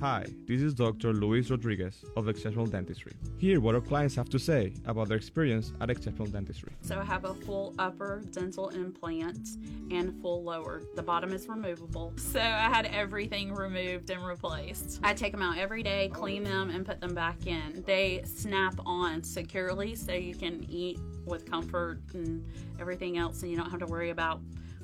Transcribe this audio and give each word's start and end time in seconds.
Hi, 0.00 0.24
this 0.46 0.62
is 0.62 0.74
Dr. 0.74 1.12
Luis 1.12 1.50
Rodriguez 1.50 2.04
of 2.16 2.28
Exceptional 2.28 2.66
Dentistry. 2.66 3.14
Hear 3.38 3.60
what 3.60 3.74
our 3.74 3.80
clients 3.80 4.14
have 4.14 4.28
to 4.28 4.38
say 4.38 4.72
about 4.86 5.08
their 5.08 5.16
experience 5.16 5.72
at 5.80 5.90
Exceptional 5.90 6.28
Dentistry. 6.28 6.70
So 6.82 7.00
I 7.00 7.04
have 7.04 7.24
a 7.24 7.34
full 7.34 7.74
upper 7.80 8.22
dental 8.30 8.68
implant 8.68 9.48
and 9.90 10.14
full 10.22 10.44
lower. 10.44 10.82
The 10.94 11.02
bottom 11.02 11.32
is 11.32 11.48
removable. 11.48 12.12
So 12.16 12.38
I 12.38 12.68
had 12.70 12.86
everything 12.86 13.52
removed 13.52 14.10
and 14.10 14.24
replaced. 14.24 15.00
I 15.02 15.14
take 15.14 15.32
them 15.32 15.42
out 15.42 15.58
every 15.58 15.82
day, 15.82 16.10
clean 16.12 16.44
them, 16.44 16.70
and 16.70 16.86
put 16.86 17.00
them 17.00 17.12
back 17.12 17.48
in. 17.48 17.82
They 17.84 18.22
snap 18.24 18.74
on 18.86 19.24
securely 19.24 19.96
so 19.96 20.12
you 20.12 20.36
can 20.36 20.64
eat 20.70 21.00
with 21.26 21.44
comfort 21.50 21.98
and 22.14 22.46
everything 22.78 23.18
else, 23.18 23.42
and 23.42 23.50
you 23.50 23.56
don't 23.56 23.70
have 23.70 23.80
to 23.80 23.86
worry 23.86 24.10
about 24.10 24.42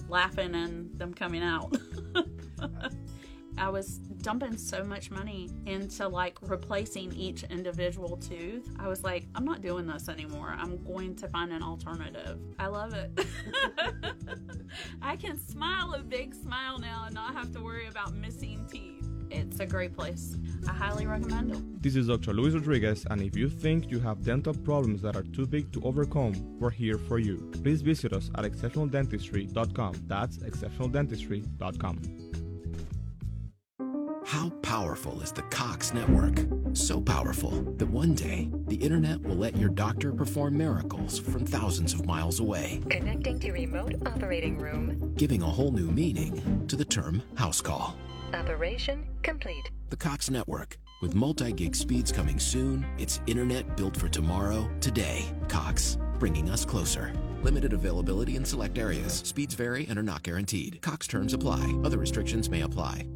laughing 0.08 0.56
and 0.56 0.98
them 0.98 1.14
coming 1.14 1.44
out. 1.44 1.72
I 3.56 3.68
was 3.68 3.98
dumping 4.22 4.56
so 4.56 4.82
much 4.82 5.10
money 5.10 5.50
into 5.66 6.08
like 6.08 6.38
replacing 6.42 7.12
each 7.12 7.44
individual 7.44 8.16
tooth. 8.16 8.68
I 8.78 8.88
was 8.88 9.04
like, 9.04 9.26
I'm 9.34 9.44
not 9.44 9.60
doing 9.60 9.86
this 9.86 10.08
anymore. 10.08 10.54
I'm 10.58 10.82
going 10.84 11.14
to 11.16 11.28
find 11.28 11.52
an 11.52 11.62
alternative. 11.62 12.38
I 12.58 12.66
love 12.66 12.94
it. 12.94 13.26
I 15.02 15.16
can 15.16 15.38
smile 15.38 15.94
a 15.94 16.00
big 16.00 16.34
smile 16.34 16.78
now 16.78 17.04
and 17.06 17.14
not 17.14 17.34
have 17.34 17.52
to 17.52 17.60
worry 17.60 17.86
about 17.86 18.14
missing 18.14 18.66
teeth. 18.70 19.08
It's 19.30 19.60
a 19.60 19.66
great 19.66 19.94
place. 19.94 20.36
I 20.68 20.72
highly 20.72 21.06
recommend 21.06 21.52
it. 21.52 21.82
This 21.82 21.96
is 21.96 22.06
Dr. 22.06 22.32
Luis 22.32 22.54
Rodriguez, 22.54 23.04
and 23.10 23.20
if 23.20 23.36
you 23.36 23.48
think 23.48 23.90
you 23.90 23.98
have 24.00 24.22
dental 24.22 24.54
problems 24.54 25.02
that 25.02 25.16
are 25.16 25.22
too 25.22 25.46
big 25.46 25.72
to 25.72 25.82
overcome, 25.82 26.34
we're 26.58 26.70
here 26.70 26.98
for 26.98 27.18
you. 27.18 27.50
Please 27.62 27.82
visit 27.82 28.12
us 28.12 28.30
at 28.36 28.44
exceptionaldentistry.com. 28.44 30.04
That's 30.06 30.38
exceptionaldentistry.com. 30.38 32.23
How 34.24 34.50
powerful 34.62 35.20
is 35.20 35.32
the 35.32 35.42
Cox 35.42 35.92
network? 35.92 36.46
So 36.72 37.00
powerful 37.00 37.50
that 37.76 37.86
one 37.86 38.14
day 38.14 38.48
the 38.66 38.76
internet 38.76 39.20
will 39.20 39.36
let 39.36 39.56
your 39.56 39.68
doctor 39.68 40.12
perform 40.12 40.56
miracles 40.56 41.18
from 41.18 41.44
thousands 41.46 41.92
of 41.94 42.06
miles 42.06 42.40
away, 42.40 42.80
Connecting 42.90 43.38
to 43.40 43.52
remote 43.52 43.94
operating 44.06 44.58
room. 44.58 45.12
giving 45.16 45.42
a 45.42 45.46
whole 45.46 45.70
new 45.72 45.90
meaning 45.90 46.66
to 46.68 46.76
the 46.76 46.84
term 46.84 47.22
house 47.36 47.60
call. 47.60 47.96
Operation 48.32 49.06
complete. 49.22 49.70
The 49.90 49.96
Cox 49.96 50.30
network. 50.30 50.78
With 51.02 51.14
multi 51.14 51.52
gig 51.52 51.76
speeds 51.76 52.10
coming 52.10 52.38
soon, 52.38 52.86
it's 52.98 53.20
internet 53.26 53.76
built 53.76 53.96
for 53.96 54.08
tomorrow, 54.08 54.68
today. 54.80 55.26
Cox, 55.48 55.98
bringing 56.18 56.48
us 56.50 56.64
closer. 56.64 57.12
Limited 57.42 57.74
availability 57.74 58.36
in 58.36 58.44
select 58.44 58.78
areas. 58.78 59.12
Speeds 59.24 59.54
vary 59.54 59.86
and 59.88 59.98
are 59.98 60.02
not 60.02 60.22
guaranteed. 60.22 60.80
Cox 60.80 61.06
terms 61.06 61.34
apply. 61.34 61.78
Other 61.84 61.98
restrictions 61.98 62.48
may 62.48 62.62
apply. 62.62 63.06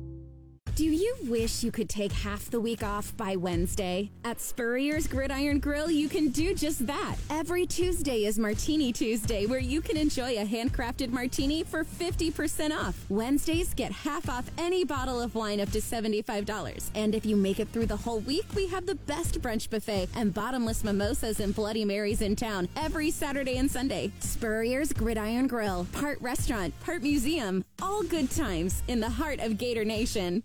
Do 0.78 0.84
you 0.84 1.16
wish 1.24 1.64
you 1.64 1.72
could 1.72 1.88
take 1.88 2.12
half 2.12 2.52
the 2.52 2.60
week 2.60 2.84
off 2.84 3.12
by 3.16 3.34
Wednesday? 3.34 4.12
At 4.24 4.40
Spurrier's 4.40 5.08
Gridiron 5.08 5.58
Grill, 5.58 5.90
you 5.90 6.08
can 6.08 6.28
do 6.28 6.54
just 6.54 6.86
that. 6.86 7.16
Every 7.30 7.66
Tuesday 7.66 8.26
is 8.26 8.38
Martini 8.38 8.92
Tuesday, 8.92 9.46
where 9.46 9.58
you 9.58 9.80
can 9.80 9.96
enjoy 9.96 10.38
a 10.38 10.46
handcrafted 10.46 11.10
martini 11.10 11.64
for 11.64 11.82
50% 11.82 12.70
off. 12.70 13.04
Wednesdays 13.08 13.74
get 13.74 13.90
half 13.90 14.28
off 14.28 14.48
any 14.56 14.84
bottle 14.84 15.20
of 15.20 15.34
wine 15.34 15.60
up 15.60 15.68
to 15.72 15.80
$75. 15.80 16.90
And 16.94 17.12
if 17.12 17.26
you 17.26 17.34
make 17.34 17.58
it 17.58 17.70
through 17.70 17.86
the 17.86 17.96
whole 17.96 18.20
week, 18.20 18.46
we 18.54 18.68
have 18.68 18.86
the 18.86 18.94
best 18.94 19.42
brunch 19.42 19.68
buffet 19.68 20.08
and 20.14 20.32
bottomless 20.32 20.84
mimosas 20.84 21.40
and 21.40 21.56
Bloody 21.56 21.84
Marys 21.84 22.22
in 22.22 22.36
town 22.36 22.68
every 22.76 23.10
Saturday 23.10 23.56
and 23.56 23.68
Sunday. 23.68 24.12
Spurrier's 24.20 24.92
Gridiron 24.92 25.48
Grill, 25.48 25.88
part 25.90 26.20
restaurant, 26.20 26.72
part 26.84 27.02
museum, 27.02 27.64
all 27.82 28.04
good 28.04 28.30
times 28.30 28.84
in 28.86 29.00
the 29.00 29.10
heart 29.10 29.40
of 29.40 29.58
Gator 29.58 29.84
Nation. 29.84 30.44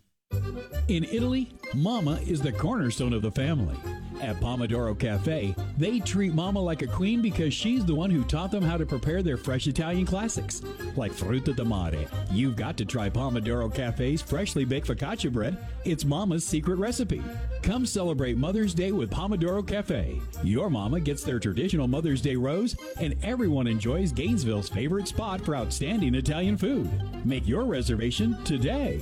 In 0.88 1.06
Italy, 1.06 1.52
Mama 1.74 2.20
is 2.28 2.42
the 2.42 2.52
cornerstone 2.52 3.14
of 3.14 3.22
the 3.22 3.32
family. 3.32 3.76
At 4.22 4.40
Pomodoro 4.40 4.98
Cafe, 4.98 5.56
they 5.78 6.00
treat 6.00 6.34
Mama 6.34 6.60
like 6.60 6.82
a 6.82 6.88
queen 6.88 7.22
because 7.22 7.54
she's 7.54 7.84
the 7.84 7.96
one 7.96 8.10
who 8.10 8.24
taught 8.24 8.52
them 8.52 8.64
how 8.64 8.78
to 8.78 8.86
prepare 8.86 9.22
their 9.22 9.38
fresh 9.38 9.68
Italian 9.68 10.06
classics. 10.06 10.62
Like 10.96 11.12
Frutta 11.12 11.56
de 11.56 11.66
Mare, 11.66 12.06
you've 12.32 12.56
got 12.56 12.78
to 12.78 12.86
try 12.86 13.10
Pomodoro 13.10 13.74
Cafe's 13.74 14.22
freshly 14.22 14.66
baked 14.66 14.88
focaccia 14.88 15.32
bread. 15.32 15.58
It's 15.84 16.06
Mama's 16.06 16.46
secret 16.46 16.78
recipe. 16.78 17.22
Come 17.64 17.86
celebrate 17.86 18.38
Mother's 18.38 18.74
Day 18.74 18.92
with 18.92 19.10
Pomodoro 19.10 19.68
Cafe. 19.68 20.22
Your 20.44 20.70
mama 20.70 21.00
gets 21.00 21.24
their 21.24 21.40
traditional 21.40 21.88
Mother's 21.88 22.22
Day 22.22 22.36
rose, 22.36 22.76
and 23.00 23.16
everyone 23.24 23.68
enjoys 23.68 24.12
Gainesville's 24.12 24.70
favorite 24.70 25.08
spot 25.08 25.42
for 25.42 25.56
outstanding 25.56 26.16
Italian 26.16 26.58
food. 26.58 26.90
Make 27.26 27.48
your 27.48 27.66
reservation 27.66 28.42
today. 28.44 29.02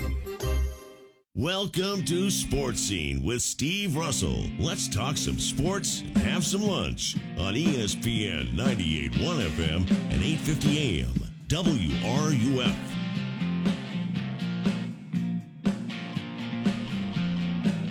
Welcome 1.37 2.03
to 2.07 2.29
Sports 2.29 2.81
Scene 2.81 3.23
with 3.23 3.41
Steve 3.41 3.95
Russell. 3.95 4.43
Let's 4.59 4.89
talk 4.89 5.15
some 5.15 5.39
sports, 5.39 6.01
and 6.01 6.17
have 6.17 6.45
some 6.45 6.61
lunch 6.61 7.15
on 7.37 7.53
ESPN 7.53 8.53
98.1 8.53 9.47
FM 9.51 9.89
and 10.11 10.21
850 10.21 10.99
AM. 10.99 11.13
WRUF. 11.47 12.75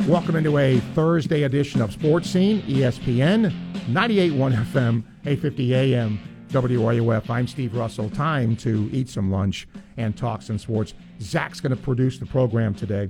Welcome 0.06 0.36
into 0.36 0.58
a 0.58 0.78
Thursday 0.94 1.44
edition 1.44 1.80
of 1.80 1.94
Sports 1.94 2.28
Scene, 2.28 2.60
ESPN, 2.64 3.50
98.1 3.86 4.64
FM, 4.66 5.02
850 5.24 5.74
AM, 5.74 6.20
WRUF. 6.50 7.30
I'm 7.30 7.46
Steve 7.46 7.74
Russell. 7.74 8.10
Time 8.10 8.54
to 8.56 8.90
eat 8.92 9.08
some 9.08 9.30
lunch 9.30 9.66
and 9.96 10.14
talk 10.14 10.42
some 10.42 10.58
sports. 10.58 10.92
Zach's 11.22 11.58
going 11.60 11.74
to 11.74 11.82
produce 11.82 12.18
the 12.18 12.26
program 12.26 12.74
today. 12.74 13.08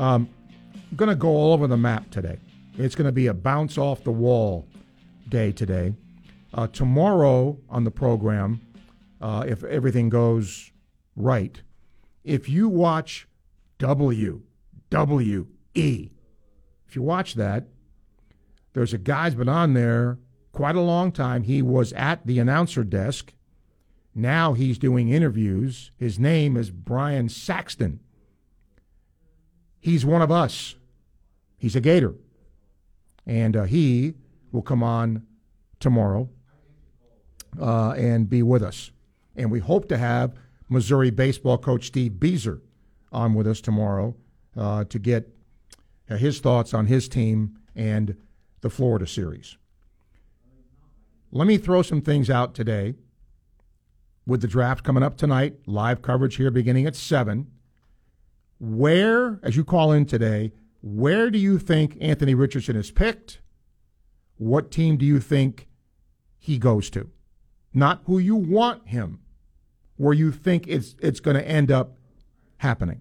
Um, 0.00 0.30
I'm 0.72 0.96
going 0.96 1.10
to 1.10 1.14
go 1.14 1.28
all 1.28 1.52
over 1.52 1.66
the 1.66 1.76
map 1.76 2.10
today. 2.10 2.38
It's 2.78 2.94
going 2.94 3.04
to 3.04 3.12
be 3.12 3.26
a 3.26 3.34
bounce 3.34 3.76
off 3.76 4.02
the 4.02 4.10
wall 4.10 4.66
day 5.28 5.52
today. 5.52 5.92
Uh, 6.54 6.68
tomorrow 6.68 7.58
on 7.68 7.84
the 7.84 7.90
program, 7.90 8.62
uh, 9.20 9.44
if 9.46 9.62
everything 9.62 10.08
goes 10.08 10.72
right, 11.16 11.60
if 12.24 12.48
you 12.48 12.66
watch 12.66 13.28
W, 13.78 14.40
W, 14.88 15.46
E, 15.74 16.10
if 16.88 16.96
you 16.96 17.02
watch 17.02 17.34
that, 17.34 17.64
there's 18.72 18.94
a 18.94 18.98
guy's 18.98 19.34
been 19.34 19.50
on 19.50 19.74
there 19.74 20.18
quite 20.52 20.76
a 20.76 20.80
long 20.80 21.12
time. 21.12 21.42
He 21.42 21.60
was 21.60 21.92
at 21.92 22.26
the 22.26 22.38
announcer 22.38 22.84
desk. 22.84 23.34
Now 24.14 24.54
he's 24.54 24.78
doing 24.78 25.10
interviews. 25.10 25.90
His 25.98 26.18
name 26.18 26.56
is 26.56 26.70
Byron 26.70 27.28
Saxton. 27.28 28.00
He's 29.80 30.04
one 30.04 30.22
of 30.22 30.30
us. 30.30 30.76
He's 31.56 31.74
a 31.74 31.80
Gator. 31.80 32.14
And 33.26 33.56
uh, 33.56 33.64
he 33.64 34.14
will 34.52 34.62
come 34.62 34.82
on 34.82 35.26
tomorrow 35.78 36.28
uh, 37.60 37.92
and 37.92 38.28
be 38.28 38.42
with 38.42 38.62
us. 38.62 38.90
And 39.36 39.50
we 39.50 39.60
hope 39.60 39.88
to 39.88 39.98
have 39.98 40.34
Missouri 40.68 41.10
baseball 41.10 41.58
coach 41.58 41.86
Steve 41.86 42.12
Bieser 42.12 42.60
on 43.12 43.34
with 43.34 43.46
us 43.46 43.60
tomorrow 43.60 44.14
uh, 44.56 44.84
to 44.84 44.98
get 44.98 45.28
uh, 46.08 46.16
his 46.16 46.40
thoughts 46.40 46.74
on 46.74 46.86
his 46.86 47.08
team 47.08 47.58
and 47.74 48.16
the 48.60 48.70
Florida 48.70 49.06
series. 49.06 49.56
Let 51.32 51.46
me 51.46 51.58
throw 51.58 51.82
some 51.82 52.02
things 52.02 52.28
out 52.28 52.54
today 52.54 52.94
with 54.26 54.42
the 54.42 54.48
draft 54.48 54.84
coming 54.84 55.02
up 55.02 55.16
tonight, 55.16 55.56
live 55.66 56.02
coverage 56.02 56.36
here 56.36 56.50
beginning 56.50 56.86
at 56.86 56.96
7. 56.96 57.50
Where, 58.60 59.40
as 59.42 59.56
you 59.56 59.64
call 59.64 59.90
in 59.90 60.04
today, 60.04 60.52
where 60.82 61.30
do 61.30 61.38
you 61.38 61.58
think 61.58 61.96
Anthony 62.00 62.34
Richardson 62.34 62.76
is 62.76 62.90
picked? 62.90 63.40
What 64.36 64.70
team 64.70 64.98
do 64.98 65.06
you 65.06 65.18
think 65.18 65.66
he 66.38 66.58
goes 66.58 66.90
to? 66.90 67.10
Not 67.72 68.02
who 68.04 68.18
you 68.18 68.36
want 68.36 68.88
him, 68.88 69.20
where 69.96 70.12
you 70.12 70.30
think 70.30 70.68
it's, 70.68 70.94
it's 71.00 71.20
going 71.20 71.36
to 71.36 71.46
end 71.46 71.72
up 71.72 71.96
happening. 72.58 73.00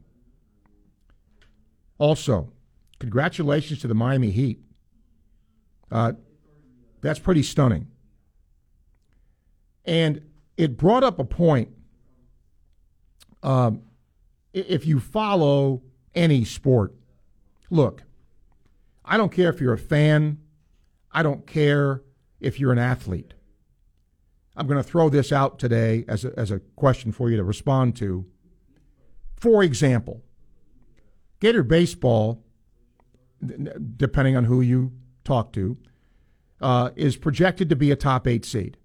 Also, 1.97 2.53
congratulations 2.99 3.79
to 3.81 3.87
the 3.87 3.93
Miami 3.93 4.31
Heat. 4.31 4.61
Uh, 5.91 6.13
that's 7.01 7.19
pretty 7.19 7.43
stunning. 7.43 7.87
And 9.83 10.21
it 10.55 10.77
brought 10.77 11.03
up 11.03 11.19
a 11.19 11.25
point. 11.25 11.69
Um, 13.43 13.81
if 14.53 14.85
you 14.85 14.99
follow 14.99 15.81
any 16.15 16.43
sport, 16.43 16.95
look, 17.69 18.03
I 19.05 19.17
don't 19.17 19.31
care 19.31 19.49
if 19.49 19.59
you're 19.59 19.73
a 19.73 19.77
fan, 19.77 20.39
I 21.11 21.23
don't 21.23 21.47
care 21.47 22.03
if 22.39 22.59
you're 22.59 22.71
an 22.71 22.79
athlete. 22.79 23.33
I'm 24.55 24.67
going 24.67 24.81
to 24.81 24.87
throw 24.87 25.09
this 25.09 25.31
out 25.31 25.57
today 25.57 26.05
as 26.07 26.25
a, 26.25 26.37
as 26.37 26.51
a 26.51 26.59
question 26.75 27.11
for 27.11 27.29
you 27.29 27.37
to 27.37 27.43
respond 27.43 27.95
to. 27.97 28.25
For 29.37 29.63
example, 29.63 30.21
Gator 31.39 31.63
baseball, 31.63 32.43
depending 33.95 34.35
on 34.35 34.43
who 34.43 34.61
you 34.61 34.91
talk 35.23 35.53
to, 35.53 35.77
uh, 36.61 36.89
is 36.95 37.15
projected 37.15 37.69
to 37.69 37.75
be 37.75 37.91
a 37.91 37.95
top 37.95 38.27
eight 38.27 38.43
seed. 38.43 38.77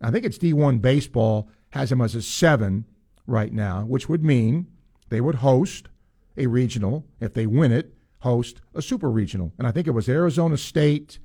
I 0.00 0.10
think 0.10 0.24
it's 0.24 0.38
D1 0.38 0.80
baseball 0.80 1.50
has 1.70 1.90
them 1.90 2.00
as 2.00 2.14
a 2.14 2.22
seven 2.22 2.86
right 3.26 3.52
now, 3.52 3.84
which 3.84 4.08
would 4.08 4.24
mean 4.24 4.66
they 5.08 5.20
would 5.20 5.36
host 5.36 5.88
a 6.36 6.46
regional. 6.46 7.06
If 7.20 7.34
they 7.34 7.46
win 7.46 7.72
it, 7.72 7.94
host 8.20 8.60
a 8.74 8.82
super 8.82 9.10
regional. 9.10 9.52
And 9.58 9.66
I 9.66 9.70
think 9.70 9.86
it 9.86 9.92
was 9.92 10.08
Arizona 10.08 10.56
State, 10.56 11.18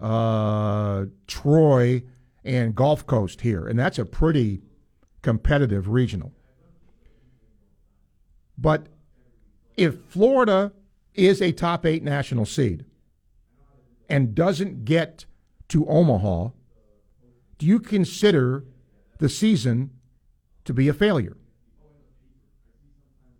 uh, 0.00 1.06
Troy, 1.26 2.02
and 2.44 2.74
Gulf 2.74 3.06
Coast 3.06 3.42
here. 3.42 3.66
And 3.66 3.78
that's 3.78 3.98
a 3.98 4.04
pretty 4.04 4.62
competitive 5.22 5.88
regional. 5.88 6.32
But 8.58 8.88
if 9.76 10.00
Florida 10.08 10.72
is 11.14 11.40
a 11.40 11.52
top 11.52 11.86
eight 11.86 12.02
national 12.02 12.46
seed 12.46 12.84
and 14.08 14.34
doesn't 14.34 14.84
get 14.84 15.24
to 15.68 15.86
Omaha, 15.86 16.50
do 17.58 17.66
you 17.66 17.78
consider 17.78 18.64
the 19.18 19.28
season 19.28 19.90
to 20.64 20.74
be 20.74 20.88
a 20.88 20.94
failure? 20.94 21.36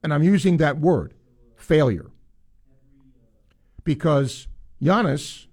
And 0.02 0.12
I'm 0.12 0.22
using 0.22 0.56
that 0.56 0.78
word, 0.78 1.14
failure. 1.56 2.10
Because 3.84 4.48
Giannis, 4.82 5.46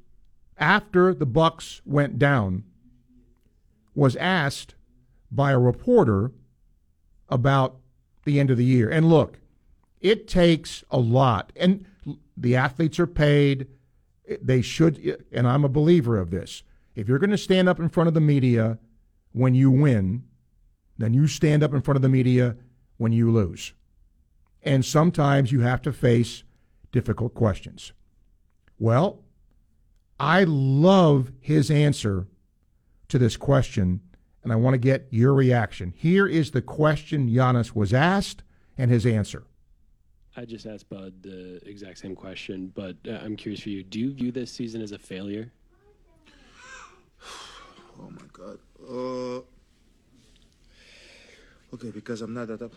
after 0.58 1.14
the 1.14 1.26
Bucks 1.26 1.82
went 1.86 2.18
down, 2.18 2.64
was 3.94 4.16
asked 4.16 4.76
by 5.32 5.52
a 5.52 5.60
reporter 5.60 6.32
about 7.28 7.78
the 8.26 8.40
end 8.40 8.50
of 8.50 8.58
the 8.58 8.66
year. 8.66 8.90
And 8.90 9.10
look, 9.10 9.40
it 10.00 10.28
takes 10.28 10.84
a 10.90 10.98
lot. 10.98 11.52
And 11.56 11.86
the 12.36 12.56
athletes 12.56 13.00
are 13.00 13.08
paid. 13.08 13.68
They 14.42 14.62
should, 14.62 15.26
and 15.32 15.48
I'm 15.48 15.66
a 15.66 15.70
believer 15.70 16.18
of 16.18 16.32
this. 16.32 16.64
If 16.96 17.08
you're 17.08 17.20
going 17.20 17.30
to 17.32 17.38
stand 17.38 17.70
up 17.70 17.80
in 17.80 17.90
front 17.90 18.08
of 18.08 18.14
the 18.14 18.22
media 18.22 18.80
when 19.32 19.54
you 19.54 19.70
win, 19.70 20.24
then 21.00 21.14
you 21.14 21.26
stand 21.26 21.64
up 21.64 21.74
in 21.74 21.82
front 21.82 21.96
of 21.96 22.02
the 22.02 22.10
media 22.10 22.56
when 22.98 23.12
you 23.12 23.32
lose. 23.32 23.74
And 24.62 24.86
sometimes 24.86 25.52
you 25.52 25.62
have 25.62 25.82
to 25.84 25.94
face 25.94 26.44
difficult 26.92 27.34
questions. 27.34 27.94
Well, 28.78 29.24
I 30.20 30.44
love 30.44 31.32
his 31.40 31.72
answer 31.72 32.28
to 33.08 33.18
this 33.18 33.38
question, 33.38 34.02
and 34.44 34.52
I 34.52 34.58
want 34.58 34.74
to 34.74 34.78
get 34.78 35.08
your 35.10 35.34
reaction. 35.34 35.94
Here 35.96 36.28
is 36.28 36.52
the 36.52 36.62
question 36.62 37.30
Giannis 37.30 37.74
was 37.74 37.94
asked 37.94 38.44
and 38.78 38.92
his 38.92 39.06
answer. 39.06 39.44
I 40.36 40.46
just 40.46 40.66
asked 40.66 40.90
Bud 40.90 41.14
the 41.22 41.62
exact 41.66 41.98
same 41.98 42.16
question, 42.16 42.72
but 42.76 42.98
uh, 43.08 43.20
I'm 43.24 43.36
curious 43.36 43.62
for 43.62 43.70
you. 43.70 43.84
Do 43.84 44.00
you 44.00 44.14
view 44.14 44.32
this 44.32 44.52
season 44.52 44.82
as 44.82 44.92
a 44.92 45.00
failure? 45.00 45.52
Oh 48.02 48.10
my 48.12 48.22
God. 48.32 48.60
Uh, 48.90 49.42
okay, 51.74 51.92
because 51.92 52.22
I'm 52.22 52.34
not 52.34 52.48
that 52.48 52.62
up. 52.62 52.74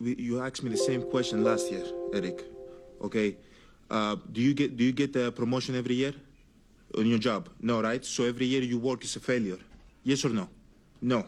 We, 0.00 0.16
you 0.16 0.40
asked 0.40 0.62
me 0.62 0.70
the 0.70 0.76
same 0.76 1.02
question 1.02 1.44
last 1.44 1.70
year, 1.70 1.84
Eric. 2.14 2.44
Okay. 3.02 3.36
Uh, 3.90 4.16
do 4.32 4.40
you 4.40 4.54
get 4.54 4.76
do 4.76 4.84
you 4.84 4.92
get 4.92 5.14
a 5.16 5.32
promotion 5.32 5.74
every 5.74 5.94
year 5.94 6.14
on 6.96 7.06
your 7.06 7.18
job? 7.18 7.48
No, 7.60 7.82
right? 7.82 8.04
So 8.04 8.24
every 8.24 8.46
year 8.46 8.62
you 8.62 8.78
work 8.78 9.04
is 9.04 9.16
a 9.16 9.20
failure. 9.20 9.58
Yes 10.04 10.24
or 10.24 10.30
no? 10.30 10.48
No. 11.02 11.24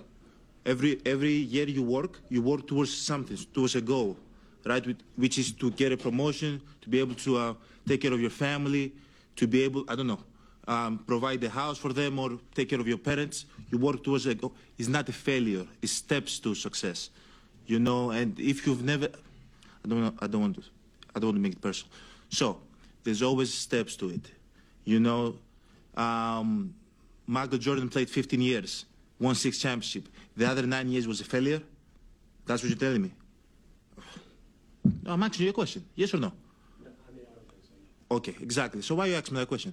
Every 0.65 1.01
every 1.05 1.33
year 1.33 1.69
you 1.69 1.83
work, 1.83 2.21
you 2.29 2.41
work 2.41 2.67
towards 2.67 2.95
something, 2.95 3.37
towards 3.53 3.75
a 3.75 3.81
goal, 3.81 4.17
right? 4.65 4.85
Which 5.17 5.39
is 5.39 5.53
to 5.53 5.71
get 5.73 5.93
a 5.93 5.97
promotion, 5.97 6.63
to 6.83 6.89
be 6.89 7.01
able 7.01 7.17
to 7.17 7.37
uh, 7.37 7.55
take 7.87 8.01
care 8.03 8.13
of 8.13 8.21
your 8.21 8.31
family, 8.31 8.93
to 9.37 9.47
be 9.47 9.65
able, 9.65 9.85
I 9.89 9.97
don't 9.97 10.07
know, 10.07 10.21
um, 10.69 10.99
provide 10.99 11.43
a 11.45 11.49
house 11.51 11.79
for 11.79 11.93
them 11.93 12.19
or 12.19 12.39
take 12.55 12.69
care 12.69 12.81
of 12.81 12.87
your 12.87 12.99
parents. 12.99 13.47
You 13.71 13.79
work 13.79 14.03
towards 14.03 14.27
a 14.27 14.35
goal. 14.35 14.55
It's 14.79 14.89
not 14.89 15.09
a 15.09 15.13
failure. 15.13 15.67
It's 15.81 15.93
steps 15.93 16.39
to 16.41 16.55
success, 16.55 17.11
you 17.67 17.79
know. 17.79 18.11
And 18.11 18.39
if 18.39 18.67
you've 18.67 18.83
never, 18.83 19.07
I 19.07 19.89
don't, 19.89 20.01
know, 20.01 20.15
I 20.21 20.27
don't 20.27 20.41
want 20.41 20.57
to, 20.57 20.63
I 21.15 21.19
don't 21.19 21.29
want 21.29 21.37
to 21.37 21.43
make 21.43 21.53
it 21.53 21.61
personal. 21.61 21.93
So 22.31 22.59
there's 23.05 23.23
always 23.23 23.53
steps 23.53 23.97
to 23.97 24.11
it, 24.11 24.31
you 24.85 25.01
know. 25.01 25.37
Um, 25.97 26.75
Michael 27.27 27.59
Jordan 27.59 27.89
played 27.89 28.09
15 28.09 28.41
years, 28.41 28.85
won 29.19 29.35
six 29.35 29.59
championship. 29.59 30.09
The 30.37 30.47
other 30.47 30.67
nine 30.67 30.89
years 30.89 31.07
was 31.07 31.21
a 31.21 31.25
failure. 31.25 31.61
That's 32.47 32.63
what 32.63 32.71
you're 32.71 32.79
telling 32.79 33.03
me. 33.03 33.13
No, 35.05 35.13
I'm 35.13 35.23
asking 35.23 35.45
you 35.45 35.51
a 35.51 35.55
question. 35.55 35.85
Yes 35.95 36.13
or 36.15 36.19
no? 36.19 36.33
Okay, 38.11 38.35
exactly. 38.41 38.83
So 38.83 38.95
why 38.95 39.05
are 39.05 39.09
you 39.09 39.15
asking 39.15 39.35
me 39.35 39.41
that 39.41 39.47
question? 39.47 39.73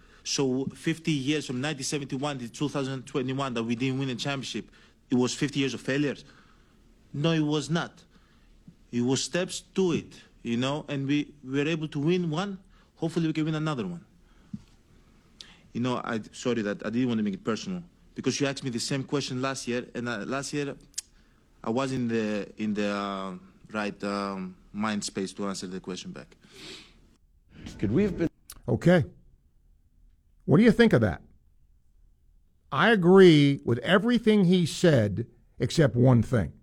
So 0.23 0.65
50 0.65 1.11
years 1.11 1.45
from 1.45 1.55
1971 1.55 2.39
to 2.39 2.49
2021 2.49 3.53
that 3.53 3.63
we 3.63 3.75
didn't 3.75 3.99
win 3.99 4.09
a 4.09 4.15
championship, 4.15 4.69
it 5.09 5.15
was 5.15 5.33
50 5.33 5.59
years 5.59 5.73
of 5.73 5.81
failures. 5.81 6.23
No, 7.13 7.31
it 7.31 7.39
was 7.41 7.69
not. 7.69 7.91
It 8.91 9.01
was 9.01 9.23
steps 9.23 9.61
to 9.75 9.93
it, 9.93 10.13
you 10.43 10.57
know, 10.57 10.85
and 10.87 11.07
we, 11.07 11.33
we 11.43 11.59
were 11.63 11.67
able 11.69 11.87
to 11.89 11.99
win 11.99 12.29
one. 12.29 12.59
Hopefully 12.95 13.27
we 13.27 13.33
can 13.33 13.45
win 13.45 13.55
another 13.55 13.87
one. 13.87 14.03
You 15.73 15.81
know, 15.81 16.01
I 16.03 16.19
sorry 16.33 16.61
that 16.63 16.85
I 16.85 16.89
didn't 16.89 17.07
want 17.07 17.19
to 17.19 17.23
make 17.23 17.33
it 17.33 17.43
personal 17.43 17.81
because 18.13 18.39
you 18.39 18.47
asked 18.47 18.63
me 18.63 18.69
the 18.69 18.79
same 18.79 19.03
question 19.03 19.41
last 19.41 19.67
year, 19.67 19.85
and 19.95 20.07
uh, 20.07 20.19
last 20.27 20.53
year 20.53 20.75
I 21.63 21.69
was 21.69 21.93
in 21.93 22.07
the 22.09 22.47
in 22.57 22.73
the 22.73 22.89
uh, 22.89 23.31
right 23.71 24.03
um, 24.03 24.55
mind 24.73 25.03
space 25.03 25.31
to 25.33 25.47
answer 25.47 25.67
the 25.67 25.79
question 25.79 26.11
back. 26.11 26.35
Could 27.79 27.91
we 27.91 28.03
have 28.03 28.17
been 28.17 28.29
okay? 28.67 29.05
What 30.45 30.57
do 30.57 30.63
you 30.63 30.71
think 30.71 30.93
of 30.93 31.01
that? 31.01 31.21
I 32.71 32.91
agree 32.91 33.59
with 33.65 33.79
everything 33.79 34.45
he 34.45 34.65
said 34.65 35.27
except 35.59 35.95
one 35.95 36.23
thing. 36.23 36.53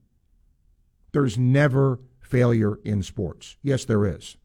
There's 1.12 1.38
never 1.38 2.00
failure 2.20 2.78
in 2.84 3.02
sports. 3.02 3.56
Yes, 3.62 3.84
there 3.84 4.04
is. 4.04 4.36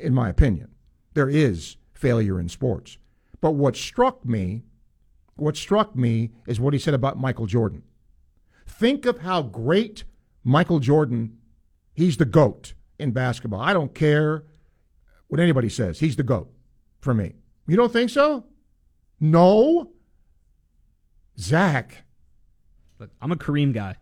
In 0.00 0.14
my 0.14 0.28
opinion, 0.28 0.68
there 1.14 1.28
is 1.28 1.76
failure 1.94 2.38
in 2.38 2.48
sports. 2.48 2.98
But 3.40 3.52
what 3.52 3.76
struck 3.76 4.24
me, 4.24 4.64
what 5.36 5.56
struck 5.56 5.96
me 5.96 6.30
is 6.46 6.60
what 6.60 6.74
he 6.74 6.78
said 6.78 6.94
about 6.94 7.18
Michael 7.18 7.46
Jordan. 7.46 7.82
Think 8.66 9.06
of 9.06 9.20
how 9.20 9.42
great 9.42 10.04
Michael 10.44 10.78
Jordan, 10.78 11.38
he's 11.94 12.16
the 12.16 12.24
GOAT 12.24 12.74
in 12.98 13.12
basketball. 13.12 13.60
I 13.60 13.72
don't 13.72 13.94
care 13.94 14.44
what 15.28 15.40
anybody 15.40 15.68
says. 15.68 16.00
He's 16.00 16.16
the 16.16 16.22
GOAT 16.22 16.50
for 17.00 17.14
me. 17.14 17.34
You 17.68 17.76
don't 17.76 17.92
think 17.92 18.10
so? 18.10 18.46
No? 19.20 19.90
Zach. 21.38 22.04
Look, 22.98 23.10
I'm 23.20 23.30
a 23.30 23.36
Kareem 23.36 23.72
guy. 23.72 23.96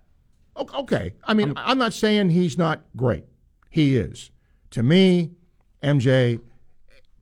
Okay. 0.57 1.15
I 1.25 1.35
mean, 1.35 1.51
I'm, 1.51 1.59
I'm 1.59 1.79
not 1.79 1.93
saying 1.93 2.31
he's 2.31 2.57
not 2.57 2.85
great. 2.97 3.25
He 3.69 3.97
is. 3.97 4.31
To 4.71 4.83
me, 4.83 5.33
MJ, 5.83 6.41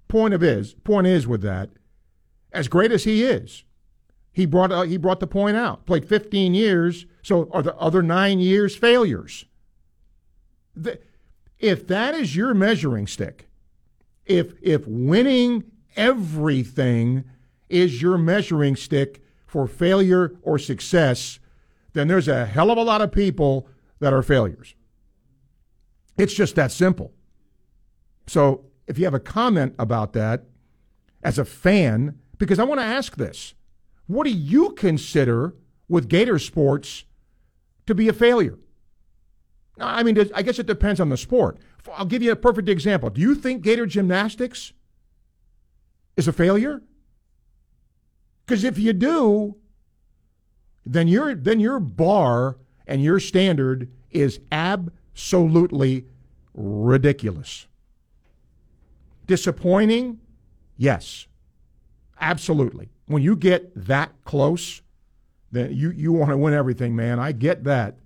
point 0.07 0.35
of 0.35 0.43
is 0.43 0.75
point 0.75 1.07
is 1.07 1.27
with 1.27 1.43
that, 1.43 1.71
as 2.53 2.69
great 2.69 2.93
as 2.93 3.05
he 3.05 3.25
is, 3.25 3.65
he 4.31 4.47
brought 4.47 4.71
uh, 4.71 4.83
he 4.83 4.97
brought 4.97 5.21
the 5.21 5.27
point 5.27 5.57
out. 5.57 5.87
Played 5.87 6.09
15 6.09 6.55
years, 6.55 7.07
so 7.23 7.49
are 7.53 7.63
the 7.63 7.75
other 7.77 8.03
nine 8.03 8.39
years 8.39 8.77
failures? 8.77 9.47
The, 10.77 11.01
if 11.59 11.87
that 11.89 12.15
is 12.15 12.37
your 12.37 12.55
measuring 12.55 13.07
stick, 13.07 13.49
if 14.27 14.55
if 14.63 14.87
winning 14.87 15.65
everything 15.97 17.25
is 17.69 18.03
your 18.03 18.19
measuring 18.19 18.77
stick 18.77 19.23
for 19.47 19.67
failure 19.67 20.37
or 20.43 20.59
success, 20.59 21.39
then 21.93 22.09
there's 22.09 22.29
a 22.29 22.47
hell 22.47 22.71
of 22.71 22.79
a 22.79 22.83
lot 22.83 23.01
of 23.01 23.13
people 23.13 23.69
that 24.01 24.13
are 24.13 24.23
failures. 24.23 24.75
It's 26.19 26.35
just 26.35 26.55
that 26.57 26.73
simple. 26.73 27.13
So 28.27 28.67
if 28.87 28.99
you 28.99 29.05
have 29.05 29.15
a 29.15 29.21
comment 29.21 29.75
about 29.79 30.13
that 30.15 30.45
as 31.23 31.39
a 31.39 31.45
fan, 31.45 32.19
because 32.39 32.59
I 32.59 32.65
want 32.65 32.81
to 32.81 32.87
ask 32.87 33.17
this 33.17 33.55
what 34.07 34.25
do 34.25 34.31
you 34.31 34.71
consider 34.73 35.55
with 35.89 36.09
Gator 36.09 36.39
Sports 36.39 37.05
to 37.87 37.95
be 37.95 38.09
a 38.09 38.13
failure? 38.13 38.59
I 39.79 40.03
mean, 40.03 40.31
I 40.35 40.43
guess 40.43 40.59
it 40.59 40.67
depends 40.67 41.01
on 41.01 41.09
the 41.09 41.17
sport. 41.17 41.59
I'll 41.95 42.05
give 42.05 42.23
you 42.23 42.31
a 42.31 42.37
perfect 42.37 42.69
example. 42.69 43.11
Do 43.11 43.21
you 43.21 43.35
think 43.35 43.63
Gator 43.63 43.87
Gymnastics 43.87 44.73
is 46.17 46.29
a 46.29 46.33
failure? 46.33 46.83
Because 48.45 48.65
if 48.65 48.79
you 48.79 48.93
do, 48.93 49.57
then 50.85 51.09
your 51.09 51.35
then 51.35 51.61
your 51.61 51.81
bar 51.81 52.59
and 52.87 53.03
your 53.03 53.19
standard 53.19 53.91
is 54.11 54.41
absolutely 54.53 56.07
ridiculous. 56.55 57.67
Disappointing? 59.27 60.21
Yes. 60.77 61.27
Absolutely. 62.21 62.91
When 63.07 63.23
you 63.23 63.37
get 63.37 63.73
that 63.87 64.13
close, 64.25 64.83
then 65.51 65.73
you, 65.73 65.91
you 65.91 66.13
want 66.13 66.31
to 66.31 66.37
win 66.37 66.55
everything, 66.55 66.95
man. 66.95 67.19
I 67.19 67.33
get 67.33 67.65
that. 67.65 67.97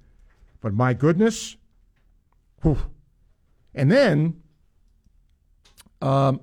But 0.60 0.74
my 0.74 0.94
goodness. 0.94 1.56
Whew. 2.62 2.78
And 3.74 3.90
then, 3.90 4.42
um, 6.00 6.40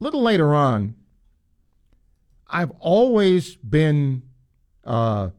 little 0.00 0.22
later 0.22 0.54
on, 0.54 0.96
I've 2.48 2.72
always 2.80 3.56
been 3.56 4.22
uh, 4.84 5.30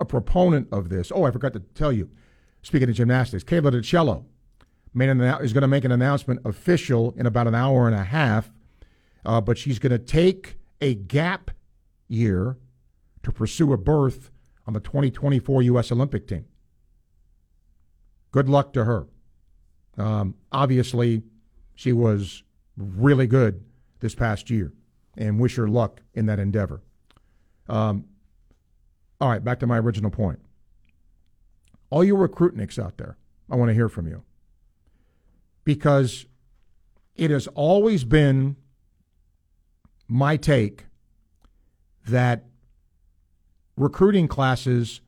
a 0.00 0.04
proponent 0.04 0.68
of 0.72 0.88
this. 0.88 1.12
Oh, 1.14 1.24
I 1.24 1.30
forgot 1.30 1.52
to 1.52 1.60
tell 1.60 1.92
you. 1.92 2.08
Speaking 2.62 2.88
of 2.88 2.96
gymnastics, 2.96 3.44
Kayla 3.44 3.72
DiCello 3.72 4.24
made 4.92 5.08
an, 5.08 5.20
is 5.20 5.52
going 5.52 5.62
to 5.62 5.68
make 5.68 5.84
an 5.84 5.92
announcement 5.92 6.40
official 6.44 7.14
in 7.16 7.26
about 7.26 7.46
an 7.46 7.54
hour 7.54 7.86
and 7.86 7.94
a 7.94 8.02
half, 8.02 8.50
uh, 9.24 9.40
but 9.40 9.58
she's 9.58 9.78
going 9.78 9.92
to 9.92 9.98
take 9.98 10.56
a 10.80 10.94
gap 10.94 11.50
year 12.08 12.56
to 13.22 13.30
pursue 13.30 13.72
a 13.72 13.76
berth 13.76 14.30
on 14.66 14.72
the 14.72 14.80
2024 14.80 15.62
U.S. 15.62 15.92
Olympic 15.92 16.26
team. 16.26 16.46
Good 18.32 18.48
luck 18.48 18.72
to 18.72 18.84
her. 18.84 19.06
Um, 19.96 20.34
obviously, 20.50 21.22
she 21.74 21.92
was 21.92 22.42
really 22.76 23.26
good 23.26 23.65
this 24.06 24.14
past 24.14 24.50
year, 24.50 24.72
and 25.16 25.40
wish 25.40 25.56
her 25.56 25.66
luck 25.66 26.00
in 26.14 26.26
that 26.26 26.38
endeavor. 26.38 26.80
Um, 27.68 28.04
all 29.20 29.28
right, 29.28 29.42
back 29.42 29.58
to 29.60 29.66
my 29.66 29.78
original 29.78 30.12
point. 30.12 30.38
All 31.90 32.04
you 32.04 32.14
recruitniks 32.14 32.78
out 32.78 32.98
there, 32.98 33.16
I 33.50 33.56
want 33.56 33.70
to 33.70 33.74
hear 33.74 33.88
from 33.88 34.06
you. 34.06 34.22
Because 35.64 36.26
it 37.16 37.32
has 37.32 37.48
always 37.48 38.04
been 38.04 38.54
my 40.06 40.36
take 40.36 40.86
that 42.06 42.44
recruiting 43.76 44.28
classes 44.28 45.00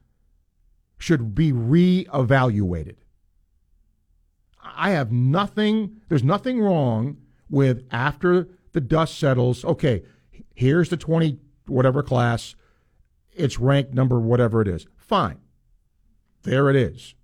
should 0.98 1.36
be 1.36 1.52
reevaluated. 1.52 2.96
I 4.60 4.90
have 4.90 5.12
nothing, 5.12 6.00
there's 6.08 6.24
nothing 6.24 6.60
wrong 6.60 7.18
with 7.48 7.86
after 7.92 8.48
the 8.72 8.80
dust 8.80 9.18
settles, 9.18 9.64
okay, 9.64 10.02
here's 10.54 10.88
the 10.88 10.96
20 10.96 11.38
whatever 11.66 12.02
class, 12.02 12.54
it's 13.32 13.58
ranked 13.58 13.94
number 13.94 14.18
whatever 14.18 14.60
it 14.60 14.68
is. 14.68 14.86
Fine. 14.96 15.38
There 16.42 16.68
it 16.70 16.76
is. 16.76 17.14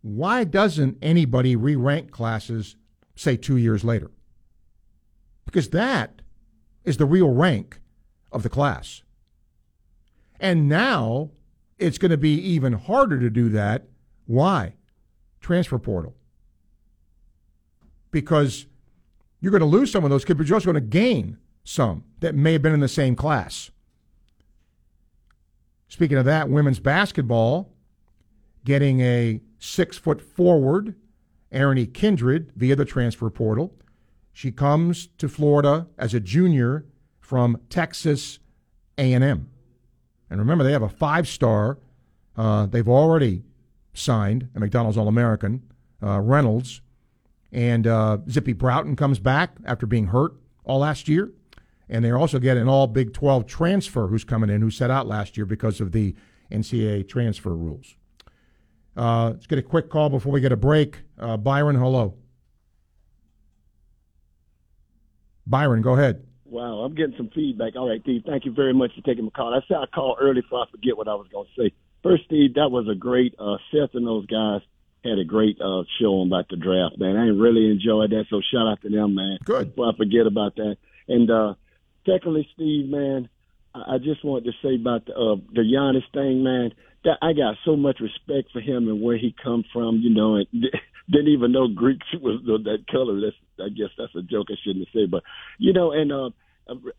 Why 0.00 0.44
doesn't 0.44 0.98
anybody 1.00 1.54
re 1.54 1.76
rank 1.76 2.10
classes, 2.10 2.76
say, 3.14 3.36
two 3.36 3.56
years 3.56 3.84
later? 3.84 4.10
Because 5.44 5.70
that 5.70 6.22
is 6.84 6.96
the 6.96 7.06
real 7.06 7.30
rank 7.30 7.80
of 8.32 8.42
the 8.42 8.48
class. 8.48 9.02
And 10.40 10.68
now 10.68 11.30
it's 11.78 11.98
going 11.98 12.10
to 12.10 12.16
be 12.16 12.34
even 12.34 12.72
harder 12.72 13.20
to 13.20 13.30
do 13.30 13.48
that. 13.50 13.86
Why? 14.26 14.74
Transfer 15.40 15.78
portal. 15.78 16.16
Because 18.10 18.66
you're 19.42 19.50
going 19.50 19.60
to 19.60 19.66
lose 19.66 19.90
some 19.90 20.04
of 20.04 20.10
those 20.10 20.24
kids, 20.24 20.38
but 20.38 20.46
you're 20.46 20.56
also 20.56 20.72
going 20.72 20.82
to 20.82 20.88
gain 20.88 21.36
some 21.64 22.04
that 22.20 22.34
may 22.34 22.54
have 22.54 22.62
been 22.62 22.72
in 22.72 22.80
the 22.80 22.88
same 22.88 23.14
class. 23.14 23.70
Speaking 25.88 26.16
of 26.16 26.24
that, 26.24 26.48
women's 26.48 26.80
basketball 26.80 27.74
getting 28.64 29.00
a 29.00 29.40
six 29.58 29.98
foot 29.98 30.22
forward, 30.22 30.94
Eriny 31.52 31.92
Kindred, 31.92 32.52
via 32.56 32.76
the 32.76 32.84
transfer 32.84 33.28
portal. 33.28 33.74
She 34.32 34.52
comes 34.52 35.08
to 35.18 35.28
Florida 35.28 35.88
as 35.98 36.14
a 36.14 36.20
junior 36.20 36.86
from 37.20 37.60
Texas 37.68 38.38
A&M. 38.96 39.50
And 40.30 40.38
remember, 40.40 40.64
they 40.64 40.72
have 40.72 40.82
a 40.82 40.88
five 40.88 41.28
star. 41.28 41.78
Uh, 42.36 42.66
they've 42.66 42.88
already 42.88 43.42
signed 43.92 44.48
a 44.54 44.60
McDonald's 44.60 44.96
All 44.96 45.08
American, 45.08 45.62
uh, 46.02 46.20
Reynolds. 46.20 46.80
And 47.52 47.86
uh, 47.86 48.18
Zippy 48.30 48.54
Broughton 48.54 48.96
comes 48.96 49.18
back 49.18 49.56
after 49.64 49.86
being 49.86 50.06
hurt 50.06 50.32
all 50.64 50.78
last 50.80 51.08
year. 51.08 51.32
And 51.88 52.04
they're 52.04 52.16
also 52.16 52.38
getting 52.38 52.62
an 52.62 52.68
all 52.68 52.86
Big 52.86 53.12
12 53.12 53.46
transfer 53.46 54.06
who's 54.06 54.24
coming 54.24 54.48
in, 54.48 54.62
who 54.62 54.70
set 54.70 54.90
out 54.90 55.06
last 55.06 55.36
year 55.36 55.44
because 55.44 55.80
of 55.80 55.92
the 55.92 56.14
NCAA 56.50 57.06
transfer 57.06 57.54
rules. 57.54 57.96
Uh, 58.96 59.30
let's 59.30 59.46
get 59.46 59.58
a 59.58 59.62
quick 59.62 59.90
call 59.90 60.08
before 60.08 60.32
we 60.32 60.40
get 60.40 60.52
a 60.52 60.56
break. 60.56 61.02
Uh, 61.18 61.36
Byron, 61.36 61.76
hello. 61.76 62.14
Byron, 65.46 65.82
go 65.82 65.94
ahead. 65.94 66.24
Wow, 66.44 66.80
I'm 66.80 66.94
getting 66.94 67.16
some 67.16 67.30
feedback. 67.34 67.76
All 67.76 67.88
right, 67.88 68.00
Steve, 68.02 68.22
thank 68.26 68.44
you 68.44 68.52
very 68.52 68.74
much 68.74 68.94
for 68.94 69.02
taking 69.02 69.24
my 69.24 69.30
call. 69.30 69.54
I 69.54 69.60
said 69.66 69.78
I 69.78 69.86
called 69.86 70.18
early 70.20 70.42
so 70.48 70.56
I 70.56 70.64
forget 70.70 70.96
what 70.96 71.08
I 71.08 71.14
was 71.14 71.26
going 71.32 71.46
to 71.46 71.62
say. 71.62 71.74
First, 72.02 72.24
Steve, 72.24 72.54
that 72.54 72.70
was 72.70 72.86
a 72.88 72.94
great, 72.94 73.34
uh, 73.38 73.56
Seth 73.70 73.94
and 73.94 74.06
those 74.06 74.26
guys 74.26 74.60
had 75.04 75.18
a 75.18 75.24
great 75.24 75.60
uh, 75.60 75.82
show 76.00 76.22
about 76.22 76.48
the 76.48 76.56
draft, 76.56 76.98
man. 76.98 77.16
I 77.16 77.28
really 77.28 77.70
enjoyed 77.70 78.10
that, 78.10 78.26
so 78.30 78.40
shout 78.40 78.68
out 78.68 78.80
to 78.82 78.88
them, 78.88 79.14
man. 79.14 79.38
Good. 79.44 79.70
Before 79.70 79.92
I 79.92 79.96
forget 79.96 80.26
about 80.26 80.56
that. 80.56 80.76
And 81.08 81.30
uh, 81.30 81.54
secondly, 82.06 82.48
Steve, 82.54 82.88
man, 82.88 83.28
I 83.74 83.98
just 83.98 84.24
wanted 84.24 84.44
to 84.44 84.52
say 84.62 84.76
about 84.76 85.06
the, 85.06 85.12
uh, 85.12 85.36
the 85.52 85.62
Giannis 85.62 86.04
thing, 86.12 86.42
man. 86.42 86.72
That 87.04 87.18
I 87.20 87.32
got 87.32 87.56
so 87.64 87.74
much 87.74 87.98
respect 87.98 88.52
for 88.52 88.60
him 88.60 88.86
and 88.86 89.02
where 89.02 89.16
he 89.16 89.34
come 89.42 89.64
from. 89.72 89.96
You 89.96 90.10
know, 90.10 90.36
and 90.36 90.46
didn't 91.10 91.28
even 91.28 91.50
know 91.50 91.66
Greek 91.66 92.00
was 92.20 92.40
that 92.44 92.84
color. 92.90 93.20
That's 93.20 93.36
I 93.60 93.68
guess 93.70 93.90
that's 93.98 94.14
a 94.14 94.22
joke 94.22 94.48
I 94.50 94.54
shouldn't 94.62 94.88
say, 94.94 95.06
but 95.06 95.24
you 95.58 95.72
know, 95.72 95.90
and 95.92 96.12
uh, 96.12 96.30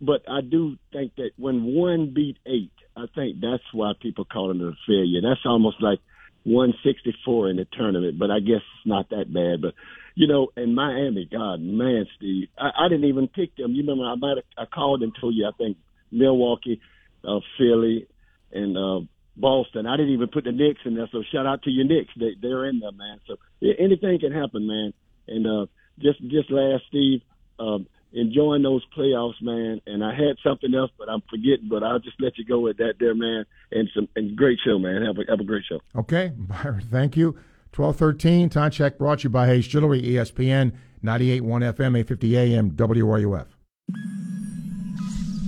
but 0.01 0.23
I 0.27 0.41
do 0.41 0.77
think 0.91 1.15
that 1.15 1.31
when 1.37 1.63
one 1.63 2.13
beat 2.13 2.37
eight, 2.45 2.71
I 2.97 3.05
think 3.15 3.39
that's 3.39 3.63
why 3.71 3.93
people 3.99 4.25
call 4.25 4.51
it 4.51 4.57
a 4.57 4.73
failure. 4.87 5.21
That's 5.21 5.45
almost 5.45 5.81
like 5.81 5.99
164 6.43 7.49
in 7.49 7.57
the 7.57 7.67
tournament, 7.71 8.19
but 8.19 8.31
I 8.31 8.39
guess 8.39 8.61
it's 8.61 8.85
not 8.85 9.09
that 9.09 9.33
bad. 9.33 9.61
But 9.61 9.73
you 10.15 10.27
know, 10.27 10.49
in 10.55 10.75
Miami, 10.75 11.27
God, 11.31 11.61
man, 11.61 12.05
Steve, 12.17 12.49
I, 12.57 12.85
I 12.85 12.89
didn't 12.89 13.05
even 13.05 13.27
pick 13.27 13.55
them. 13.55 13.71
You 13.71 13.81
remember, 13.81 14.05
I 14.05 14.15
might 14.15 14.37
have, 14.37 14.45
I 14.57 14.65
called 14.65 15.01
and 15.01 15.13
told 15.19 15.35
you, 15.35 15.47
I 15.47 15.51
think 15.57 15.77
Milwaukee, 16.11 16.81
uh, 17.27 17.39
Philly, 17.57 18.07
and 18.51 18.77
uh, 18.77 19.05
Boston. 19.35 19.87
I 19.87 19.97
didn't 19.97 20.13
even 20.13 20.27
put 20.27 20.43
the 20.43 20.51
Knicks 20.51 20.81
in 20.85 20.95
there. 20.95 21.09
So 21.11 21.23
shout 21.31 21.47
out 21.47 21.63
to 21.63 21.71
your 21.71 21.85
Knicks. 21.85 22.11
They, 22.17 22.35
they're 22.39 22.65
in 22.65 22.79
there, 22.79 22.91
man. 22.91 23.19
So 23.27 23.37
anything 23.61 24.19
can 24.19 24.31
happen, 24.31 24.67
man. 24.67 24.93
And 25.27 25.47
uh, 25.47 25.65
just 25.99 26.21
just 26.21 26.51
last, 26.51 26.83
Steve, 26.89 27.21
um, 27.59 27.87
enjoying 28.13 28.63
those 28.63 28.85
playoffs, 28.95 29.41
man. 29.41 29.81
And 29.85 30.03
I 30.03 30.11
had 30.13 30.37
something 30.43 30.73
else, 30.73 30.91
but 30.97 31.09
I'm 31.09 31.21
forgetting. 31.29 31.67
But 31.69 31.83
I'll 31.83 31.99
just 31.99 32.19
let 32.21 32.37
you 32.37 32.45
go 32.45 32.59
with 32.59 32.77
that, 32.77 32.93
there, 32.99 33.15
man. 33.15 33.45
And 33.71 33.89
some 33.93 34.07
and 34.15 34.35
great 34.35 34.59
show, 34.65 34.79
man. 34.79 35.01
Have 35.01 35.17
a 35.17 35.29
have 35.29 35.39
a 35.39 35.43
great 35.43 35.63
show. 35.67 35.81
Okay, 35.95 36.31
Byron. 36.37 36.81
Thank 36.91 37.17
you. 37.17 37.35
1213, 37.75 38.49
time 38.49 38.69
check 38.69 38.99
brought 38.99 39.19
to 39.19 39.23
you 39.23 39.29
by 39.31 39.47
Hayes 39.47 39.67
Jewelry, 39.67 39.99
ESPN, 39.99 40.73
98.1 41.03 41.41
FM, 41.73 41.97
850 41.97 42.37
AM, 42.37 42.71
WRUF. 42.71 43.47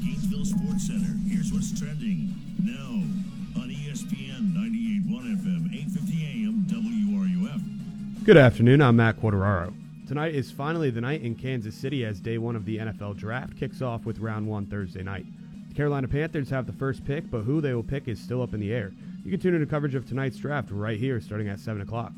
Gainesville 0.01 0.45
Sports 0.45 0.87
Center. 0.87 1.13
Here's 1.27 1.53
what's 1.53 1.79
trending 1.79 2.33
now 2.63 3.61
on 3.61 3.69
ESPN 3.69 4.55
98.1 4.55 5.37
FM, 5.37 5.71
850 5.71 6.25
AM, 6.25 6.65
WRUF. 6.67 8.25
Good 8.25 8.37
afternoon. 8.37 8.81
I'm 8.81 8.95
Matt 8.95 9.21
Quateraro. 9.21 9.84
Tonight 10.07 10.35
is 10.35 10.51
finally 10.51 10.91
the 10.91 11.01
night 11.01 11.23
in 11.23 11.33
Kansas 11.33 11.73
City 11.73 12.05
as 12.05 12.19
day 12.19 12.37
one 12.37 12.55
of 12.55 12.63
the 12.63 12.77
NFL 12.77 13.17
draft 13.17 13.57
kicks 13.57 13.81
off 13.81 14.05
with 14.05 14.19
round 14.19 14.47
one 14.47 14.67
Thursday 14.67 15.01
night. 15.01 15.25
The 15.69 15.73
Carolina 15.73 16.07
Panthers 16.07 16.47
have 16.51 16.67
the 16.67 16.73
first 16.73 17.03
pick, 17.03 17.31
but 17.31 17.41
who 17.41 17.59
they 17.59 17.73
will 17.73 17.81
pick 17.81 18.07
is 18.07 18.19
still 18.19 18.43
up 18.43 18.53
in 18.53 18.59
the 18.59 18.71
air. 18.71 18.93
You 19.23 19.31
can 19.31 19.39
tune 19.39 19.55
into 19.55 19.65
coverage 19.65 19.95
of 19.95 20.07
tonight's 20.07 20.37
draft 20.37 20.69
right 20.69 20.99
here 20.99 21.19
starting 21.19 21.47
at 21.47 21.59
7 21.59 21.81
o'clock. 21.81 22.11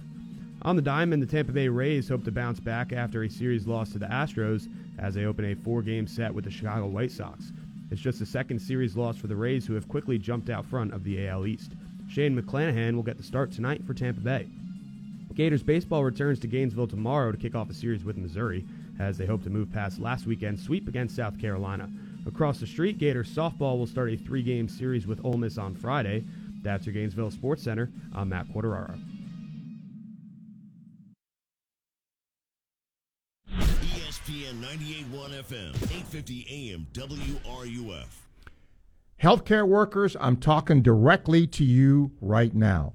On 0.63 0.75
the 0.75 0.81
diamond, 0.81 1.23
the 1.23 1.27
Tampa 1.27 1.53
Bay 1.53 1.69
Rays 1.69 2.09
hope 2.09 2.25
to 2.25 2.31
bounce 2.31 2.59
back 2.59 2.91
after 2.91 3.23
a 3.23 3.29
series 3.29 3.67
loss 3.67 3.93
to 3.93 3.99
the 3.99 4.07
Astros 4.07 4.67
as 4.99 5.13
they 5.13 5.23
open 5.23 5.45
a 5.45 5.55
four 5.55 5.81
game 5.81 6.07
set 6.07 6.33
with 6.33 6.43
the 6.43 6.51
Chicago 6.51 6.87
White 6.87 7.11
Sox. 7.11 7.53
It's 7.89 8.01
just 8.01 8.19
the 8.19 8.25
second 8.25 8.59
series 8.59 8.97
loss 8.97 9.15
for 9.15 9.27
the 9.27 9.35
Rays, 9.37 9.65
who 9.65 9.75
have 9.75 9.87
quickly 9.87 10.17
jumped 10.17 10.49
out 10.49 10.65
front 10.65 10.93
of 10.93 11.05
the 11.05 11.25
AL 11.25 11.47
East. 11.47 11.71
Shane 12.09 12.37
McClanahan 12.37 12.95
will 12.95 13.03
get 13.03 13.15
the 13.15 13.23
start 13.23 13.53
tonight 13.53 13.85
for 13.87 13.93
Tampa 13.93 14.19
Bay. 14.19 14.47
Gators 15.37 15.61
baseball 15.61 16.03
returns 16.03 16.39
to 16.39 16.47
Gainesville 16.47 16.87
tomorrow 16.87 17.31
to 17.31 17.37
kick 17.37 17.53
off 17.53 17.69
a 17.69 17.73
series 17.75 18.03
with 18.03 18.17
Missouri, 18.17 18.65
as 18.97 19.19
they 19.19 19.27
hope 19.27 19.43
to 19.43 19.51
move 19.51 19.71
past 19.71 19.99
last 19.99 20.25
weekend's 20.25 20.63
sweep 20.63 20.87
against 20.87 21.15
South 21.15 21.39
Carolina. 21.39 21.87
Across 22.25 22.59
the 22.59 22.65
street, 22.65 22.97
Gators 22.97 23.29
softball 23.29 23.77
will 23.77 23.85
start 23.85 24.09
a 24.09 24.17
three 24.17 24.41
game 24.41 24.67
series 24.67 25.05
with 25.05 25.23
Ole 25.23 25.37
Miss 25.37 25.59
on 25.59 25.75
Friday. 25.75 26.25
That's 26.63 26.87
your 26.87 26.93
Gainesville 26.93 27.29
Sports 27.29 27.61
Center. 27.61 27.91
I'm 28.15 28.29
Matt 28.29 28.47
Quateraro. 28.47 28.99
ESPN 33.51 34.59
98.1 34.59 35.43
FM, 35.43 35.75
850 35.75 36.47
AM 36.49 36.87
WRUF. 36.93 38.07
Healthcare 39.21 39.67
workers, 39.67 40.17
I'm 40.19 40.37
talking 40.37 40.81
directly 40.81 41.45
to 41.45 41.63
you 41.63 42.11
right 42.21 42.55
now. 42.55 42.93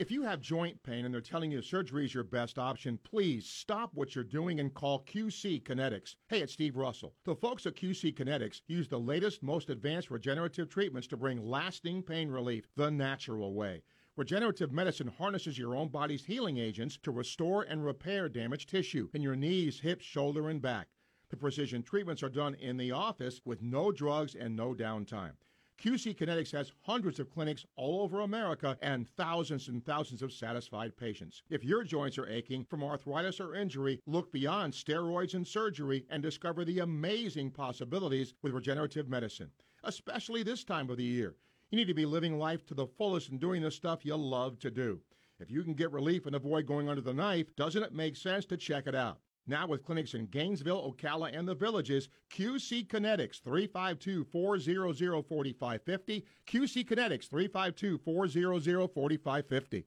If 0.00 0.10
you 0.10 0.22
have 0.22 0.40
joint 0.40 0.82
pain 0.82 1.04
and 1.04 1.12
they're 1.12 1.20
telling 1.20 1.50
you 1.50 1.60
surgery 1.60 2.06
is 2.06 2.14
your 2.14 2.24
best 2.24 2.58
option, 2.58 2.98
please 3.04 3.46
stop 3.46 3.90
what 3.92 4.14
you're 4.14 4.24
doing 4.24 4.58
and 4.58 4.72
call 4.72 5.04
QC 5.04 5.62
Kinetics. 5.62 6.14
Hey, 6.28 6.40
it's 6.40 6.54
Steve 6.54 6.78
Russell. 6.78 7.12
The 7.26 7.36
folks 7.36 7.66
at 7.66 7.76
QC 7.76 8.16
Kinetics 8.16 8.62
use 8.66 8.88
the 8.88 8.98
latest, 8.98 9.42
most 9.42 9.68
advanced 9.68 10.10
regenerative 10.10 10.70
treatments 10.70 11.06
to 11.08 11.18
bring 11.18 11.44
lasting 11.44 12.02
pain 12.02 12.30
relief 12.30 12.66
the 12.76 12.90
natural 12.90 13.52
way. 13.52 13.82
Regenerative 14.16 14.72
medicine 14.72 15.12
harnesses 15.18 15.58
your 15.58 15.76
own 15.76 15.88
body's 15.88 16.24
healing 16.24 16.56
agents 16.56 16.96
to 17.02 17.10
restore 17.10 17.64
and 17.64 17.84
repair 17.84 18.30
damaged 18.30 18.70
tissue 18.70 19.10
in 19.12 19.20
your 19.20 19.36
knees, 19.36 19.80
hips, 19.80 20.06
shoulder, 20.06 20.48
and 20.48 20.62
back. 20.62 20.88
The 21.30 21.36
precision 21.36 21.84
treatments 21.84 22.24
are 22.24 22.28
done 22.28 22.56
in 22.56 22.76
the 22.76 22.90
office 22.90 23.40
with 23.44 23.62
no 23.62 23.92
drugs 23.92 24.34
and 24.34 24.56
no 24.56 24.74
downtime. 24.74 25.34
QC 25.80 26.16
Kinetics 26.16 26.50
has 26.50 26.72
hundreds 26.82 27.20
of 27.20 27.30
clinics 27.30 27.64
all 27.76 28.02
over 28.02 28.20
America 28.20 28.76
and 28.82 29.08
thousands 29.08 29.68
and 29.68 29.82
thousands 29.82 30.22
of 30.22 30.32
satisfied 30.32 30.96
patients. 30.96 31.42
If 31.48 31.64
your 31.64 31.84
joints 31.84 32.18
are 32.18 32.28
aching 32.28 32.64
from 32.64 32.82
arthritis 32.82 33.40
or 33.40 33.54
injury, 33.54 34.00
look 34.06 34.32
beyond 34.32 34.72
steroids 34.72 35.34
and 35.34 35.46
surgery 35.46 36.04
and 36.10 36.20
discover 36.20 36.64
the 36.64 36.80
amazing 36.80 37.52
possibilities 37.52 38.34
with 38.42 38.52
regenerative 38.52 39.08
medicine, 39.08 39.52
especially 39.84 40.42
this 40.42 40.64
time 40.64 40.90
of 40.90 40.96
the 40.96 41.04
year. 41.04 41.36
You 41.70 41.76
need 41.76 41.88
to 41.88 41.94
be 41.94 42.06
living 42.06 42.38
life 42.38 42.66
to 42.66 42.74
the 42.74 42.88
fullest 42.88 43.30
and 43.30 43.38
doing 43.38 43.62
the 43.62 43.70
stuff 43.70 44.04
you 44.04 44.16
love 44.16 44.58
to 44.58 44.70
do. 44.70 45.00
If 45.38 45.48
you 45.48 45.62
can 45.62 45.74
get 45.74 45.92
relief 45.92 46.26
and 46.26 46.34
avoid 46.34 46.66
going 46.66 46.88
under 46.88 47.00
the 47.00 47.14
knife, 47.14 47.54
doesn't 47.54 47.84
it 47.84 47.94
make 47.94 48.16
sense 48.16 48.44
to 48.46 48.56
check 48.56 48.88
it 48.88 48.96
out? 48.96 49.20
Now 49.50 49.66
with 49.66 49.84
clinics 49.84 50.14
in 50.14 50.24
Gainesville, 50.26 50.94
Ocala, 50.94 51.36
and 51.36 51.48
the 51.48 51.56
villages, 51.56 52.08
QC 52.32 52.86
Kinetics 52.86 53.42
352-400-4550, 53.42 56.22
QC 56.46 56.86
Kinetics 56.86 57.28
352-400-4550. 57.28 59.82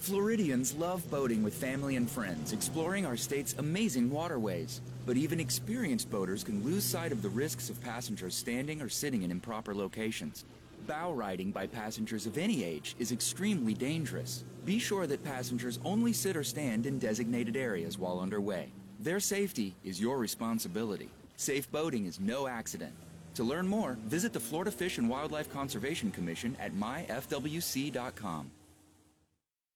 Floridians 0.00 0.74
love 0.76 1.10
boating 1.10 1.42
with 1.42 1.52
family 1.52 1.96
and 1.96 2.10
friends, 2.10 2.54
exploring 2.54 3.04
our 3.04 3.18
state's 3.18 3.54
amazing 3.58 4.10
waterways. 4.10 4.80
But 5.04 5.18
even 5.18 5.40
experienced 5.40 6.10
boaters 6.10 6.42
can 6.42 6.64
lose 6.64 6.84
sight 6.84 7.12
of 7.12 7.20
the 7.20 7.28
risks 7.28 7.68
of 7.68 7.78
passengers 7.82 8.34
standing 8.34 8.80
or 8.80 8.88
sitting 8.88 9.24
in 9.24 9.30
improper 9.30 9.74
locations. 9.74 10.46
Bow 10.88 11.12
riding 11.12 11.50
by 11.50 11.66
passengers 11.66 12.24
of 12.24 12.38
any 12.38 12.64
age 12.64 12.96
is 12.98 13.12
extremely 13.12 13.74
dangerous. 13.74 14.44
Be 14.64 14.78
sure 14.78 15.06
that 15.06 15.22
passengers 15.22 15.78
only 15.84 16.14
sit 16.14 16.34
or 16.34 16.42
stand 16.42 16.86
in 16.86 16.98
designated 16.98 17.58
areas 17.58 17.98
while 17.98 18.18
underway. 18.18 18.72
Their 18.98 19.20
safety 19.20 19.76
is 19.84 20.00
your 20.00 20.16
responsibility. 20.16 21.10
Safe 21.36 21.70
boating 21.70 22.06
is 22.06 22.18
no 22.18 22.48
accident. 22.48 22.94
To 23.34 23.44
learn 23.44 23.68
more, 23.68 23.98
visit 24.06 24.32
the 24.32 24.40
Florida 24.40 24.70
Fish 24.70 24.96
and 24.96 25.10
Wildlife 25.10 25.52
Conservation 25.52 26.10
Commission 26.10 26.56
at 26.58 26.74
myfwc.com. 26.74 28.50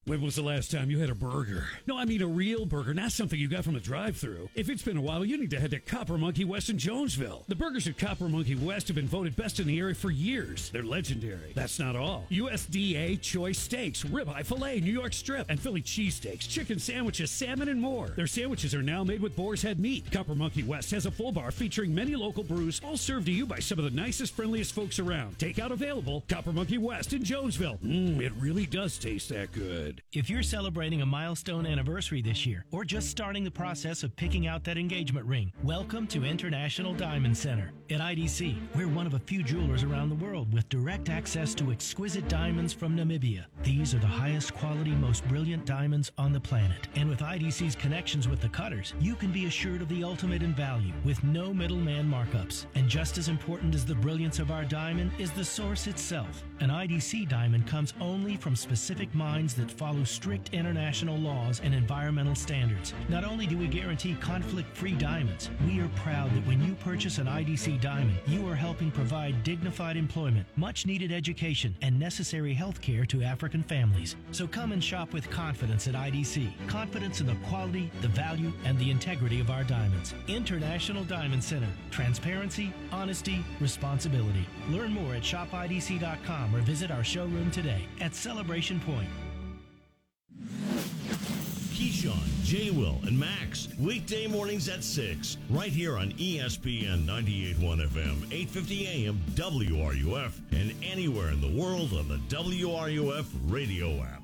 When 0.04 0.20
was 0.20 0.34
the 0.34 0.42
last 0.42 0.72
time 0.72 0.90
you 0.90 0.98
had 0.98 1.10
a 1.10 1.14
burger? 1.14 1.64
No, 1.86 1.96
I 1.96 2.06
mean 2.06 2.22
a 2.22 2.26
real 2.26 2.66
burger, 2.66 2.92
not 2.92 3.12
something 3.12 3.38
you 3.38 3.46
got 3.46 3.62
from 3.62 3.76
a 3.76 3.80
drive-through. 3.80 4.48
If 4.56 4.68
it's 4.68 4.82
been 4.82 4.96
a 4.96 5.00
while, 5.00 5.24
you 5.24 5.38
need 5.38 5.50
to 5.50 5.60
head 5.60 5.70
to 5.70 5.78
Copper 5.78 6.18
Monkey 6.18 6.44
West 6.44 6.70
in 6.70 6.76
Jonesville. 6.76 7.44
The 7.46 7.54
burgers 7.54 7.86
at 7.86 7.98
Copper 7.98 8.28
Monkey 8.28 8.56
West 8.56 8.88
have 8.88 8.96
been 8.96 9.06
voted 9.06 9.36
best 9.36 9.60
in 9.60 9.68
the 9.68 9.78
area 9.78 9.94
for 9.94 10.10
years. 10.10 10.70
They're 10.70 10.82
legendary. 10.82 11.52
That's 11.54 11.78
not 11.78 11.94
all. 11.94 12.26
USDA 12.32 13.20
choice 13.20 13.60
steaks, 13.60 14.02
ribeye 14.02 14.44
filet, 14.44 14.80
New 14.80 14.90
York 14.92 15.12
strip, 15.12 15.46
and 15.48 15.60
Philly 15.60 15.82
cheesesteaks, 15.82 16.48
chicken 16.48 16.80
sandwiches, 16.80 17.30
salmon, 17.30 17.68
and 17.68 17.80
more. 17.80 18.08
Their 18.08 18.26
sandwiches 18.26 18.74
are 18.74 18.82
now 18.82 19.04
made 19.04 19.22
with 19.22 19.36
boar's 19.36 19.62
head 19.62 19.78
meat. 19.78 20.10
Copper 20.10 20.34
Monkey 20.34 20.64
West 20.64 20.90
has 20.90 21.06
a 21.06 21.12
full 21.12 21.30
bar 21.30 21.52
featuring 21.52 21.94
many 21.94 22.16
local 22.16 22.42
brews, 22.42 22.80
all 22.84 22.96
served 22.96 23.26
to 23.26 23.32
you 23.32 23.46
by 23.46 23.60
some 23.60 23.78
of 23.78 23.84
the 23.84 23.90
nicest, 23.92 24.34
friendliest 24.34 24.74
folks 24.74 24.98
around. 24.98 25.38
Takeout 25.38 25.70
available. 25.70 26.24
Copper 26.28 26.52
Monkey 26.52 26.78
West 26.78 27.12
in 27.12 27.22
Jonesville. 27.22 27.78
Mmm, 27.84 28.20
it 28.20 28.32
really 28.40 28.66
does 28.66 28.98
taste 28.98 29.28
that 29.28 29.52
good. 29.52 29.91
If 30.12 30.30
you're 30.30 30.42
celebrating 30.42 31.02
a 31.02 31.06
milestone 31.06 31.66
anniversary 31.66 32.22
this 32.22 32.46
year, 32.46 32.64
or 32.70 32.84
just 32.84 33.10
starting 33.10 33.44
the 33.44 33.50
process 33.50 34.02
of 34.02 34.14
picking 34.14 34.46
out 34.46 34.64
that 34.64 34.78
engagement 34.78 35.26
ring, 35.26 35.52
welcome 35.64 36.06
to 36.08 36.24
International 36.24 36.94
Diamond 36.94 37.36
Center. 37.36 37.72
At 37.90 38.00
IDC, 38.00 38.56
we're 38.74 38.88
one 38.88 39.06
of 39.06 39.14
a 39.14 39.18
few 39.18 39.42
jewelers 39.42 39.82
around 39.82 40.08
the 40.08 40.14
world 40.14 40.52
with 40.52 40.68
direct 40.68 41.08
access 41.08 41.54
to 41.54 41.72
exquisite 41.72 42.28
diamonds 42.28 42.72
from 42.72 42.96
Namibia. 42.96 43.46
These 43.62 43.94
are 43.94 43.98
the 43.98 44.06
highest 44.06 44.54
quality, 44.54 44.92
most 44.92 45.26
brilliant 45.28 45.66
diamonds 45.66 46.12
on 46.16 46.32
the 46.32 46.40
planet. 46.40 46.88
And 46.94 47.08
with 47.08 47.20
IDC's 47.20 47.76
connections 47.76 48.28
with 48.28 48.40
the 48.40 48.48
cutters, 48.48 48.94
you 49.00 49.14
can 49.14 49.32
be 49.32 49.46
assured 49.46 49.82
of 49.82 49.88
the 49.88 50.04
ultimate 50.04 50.42
in 50.42 50.54
value 50.54 50.92
with 51.04 51.22
no 51.24 51.52
middleman 51.52 52.08
markups. 52.08 52.66
And 52.74 52.88
just 52.88 53.18
as 53.18 53.28
important 53.28 53.74
as 53.74 53.84
the 53.84 53.94
brilliance 53.94 54.38
of 54.38 54.50
our 54.50 54.64
diamond 54.64 55.10
is 55.18 55.30
the 55.30 55.44
source 55.44 55.86
itself. 55.86 56.44
An 56.60 56.70
IDC 56.70 57.28
diamond 57.28 57.66
comes 57.66 57.94
only 58.00 58.36
from 58.36 58.54
specific 58.54 59.14
mines 59.14 59.54
that 59.54 59.70
follow 59.82 60.04
strict 60.04 60.54
international 60.54 61.18
laws 61.18 61.60
and 61.64 61.74
environmental 61.74 62.36
standards. 62.36 62.94
Not 63.08 63.24
only 63.24 63.48
do 63.48 63.58
we 63.58 63.66
guarantee 63.66 64.14
conflict 64.20 64.76
free 64.76 64.92
diamonds, 64.92 65.50
we 65.66 65.80
are 65.80 65.90
proud 65.96 66.32
that 66.36 66.46
when 66.46 66.64
you 66.64 66.74
purchase 66.74 67.18
an 67.18 67.26
IDC 67.26 67.80
diamond, 67.80 68.16
you 68.28 68.48
are 68.48 68.54
helping 68.54 68.92
provide 68.92 69.42
dignified 69.42 69.96
employment, 69.96 70.46
much 70.54 70.86
needed 70.86 71.10
education, 71.10 71.74
and 71.82 71.98
necessary 71.98 72.54
health 72.54 72.80
care 72.80 73.04
to 73.06 73.24
African 73.24 73.64
families. 73.64 74.14
So 74.30 74.46
come 74.46 74.70
and 74.70 74.82
shop 74.82 75.12
with 75.12 75.28
confidence 75.30 75.88
at 75.88 75.94
IDC. 75.94 76.52
Confidence 76.68 77.20
in 77.20 77.26
the 77.26 77.34
quality, 77.48 77.90
the 78.02 78.08
value, 78.08 78.52
and 78.64 78.78
the 78.78 78.88
integrity 78.88 79.40
of 79.40 79.50
our 79.50 79.64
diamonds. 79.64 80.14
International 80.28 81.02
Diamond 81.02 81.42
Center. 81.42 81.66
Transparency, 81.90 82.72
honesty, 82.92 83.44
responsibility. 83.58 84.46
Learn 84.70 84.92
more 84.92 85.16
at 85.16 85.22
shopidc.com 85.22 86.54
or 86.54 86.60
visit 86.60 86.92
our 86.92 87.02
showroom 87.02 87.50
today 87.50 87.88
at 88.00 88.14
Celebration 88.14 88.78
Point. 88.78 89.08
Keyshawn, 92.02 92.44
J. 92.44 92.70
Will, 92.70 92.98
and 93.06 93.18
Max. 93.18 93.68
Weekday 93.78 94.26
mornings 94.26 94.68
at 94.68 94.82
6, 94.82 95.36
right 95.50 95.70
here 95.70 95.96
on 95.96 96.10
ESPN 96.12 97.06
98.1 97.06 97.88
FM, 97.88 98.32
850 98.32 98.86
AM, 98.88 99.20
WRUF, 99.34 100.32
and 100.50 100.74
anywhere 100.82 101.28
in 101.28 101.40
the 101.40 101.60
world 101.60 101.92
on 101.92 102.08
the 102.08 102.18
WRUF 102.28 103.26
radio 103.46 104.02
app. 104.02 104.22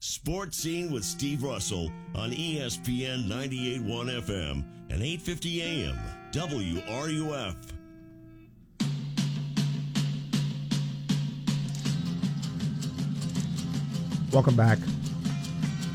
Sports 0.00 0.56
Scene 0.56 0.90
with 0.90 1.04
Steve 1.04 1.42
Russell 1.42 1.92
on 2.14 2.30
ESPN 2.30 3.28
98.1 3.28 4.22
FM 4.22 4.64
and 4.90 5.02
850 5.02 5.62
AM, 5.62 5.98
WRUF. 6.32 7.56
Welcome 14.32 14.56
back. 14.56 14.78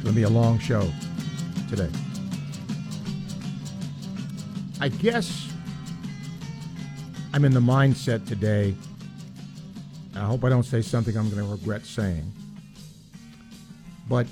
Going 0.08 0.16
to 0.16 0.22
be 0.22 0.24
a 0.24 0.30
long 0.30 0.58
show 0.58 0.90
today. 1.70 1.90
I 4.80 4.88
guess 4.88 5.52
I'm 7.34 7.44
in 7.44 7.52
the 7.52 7.60
mindset 7.60 8.26
today. 8.26 8.74
I 10.16 10.20
hope 10.20 10.46
I 10.46 10.50
don't 10.50 10.64
say 10.64 10.82
something 10.82 11.18
I'm 11.18 11.30
going 11.30 11.44
to 11.44 11.52
regret 11.52 11.86
saying. 11.86 12.32
But 14.08 14.28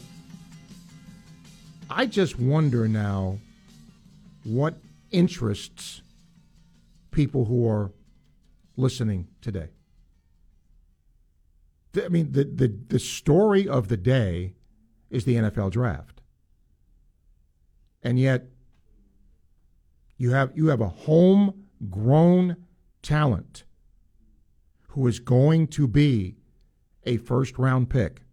I 1.89 2.05
just 2.05 2.39
wonder 2.39 2.87
now 2.87 3.39
what 4.45 4.75
interests 5.11 6.03
people 7.11 7.43
who 7.43 7.67
are 7.67 7.91
listening 8.77 9.27
today. 9.41 9.67
I 12.01 12.07
mean, 12.07 12.31
the, 12.31 12.45
the, 12.45 12.73
the 12.87 12.99
story 12.99 13.67
of 13.67 13.89
the 13.89 13.97
day 13.97 14.53
is 15.15 15.23
the 15.23 15.35
NFL 15.35 15.71
draft. 15.71 16.21
And 18.03 18.19
yet, 18.19 18.47
you 20.17 20.31
have, 20.31 20.51
you 20.55 20.67
have 20.67 20.81
a 20.81 20.89
homegrown 20.89 22.57
talent 23.01 23.63
who 24.89 25.07
is 25.07 25.19
going 25.19 25.67
to 25.67 25.87
be 25.87 26.35
a 27.05 27.17
first 27.17 27.57
round 27.57 27.89
pick, 27.89 28.23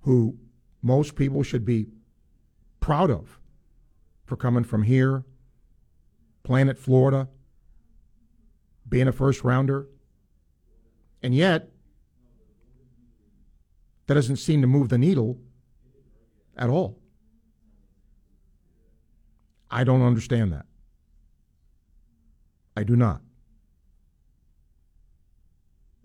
who 0.00 0.38
most 0.80 1.14
people 1.14 1.42
should 1.42 1.64
be 1.64 1.86
proud 2.80 3.10
of 3.10 3.38
for 4.24 4.36
coming 4.36 4.64
from 4.64 4.82
here, 4.82 5.24
planet 6.42 6.78
Florida, 6.78 7.28
being 8.88 9.08
a 9.08 9.12
first 9.12 9.44
rounder. 9.44 9.88
And 11.22 11.34
yet, 11.34 11.71
that 14.12 14.16
doesn't 14.16 14.36
seem 14.36 14.60
to 14.60 14.66
move 14.66 14.90
the 14.90 14.98
needle 14.98 15.38
at 16.54 16.68
all. 16.68 16.98
I 19.70 19.84
don't 19.84 20.02
understand 20.02 20.52
that. 20.52 20.66
I 22.76 22.82
do 22.82 22.94
not. 22.94 23.22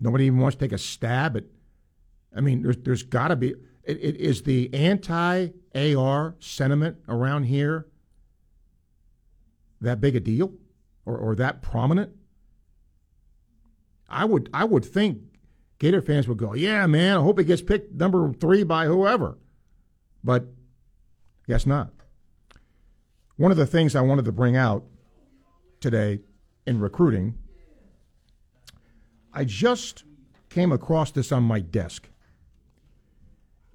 Nobody 0.00 0.24
even 0.24 0.38
wants 0.38 0.56
to 0.56 0.64
take 0.64 0.72
a 0.72 0.78
stab 0.78 1.36
at. 1.36 1.44
I 2.34 2.40
mean, 2.40 2.62
there's 2.62 2.78
there's 2.78 3.02
got 3.02 3.28
to 3.28 3.36
be. 3.36 3.50
It, 3.84 3.98
it 4.02 4.16
is 4.16 4.42
the 4.42 4.72
anti 4.72 5.48
AR 5.74 6.34
sentiment 6.38 6.96
around 7.10 7.44
here 7.44 7.88
that 9.82 10.00
big 10.00 10.16
a 10.16 10.20
deal, 10.20 10.54
or 11.04 11.18
or 11.18 11.34
that 11.34 11.60
prominent? 11.60 12.12
I 14.08 14.24
would 14.24 14.48
I 14.54 14.64
would 14.64 14.86
think 14.86 15.27
Gator 15.78 16.02
fans 16.02 16.26
would 16.26 16.38
go, 16.38 16.54
yeah, 16.54 16.86
man. 16.86 17.18
I 17.18 17.22
hope 17.22 17.38
he 17.38 17.44
gets 17.44 17.62
picked 17.62 17.94
number 17.94 18.32
three 18.32 18.64
by 18.64 18.86
whoever, 18.86 19.38
but 20.24 20.46
guess 21.46 21.66
not. 21.66 21.92
One 23.36 23.50
of 23.52 23.56
the 23.56 23.66
things 23.66 23.94
I 23.94 24.00
wanted 24.00 24.24
to 24.24 24.32
bring 24.32 24.56
out 24.56 24.84
today 25.80 26.20
in 26.66 26.80
recruiting 26.80 27.38
I 29.32 29.44
just 29.44 30.04
came 30.48 30.72
across 30.72 31.12
this 31.12 31.30
on 31.30 31.44
my 31.44 31.60
desk 31.60 32.08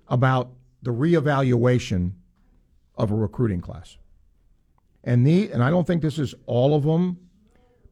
about 0.10 0.52
the 0.82 0.92
reevaluation 0.92 2.14
of 2.96 3.12
a 3.12 3.16
recruiting 3.16 3.62
class. 3.62 3.98
And 5.04 5.26
the 5.26 5.52
and 5.52 5.64
I 5.64 5.70
don't 5.70 5.88
think 5.88 6.02
this 6.02 6.20
is 6.20 6.36
all 6.46 6.76
of 6.76 6.84
them, 6.84 7.18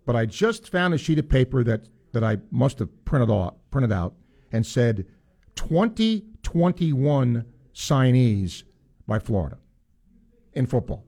but 0.05 0.15
I 0.17 0.25
just 0.25 0.69
found 0.69 0.93
a 0.93 0.97
sheet 0.97 1.19
of 1.19 1.29
paper 1.29 1.63
that 1.63 1.87
that 2.13 2.23
I 2.23 2.37
must 2.49 2.79
have 2.79 3.05
printed 3.05 3.31
out 3.31 3.57
printed 3.71 3.91
out 3.91 4.13
and 4.51 4.65
said 4.65 5.05
2021 5.55 7.45
signees 7.73 8.63
by 9.07 9.19
Florida 9.19 9.57
in 10.53 10.65
football. 10.65 11.05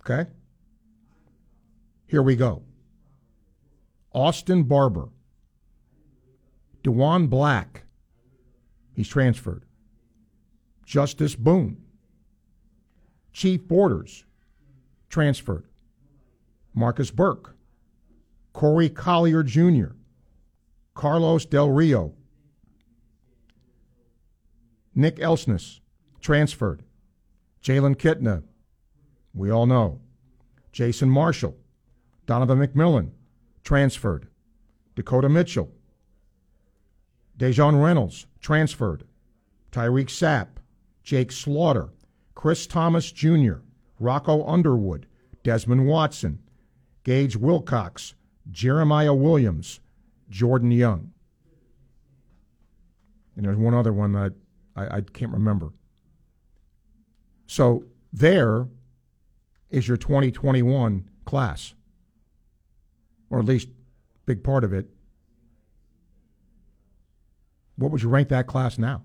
Okay? 0.00 0.28
Here 2.06 2.22
we 2.22 2.36
go. 2.36 2.62
Austin 4.12 4.64
Barber, 4.64 5.08
Dewan 6.82 7.28
Black, 7.28 7.84
he's 8.92 9.08
transferred. 9.08 9.64
Justice 10.84 11.34
Boone, 11.34 11.78
Chief 13.32 13.66
Borders, 13.66 14.24
transferred. 15.08 15.64
Marcus 16.74 17.10
Burke, 17.10 17.51
Corey 18.52 18.88
Collier 18.88 19.42
Jr., 19.42 19.94
Carlos 20.94 21.46
Del 21.46 21.70
Rio, 21.70 22.14
Nick 24.94 25.16
Elksnis, 25.16 25.80
transferred. 26.20 26.82
Jalen 27.62 27.96
Kitna, 27.96 28.42
we 29.32 29.50
all 29.50 29.66
know. 29.66 30.00
Jason 30.72 31.08
Marshall, 31.08 31.56
Donovan 32.26 32.58
McMillon, 32.58 33.10
transferred. 33.64 34.28
Dakota 34.94 35.28
Mitchell, 35.28 35.70
Dejon 37.38 37.82
Reynolds, 37.82 38.26
transferred. 38.40 39.04
Tyreak 39.70 40.08
Sapp, 40.08 40.48
Jake 41.02 41.32
Slaughter, 41.32 41.88
Chris 42.34 42.66
Thomas 42.66 43.10
Jr., 43.10 43.54
Rocco 43.98 44.44
Underwood, 44.46 45.06
Desmond 45.42 45.86
Watson, 45.86 46.40
Gage 47.04 47.36
Wilcox, 47.36 48.14
Jeremiah 48.50 49.14
Williams, 49.14 49.80
Jordan 50.28 50.70
Young. 50.70 51.12
And 53.36 53.46
there's 53.46 53.56
one 53.56 53.74
other 53.74 53.92
one 53.92 54.12
that 54.12 54.34
I, 54.76 54.98
I 54.98 55.00
can't 55.00 55.32
remember. 55.32 55.72
So 57.46 57.84
there 58.12 58.68
is 59.70 59.88
your 59.88 59.96
2021 59.96 61.08
class, 61.24 61.74
or 63.30 63.38
at 63.38 63.44
least 63.46 63.68
big 64.26 64.44
part 64.44 64.64
of 64.64 64.72
it 64.72 64.88
what 67.76 67.90
would 67.90 68.02
you 68.02 68.08
rank 68.08 68.28
that 68.28 68.46
class 68.46 68.78
now? 68.78 69.02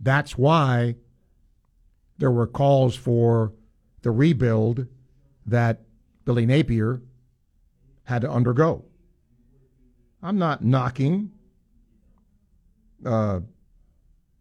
That's 0.00 0.36
why 0.36 0.96
there 2.18 2.30
were 2.30 2.46
calls 2.46 2.94
for 2.94 3.52
the 4.02 4.10
rebuild 4.10 4.86
that 5.46 5.82
Billy 6.26 6.44
Napier 6.44 7.00
had 8.04 8.20
to 8.20 8.30
undergo. 8.30 8.84
I'm 10.22 10.38
not 10.38 10.62
knocking 10.62 11.30
uh, 13.04 13.40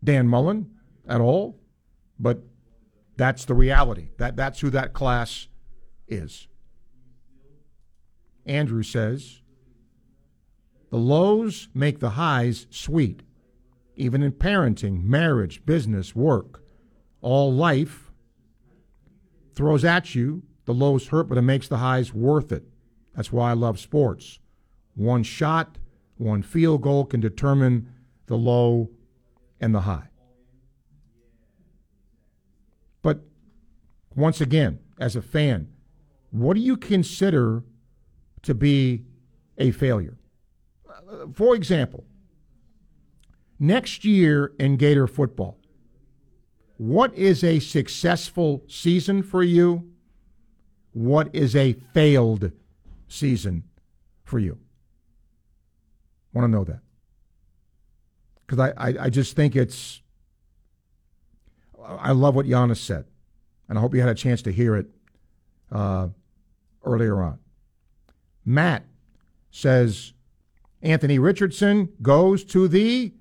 Dan 0.03 0.27
Mullen 0.27 0.71
at 1.07 1.21
all, 1.21 1.59
but 2.19 2.39
that's 3.15 3.45
the 3.45 3.53
reality. 3.53 4.09
That 4.17 4.35
that's 4.35 4.59
who 4.59 4.69
that 4.71 4.93
class 4.93 5.47
is. 6.07 6.47
Andrew 8.45 8.83
says 8.83 9.41
the 10.89 10.97
lows 10.97 11.69
make 11.73 11.99
the 11.99 12.11
highs 12.11 12.67
sweet. 12.69 13.21
Even 13.95 14.21
in 14.21 14.33
parenting, 14.33 15.03
marriage, 15.03 15.65
business, 15.65 16.15
work, 16.15 16.61
all 17.21 17.53
life 17.53 18.11
throws 19.53 19.85
at 19.85 20.13
you. 20.15 20.43
The 20.65 20.73
lows 20.73 21.07
hurt, 21.07 21.29
but 21.29 21.37
it 21.37 21.43
makes 21.43 21.67
the 21.67 21.77
highs 21.77 22.13
worth 22.13 22.51
it. 22.51 22.63
That's 23.15 23.31
why 23.31 23.51
I 23.51 23.53
love 23.53 23.79
sports. 23.79 24.39
One 24.95 25.23
shot, 25.23 25.77
one 26.17 26.41
field 26.41 26.81
goal 26.81 27.05
can 27.05 27.19
determine 27.19 27.89
the 28.27 28.35
low 28.35 28.89
and 29.59 29.73
the 29.73 29.81
high. 29.81 30.09
But 33.01 33.21
once 34.15 34.41
again, 34.41 34.79
as 34.99 35.15
a 35.15 35.21
fan, 35.21 35.69
what 36.31 36.55
do 36.55 36.61
you 36.61 36.77
consider 36.77 37.63
to 38.41 38.53
be 38.53 39.05
a 39.57 39.71
failure? 39.71 40.17
for 41.33 41.55
example, 41.55 42.03
next 43.59 44.05
year 44.05 44.53
in 44.59 44.77
Gator 44.77 45.07
football, 45.07 45.57
what 46.77 47.13
is 47.15 47.43
a 47.43 47.59
successful 47.59 48.63
season 48.67 49.23
for 49.23 49.43
you? 49.43 49.91
What 50.95 51.35
is 51.35 51.57
a 51.57 51.73
failed 51.93 52.53
season 53.09 53.63
for 54.23 54.39
you? 54.39 54.57
Want 56.31 56.45
to 56.45 56.47
know 56.49 56.63
that? 56.63 56.79
Because 58.47 58.59
I, 58.59 58.87
I, 58.89 58.95
I, 59.01 59.09
just 59.09 59.35
think 59.35 59.57
it's. 59.57 60.01
I 61.85 62.13
love 62.13 62.33
what 62.33 62.45
Giannis 62.45 62.77
said, 62.77 63.03
and 63.67 63.77
I 63.77 63.81
hope 63.81 63.93
you 63.93 63.99
had 63.99 64.07
a 64.07 64.15
chance 64.15 64.41
to 64.43 64.53
hear 64.53 64.77
it 64.77 64.87
uh, 65.69 66.07
earlier 66.85 67.21
on. 67.21 67.39
Matt 68.45 68.85
says 69.51 70.13
Anthony 70.81 71.19
Richardson 71.19 71.89
goes 72.01 72.45
to 72.45 72.69
the 72.69 73.11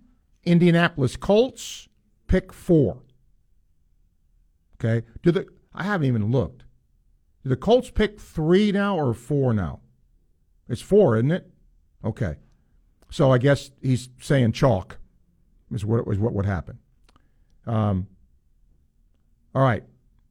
Indianapolis 0.44 1.16
Colts, 1.16 1.88
pick 2.28 2.52
four. 2.52 3.02
Okay. 4.76 5.04
Do 5.24 5.32
the 5.32 5.48
I 5.74 5.82
haven't 5.82 6.06
even 6.06 6.30
looked. 6.30 6.63
The 7.44 7.56
Colts 7.56 7.90
pick 7.90 8.18
three 8.18 8.72
now 8.72 8.98
or 8.98 9.12
four 9.12 9.52
now? 9.52 9.80
It's 10.68 10.80
four, 10.80 11.16
isn't 11.16 11.30
it? 11.30 11.50
Okay. 12.02 12.36
So 13.10 13.30
I 13.30 13.38
guess 13.38 13.70
he's 13.82 14.08
saying 14.20 14.52
chalk 14.52 14.98
is 15.70 15.84
what 15.84 16.06
what 16.06 16.32
would 16.32 16.46
happen. 16.46 16.78
Um, 17.66 18.08
all 19.54 19.62
right. 19.62 19.84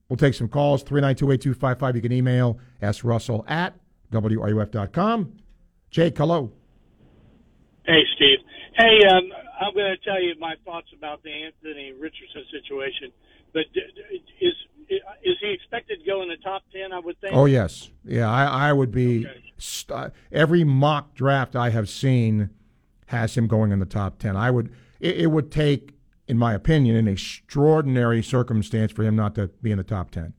We'll 0.10 0.18
take 0.18 0.34
some 0.34 0.48
calls. 0.48 0.84
392 0.84 1.96
You 1.96 2.02
can 2.02 2.12
email 2.12 2.60
S. 2.82 3.04
Russell 3.04 3.46
at 3.48 3.74
WRUF.com. 4.12 5.38
Jake, 5.90 6.18
hello. 6.18 6.52
Hey, 7.86 8.02
Steve. 8.16 8.40
Hey, 8.78 9.00
um, 9.08 9.30
I'm 9.60 9.74
going 9.74 9.96
to 9.96 10.04
tell 10.04 10.22
you 10.22 10.36
my 10.40 10.56
thoughts 10.66 10.88
about 10.96 11.24
the 11.24 11.32
Anthony 11.32 11.94
Richardson 11.94 12.44
situation. 12.52 13.12
But 13.54 13.64
is 14.42 14.54
is 14.90 15.38
he 15.42 15.52
expected 15.52 16.00
to 16.00 16.06
go 16.06 16.22
in 16.22 16.30
the 16.30 16.38
top 16.38 16.64
ten? 16.72 16.92
I 16.92 17.00
would 17.00 17.20
think. 17.20 17.36
Oh 17.36 17.46
yes, 17.46 17.90
yeah. 18.04 18.30
I, 18.30 18.70
I 18.70 18.74
would 18.74 18.92
be. 18.92 19.28
St- 19.58 19.98
uh, 19.98 20.10
every 20.32 20.64
mock 20.64 21.14
draft 21.16 21.56
I 21.56 21.70
have 21.70 21.88
seen 21.88 22.50
has 23.08 23.38
him 23.38 23.48
going 23.48 23.72
in 23.72 23.80
the 23.80 23.86
top 23.86 24.20
ten. 24.20 24.36
I 24.36 24.52
would. 24.52 24.74
It, 25.00 25.18
it 25.18 25.28
would 25.28 25.52
take, 25.52 25.94
in 26.28 26.38
my 26.38 26.54
opinion, 26.54 26.96
an 26.96 27.08
extraordinary 27.08 28.22
circumstance 28.24 28.92
for 28.92 29.04
him 29.04 29.16
not 29.16 29.36
to 29.36 29.48
be 29.62 29.72
in 29.72 29.78
the 29.78 29.84
top 29.84 30.12
ten. 30.12 30.34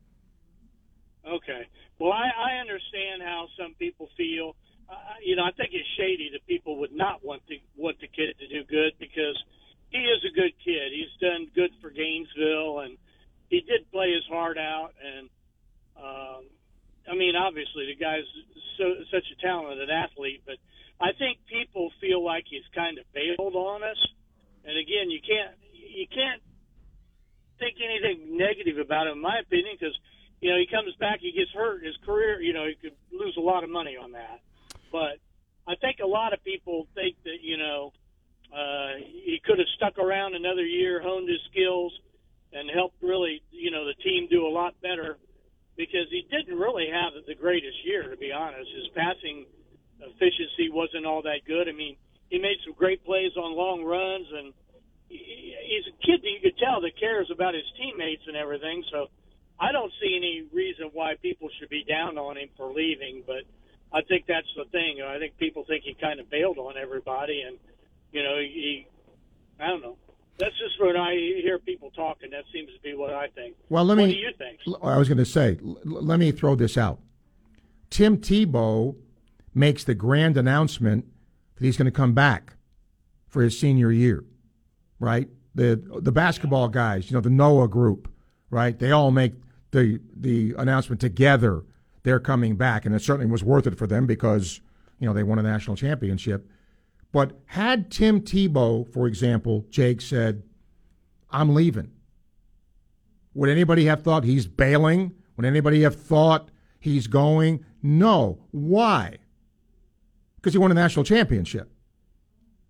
Okay. 1.27 1.69
Well, 1.99 2.13
I, 2.13 2.29
I 2.29 2.61
understand 2.61 3.23
how 3.23 3.47
some 3.59 3.75
people 3.79 4.09
feel. 4.17 4.57
Uh, 4.91 4.97
you 5.25 5.37
know, 5.37 5.45
I 5.45 5.53
think 5.53 5.71
it's 5.73 5.89
shady 5.97 6.29
that 6.33 6.47
people 6.47 6.79
would 6.81 6.93
not 6.93 7.25
want 7.25 7.47
to 7.49 7.57
want 7.77 7.99
the 8.01 8.09
kid 8.09 8.37
to 8.39 8.49
do 8.49 8.65
good 8.65 8.93
because 8.99 9.43
he 9.91 9.99
is 9.99 10.25
a 10.25 10.35
good 10.35 10.53
kid. 10.63 10.93
He's 10.93 11.15
done 11.21 11.47
good 11.55 11.71
for 11.81 11.89
Gainesville, 11.89 12.81
and 12.81 12.99
he 13.55 13.61
did 13.63 13.91
play 13.93 14.11
his 14.11 14.27
heart 14.27 14.59
out. 14.59 14.91
And 14.99 15.31
um, 15.95 16.43
I 17.07 17.15
mean, 17.15 17.37
obviously, 17.37 17.87
the 17.87 17.95
guy's 17.95 18.27
so, 18.77 18.99
such 19.15 19.27
a 19.31 19.37
talented 19.41 19.91
athlete, 19.91 20.43
but 20.45 20.57
I 21.01 21.15
think 21.15 21.39
people 21.47 21.91
feel 22.01 22.25
like 22.25 22.45
he's 22.51 22.67
kind 22.75 22.99
of 22.99 23.05
bailed 23.15 23.55
on 23.55 23.83
us. 23.85 24.01
And 24.65 24.75
again, 24.75 25.11
you 25.11 25.21
can't 25.23 25.55
you 25.71 26.07
can't 26.11 26.43
think 27.59 27.77
anything 27.79 28.37
negative 28.37 28.79
about 28.79 29.07
him, 29.07 29.19
in 29.19 29.23
my 29.23 29.39
opinion, 29.39 29.77
because 29.79 29.95
you 30.41 30.51
know 30.51 30.59
he 30.59 30.67
comes 30.67 30.95
back, 30.97 31.21
he 31.21 31.31
gets 31.31 31.53
hurt, 31.53 31.85
his 31.85 31.97
career, 32.05 32.41
you 32.41 32.53
know, 32.53 32.67
he 32.67 32.75
could 32.75 32.97
lose 33.13 33.37
a 33.37 33.45
lot 33.45 33.63
of 33.63 33.71
money 33.71 33.97
on 33.97 34.13
that. 34.13 34.41
But 34.91 35.23
I 35.69 35.77
think 35.77 35.99
a 36.03 36.07
lot 36.07 36.33
of 36.33 36.43
people 36.43 36.89
think 36.95 37.17
that 37.25 37.39
you 37.43 37.59
know 37.59 37.93
uh, 38.51 38.99
he 38.99 39.41
could 39.45 39.59
have 39.59 39.69
stuck 39.77 39.99
around 39.99 40.35
another 40.35 40.65
year, 40.65 41.03
honed 41.03 41.29
his 41.29 41.41
skills, 41.51 41.93
and 42.55 42.71
helped 42.71 43.03
really 43.03 43.43
you 43.51 43.71
know 43.71 43.85
the 43.85 43.95
team 44.03 44.29
do 44.31 44.47
a 44.47 44.53
lot 44.53 44.75
better 44.81 45.19
because 45.77 46.07
he 46.11 46.27
didn't 46.31 46.59
really 46.59 46.87
have 46.87 47.13
the 47.27 47.35
greatest 47.35 47.77
year 47.85 48.09
to 48.11 48.17
be 48.17 48.33
honest. 48.33 48.71
His 48.75 48.89
passing 48.95 49.47
efficiency 50.01 50.71
wasn't 50.71 51.07
all 51.07 51.23
that 51.23 51.45
good. 51.47 51.69
I 51.69 51.73
mean, 51.73 51.97
he 52.31 52.39
made 52.39 52.59
some 52.65 52.75
great 52.75 53.05
plays 53.05 53.33
on 53.37 53.57
long 53.57 53.85
runs, 53.85 54.27
and 54.33 54.53
he, 55.09 55.55
he's 55.67 55.87
a 55.93 55.97
kid 56.05 56.23
that 56.23 56.31
you 56.31 56.41
could 56.43 56.59
tell 56.59 56.81
that 56.81 56.99
cares 56.99 57.31
about 57.33 57.55
his 57.55 57.65
teammates 57.77 58.23
and 58.27 58.37
everything. 58.37 58.85
So 58.91 59.07
I 59.59 59.73
don't 59.73 59.93
see 60.01 60.15
any 60.17 60.47
reason 60.53 60.91
why 60.93 61.15
people 61.21 61.49
should 61.59 61.69
be 61.69 61.85
down 61.85 62.19
on 62.19 62.37
him 62.37 62.49
for 62.57 62.73
leaving, 62.73 63.23
but 63.27 63.45
I 63.93 64.03
think 64.03 64.27
that's 64.27 64.51
the 64.57 64.65
thing. 64.71 65.03
I 65.07 65.19
think 65.19 65.39
people 65.39 65.65
think 65.67 65.85
he 65.85 65.95
kind 65.95 66.19
of 66.19 66.29
bailed 66.31 66.59
on 66.59 66.75
everybody, 66.77 67.43
and 67.47 67.59
you 68.11 68.23
know, 68.23 68.39
he, 68.39 68.87
I 69.61 69.69
don't 69.69 69.83
know. 69.83 69.97
That's 70.39 70.57
just 70.59 70.81
when 70.81 70.97
I 70.97 71.15
hear 71.15 71.59
people 71.59 71.91
talking. 71.91 72.31
That 72.31 72.45
seems 72.53 72.69
to 72.75 72.81
be 72.83 72.95
what 72.95 73.15
I 73.15 73.29
think. 73.29 73.55
Well, 73.69 73.85
let 73.85 73.97
me. 73.97 74.05
what 74.05 74.11
do 74.11 74.17
you 74.19 74.33
think? 74.37 74.61
I 74.83 74.99
was 74.99 75.09
going 75.09 75.19
to 75.19 75.25
say, 75.25 75.59
l- 75.65 75.79
let 75.85 76.19
me 76.19 76.33
throw 76.33 76.55
this 76.57 76.77
out. 76.77 76.99
Tim 77.91 78.19
Tebow 78.19 78.97
makes 79.55 79.85
the 79.85 79.95
grand 79.95 80.37
announcement 80.37 81.05
that 81.55 81.65
he's 81.65 81.77
going 81.77 81.87
to 81.87 81.93
come 81.93 82.15
back 82.15 82.55
for 83.29 83.43
his 83.43 83.59
senior 83.59 83.93
year, 83.93 84.25
right? 84.99 85.29
The 85.55 85.81
the 86.01 86.11
basketball 86.11 86.69
guys, 86.69 87.11
you 87.11 87.15
know, 87.15 87.21
the 87.21 87.31
Noah 87.31 87.69
group, 87.69 88.11
right? 88.51 88.77
They 88.77 88.91
all 88.91 89.13
make 89.13 89.35
the 89.71 90.01
the 90.17 90.55
announcement 90.59 91.01
together. 91.01 91.63
They're 92.03 92.21
coming 92.21 92.57
back, 92.57 92.85
and 92.85 92.95
it 92.95 93.03
certainly 93.03 93.31
was 93.31 93.45
worth 93.45 93.67
it 93.69 93.79
for 93.79 93.87
them 93.87 94.07
because 94.07 94.61
you 94.99 95.07
know 95.07 95.15
they 95.15 95.23
won 95.23 95.39
a 95.39 95.43
national 95.43 95.77
championship. 95.77 96.49
But 97.15 97.39
had 97.47 97.93
Tim 97.93 98.23
Tebow, 98.23 98.93
for 98.93 99.07
example, 99.07 99.67
Jake 99.71 100.01
said, 100.01 100.43
"I'm 101.31 101.55
leaving," 101.55 101.93
would 103.35 103.49
anybody 103.49 103.85
have 103.85 104.03
thought 104.03 104.25
he's 104.25 104.49
bailing? 104.49 105.15
Would 105.37 105.47
anybody 105.47 105.83
have 105.83 105.95
thought 105.95 106.51
he's 106.81 107.07
going? 107.07 107.65
No. 107.85 108.41
Why? 108.51 109.19
Because 110.35 110.55
he 110.55 110.59
won 110.59 110.73
a 110.73 110.75
national 110.75 111.05
championship. 111.05 111.71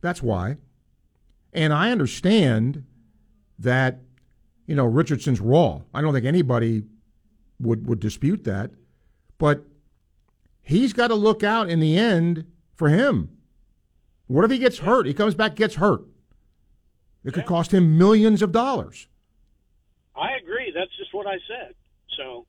That's 0.02 0.22
why. 0.22 0.58
And 1.54 1.72
I 1.72 1.90
understand 1.90 2.84
that, 3.58 4.02
you 4.66 4.76
know, 4.76 4.84
Richardson's 4.84 5.40
raw. 5.40 5.80
I 5.94 6.02
don't 6.02 6.12
think 6.12 6.26
anybody 6.26 6.82
would, 7.60 7.86
would 7.86 8.00
dispute 8.00 8.44
that. 8.44 8.72
But 9.38 9.64
he's 10.60 10.92
got 10.92 11.08
to 11.08 11.14
look 11.14 11.42
out 11.42 11.70
in 11.70 11.80
the 11.80 11.96
end 11.96 12.44
for 12.74 12.90
him. 12.90 13.30
What 14.26 14.44
if 14.44 14.50
he 14.50 14.58
gets 14.58 14.78
hurt? 14.78 15.06
He 15.06 15.14
comes 15.14 15.34
back, 15.34 15.54
gets 15.54 15.74
hurt. 15.74 16.02
It 17.24 17.32
could 17.32 17.46
cost 17.46 17.72
him 17.72 17.96
millions 17.96 18.42
of 18.42 18.52
dollars. 18.52 19.08
I 20.14 20.36
agree. 20.42 20.72
That's 20.74 20.94
just 20.98 21.12
what 21.14 21.26
I 21.26 21.36
said. 21.48 21.74
So, 22.16 22.46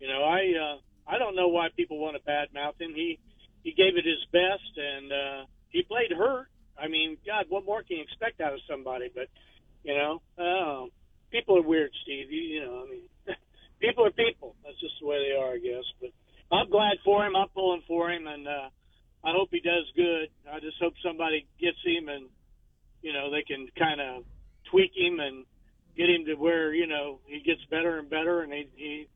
you 0.00 0.08
know, 0.08 0.24
I 0.24 0.40
uh, 0.58 0.78
I 1.06 1.18
don't 1.18 1.36
know 1.36 1.48
why 1.48 1.68
people 1.76 1.98
want 1.98 2.16
to 2.16 2.30
badmouth 2.30 2.80
him. 2.80 2.92
He 2.94 3.18
he 3.62 3.72
gave 3.72 3.96
it 3.96 4.04
his 4.04 4.24
best, 4.32 4.76
and 4.76 5.12
uh, 5.12 5.44
he 5.68 5.82
played 5.82 6.12
hurt. 6.12 6.48
I 6.78 6.88
mean, 6.88 7.18
God, 7.26 7.46
what 7.48 7.64
more 7.64 7.82
can 7.82 7.98
you 7.98 8.02
expect 8.02 8.40
out 8.40 8.52
of 8.52 8.60
somebody? 8.68 9.10
But 9.14 9.28
you 9.84 9.94
know, 9.94 10.22
uh, 10.38 10.86
people 11.30 11.56
are 11.58 11.62
weird, 11.62 11.90
Steve. 12.02 12.30
You, 12.30 12.40
you 12.40 12.64
know, 12.64 12.84
I 12.86 12.90
mean, 12.90 13.36
people 13.80 14.06
are 14.06 14.10
people. 14.10 14.56
That's 14.64 14.78
just 14.80 14.94
the 15.00 15.06
way 15.06 15.28
they 15.28 15.36
are, 15.36 15.52
I 15.54 15.58
guess. 15.58 15.84
But 16.00 16.10
I'm 16.52 16.68
glad 16.68 16.98
for 17.04 17.24
him. 17.24 17.36
I'm 17.36 17.48
pulling 17.48 17.82
for 17.86 18.10
him, 18.10 18.26
and 18.26 18.46
uh, 18.46 18.68
I 19.22 19.32
hope 19.32 19.48
he 19.50 19.60
does 19.60 19.84
good. 19.94 20.28
I 20.50 20.60
just 20.60 20.78
hope 20.80 20.94
somebody 21.04 21.46
gets 21.60 21.78
him, 21.84 22.08
and 22.08 22.26
you 23.02 23.12
know, 23.12 23.30
they 23.30 23.42
can 23.42 23.68
kind 23.78 24.00
of 24.00 24.24
tweak 24.70 24.92
him 24.94 25.20
and 25.20 25.44
get 25.96 26.08
him 26.08 26.24
to 26.26 26.34
where 26.34 26.72
you 26.72 26.86
know 26.86 27.20
he 27.26 27.40
gets 27.40 27.60
better 27.70 27.98
and 27.98 28.08
better, 28.08 28.42
and 28.42 28.52
he, 28.52 28.68
he 28.76 29.08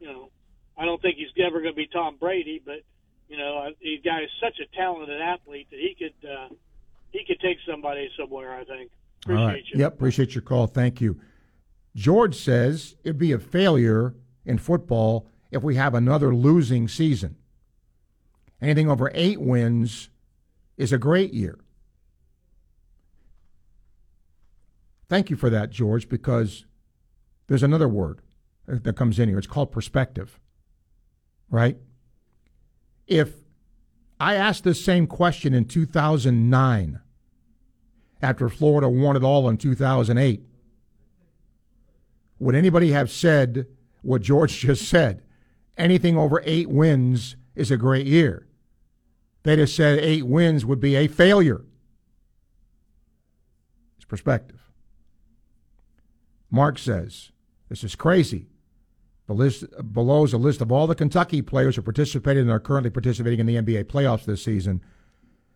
you 0.00 0.06
know, 0.06 0.30
I 0.76 0.84
don't 0.84 1.00
think 1.00 1.16
he's 1.16 1.28
ever 1.44 1.60
going 1.60 1.72
to 1.72 1.76
be 1.76 1.86
Tom 1.86 2.16
Brady, 2.18 2.60
but 2.64 2.82
you 3.28 3.36
know, 3.36 3.70
the 3.80 4.00
guy 4.04 4.22
is 4.22 4.30
such 4.40 4.60
a 4.60 4.76
talented 4.76 5.20
athlete 5.20 5.68
that 5.70 5.80
he 5.80 5.96
could 5.98 6.28
uh, 6.28 6.48
he 7.12 7.24
could 7.26 7.40
take 7.40 7.58
somebody 7.68 8.10
somewhere. 8.18 8.54
I 8.54 8.64
think. 8.64 8.90
Appreciate 9.22 9.42
All 9.42 9.48
right. 9.48 9.62
you. 9.72 9.80
Yep, 9.80 9.94
appreciate 9.94 10.34
your 10.34 10.42
call. 10.42 10.66
Thank 10.66 11.00
you. 11.00 11.18
George 11.96 12.36
says 12.36 12.94
it'd 13.02 13.18
be 13.18 13.32
a 13.32 13.38
failure 13.38 14.14
in 14.44 14.58
football 14.58 15.26
if 15.50 15.62
we 15.62 15.74
have 15.76 15.94
another 15.94 16.34
losing 16.34 16.86
season. 16.86 17.36
Anything 18.60 18.90
over 18.90 19.10
eight 19.14 19.40
wins 19.40 20.08
is 20.76 20.92
a 20.92 20.98
great 20.98 21.32
year. 21.32 21.58
Thank 25.08 25.30
you 25.30 25.36
for 25.36 25.50
that, 25.50 25.70
George, 25.70 26.08
because 26.08 26.64
there's 27.46 27.62
another 27.62 27.88
word 27.88 28.22
that 28.66 28.96
comes 28.96 29.18
in 29.18 29.28
here. 29.28 29.38
It's 29.38 29.46
called 29.46 29.70
perspective, 29.70 30.40
right? 31.48 31.76
If 33.06 33.34
I 34.18 34.34
asked 34.34 34.64
this 34.64 34.84
same 34.84 35.06
question 35.06 35.54
in 35.54 35.66
2009, 35.66 37.00
after 38.22 38.48
Florida 38.48 38.88
won 38.88 39.16
it 39.16 39.22
all 39.22 39.48
in 39.48 39.58
2008, 39.58 40.42
would 42.38 42.54
anybody 42.54 42.92
have 42.92 43.10
said 43.10 43.66
what 44.02 44.22
George 44.22 44.58
just 44.60 44.88
said? 44.88 45.22
Anything 45.76 46.16
over 46.16 46.42
eight 46.44 46.70
wins 46.70 47.36
is 47.56 47.70
a 47.70 47.76
great 47.76 48.06
year. 48.06 48.46
They 49.42 49.56
just 49.56 49.74
said 49.74 49.98
eight 49.98 50.26
wins 50.26 50.64
would 50.64 50.80
be 50.80 50.94
a 50.94 51.08
failure. 51.08 51.64
It's 53.96 54.04
perspective. 54.04 54.60
Mark 56.50 56.78
says, 56.78 57.32
This 57.68 57.82
is 57.82 57.94
crazy. 57.96 58.46
The 59.26 59.34
list 59.34 59.64
below 59.92 60.24
is 60.24 60.32
a 60.32 60.38
list 60.38 60.60
of 60.60 60.70
all 60.70 60.86
the 60.86 60.94
Kentucky 60.94 61.42
players 61.42 61.74
who 61.76 61.82
participated 61.82 62.42
and 62.42 62.50
are 62.50 62.60
currently 62.60 62.90
participating 62.90 63.40
in 63.40 63.46
the 63.46 63.56
NBA 63.56 63.84
playoffs 63.84 64.24
this 64.24 64.44
season. 64.44 64.82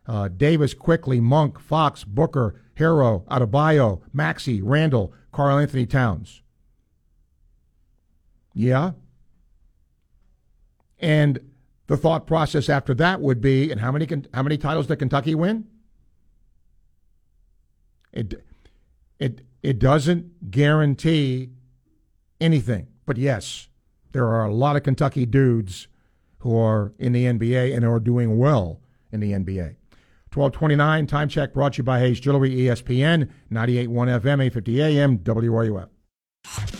Uh, 0.06 0.28
Davis, 0.28 0.74
Quickley, 0.74 1.20
Monk, 1.20 1.60
Fox, 1.60 2.02
Booker, 2.02 2.60
Herro, 2.74 3.24
Adebayo, 3.26 4.00
Maxey, 4.12 4.60
Randle, 4.60 5.12
Carl 5.30 5.58
Anthony 5.58 5.86
Towns. 5.86 6.42
Yeah. 8.54 8.92
And 10.98 11.38
the 11.90 11.96
thought 11.96 12.24
process 12.24 12.68
after 12.68 12.94
that 12.94 13.20
would 13.20 13.40
be, 13.40 13.72
and 13.72 13.80
how 13.80 13.90
many 13.90 14.06
how 14.32 14.44
many 14.44 14.56
titles 14.56 14.86
did 14.86 15.00
Kentucky 15.00 15.34
win? 15.34 15.66
It 18.12 18.44
it 19.18 19.40
it 19.60 19.80
doesn't 19.80 20.52
guarantee 20.52 21.50
anything. 22.40 22.86
But 23.06 23.16
yes, 23.16 23.66
there 24.12 24.28
are 24.28 24.44
a 24.44 24.54
lot 24.54 24.76
of 24.76 24.84
Kentucky 24.84 25.26
dudes 25.26 25.88
who 26.38 26.56
are 26.56 26.92
in 27.00 27.10
the 27.10 27.24
NBA 27.24 27.74
and 27.74 27.84
are 27.84 27.98
doing 27.98 28.38
well 28.38 28.80
in 29.10 29.18
the 29.18 29.32
NBA. 29.32 29.74
1229, 30.32 31.08
time 31.08 31.28
check 31.28 31.52
brought 31.52 31.72
to 31.72 31.78
you 31.78 31.82
by 31.82 31.98
Hayes 31.98 32.20
Jewelry, 32.20 32.52
ESPN, 32.52 33.28
98.1 33.50 33.88
FM, 33.88 34.44
850 34.44 34.80
AM, 34.80 35.18
WRUF. 35.18 36.79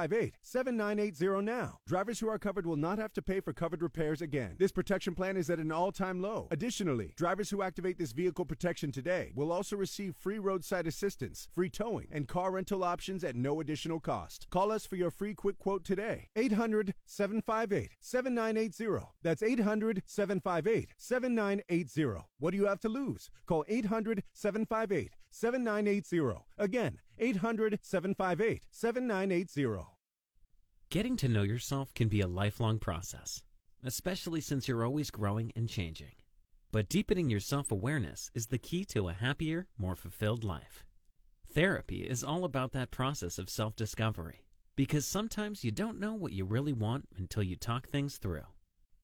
758 0.01 0.35
7980 0.41 1.45
now. 1.45 1.77
Drivers 1.85 2.19
who 2.19 2.29
are 2.29 2.39
covered 2.39 2.65
will 2.65 2.75
not 2.75 2.97
have 2.97 3.13
to 3.13 3.21
pay 3.21 3.39
for 3.39 3.53
covered 3.53 3.81
repairs 3.81 4.21
again. 4.21 4.55
This 4.57 4.71
protection 4.71 5.13
plan 5.13 5.37
is 5.37 5.49
at 5.49 5.59
an 5.59 5.71
all 5.71 5.91
time 5.91 6.21
low. 6.21 6.47
Additionally, 6.51 7.13
drivers 7.15 7.49
who 7.49 7.61
activate 7.61 7.97
this 7.99 8.11
vehicle 8.11 8.45
protection 8.45 8.91
today 8.91 9.31
will 9.35 9.51
also 9.51 9.75
receive 9.75 10.15
free 10.15 10.39
roadside 10.39 10.87
assistance, 10.87 11.49
free 11.53 11.69
towing, 11.69 12.07
and 12.11 12.27
car 12.27 12.51
rental 12.51 12.83
options 12.83 13.23
at 13.23 13.35
no 13.35 13.59
additional 13.59 13.99
cost. 13.99 14.47
Call 14.49 14.71
us 14.71 14.85
for 14.85 14.95
your 14.95 15.11
free 15.11 15.35
quick 15.35 15.59
quote 15.59 15.83
today. 15.83 16.29
800 16.35 16.95
758 17.05 17.91
7980. 17.99 19.05
That's 19.21 19.43
800 19.43 20.01
758 20.05 20.89
7980. 20.97 22.25
What 22.39 22.51
do 22.51 22.57
you 22.57 22.65
have 22.65 22.79
to 22.81 22.89
lose? 22.89 23.29
Call 23.45 23.65
800 23.67 24.23
758 24.33 25.11
7980. 25.31 26.45
Again, 26.57 26.99
800 27.17 27.79
758 27.81 28.63
7980. 28.69 29.85
Getting 30.89 31.15
to 31.17 31.29
know 31.29 31.43
yourself 31.43 31.93
can 31.93 32.09
be 32.09 32.21
a 32.21 32.27
lifelong 32.27 32.77
process, 32.77 33.41
especially 33.83 34.41
since 34.41 34.67
you're 34.67 34.83
always 34.83 35.09
growing 35.09 35.51
and 35.55 35.69
changing. 35.69 36.11
But 36.71 36.89
deepening 36.89 37.29
your 37.29 37.39
self 37.39 37.71
awareness 37.71 38.29
is 38.33 38.47
the 38.47 38.57
key 38.57 38.85
to 38.85 39.09
a 39.09 39.13
happier, 39.13 39.67
more 39.77 39.95
fulfilled 39.95 40.43
life. 40.43 40.83
Therapy 41.53 42.01
is 42.01 42.23
all 42.23 42.45
about 42.45 42.71
that 42.73 42.91
process 42.91 43.37
of 43.37 43.49
self 43.49 43.75
discovery, 43.75 44.45
because 44.75 45.05
sometimes 45.05 45.63
you 45.63 45.71
don't 45.71 45.99
know 45.99 46.13
what 46.13 46.33
you 46.33 46.45
really 46.45 46.73
want 46.73 47.07
until 47.17 47.43
you 47.43 47.55
talk 47.55 47.87
things 47.87 48.17
through. 48.17 48.45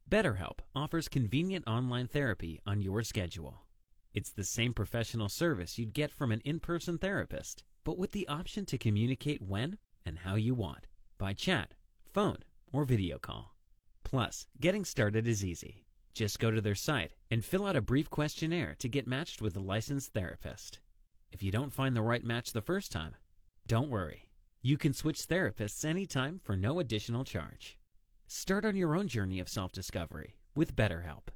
BetterHelp 0.09 0.59
offers 0.73 1.09
convenient 1.09 1.67
online 1.67 2.07
therapy 2.07 2.61
on 2.65 2.81
your 2.81 3.03
schedule. 3.03 3.66
It's 4.17 4.31
the 4.31 4.43
same 4.43 4.73
professional 4.73 5.29
service 5.29 5.77
you'd 5.77 5.93
get 5.93 6.11
from 6.11 6.31
an 6.31 6.41
in 6.43 6.59
person 6.59 6.97
therapist, 6.97 7.63
but 7.83 7.99
with 7.99 8.13
the 8.13 8.27
option 8.27 8.65
to 8.65 8.75
communicate 8.75 9.43
when 9.43 9.77
and 10.07 10.17
how 10.17 10.33
you 10.33 10.55
want 10.55 10.87
by 11.19 11.33
chat, 11.33 11.75
phone, 12.15 12.39
or 12.73 12.83
video 12.83 13.19
call. 13.19 13.53
Plus, 14.03 14.47
getting 14.59 14.85
started 14.85 15.27
is 15.27 15.45
easy. 15.45 15.85
Just 16.15 16.39
go 16.39 16.49
to 16.49 16.61
their 16.61 16.73
site 16.73 17.11
and 17.29 17.45
fill 17.45 17.67
out 17.67 17.75
a 17.75 17.81
brief 17.81 18.09
questionnaire 18.09 18.75
to 18.79 18.89
get 18.89 19.05
matched 19.05 19.39
with 19.39 19.55
a 19.55 19.59
licensed 19.59 20.13
therapist. 20.13 20.79
If 21.31 21.43
you 21.43 21.51
don't 21.51 21.71
find 21.71 21.95
the 21.95 22.01
right 22.01 22.23
match 22.23 22.53
the 22.53 22.61
first 22.61 22.91
time, 22.91 23.13
don't 23.67 23.91
worry. 23.91 24.31
You 24.63 24.79
can 24.79 24.93
switch 24.93 25.27
therapists 25.27 25.85
anytime 25.85 26.39
for 26.43 26.57
no 26.57 26.79
additional 26.79 27.23
charge. 27.23 27.77
Start 28.25 28.65
on 28.65 28.75
your 28.75 28.95
own 28.95 29.07
journey 29.07 29.39
of 29.39 29.47
self-discovery 29.47 30.37
with 30.55 30.75
BetterHelp. 30.75 31.27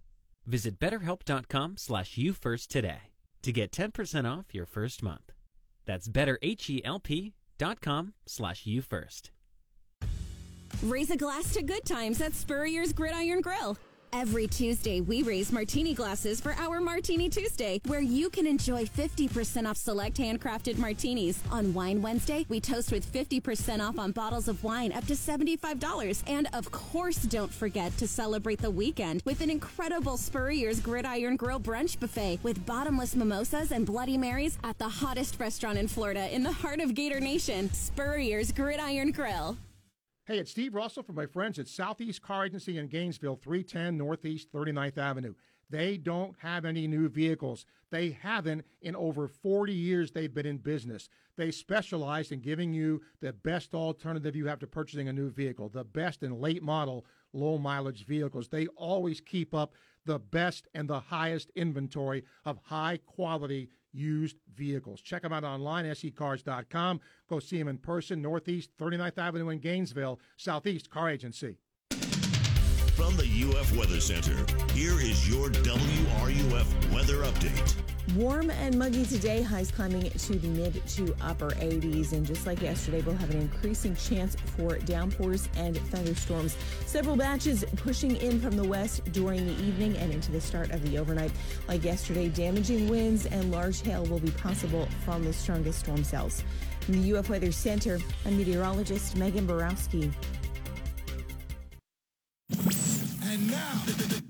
Visit 0.46 0.80
betterhelp.com 0.80 1.78
slash 1.78 2.18
you 2.18 2.34
first 2.34 2.72
today 2.72 3.12
to 3.42 3.52
get 3.52 3.72
10% 3.72 4.30
off 4.30 4.54
your 4.54 4.66
first 4.66 5.04
month. 5.04 5.32
That's 5.86 6.08
betterhelp.com 6.08 8.14
slash 8.26 8.66
you 8.66 8.82
first. 8.82 9.32
Raise 10.84 11.12
a 11.12 11.18
glass 11.18 11.54
to 11.54 11.62
good 11.62 11.86
times 11.86 12.22
at 12.22 12.34
Spurrier's 12.34 12.94
Gridiron 12.94 13.42
Grill. 13.42 13.78
Every 14.14 14.46
Tuesday, 14.46 15.00
we 15.00 15.24
raise 15.24 15.54
martini 15.54 15.94
glasses 15.94 16.42
for 16.42 16.54
our 16.60 16.82
Martini 16.82 17.30
Tuesday, 17.30 17.80
where 17.88 18.02
you 18.02 18.30
can 18.30 18.46
enjoy 18.46 18.84
50% 18.84 19.70
off 19.70 19.78
select 19.78 20.18
handcrafted 20.18 20.78
martinis. 20.78 21.42
On 21.50 21.74
Wine 21.74 22.02
Wednesday, 22.02 22.46
we 22.50 22.60
toast 22.60 22.92
with 22.92 23.10
50% 23.12 23.80
off 23.80 23.98
on 23.98 24.12
bottles 24.12 24.50
of 24.50 24.62
wine 24.66 24.92
up 24.92 25.08
to 25.08 25.14
$75. 25.14 26.24
And 26.28 26.50
of 26.54 26.70
course, 26.72 27.20
don't 27.20 27.54
forget 27.54 27.98
to 28.00 28.08
celebrate 28.08 28.62
the 28.62 28.70
weekend 28.70 29.22
with 29.24 29.40
an 29.40 29.50
incredible 29.50 30.18
Spurrier's 30.18 30.82
Gridiron 30.82 31.38
Grill 31.38 31.62
brunch 31.62 31.98
buffet 31.98 32.40
with 32.44 32.66
bottomless 32.66 33.16
mimosas 33.16 33.72
and 33.72 33.86
Bloody 33.86 34.18
Marys 34.18 34.58
at 34.66 34.78
the 34.78 34.90
hottest 34.90 35.40
restaurant 35.40 35.78
in 35.78 35.88
Florida 35.88 36.34
in 36.36 36.44
the 36.44 36.52
heart 36.52 36.82
of 36.82 36.96
Gator 36.96 37.22
Nation, 37.22 37.72
Spurrier's 37.72 38.52
Gridiron 38.52 39.12
Grill. 39.12 39.58
Hey, 40.28 40.38
it's 40.38 40.52
Steve 40.52 40.76
Russell 40.76 41.02
from 41.02 41.16
my 41.16 41.26
friends 41.26 41.58
at 41.58 41.68
Southeast 41.68 42.22
Car 42.22 42.46
Agency 42.46 42.78
in 42.78 42.86
Gainesville, 42.90 43.38
310 43.38 43.98
Northeast 43.98 44.52
39th 44.54 45.00
Avenue. 45.00 45.34
They 45.68 45.98
don't 45.98 46.36
have 46.42 46.64
any 46.64 46.86
new 46.86 47.10
vehicles. 47.10 47.66
They 47.90 48.12
haven't 48.12 48.64
in 48.84 48.96
over 48.96 49.28
40 49.28 49.74
years 49.74 50.12
they've 50.12 50.32
been 50.32 50.46
in 50.46 50.58
business. 50.58 51.10
They 51.38 51.50
specialize 51.50 52.32
in 52.32 52.42
giving 52.42 52.72
you 52.72 53.02
the 53.20 53.34
best 53.34 53.74
alternative 53.74 54.36
you 54.36 54.46
have 54.46 54.60
to 54.60 54.68
purchasing 54.68 55.08
a 55.08 55.14
new 55.14 55.32
vehicle, 55.32 55.70
the 55.70 55.84
best 55.84 56.22
in 56.22 56.40
late 56.40 56.62
model, 56.62 57.04
low 57.34 57.58
mileage 57.58 58.06
vehicles. 58.06 58.48
They 58.48 58.68
always 58.68 59.22
keep 59.22 59.56
up 59.56 59.74
the 60.06 60.20
best 60.20 60.68
and 60.76 60.88
the 60.88 61.00
highest 61.00 61.50
inventory 61.56 62.26
of 62.46 62.60
high 62.66 63.00
quality 63.08 63.70
used 63.94 64.38
vehicles. 64.54 65.02
Check 65.02 65.22
them 65.24 65.34
out 65.34 65.44
online, 65.44 65.94
secars.com. 65.94 67.00
Go 67.30 67.40
see 67.40 67.58
them 67.58 67.68
in 67.68 67.78
person, 67.78 68.22
Northeast 68.22 68.72
39th 68.80 69.18
Avenue 69.18 69.50
in 69.50 69.60
Gainesville, 69.60 70.20
Southeast 70.38 70.90
Car 70.90 71.10
Agency. 71.10 71.58
From 72.96 73.18
the 73.18 73.58
UF 73.58 73.76
Weather 73.76 74.00
Center, 74.00 74.46
here 74.74 75.00
is 75.00 75.28
your 75.28 75.50
WRUF 75.50 76.94
weather 76.94 77.24
update. 77.24 77.91
Warm 78.16 78.50
and 78.50 78.78
muggy 78.78 79.06
today, 79.06 79.42
highs 79.42 79.72
climbing 79.72 80.10
to 80.10 80.34
the 80.34 80.48
mid 80.48 80.86
to 80.86 81.16
upper 81.22 81.52
80s. 81.52 82.12
And 82.12 82.26
just 82.26 82.46
like 82.46 82.62
yesterday, 82.62 83.02
we'll 83.02 83.16
have 83.16 83.30
an 83.30 83.40
increasing 83.40 83.96
chance 83.96 84.36
for 84.58 84.78
downpours 84.80 85.48
and 85.56 85.78
thunderstorms. 85.78 86.58
Several 86.86 87.16
batches 87.16 87.64
pushing 87.78 88.18
in 88.18 88.42
from 88.42 88.58
the 88.58 88.64
west 88.64 89.06
during 89.14 89.46
the 89.46 89.64
evening 89.64 89.96
and 89.98 90.12
into 90.12 90.32
the 90.32 90.42
start 90.42 90.72
of 90.72 90.84
the 90.90 90.98
overnight. 90.98 91.32
Like 91.68 91.84
yesterday, 91.84 92.28
damaging 92.28 92.90
winds 92.90 93.28
and 93.28 93.52
large 93.52 93.82
hail 93.82 94.06
will 94.06 94.20
be 94.20 94.32
possible 94.32 94.88
from 95.06 95.24
the 95.24 95.32
strongest 95.32 95.80
storm 95.80 96.04
cells. 96.04 96.44
From 96.82 97.02
the 97.02 97.18
UF 97.18 97.30
Weather 97.30 97.52
Center, 97.52 98.00
I'm 98.26 98.38
meteorologist 98.38 99.16
Megan 99.16 99.46
Borowski. 99.46 100.12
And 103.24 103.50
now, 103.50 104.21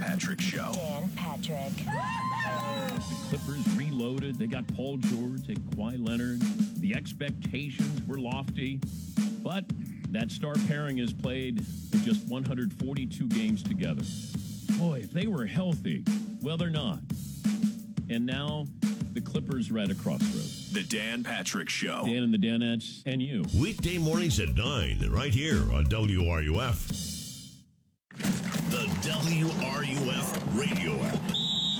Patrick 0.00 0.40
Show. 0.40 0.72
Dan 0.74 1.10
Patrick. 1.16 1.72
The 1.76 3.16
Clippers 3.28 3.76
reloaded. 3.76 4.38
They 4.38 4.46
got 4.46 4.66
Paul 4.74 4.98
George 4.98 5.48
and 5.48 5.58
Kawhi 5.70 6.04
Leonard. 6.06 6.40
The 6.80 6.94
expectations 6.94 8.02
were 8.06 8.18
lofty, 8.18 8.80
but 9.42 9.64
that 10.10 10.30
star 10.30 10.54
pairing 10.66 10.98
has 10.98 11.12
played 11.12 11.64
in 11.92 12.02
just 12.02 12.26
142 12.28 13.28
games 13.28 13.62
together. 13.62 14.02
Boy, 14.78 15.00
if 15.04 15.10
they 15.10 15.26
were 15.26 15.46
healthy, 15.46 16.04
well, 16.40 16.56
they're 16.56 16.70
not. 16.70 17.00
And 18.08 18.24
now 18.24 18.66
the 19.12 19.20
Clippers 19.20 19.70
are 19.70 19.78
at 19.78 19.90
a 19.90 19.94
crossroads. 19.94 20.72
The 20.72 20.84
Dan 20.84 21.24
Patrick 21.24 21.68
Show. 21.68 22.04
Dan 22.06 22.22
and 22.22 22.32
the 22.32 22.38
Danettes 22.38 23.02
and 23.04 23.20
you. 23.20 23.44
Weekday 23.58 23.98
mornings 23.98 24.38
at 24.38 24.54
9, 24.54 25.08
right 25.10 25.34
here 25.34 25.72
on 25.72 25.86
WRUF. 25.86 27.07
WRUF 29.28 30.58
radio 30.58 30.94
app. 31.04 31.20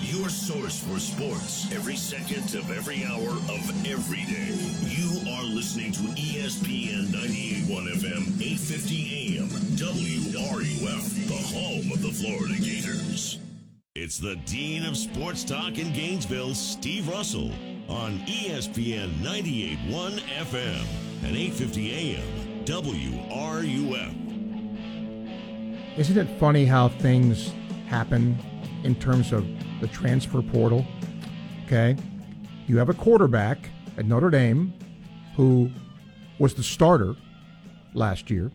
Your 0.02 0.28
source 0.28 0.80
for 0.84 0.98
sports 0.98 1.72
every 1.72 1.96
second 1.96 2.54
of 2.54 2.70
every 2.70 3.06
hour 3.06 3.30
of 3.30 3.86
every 3.86 4.20
day. 4.24 4.52
You 4.84 5.32
are 5.32 5.44
listening 5.44 5.92
to 5.92 6.00
ESPN 6.20 7.06
98.1 7.06 7.88
FM, 7.94 8.42
850 8.42 9.38
AM, 9.38 9.48
WRUF, 9.48 11.26
the 11.26 11.58
home 11.58 11.90
of 11.90 12.02
the 12.02 12.12
Florida 12.12 12.54
Gators. 12.62 13.38
It's 13.94 14.18
the 14.18 14.36
Dean 14.44 14.84
of 14.84 14.94
Sports 14.94 15.42
Talk 15.42 15.78
in 15.78 15.90
Gainesville, 15.94 16.54
Steve 16.54 17.08
Russell, 17.08 17.50
on 17.88 18.18
ESPN 18.26 19.08
98.1 19.22 20.20
FM 20.20 20.84
and 21.24 21.34
850 21.34 21.94
AM, 21.94 22.64
WRUF. 22.66 24.27
Isn't 25.98 26.16
it 26.16 26.38
funny 26.38 26.64
how 26.64 26.90
things 26.90 27.52
happen 27.88 28.38
in 28.84 28.94
terms 28.94 29.32
of 29.32 29.44
the 29.80 29.88
transfer 29.88 30.40
portal? 30.42 30.86
Okay. 31.66 31.96
You 32.68 32.78
have 32.78 32.88
a 32.88 32.94
quarterback 32.94 33.68
at 33.96 34.06
Notre 34.06 34.30
Dame 34.30 34.72
who 35.34 35.72
was 36.38 36.54
the 36.54 36.62
starter 36.62 37.16
last 37.94 38.30
year. 38.30 38.52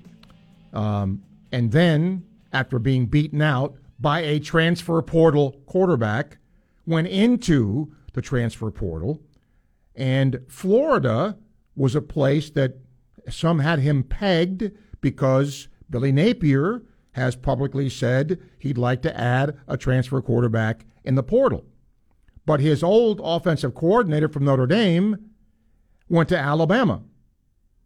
Um, 0.72 1.22
and 1.52 1.70
then, 1.74 2.24
after 2.54 2.80
being 2.80 3.08
beaten 3.08 3.42
out 3.42 3.76
by 4.00 4.22
a 4.22 4.40
transfer 4.40 5.02
portal 5.02 5.60
quarterback, 5.66 6.38
went 6.86 7.10
into 7.10 7.94
the 8.14 8.22
transfer 8.22 8.72
portal. 8.72 9.20
And 9.96 10.40
Florida 10.48 11.38
was 11.76 11.94
a 11.94 12.02
place 12.02 12.50
that 12.52 12.78
some 13.30 13.60
had 13.60 13.80
him 13.80 14.04
pegged 14.04 14.72
because 15.02 15.68
Billy 15.90 16.14
Napier 16.14 16.84
has 17.14 17.36
publicly 17.36 17.90
said 17.90 18.40
he'd 18.60 18.78
like 18.78 19.02
to 19.04 19.20
add 19.20 19.58
a 19.68 19.78
transfer 19.78 20.22
quarterback 20.22 20.86
in 21.04 21.16
the 21.16 21.24
portal. 21.24 21.66
But 22.46 22.60
his 22.60 22.84
old 22.84 23.22
offensive 23.24 23.74
coordinator 23.74 24.28
from 24.28 24.46
Notre 24.46 24.68
Dame 24.68 25.18
went 26.10 26.30
to 26.30 26.38
Alabama. 26.38 27.04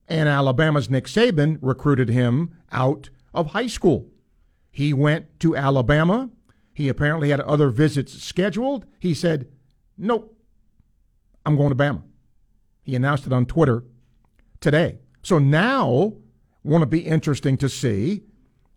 And 0.07 0.28
Alabama's 0.28 0.89
Nick 0.89 1.05
Saban 1.05 1.59
recruited 1.61 2.09
him 2.09 2.55
out 2.71 3.09
of 3.34 3.47
high 3.47 3.67
school. 3.67 4.09
He 4.71 4.93
went 4.93 5.39
to 5.41 5.55
Alabama. 5.55 6.30
He 6.73 6.88
apparently 6.89 7.30
had 7.30 7.41
other 7.41 7.69
visits 7.69 8.21
scheduled. 8.23 8.86
He 8.99 9.13
said, 9.13 9.47
Nope, 9.97 10.38
I'm 11.45 11.57
going 11.57 11.69
to 11.69 11.75
Bama. 11.75 12.03
He 12.84 12.95
announced 12.95 13.25
it 13.25 13.34
on 13.34 13.45
Twitter 13.45 13.84
today. 14.61 14.99
So 15.23 15.39
now, 15.39 16.13
won't 16.63 16.84
it 16.84 16.89
be 16.89 16.99
interesting 16.99 17.57
to 17.57 17.67
see 17.67 18.23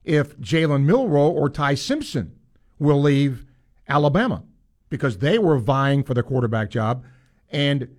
if 0.04 0.38
Jalen 0.38 0.84
Milroe 0.84 1.30
or 1.30 1.48
Ty 1.50 1.74
Simpson 1.74 2.36
will 2.78 3.00
leave 3.00 3.46
Alabama 3.88 4.44
because 4.88 5.18
they 5.18 5.38
were 5.38 5.58
vying 5.58 6.02
for 6.02 6.14
the 6.14 6.22
quarterback 6.22 6.70
job. 6.70 7.04
And 7.50 7.96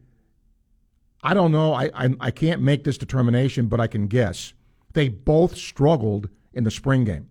I 1.24 1.34
don't 1.34 1.52
know. 1.52 1.74
I, 1.74 1.92
I, 1.94 2.10
I 2.20 2.32
can't 2.32 2.62
make 2.62 2.84
this 2.84 2.98
determination, 2.98 3.68
but 3.68 3.80
I 3.80 3.88
can 3.88 4.08
guess. 4.08 4.54
They 4.94 5.08
both 5.08 5.56
struggled 5.56 6.30
in 6.54 6.64
the 6.64 6.72
spring 6.72 7.06
game. 7.06 7.30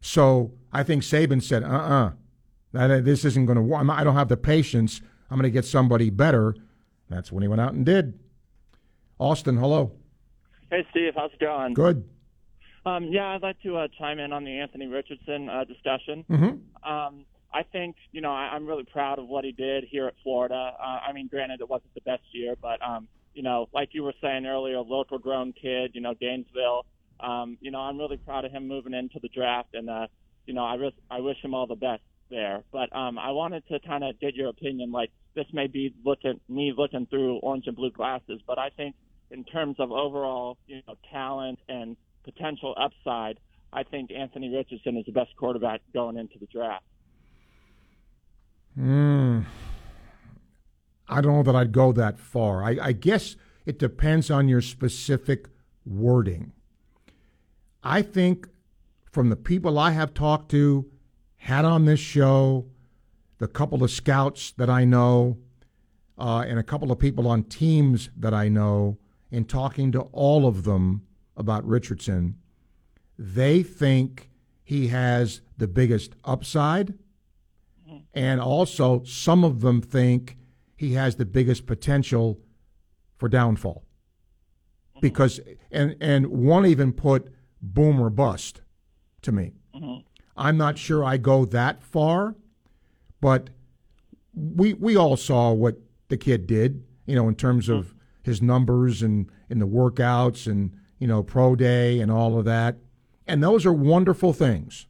So 0.00 0.52
I 0.72 0.82
think 0.82 1.02
Saban 1.02 1.42
said, 1.42 1.62
uh 1.62 1.66
uh 1.66 2.10
this 2.72 3.24
isn't 3.24 3.46
going 3.46 3.56
to 3.56 3.62
work. 3.62 3.88
I 3.88 4.04
don't 4.04 4.14
have 4.14 4.28
the 4.28 4.36
patience. 4.36 5.00
I'm 5.30 5.36
going 5.36 5.44
to 5.44 5.50
get 5.50 5.64
somebody 5.64 6.10
better. 6.10 6.54
That's 7.08 7.32
when 7.32 7.42
he 7.42 7.48
went 7.48 7.60
out 7.60 7.72
and 7.72 7.84
did. 7.84 8.18
Austin, 9.18 9.56
hello. 9.56 9.92
Hey, 10.70 10.86
Steve. 10.90 11.14
How's 11.16 11.32
it 11.32 11.40
going? 11.40 11.74
Good. 11.74 12.04
Um, 12.86 13.04
yeah, 13.10 13.28
I'd 13.28 13.42
like 13.42 13.60
to 13.62 13.76
uh, 13.76 13.88
chime 13.98 14.18
in 14.18 14.32
on 14.32 14.44
the 14.44 14.58
Anthony 14.58 14.86
Richardson 14.86 15.48
uh, 15.48 15.64
discussion. 15.64 16.24
Mm-hmm. 16.30 16.90
Um, 16.90 17.24
I 17.52 17.62
think, 17.62 17.96
you 18.12 18.20
know, 18.20 18.30
I, 18.30 18.50
I'm 18.54 18.66
really 18.66 18.84
proud 18.84 19.18
of 19.18 19.26
what 19.26 19.44
he 19.44 19.52
did 19.52 19.84
here 19.90 20.06
at 20.06 20.14
Florida. 20.22 20.72
Uh, 20.78 20.98
I 21.08 21.12
mean, 21.12 21.28
granted, 21.28 21.60
it 21.60 21.68
wasn't 21.68 21.94
the 21.94 22.02
best 22.02 22.22
year, 22.32 22.54
but, 22.60 22.80
um, 22.82 23.08
you 23.34 23.42
know, 23.42 23.68
like 23.72 23.90
you 23.92 24.02
were 24.02 24.14
saying 24.20 24.46
earlier, 24.46 24.80
local 24.80 25.18
grown 25.18 25.52
kid, 25.52 25.92
you 25.94 26.00
know, 26.00 26.14
Gainesville. 26.14 26.84
Um, 27.20 27.58
you 27.60 27.70
know, 27.70 27.80
I'm 27.80 27.98
really 27.98 28.16
proud 28.16 28.44
of 28.44 28.52
him 28.52 28.68
moving 28.68 28.94
into 28.94 29.18
the 29.20 29.28
draft, 29.28 29.74
and, 29.74 29.88
uh, 29.88 30.06
you 30.46 30.54
know, 30.54 30.64
I, 30.64 30.74
ris- 30.74 30.92
I 31.10 31.20
wish 31.20 31.36
him 31.42 31.54
all 31.54 31.66
the 31.66 31.74
best 31.74 32.02
there. 32.30 32.62
But 32.70 32.94
um, 32.94 33.18
I 33.18 33.30
wanted 33.32 33.66
to 33.68 33.80
kind 33.80 34.04
of 34.04 34.20
get 34.20 34.34
your 34.34 34.48
opinion. 34.48 34.92
Like, 34.92 35.10
this 35.34 35.46
may 35.52 35.66
be 35.66 35.94
looking 36.04 36.40
me 36.48 36.72
looking 36.76 37.06
through 37.06 37.36
orange 37.38 37.66
and 37.66 37.76
blue 37.76 37.90
glasses, 37.90 38.40
but 38.46 38.58
I 38.58 38.70
think 38.70 38.94
in 39.30 39.44
terms 39.44 39.76
of 39.78 39.92
overall, 39.92 40.58
you 40.66 40.80
know, 40.86 40.96
talent 41.12 41.58
and 41.68 41.96
potential 42.24 42.74
upside, 42.76 43.38
I 43.72 43.82
think 43.82 44.10
Anthony 44.10 44.54
Richardson 44.54 44.96
is 44.96 45.06
the 45.06 45.12
best 45.12 45.36
quarterback 45.36 45.80
going 45.92 46.16
into 46.16 46.38
the 46.38 46.46
draft. 46.46 46.84
Mm, 48.78 49.44
I 51.08 51.20
don't 51.20 51.36
know 51.36 51.42
that 51.42 51.56
I'd 51.56 51.72
go 51.72 51.92
that 51.92 52.18
far. 52.18 52.62
I, 52.62 52.76
I 52.80 52.92
guess 52.92 53.36
it 53.66 53.78
depends 53.78 54.30
on 54.30 54.48
your 54.48 54.60
specific 54.60 55.48
wording. 55.84 56.52
I 57.82 58.02
think 58.02 58.48
from 59.10 59.30
the 59.30 59.36
people 59.36 59.78
I 59.78 59.90
have 59.92 60.14
talked 60.14 60.50
to, 60.52 60.90
had 61.36 61.64
on 61.64 61.84
this 61.84 62.00
show, 62.00 62.66
the 63.38 63.48
couple 63.48 63.82
of 63.82 63.90
scouts 63.90 64.52
that 64.52 64.68
I 64.68 64.84
know, 64.84 65.38
uh, 66.18 66.44
and 66.46 66.58
a 66.58 66.62
couple 66.62 66.90
of 66.92 66.98
people 66.98 67.28
on 67.28 67.44
teams 67.44 68.10
that 68.16 68.34
I 68.34 68.48
know, 68.48 68.98
in 69.30 69.44
talking 69.44 69.92
to 69.92 70.02
all 70.12 70.46
of 70.46 70.64
them 70.64 71.02
about 71.38 71.66
Richardson, 71.66 72.36
they 73.18 73.62
think 73.62 74.28
he 74.62 74.88
has 74.88 75.40
the 75.56 75.68
biggest 75.68 76.14
upside. 76.24 76.94
And 78.12 78.40
also, 78.40 79.02
some 79.04 79.44
of 79.44 79.60
them 79.60 79.80
think 79.80 80.36
he 80.76 80.92
has 80.92 81.16
the 81.16 81.24
biggest 81.24 81.64
potential 81.66 82.38
for 83.16 83.28
downfall. 83.28 83.84
Because, 85.00 85.40
and, 85.70 85.96
and 86.00 86.26
one 86.26 86.66
even 86.66 86.92
put 86.92 87.32
boom 87.62 88.00
or 88.00 88.10
bust 88.10 88.60
to 89.22 89.32
me. 89.32 89.52
Mm-hmm. 89.74 90.00
I'm 90.36 90.56
not 90.56 90.76
sure 90.76 91.04
I 91.04 91.16
go 91.16 91.44
that 91.46 91.82
far, 91.82 92.34
but 93.20 93.50
we 94.34 94.74
we 94.74 94.96
all 94.96 95.16
saw 95.16 95.52
what 95.52 95.78
the 96.08 96.16
kid 96.16 96.46
did, 96.46 96.84
you 97.06 97.14
know, 97.14 97.28
in 97.28 97.34
terms 97.34 97.68
of 97.68 97.94
his 98.22 98.40
numbers 98.40 99.02
and 99.02 99.30
in 99.50 99.58
the 99.58 99.66
workouts 99.66 100.46
and 100.46 100.76
you 100.98 101.06
know 101.06 101.22
pro 101.22 101.56
day 101.56 102.00
and 102.00 102.10
all 102.10 102.38
of 102.38 102.44
that, 102.44 102.76
and 103.26 103.42
those 103.42 103.66
are 103.66 103.72
wonderful 103.72 104.32
things. 104.32 104.86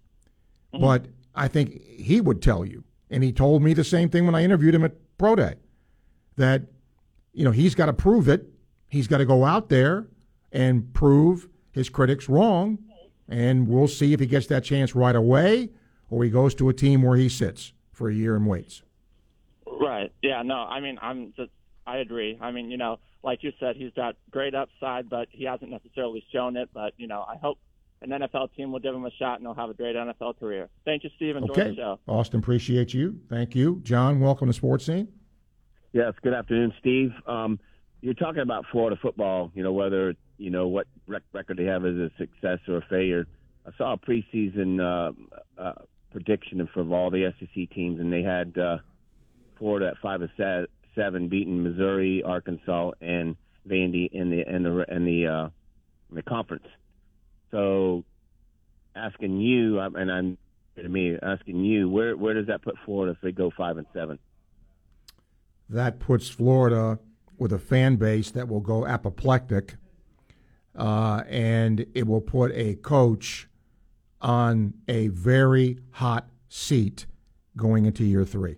Mm-hmm. 0.74 0.84
But 0.84 1.06
I 1.34 1.48
think 1.48 1.82
he 1.82 2.20
would 2.20 2.42
tell 2.42 2.64
you, 2.64 2.84
and 3.10 3.22
he 3.22 3.32
told 3.32 3.62
me 3.62 3.74
the 3.74 3.84
same 3.84 4.08
thing 4.08 4.26
when 4.26 4.34
I 4.34 4.44
interviewed 4.44 4.74
him 4.74 4.84
at 4.84 4.94
pro 5.18 5.36
day, 5.36 5.54
that 6.36 6.62
you 7.32 7.44
know 7.44 7.52
he's 7.52 7.74
got 7.74 7.86
to 7.86 7.92
prove 7.92 8.28
it. 8.28 8.48
He's 8.88 9.06
got 9.06 9.18
to 9.18 9.26
go 9.26 9.44
out 9.44 9.68
there 9.68 10.06
and 10.50 10.92
prove 10.94 11.48
his 11.72 11.90
critics 11.90 12.28
wrong 12.28 12.78
and 13.28 13.68
we'll 13.68 13.88
see 13.88 14.12
if 14.12 14.20
he 14.20 14.26
gets 14.26 14.46
that 14.46 14.64
chance 14.64 14.94
right 14.94 15.14
away 15.14 15.68
or 16.10 16.24
he 16.24 16.30
goes 16.30 16.54
to 16.54 16.68
a 16.68 16.72
team 16.72 17.02
where 17.02 17.16
he 17.16 17.28
sits 17.28 17.72
for 17.92 18.08
a 18.08 18.14
year 18.14 18.34
and 18.34 18.46
waits. 18.46 18.82
Right. 19.66 20.10
Yeah. 20.22 20.42
No. 20.42 20.56
I 20.56 20.80
mean, 20.80 20.98
I'm 21.02 21.32
just. 21.36 21.50
I 21.86 21.98
agree. 21.98 22.38
I 22.40 22.50
mean, 22.50 22.70
you 22.70 22.76
know, 22.76 22.98
like 23.22 23.42
you 23.42 23.52
said, 23.58 23.76
he's 23.76 23.92
got 23.94 24.16
great 24.30 24.54
upside, 24.54 25.08
but 25.08 25.28
he 25.30 25.44
hasn't 25.44 25.70
necessarily 25.70 26.24
shown 26.32 26.56
it. 26.56 26.68
But 26.72 26.94
you 26.96 27.06
know, 27.06 27.24
I 27.28 27.36
hope 27.36 27.58
an 28.02 28.10
NFL 28.10 28.54
team 28.54 28.72
will 28.72 28.80
give 28.80 28.94
him 28.94 29.04
a 29.04 29.10
shot 29.18 29.38
and 29.38 29.46
he'll 29.46 29.54
have 29.54 29.70
a 29.70 29.74
great 29.74 29.96
NFL 29.96 30.38
career. 30.38 30.68
Thank 30.84 31.04
you, 31.04 31.10
Steve. 31.16 31.36
Enjoy 31.36 31.52
okay. 31.52 31.70
the 31.70 31.76
show. 31.76 31.98
Austin, 32.06 32.38
appreciate 32.38 32.94
you. 32.94 33.18
Thank 33.28 33.54
you, 33.54 33.80
John. 33.82 34.20
Welcome 34.20 34.46
to 34.46 34.52
Sports 34.52 34.86
Scene. 34.86 35.08
Yes. 35.92 36.14
Good 36.22 36.34
afternoon, 36.34 36.72
Steve. 36.78 37.12
Um, 37.26 37.58
you're 38.00 38.14
talking 38.14 38.42
about 38.42 38.66
Florida 38.70 38.96
football. 39.00 39.50
You 39.54 39.64
know 39.64 39.72
whether 39.72 40.14
you 40.36 40.50
know 40.50 40.68
what 40.68 40.86
rec- 41.06 41.22
record 41.32 41.56
they 41.56 41.64
have 41.64 41.84
as 41.84 41.94
a 41.94 42.10
success 42.18 42.58
or 42.68 42.76
a 42.76 42.82
failure. 42.88 43.26
I 43.66 43.70
saw 43.76 43.94
a 43.94 43.98
preseason 43.98 44.80
uh, 44.80 45.12
uh, 45.60 45.72
prediction 46.12 46.66
for 46.72 46.88
all 46.94 47.10
the 47.10 47.32
SEC 47.38 47.70
teams, 47.70 48.00
and 48.00 48.12
they 48.12 48.22
had 48.22 48.56
uh, 48.56 48.78
Florida 49.58 49.88
at 49.88 49.98
five 49.98 50.22
and 50.22 50.30
seven, 50.94 51.28
beating 51.28 51.62
Missouri, 51.62 52.22
Arkansas, 52.22 52.92
and 53.00 53.36
Vandy 53.68 54.08
in 54.12 54.30
the 54.30 54.42
in 54.48 54.62
the 54.62 54.84
in 54.94 55.04
the 55.04 55.26
uh, 55.26 55.48
in 56.10 56.16
the 56.16 56.22
conference. 56.22 56.66
So, 57.50 58.04
asking 58.94 59.40
you, 59.40 59.80
and 59.80 60.10
I'm 60.10 60.38
to 60.76 60.88
me 60.88 61.16
asking 61.22 61.64
you, 61.64 61.88
where 61.88 62.16
where 62.16 62.34
does 62.34 62.46
that 62.46 62.62
put 62.62 62.76
Florida 62.84 63.12
if 63.12 63.20
they 63.20 63.32
go 63.32 63.50
five 63.56 63.76
and 63.76 63.86
seven? 63.92 64.18
That 65.68 65.98
puts 65.98 66.28
Florida 66.28 66.98
with 67.36 67.52
a 67.52 67.58
fan 67.58 67.96
base 67.96 68.30
that 68.32 68.48
will 68.48 68.60
go 68.60 68.86
apoplectic, 68.86 69.76
uh, 70.76 71.22
and 71.28 71.86
it 71.94 72.06
will 72.06 72.20
put 72.20 72.52
a 72.52 72.74
coach 72.76 73.48
on 74.20 74.74
a 74.88 75.08
very 75.08 75.78
hot 75.92 76.28
seat 76.48 77.06
going 77.56 77.86
into 77.86 78.04
year 78.04 78.24
three. 78.24 78.56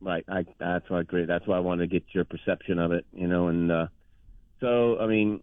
Right. 0.00 0.24
I, 0.28 0.44
that's 0.58 0.88
why 0.88 0.98
I 0.98 1.00
agree. 1.00 1.24
That's 1.24 1.46
why 1.46 1.56
I 1.56 1.60
wanted 1.60 1.90
to 1.90 2.00
get 2.00 2.04
your 2.14 2.24
perception 2.24 2.78
of 2.78 2.92
it, 2.92 3.04
you 3.12 3.26
know. 3.26 3.48
And 3.48 3.70
uh, 3.70 3.86
so, 4.60 4.98
I 5.00 5.06
mean, 5.06 5.42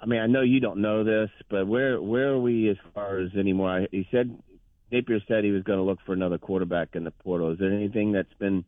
I 0.00 0.06
mean, 0.06 0.20
I 0.20 0.26
know 0.26 0.42
you 0.42 0.60
don't 0.60 0.80
know 0.80 1.04
this, 1.04 1.30
but 1.50 1.66
where 1.66 2.00
where 2.00 2.32
are 2.32 2.40
we 2.40 2.68
as 2.70 2.76
far 2.94 3.18
as 3.18 3.34
anymore? 3.34 3.86
He 3.90 4.06
said 4.10 4.36
Napier 4.90 5.20
said 5.26 5.44
he 5.44 5.50
was 5.50 5.62
going 5.64 5.78
to 5.78 5.84
look 5.84 5.98
for 6.06 6.12
another 6.12 6.38
quarterback 6.38 6.90
in 6.94 7.04
the 7.04 7.10
portal. 7.10 7.52
Is 7.52 7.58
there 7.58 7.72
anything 7.72 8.12
that's 8.12 8.32
been 8.38 8.64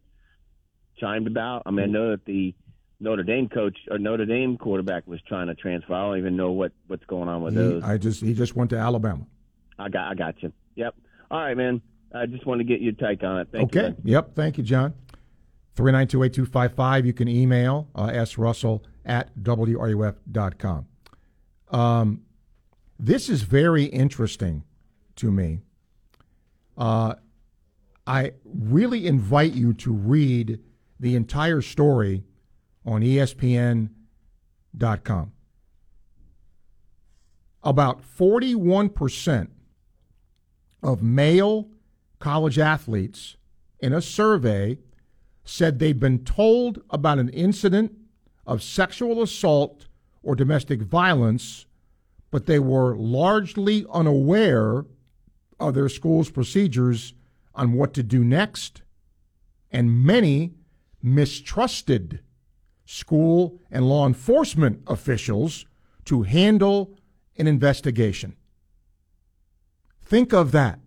chimed 0.99 1.27
about? 1.27 1.63
I 1.67 1.71
mean, 1.71 1.85
I 1.85 1.87
know 1.87 2.11
that 2.11 2.25
the 2.25 2.55
Notre 3.01 3.23
Dame 3.23 3.49
coach 3.49 3.77
or 3.91 3.99
Notre 3.99 4.27
Dame 4.27 4.57
quarterback 4.59 5.07
was 5.07 5.21
trying 5.29 5.47
to 5.47 5.55
transfer. 5.55 5.95
I 5.95 6.03
don't 6.03 6.19
even 6.19 6.37
know 6.37 6.51
what 6.53 6.73
what's 6.89 7.05
going 7.05 7.29
on 7.29 7.43
with 7.43 7.55
He, 7.55 7.61
those. 7.61 7.83
I 7.83 7.99
just 7.99 8.21
he 8.23 8.35
just 8.35 8.57
went 8.57 8.71
to 8.71 8.77
Alabama. 8.77 9.27
I 9.79 9.89
got 9.89 10.11
I 10.11 10.15
got 10.15 10.43
you. 10.43 10.53
Yep. 10.75 10.95
All 11.31 11.41
right, 11.41 11.57
man. 11.57 11.81
I 12.15 12.27
just 12.27 12.47
want 12.47 12.61
to 12.61 12.65
get 12.65 12.81
your 12.81 12.93
take 12.93 13.23
on 13.23 13.41
it. 13.41 13.49
Thank 13.53 13.77
okay. 13.77 13.89
you. 13.89 14.13
Yep. 14.13 14.35
Thank 14.35 14.59
you, 14.59 14.65
John. 14.65 14.95
3928255. 15.77 17.07
You 17.07 17.13
can 17.13 17.29
email 17.29 17.89
uh, 17.95 18.09
srussell 18.09 18.83
at 19.05 19.35
wruf.com. 19.37 20.87
Um, 21.71 22.23
this 22.99 23.29
is 23.29 23.43
very 23.43 23.85
interesting 23.85 24.65
to 25.17 25.31
me. 25.31 25.61
Uh, 26.77 27.15
I 28.07 28.33
really 28.45 29.07
invite 29.07 29.53
you 29.53 29.73
to 29.75 29.93
read 29.93 30.61
the 30.99 31.15
entire 31.15 31.61
story 31.61 32.25
on 32.85 33.03
ESPN.com. 33.03 33.91
About 37.63 38.01
41% 38.03 39.49
of 40.83 41.03
male 41.03 41.69
college 42.19 42.59
athletes 42.59 43.37
in 43.81 43.93
a 43.93 44.03
survey 44.03 44.79
said 45.45 45.79
they'd 45.79 46.01
been 46.01 46.25
told 46.25 46.83
about 46.91 47.19
an 47.19 47.29
incident 47.31 47.93
of 48.47 48.63
sexual 48.63 49.23
assault 49.23 49.87
or 50.23 50.35
domestic 50.35 50.83
violence, 50.83 51.67
but 52.31 52.47
they 52.47 52.59
were 52.59 52.97
largely 52.97 53.85
unaware 53.93 54.85
of 55.61 55.75
their 55.75 55.89
school's 55.89 56.31
procedures 56.31 57.15
on 57.55 57.73
what 57.73 57.95
to 57.95 58.03
do 58.03 58.23
next, 58.23 58.83
and 59.71 60.05
many 60.05 60.55
mistrusted 61.03 62.21
school 62.85 63.59
and 63.71 63.89
law 63.89 64.07
enforcement 64.07 64.83
officials 64.87 65.67
to 66.05 66.23
handle 66.23 66.97
an 67.37 67.47
investigation. 67.47 68.37
Think 70.03 70.33
of 70.33 70.53
that. 70.53 70.79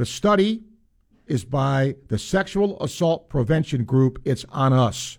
The 0.00 0.06
study 0.06 0.62
is 1.26 1.44
by 1.44 1.96
the 2.08 2.18
Sexual 2.18 2.82
Assault 2.82 3.28
Prevention 3.28 3.84
Group. 3.84 4.18
It's 4.24 4.46
on 4.48 4.72
us. 4.72 5.18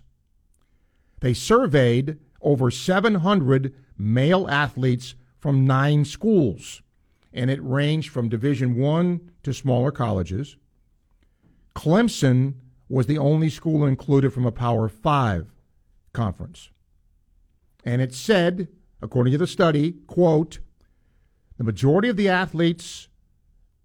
They 1.20 1.34
surveyed 1.34 2.18
over 2.40 2.68
700 2.68 3.72
male 3.96 4.48
athletes 4.50 5.14
from 5.38 5.64
nine 5.68 6.04
schools, 6.04 6.82
and 7.32 7.48
it 7.48 7.62
ranged 7.62 8.10
from 8.10 8.28
Division 8.28 8.74
One 8.74 9.30
to 9.44 9.54
smaller 9.54 9.92
colleges. 9.92 10.56
Clemson 11.76 12.54
was 12.88 13.06
the 13.06 13.18
only 13.18 13.50
school 13.50 13.86
included 13.86 14.32
from 14.32 14.46
a 14.46 14.50
Power 14.50 14.88
Five 14.88 15.52
conference. 16.12 16.70
And 17.84 18.02
it 18.02 18.12
said, 18.12 18.66
according 19.00 19.30
to 19.30 19.38
the 19.38 19.46
study, 19.46 19.92
quote, 20.08 20.58
the 21.56 21.62
majority 21.62 22.08
of 22.08 22.16
the 22.16 22.28
athletes 22.28 23.06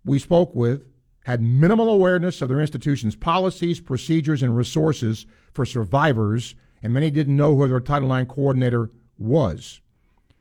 we 0.07 0.19
spoke 0.19 0.55
with 0.55 0.83
had 1.25 1.41
minimal 1.41 1.89
awareness 1.89 2.41
of 2.41 2.47
their 2.47 2.61
institution's 2.61 3.15
policies, 3.15 3.81
procedures, 3.81 4.41
and 4.41 4.55
resources 4.55 5.25
for 5.53 5.65
survivors, 5.65 6.55
and 6.81 6.93
many 6.93 7.11
didn't 7.11 7.35
know 7.35 7.55
who 7.55 7.67
their 7.67 7.81
Title 7.81 8.15
IX 8.15 8.31
coordinator 8.31 8.89
was. 9.17 9.81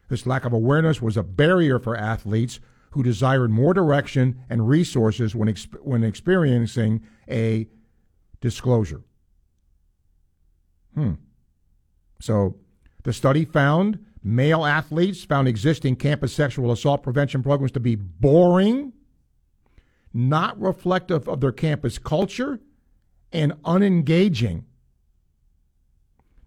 This 0.08 0.26
lack 0.26 0.44
of 0.44 0.52
awareness 0.52 1.02
was 1.02 1.16
a 1.16 1.24
barrier 1.24 1.80
for 1.80 1.96
athletes 1.96 2.60
who 2.90 3.02
desired 3.02 3.50
more 3.50 3.74
direction 3.74 4.40
and 4.48 4.68
resources 4.68 5.34
when, 5.34 5.48
exp- 5.48 5.82
when 5.82 6.04
experiencing 6.04 7.02
a 7.28 7.66
disclosure. 8.40 9.02
Hmm. 10.94 11.14
So 12.20 12.56
the 13.02 13.12
study 13.12 13.44
found 13.44 13.98
male 14.22 14.64
athletes 14.64 15.24
found 15.24 15.48
existing 15.48 15.96
campus 15.96 16.32
sexual 16.32 16.72
assault 16.72 17.02
prevention 17.02 17.42
programs 17.42 17.72
to 17.72 17.80
be 17.80 17.96
boring, 17.96 18.92
not 20.16 20.60
reflective 20.60 21.28
of 21.28 21.40
their 21.40 21.52
campus 21.52 21.98
culture, 21.98 22.60
and 23.32 23.52
unengaging. 23.64 24.64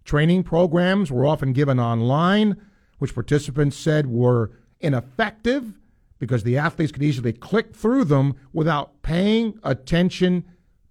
Training 0.04 0.42
programs 0.42 1.10
were 1.12 1.24
often 1.24 1.52
given 1.52 1.78
online, 1.78 2.56
which 2.98 3.14
participants 3.14 3.76
said 3.76 4.06
were 4.06 4.50
ineffective 4.80 5.78
because 6.18 6.42
the 6.42 6.58
athletes 6.58 6.92
could 6.92 7.02
easily 7.02 7.32
click 7.32 7.74
through 7.74 8.04
them 8.04 8.34
without 8.52 9.02
paying 9.02 9.58
attention 9.62 10.44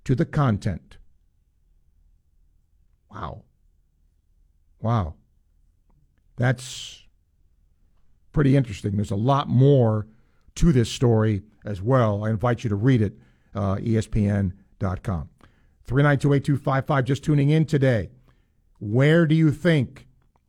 to 0.04 0.16
the 0.16 0.26
content. 0.26 0.98
Wow. 3.12 3.44
Wow. 4.82 5.16
That's 6.38 7.04
pretty 8.32 8.56
interesting. 8.56 8.96
There's 8.96 9.12
a 9.12 9.16
lot 9.16 9.50
more 9.50 10.08
to 10.56 10.72
this 10.72 10.92
story 10.92 11.42
as 11.66 11.82
well. 11.82 12.24
I 12.24 12.30
invite 12.30 12.64
you 12.64 12.70
to 12.70 12.76
read 12.76 13.02
it, 13.02 13.14
uh, 13.54 13.76
ESPN.com. 13.76 15.30
3928255, 15.88 17.04
just 17.04 17.24
tuning 17.24 17.50
in 17.50 17.66
today. 17.66 18.10
Where 18.80 19.26
do 19.26 19.36
you 19.36 19.52
think 19.52 20.08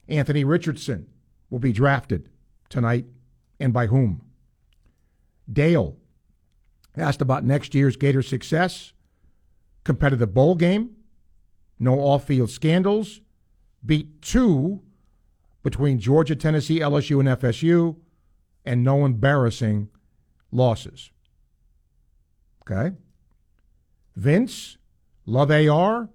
Anthony 0.09 0.45
Richardson 0.45 1.07
will 1.49 1.59
be 1.59 1.73
drafted 1.73 2.29
tonight 2.69 3.07
and 3.59 3.73
by 3.73 3.87
whom? 3.87 4.23
Dale 5.51 5.97
asked 6.97 7.23
about 7.23 7.45
next 7.45 7.75
year's 7.75 7.97
Gator 7.97 8.23
success, 8.23 8.93
competitive 9.85 10.35
bowl 10.35 10.55
game, 10.55 10.91
no 11.79 11.99
off 12.01 12.25
field 12.25 12.51
scandals, 12.51 13.21
beat 13.85 14.21
two 14.23 14.83
between 15.63 15.99
Georgia, 15.99 16.37
Tennessee, 16.37 16.81
LSU, 16.81 17.21
and 17.21 17.41
FSU, 17.41 17.97
and 18.71 18.85
no 18.85 19.05
embarrassing 19.05 19.89
losses. 20.53 21.11
Okay? 22.63 22.95
Vince, 24.15 24.79
love 25.27 25.51
AR, 25.51 26.09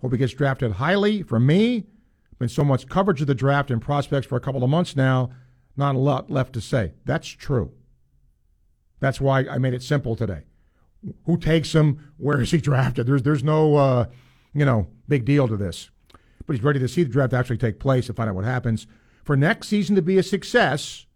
hope 0.00 0.12
he 0.12 0.18
gets 0.18 0.34
drafted 0.34 0.72
highly. 0.72 1.22
For 1.22 1.38
me, 1.38 1.86
been 2.38 2.48
so 2.48 2.64
much 2.64 2.88
coverage 2.88 3.20
of 3.20 3.26
the 3.26 3.34
draft 3.34 3.70
and 3.70 3.80
prospects 3.80 4.26
for 4.26 4.36
a 4.36 4.40
couple 4.40 4.64
of 4.64 4.70
months 4.70 4.96
now, 4.96 5.30
not 5.76 5.94
a 5.94 5.98
lot 5.98 6.30
left 6.30 6.52
to 6.54 6.60
say. 6.60 6.94
That's 7.04 7.28
true. 7.28 7.72
That's 8.98 9.20
why 9.20 9.46
I 9.46 9.58
made 9.58 9.74
it 9.74 9.82
simple 9.82 10.16
today. 10.16 10.42
Who 11.26 11.38
takes 11.38 11.74
him? 11.74 12.12
Where 12.16 12.40
is 12.40 12.50
he 12.50 12.58
drafted? 12.60 13.06
There's 13.06 13.22
there's 13.22 13.44
no 13.44 13.76
uh, 13.76 14.06
you 14.52 14.64
know 14.64 14.88
big 15.08 15.24
deal 15.24 15.48
to 15.48 15.56
this 15.56 15.90
but 16.50 16.56
he's 16.56 16.64
ready 16.64 16.80
to 16.80 16.88
see 16.88 17.04
the 17.04 17.08
draft 17.08 17.32
actually 17.32 17.58
take 17.58 17.78
place 17.78 18.08
and 18.08 18.16
find 18.16 18.28
out 18.28 18.34
what 18.34 18.44
happens. 18.44 18.88
For 19.22 19.36
next 19.36 19.68
season 19.68 19.94
to 19.94 20.02
be 20.02 20.18
a 20.18 20.22
success, 20.24 21.06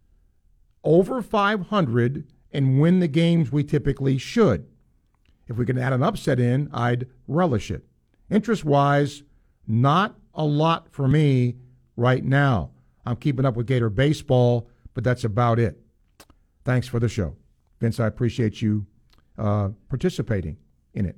over 0.84 1.22
500 1.22 2.26
and 2.52 2.80
win 2.80 3.00
the 3.00 3.08
games 3.08 3.50
we 3.50 3.64
typically 3.64 4.18
should. 4.18 4.66
If 5.48 5.56
we 5.56 5.66
can 5.66 5.78
add 5.78 5.92
an 5.92 6.02
upset 6.02 6.38
in, 6.38 6.70
I'd 6.72 7.06
relish 7.26 7.70
it. 7.70 7.84
Interest 8.30 8.64
wise, 8.64 9.22
not 9.66 10.16
a 10.34 10.44
lot 10.44 10.88
for 10.90 11.08
me 11.08 11.56
right 11.96 12.24
now. 12.24 12.70
I'm 13.04 13.16
keeping 13.16 13.44
up 13.44 13.56
with 13.56 13.66
Gator 13.66 13.90
baseball, 13.90 14.68
but 14.94 15.04
that's 15.04 15.24
about 15.24 15.58
it. 15.58 15.78
Thanks 16.64 16.88
for 16.88 16.98
the 16.98 17.08
show. 17.08 17.36
Vince, 17.80 18.00
I 18.00 18.06
appreciate 18.06 18.62
you 18.62 18.86
uh, 19.36 19.70
participating 19.88 20.56
in 20.94 21.06
it. 21.06 21.16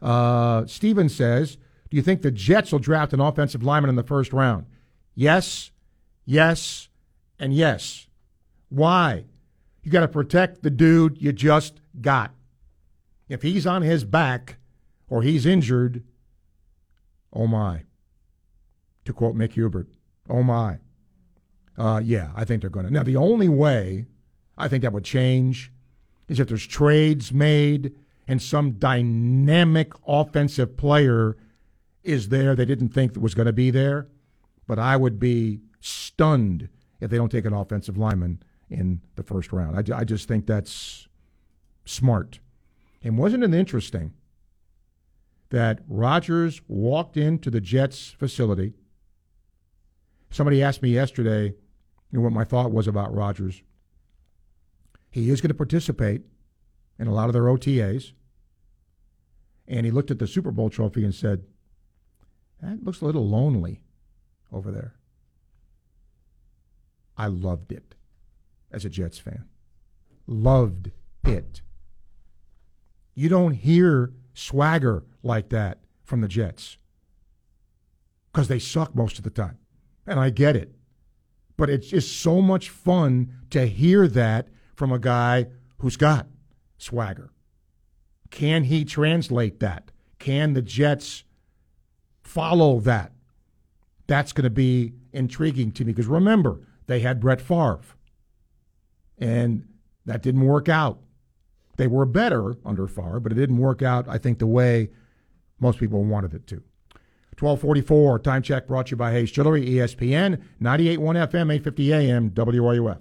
Uh, 0.00 0.66
Steven 0.66 1.08
says, 1.08 1.56
do 1.90 1.96
you 1.96 2.02
think 2.02 2.22
the 2.22 2.30
Jets 2.30 2.72
will 2.72 2.78
draft 2.78 3.12
an 3.12 3.20
offensive 3.20 3.62
lineman 3.62 3.88
in 3.88 3.96
the 3.96 4.02
first 4.02 4.32
round? 4.32 4.66
Yes, 5.14 5.72
yes, 6.24 6.88
and 7.42 7.52
yes. 7.52 8.06
Why? 8.68 9.24
You 9.82 9.90
got 9.90 10.00
to 10.00 10.08
protect 10.08 10.62
the 10.62 10.70
dude 10.70 11.20
you 11.20 11.32
just 11.32 11.80
got. 12.00 12.32
If 13.28 13.42
he's 13.42 13.66
on 13.66 13.82
his 13.82 14.04
back 14.04 14.58
or 15.08 15.22
he's 15.22 15.44
injured, 15.44 16.04
oh 17.32 17.48
my. 17.48 17.82
To 19.06 19.12
quote 19.12 19.34
Mick 19.34 19.54
Hubert, 19.54 19.88
oh 20.30 20.44
my. 20.44 20.78
Uh, 21.76 22.00
yeah, 22.04 22.30
I 22.36 22.44
think 22.44 22.60
they're 22.60 22.70
going 22.70 22.86
to. 22.86 22.92
Now, 22.92 23.02
the 23.02 23.16
only 23.16 23.48
way 23.48 24.06
I 24.56 24.68
think 24.68 24.82
that 24.82 24.92
would 24.92 25.04
change 25.04 25.72
is 26.28 26.38
if 26.38 26.46
there's 26.46 26.66
trades 26.66 27.32
made 27.32 27.92
and 28.28 28.40
some 28.40 28.72
dynamic 28.72 29.92
offensive 30.06 30.76
player 30.76 31.36
is 32.04 32.28
there 32.28 32.54
they 32.54 32.64
didn't 32.64 32.90
think 32.90 33.16
was 33.16 33.34
going 33.34 33.46
to 33.46 33.52
be 33.52 33.72
there. 33.72 34.06
But 34.68 34.78
I 34.78 34.96
would 34.96 35.18
be 35.18 35.58
stunned 35.80 36.68
if 37.02 37.10
they 37.10 37.16
don't 37.16 37.30
take 37.30 37.44
an 37.44 37.52
offensive 37.52 37.98
lineman 37.98 38.40
in 38.70 39.00
the 39.16 39.24
first 39.24 39.52
round. 39.52 39.76
I, 39.92 39.98
I 39.98 40.04
just 40.04 40.28
think 40.28 40.46
that's 40.46 41.08
smart. 41.84 42.38
And 43.02 43.18
wasn't 43.18 43.42
it 43.42 43.52
interesting 43.52 44.12
that 45.50 45.80
Rodgers 45.88 46.62
walked 46.68 47.16
into 47.16 47.50
the 47.50 47.60
Jets 47.60 48.10
facility? 48.10 48.74
Somebody 50.30 50.62
asked 50.62 50.80
me 50.80 50.90
yesterday 50.90 51.54
you 52.12 52.18
know, 52.18 52.20
what 52.20 52.32
my 52.32 52.44
thought 52.44 52.70
was 52.70 52.86
about 52.86 53.12
Rodgers. 53.12 53.62
He 55.10 55.28
is 55.28 55.40
going 55.40 55.48
to 55.48 55.54
participate 55.54 56.22
in 56.98 57.08
a 57.08 57.12
lot 57.12 57.28
of 57.28 57.32
their 57.32 57.42
OTAs. 57.42 58.12
And 59.66 59.84
he 59.84 59.90
looked 59.90 60.10
at 60.10 60.20
the 60.20 60.26
Super 60.26 60.52
Bowl 60.52 60.70
trophy 60.70 61.04
and 61.04 61.14
said, 61.14 61.42
that 62.62 62.84
looks 62.84 63.00
a 63.00 63.06
little 63.06 63.28
lonely 63.28 63.82
over 64.52 64.70
there. 64.70 64.94
I 67.22 67.28
loved 67.28 67.70
it 67.70 67.94
as 68.72 68.84
a 68.84 68.88
Jets 68.88 69.20
fan. 69.20 69.44
Loved 70.26 70.90
it. 71.22 71.62
You 73.14 73.28
don't 73.28 73.54
hear 73.54 74.12
swagger 74.34 75.04
like 75.22 75.50
that 75.50 75.78
from 76.02 76.20
the 76.20 76.26
Jets 76.26 76.78
because 78.32 78.48
they 78.48 78.58
suck 78.58 78.96
most 78.96 79.18
of 79.18 79.24
the 79.24 79.30
time. 79.30 79.58
And 80.04 80.18
I 80.18 80.30
get 80.30 80.56
it. 80.56 80.74
But 81.56 81.70
it's 81.70 81.86
just 81.86 82.20
so 82.20 82.40
much 82.40 82.70
fun 82.70 83.32
to 83.50 83.66
hear 83.66 84.08
that 84.08 84.48
from 84.74 84.90
a 84.90 84.98
guy 84.98 85.46
who's 85.78 85.96
got 85.96 86.26
swagger. 86.76 87.30
Can 88.30 88.64
he 88.64 88.84
translate 88.84 89.60
that? 89.60 89.92
Can 90.18 90.54
the 90.54 90.62
Jets 90.62 91.22
follow 92.24 92.80
that. 92.80 93.12
That's 94.08 94.32
going 94.32 94.42
to 94.42 94.50
be 94.50 94.94
intriguing 95.12 95.70
to 95.72 95.84
me 95.84 95.92
because 95.92 96.08
remember, 96.08 96.58
they 96.86 97.00
had 97.00 97.20
Brett 97.20 97.40
Favre, 97.40 97.80
and 99.18 99.66
that 100.04 100.22
didn't 100.22 100.46
work 100.46 100.68
out. 100.68 100.98
They 101.76 101.86
were 101.86 102.04
better 102.04 102.54
under 102.64 102.86
Favre, 102.86 103.20
but 103.20 103.32
it 103.32 103.36
didn't 103.36 103.58
work 103.58 103.82
out, 103.82 104.08
I 104.08 104.18
think, 104.18 104.38
the 104.38 104.46
way 104.46 104.90
most 105.58 105.78
people 105.78 106.04
wanted 106.04 106.34
it 106.34 106.46
to. 106.48 106.62
1244, 107.38 108.18
time 108.18 108.42
check 108.42 108.66
brought 108.66 108.86
to 108.86 108.90
you 108.90 108.96
by 108.96 109.12
Hayes 109.12 109.32
Jewelry, 109.32 109.66
ESPN, 109.66 110.42
98.1 110.60 110.98
FM, 111.28 111.52
850 111.54 111.92
AM, 111.94 112.30
WRUF. 112.30 112.98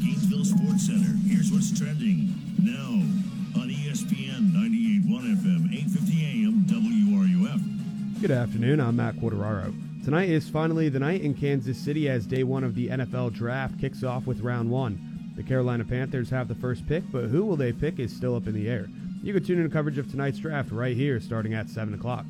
Gainesville 0.00 0.44
Sports 0.44 0.86
Center. 0.86 1.14
Here's 1.28 1.52
what's 1.52 1.78
trending 1.78 2.32
now 2.58 3.60
on 3.60 3.68
ESPN 3.68 4.50
98.1 4.50 5.36
FM, 5.36 5.72
850 5.72 6.24
AM, 6.24 6.64
WRUF. 6.66 8.20
Good 8.20 8.30
afternoon. 8.30 8.80
I'm 8.80 8.96
Matt 8.96 9.16
Quateraro. 9.16 9.85
Tonight 10.06 10.28
is 10.28 10.48
finally 10.48 10.88
the 10.88 11.00
night 11.00 11.22
in 11.22 11.34
Kansas 11.34 11.76
City 11.76 12.08
as 12.08 12.28
day 12.28 12.44
one 12.44 12.62
of 12.62 12.76
the 12.76 12.90
NFL 12.90 13.32
draft 13.32 13.76
kicks 13.80 14.04
off 14.04 14.24
with 14.24 14.40
round 14.40 14.70
one. 14.70 15.32
The 15.34 15.42
Carolina 15.42 15.84
Panthers 15.84 16.30
have 16.30 16.46
the 16.46 16.54
first 16.54 16.86
pick, 16.86 17.02
but 17.10 17.24
who 17.24 17.44
will 17.44 17.56
they 17.56 17.72
pick 17.72 17.98
is 17.98 18.14
still 18.14 18.36
up 18.36 18.46
in 18.46 18.54
the 18.54 18.68
air. 18.68 18.86
You 19.24 19.32
can 19.32 19.42
tune 19.42 19.58
in 19.58 19.68
coverage 19.68 19.98
of 19.98 20.08
tonight's 20.08 20.38
draft 20.38 20.70
right 20.70 20.94
here 20.94 21.18
starting 21.18 21.54
at 21.54 21.68
7 21.68 21.92
o'clock. 21.92 22.24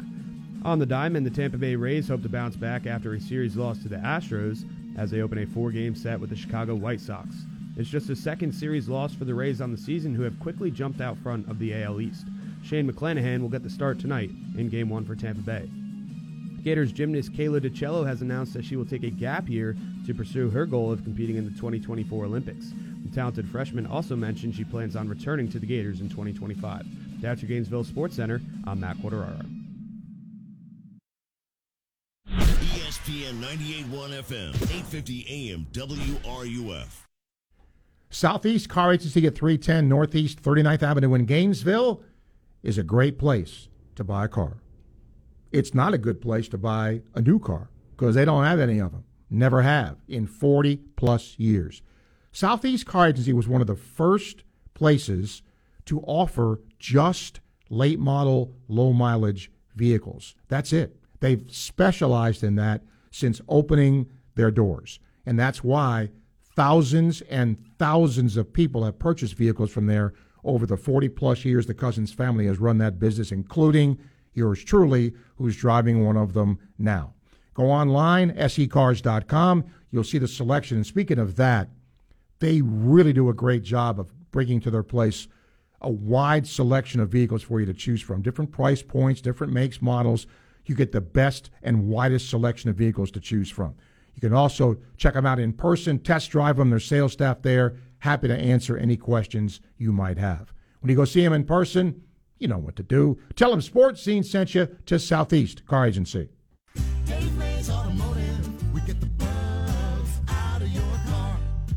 On 0.64 0.78
the 0.78 0.86
diamond, 0.86 1.26
the 1.26 1.30
Tampa 1.30 1.58
Bay 1.58 1.76
Rays 1.76 2.08
hope 2.08 2.22
to 2.22 2.30
bounce 2.30 2.56
back 2.56 2.86
after 2.86 3.12
a 3.12 3.20
series 3.20 3.56
loss 3.56 3.76
to 3.82 3.90
the 3.90 3.96
Astros 3.96 4.64
as 4.96 5.10
they 5.10 5.20
open 5.20 5.36
a 5.36 5.46
four 5.46 5.70
game 5.70 5.94
set 5.94 6.18
with 6.18 6.30
the 6.30 6.36
Chicago 6.36 6.74
White 6.74 7.02
Sox. 7.02 7.28
It's 7.76 7.90
just 7.90 8.08
a 8.08 8.16
second 8.16 8.52
series 8.52 8.88
loss 8.88 9.12
for 9.12 9.26
the 9.26 9.34
Rays 9.34 9.60
on 9.60 9.70
the 9.70 9.76
season, 9.76 10.14
who 10.14 10.22
have 10.22 10.40
quickly 10.40 10.70
jumped 10.70 11.02
out 11.02 11.18
front 11.18 11.46
of 11.50 11.58
the 11.58 11.74
AL 11.74 12.00
East. 12.00 12.24
Shane 12.64 12.90
McClanahan 12.90 13.42
will 13.42 13.50
get 13.50 13.62
the 13.62 13.68
start 13.68 13.98
tonight 13.98 14.30
in 14.56 14.70
game 14.70 14.88
one 14.88 15.04
for 15.04 15.14
Tampa 15.14 15.42
Bay. 15.42 15.68
Gators 16.66 16.90
gymnast 16.90 17.32
Kayla 17.32 17.60
DiCello 17.60 18.04
has 18.04 18.22
announced 18.22 18.52
that 18.54 18.64
she 18.64 18.74
will 18.74 18.84
take 18.84 19.04
a 19.04 19.10
gap 19.10 19.48
year 19.48 19.76
to 20.04 20.12
pursue 20.12 20.50
her 20.50 20.66
goal 20.66 20.90
of 20.90 21.04
competing 21.04 21.36
in 21.36 21.44
the 21.44 21.52
2024 21.52 22.24
Olympics. 22.24 22.72
The 23.04 23.14
talented 23.14 23.48
freshman 23.48 23.86
also 23.86 24.16
mentioned 24.16 24.56
she 24.56 24.64
plans 24.64 24.96
on 24.96 25.08
returning 25.08 25.48
to 25.50 25.60
the 25.60 25.66
Gators 25.66 26.00
in 26.00 26.08
2025. 26.08 26.84
That's 27.20 27.40
your 27.40 27.50
Gainesville 27.50 27.84
Sports 27.84 28.16
Center. 28.16 28.40
I'm 28.64 28.80
Matt 28.80 28.96
Quateraro. 28.96 29.48
ESPN 32.28 33.40
98.1 33.42 34.24
FM, 34.24 34.54
850 34.56 35.52
AM, 35.52 35.66
WRUF. 35.70 37.02
Southeast 38.10 38.68
Car 38.68 38.92
Agency 38.92 39.24
at 39.24 39.36
310 39.36 39.88
Northeast 39.88 40.42
39th 40.42 40.82
Avenue 40.82 41.14
in 41.14 41.26
Gainesville 41.26 42.02
is 42.64 42.76
a 42.76 42.82
great 42.82 43.20
place 43.20 43.68
to 43.94 44.02
buy 44.02 44.24
a 44.24 44.28
car. 44.28 44.56
It's 45.57 45.72
not 45.72 45.94
a 45.94 45.98
good 45.98 46.20
place 46.20 46.48
to 46.50 46.59
buy 46.59 47.00
a 47.14 47.22
new 47.22 47.38
car 47.38 47.70
because 47.92 48.14
they 48.14 48.26
don't 48.26 48.44
have 48.44 48.61
any 48.61 48.78
of 48.78 48.92
them. 48.92 49.04
Never 49.30 49.62
have 49.62 49.96
in 50.07 50.26
40 50.26 50.76
plus 50.96 51.34
years. 51.38 51.80
Southeast 52.30 52.84
Car 52.84 53.09
Agency 53.09 53.32
was 53.32 53.48
one 53.48 53.62
of 53.62 53.66
the 53.66 53.74
first 53.74 54.44
places 54.74 55.40
to 55.86 56.00
offer 56.00 56.61
just 56.78 57.40
late 57.70 57.98
model, 57.98 58.52
low 58.68 58.92
mileage 58.92 59.50
vehicles. 59.74 60.34
That's 60.48 60.74
it. 60.74 61.00
They've 61.20 61.44
specialized 61.48 62.44
in 62.44 62.57
that 62.57 62.82
since 63.11 63.40
opening 63.48 64.11
their 64.34 64.50
doors. 64.50 65.00
And 65.24 65.38
that's 65.38 65.64
why 65.64 66.11
thousands 66.54 67.22
and 67.22 67.57
thousands 67.78 68.36
of 68.36 68.52
people 68.52 68.84
have 68.84 68.98
purchased 68.98 69.36
vehicles 69.36 69.70
from 69.70 69.86
there 69.86 70.12
over 70.44 70.66
the 70.66 70.76
40 70.76 71.09
plus 71.09 71.46
years 71.46 71.64
the 71.64 71.72
Cousins 71.72 72.12
family 72.12 72.44
has 72.46 72.59
run 72.59 72.76
that 72.78 72.98
business, 72.98 73.32
including 73.32 73.98
yours 74.37 74.62
truly, 74.62 75.14
who's 75.37 75.57
driving 75.57 76.05
one 76.05 76.16
of 76.16 76.32
them 76.32 76.59
now. 76.78 77.14
Go 77.55 77.70
online, 77.70 78.34
secars.com. 78.37 79.64
You'll 79.91 80.05
see 80.05 80.18
the 80.18 80.28
selection. 80.28 80.76
And 80.76 80.87
speaking 80.87 81.18
of 81.18 81.37
that, 81.37 81.70
they 82.39 82.61
really 82.61 83.12
do 83.12 83.28
a 83.28 83.34
great 83.34 83.62
job 83.62 83.99
of 83.99 84.12
bringing 84.30 84.61
to 84.61 84.70
their 84.70 84.82
place 84.82 85.26
a 85.80 85.91
wide 85.91 86.47
selection 86.47 87.01
of 87.01 87.09
vehicles 87.09 87.43
for 87.43 87.61
you 87.61 87.66
to 87.66 87.74
choose 87.74 88.03
from. 88.03 88.22
Different 88.22 88.53
price 88.53 88.82
points, 88.82 89.20
different 89.20 89.53
makes, 89.53 89.80
models. 89.80 90.26
You 90.66 90.74
get 90.74 90.93
the 90.93 91.01
best 91.01 91.51
and 91.62 91.89
widest 91.89 92.28
selection 92.28 92.70
of 92.70 92.76
vehicles 92.76 93.11
to 93.12 93.20
choose 93.20 93.51
from. 93.51 93.74
You 94.14 94.20
can 94.20 94.32
also 94.32 94.78
check 94.97 95.14
them 95.14 95.26
out 95.26 95.39
in 95.39 95.53
person, 95.53 95.99
test 95.99 96.30
drive 96.30 96.57
them. 96.57 96.70
Their 96.70 96.80
sales 96.80 97.12
staff 97.12 97.43
there, 97.43 97.76
happy 97.99 98.28
to 98.28 98.37
answer 98.37 98.76
any 98.76 98.97
questions 98.97 99.61
you 99.76 99.93
might 99.93 100.18
have. 100.18 100.53
When 100.80 100.91
you 100.91 100.97
go 100.97 101.05
see 101.05 101.22
them 101.22 101.32
in 101.32 101.45
person, 101.45 102.03
you 102.39 102.49
know 102.49 102.59
what 102.59 102.76
to 102.76 102.82
do. 102.82 103.18
Tell 103.34 103.51
them 103.51 103.61
Sports 103.61 104.03
Scene 104.03 104.22
sent 104.22 104.55
you 104.55 104.68
to 104.87 104.99
Southeast 104.99 105.66
Car 105.66 105.87
Agency. 105.87 106.28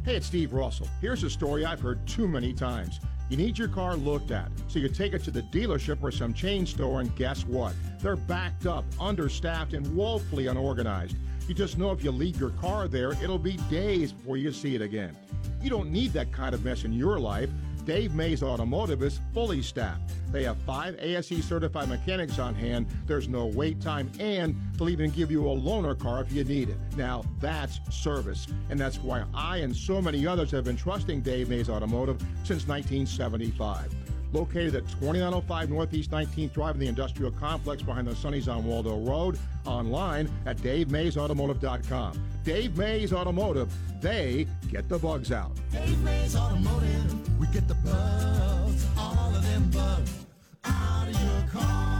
Hey, 0.05 0.15
it's 0.15 0.25
Steve 0.25 0.53
Russell. 0.53 0.87
Here's 1.01 1.23
a 1.23 1.29
story 1.29 1.65
I've 1.65 1.79
heard 1.79 2.05
too 2.07 2.27
many 2.27 2.51
times. 2.51 2.99
You 3.29 3.37
need 3.37 3.59
your 3.59 3.67
car 3.67 3.95
looked 3.95 4.31
at, 4.31 4.49
so 4.67 4.79
you 4.79 4.89
take 4.89 5.13
it 5.13 5.23
to 5.25 5.31
the 5.31 5.43
dealership 5.43 6.01
or 6.01 6.09
some 6.11 6.33
chain 6.33 6.65
store, 6.65 7.01
and 7.01 7.15
guess 7.15 7.45
what? 7.45 7.73
They're 8.01 8.15
backed 8.15 8.65
up, 8.65 8.85
understaffed, 8.99 9.73
and 9.73 9.95
woefully 9.95 10.47
unorganized. 10.47 11.15
You 11.47 11.53
just 11.53 11.77
know 11.77 11.91
if 11.91 12.03
you 12.03 12.11
leave 12.11 12.39
your 12.39 12.49
car 12.51 12.87
there, 12.87 13.11
it'll 13.11 13.37
be 13.37 13.57
days 13.69 14.11
before 14.11 14.37
you 14.37 14.51
see 14.51 14.73
it 14.73 14.81
again. 14.81 15.15
You 15.61 15.69
don't 15.69 15.91
need 15.91 16.11
that 16.13 16.31
kind 16.31 16.55
of 16.55 16.65
mess 16.65 16.85
in 16.85 16.93
your 16.93 17.19
life. 17.19 17.51
Dave 17.89 18.13
Mays 18.13 18.43
Automotive 18.43 19.01
is 19.01 19.19
fully 19.33 19.63
staffed. 19.63 20.13
They 20.31 20.43
have 20.43 20.57
five 20.57 20.95
ASE 20.99 21.43
certified 21.43 21.89
mechanics 21.89 22.37
on 22.37 22.53
hand. 22.53 22.85
There's 23.07 23.27
no 23.27 23.47
wait 23.47 23.81
time, 23.81 24.11
and 24.19 24.55
they'll 24.75 24.89
even 24.89 25.09
give 25.09 25.31
you 25.31 25.49
a 25.49 25.55
loaner 25.55 25.97
car 25.97 26.21
if 26.21 26.31
you 26.31 26.43
need 26.43 26.69
it. 26.69 26.77
Now, 26.95 27.23
that's 27.39 27.79
service. 27.89 28.45
And 28.69 28.79
that's 28.79 28.99
why 28.99 29.23
I 29.33 29.57
and 29.57 29.75
so 29.75 30.03
many 30.03 30.27
others 30.27 30.51
have 30.51 30.65
been 30.65 30.77
trusting 30.77 31.21
Dave 31.21 31.49
Mays 31.49 31.67
Automotive 31.67 32.21
since 32.43 32.67
1975. 32.67 33.98
Located 34.31 34.75
at 34.75 34.87
2905 34.89 35.69
Northeast 35.69 36.11
19th 36.11 36.53
Drive 36.53 36.75
in 36.75 36.81
the 36.81 36.87
industrial 36.87 37.31
complex 37.31 37.81
behind 37.81 38.07
the 38.07 38.15
Sonny's 38.15 38.47
on 38.47 38.63
Waldo 38.65 38.99
Road. 38.99 39.39
Online 39.65 40.29
at 40.45 40.57
DaveMaysAutomotive.com. 40.57 42.21
Dave 42.43 42.77
Mays 42.77 43.11
Automotive, 43.13 43.73
they 44.01 44.47
get 44.71 44.87
the 44.87 44.97
bugs 44.97 45.31
out. 45.31 45.51
Dave 45.71 45.99
Mays 46.03 46.35
Automotive, 46.35 47.39
we 47.39 47.47
get 47.47 47.67
the 47.67 47.75
bugs, 47.75 48.85
all 48.97 49.35
of 49.35 49.43
them 49.43 49.69
bugs, 49.71 50.25
out 50.63 51.07
of 51.07 51.21
your 51.21 51.49
car. 51.51 51.99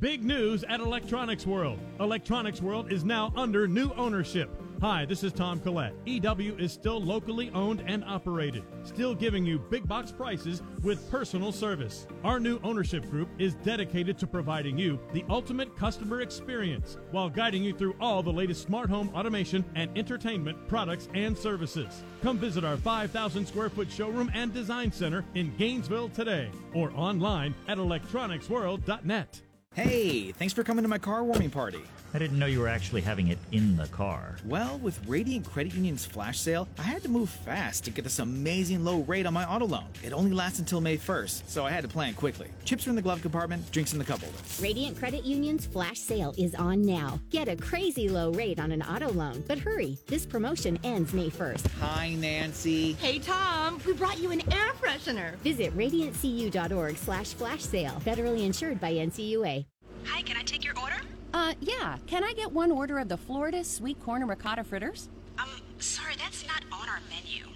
Big 0.00 0.24
news 0.24 0.64
at 0.64 0.80
Electronics 0.80 1.46
World. 1.46 1.78
Electronics 2.00 2.60
World 2.60 2.92
is 2.92 3.04
now 3.04 3.32
under 3.36 3.68
new 3.68 3.90
ownership. 3.96 4.50
Hi, 4.80 5.06
this 5.06 5.24
is 5.24 5.32
Tom 5.32 5.60
Collette. 5.60 5.94
EW 6.04 6.56
is 6.58 6.72
still 6.72 7.00
locally 7.00 7.50
owned 7.54 7.82
and 7.86 8.04
operated, 8.04 8.64
still 8.82 9.14
giving 9.14 9.46
you 9.46 9.58
big 9.58 9.88
box 9.88 10.12
prices 10.12 10.62
with 10.82 11.10
personal 11.10 11.52
service. 11.52 12.06
Our 12.22 12.38
new 12.38 12.60
ownership 12.62 13.08
group 13.08 13.30
is 13.38 13.54
dedicated 13.54 14.18
to 14.18 14.26
providing 14.26 14.76
you 14.76 14.98
the 15.12 15.24
ultimate 15.30 15.74
customer 15.76 16.20
experience 16.20 16.98
while 17.12 17.30
guiding 17.30 17.62
you 17.62 17.72
through 17.72 17.96
all 17.98 18.22
the 18.22 18.32
latest 18.32 18.62
smart 18.62 18.90
home 18.90 19.10
automation 19.14 19.64
and 19.74 19.96
entertainment 19.96 20.68
products 20.68 21.08
and 21.14 21.38
services. 21.38 22.02
Come 22.22 22.36
visit 22.36 22.64
our 22.64 22.76
5,000 22.76 23.46
square 23.46 23.70
foot 23.70 23.90
showroom 23.90 24.30
and 24.34 24.52
design 24.52 24.92
center 24.92 25.24
in 25.34 25.56
Gainesville 25.56 26.10
today 26.10 26.50
or 26.74 26.92
online 26.94 27.54
at 27.68 27.78
electronicsworld.net. 27.78 29.40
Hey, 29.74 30.32
thanks 30.32 30.52
for 30.52 30.62
coming 30.62 30.82
to 30.82 30.88
my 30.88 30.98
car 30.98 31.24
warming 31.24 31.50
party. 31.50 31.82
I 32.14 32.18
didn't 32.18 32.38
know 32.38 32.46
you 32.46 32.60
were 32.60 32.68
actually 32.68 33.00
having 33.00 33.26
it 33.26 33.38
in 33.50 33.76
the 33.76 33.88
car. 33.88 34.36
Well, 34.44 34.78
with 34.78 35.00
Radiant 35.08 35.50
Credit 35.50 35.74
Union's 35.74 36.06
flash 36.06 36.38
sale, 36.38 36.68
I 36.78 36.82
had 36.82 37.02
to 37.02 37.08
move 37.08 37.28
fast 37.28 37.82
to 37.84 37.90
get 37.90 38.04
this 38.04 38.20
amazing 38.20 38.84
low 38.84 39.00
rate 39.00 39.26
on 39.26 39.34
my 39.34 39.44
auto 39.44 39.66
loan. 39.66 39.86
It 40.04 40.12
only 40.12 40.30
lasts 40.30 40.60
until 40.60 40.80
May 40.80 40.96
1st, 40.96 41.48
so 41.48 41.66
I 41.66 41.72
had 41.72 41.82
to 41.82 41.88
plan 41.88 42.14
quickly. 42.14 42.46
Chips 42.64 42.86
are 42.86 42.90
in 42.90 42.96
the 42.96 43.02
glove 43.02 43.20
compartment, 43.20 43.68
drinks 43.72 43.94
in 43.94 43.98
the 43.98 44.04
cup 44.04 44.20
holder. 44.20 44.38
Radiant 44.60 44.96
Credit 44.96 45.24
Union's 45.24 45.66
flash 45.66 45.98
sale 45.98 46.32
is 46.38 46.54
on 46.54 46.82
now. 46.82 47.18
Get 47.30 47.48
a 47.48 47.56
crazy 47.56 48.08
low 48.08 48.30
rate 48.30 48.60
on 48.60 48.70
an 48.70 48.82
auto 48.82 49.10
loan. 49.10 49.42
But 49.48 49.58
hurry, 49.58 49.98
this 50.06 50.24
promotion 50.24 50.78
ends 50.84 51.12
May 51.12 51.30
1st. 51.30 51.66
Hi, 51.80 52.14
Nancy. 52.14 52.92
Hey, 52.92 53.18
Tom, 53.18 53.80
we 53.84 53.92
brought 53.92 54.20
you 54.20 54.30
an 54.30 54.40
air 54.52 54.72
freshener. 54.80 55.34
Visit 55.38 55.76
radiantcu.org 55.76 56.96
slash 56.96 57.34
flash 57.34 57.62
sale. 57.62 58.00
Federally 58.04 58.44
insured 58.44 58.80
by 58.80 58.92
NCUA. 58.92 59.66
Hi, 60.04 60.22
can 60.22 60.36
I 60.36 60.42
take 60.42 60.64
your 60.64 60.78
order? 60.78 61.00
Uh, 61.34 61.52
yeah. 61.60 61.98
Can 62.06 62.22
I 62.22 62.32
get 62.32 62.52
one 62.52 62.70
order 62.70 63.00
of 63.00 63.08
the 63.08 63.16
Florida 63.16 63.64
sweet 63.64 64.00
corn 64.04 64.22
and 64.22 64.30
ricotta 64.30 64.62
fritters? 64.62 65.08
Um, 65.36 65.48
sorry, 65.80 66.14
that's 66.16 66.46
not 66.46 66.62
on 66.70 66.88
our 66.88 67.00
menu. 67.10 67.46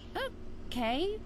Okay. 0.66 1.20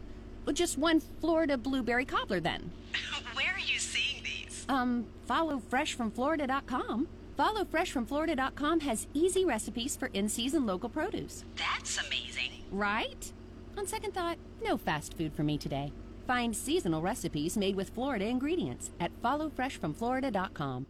Well, 0.44 0.53
just 0.53 0.76
one 0.76 1.00
Florida 1.00 1.57
blueberry 1.57 2.05
cobbler 2.05 2.40
then. 2.40 2.70
Where 3.32 3.55
are 3.55 3.59
you 3.59 3.78
seeing 3.78 4.22
these? 4.22 4.66
Um, 4.68 5.07
follow 5.26 5.62
freshfromflorida.com. 5.70 7.09
Follow 7.38 7.64
freshfromflorida.com 7.64 8.80
has 8.80 9.07
easy 9.14 9.46
recipes 9.46 9.96
for 9.96 10.11
in-season 10.12 10.66
local 10.66 10.90
produce. 10.90 11.44
That's 11.57 11.96
amazing. 12.07 12.50
Right? 12.70 13.32
On 13.78 13.86
second 13.86 14.12
thought, 14.12 14.36
no 14.62 14.76
fast 14.76 15.16
food 15.16 15.32
for 15.32 15.42
me 15.42 15.57
today. 15.57 15.90
Find 16.26 16.55
seasonal 16.55 17.00
recipes 17.00 17.57
made 17.57 17.76
with 17.76 17.88
Florida 17.88 18.26
ingredients 18.26 18.90
at 19.00 19.11
followfreshfromflorida.com. 19.22 20.86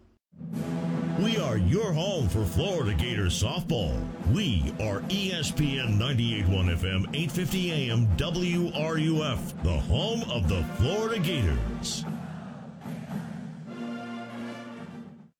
We 1.20 1.36
are 1.36 1.58
your 1.58 1.92
home 1.92 2.26
for 2.28 2.42
Florida 2.44 2.94
Gators 2.94 3.40
softball. 3.40 3.94
We 4.32 4.72
are 4.80 5.00
ESPN 5.02 5.98
98.1 5.98 6.78
FM, 6.78 7.14
850 7.14 7.70
AM, 7.70 8.06
WRUF, 8.16 9.62
the 9.62 9.78
home 9.78 10.22
of 10.30 10.48
the 10.48 10.64
Florida 10.78 11.20
Gators. 11.20 12.06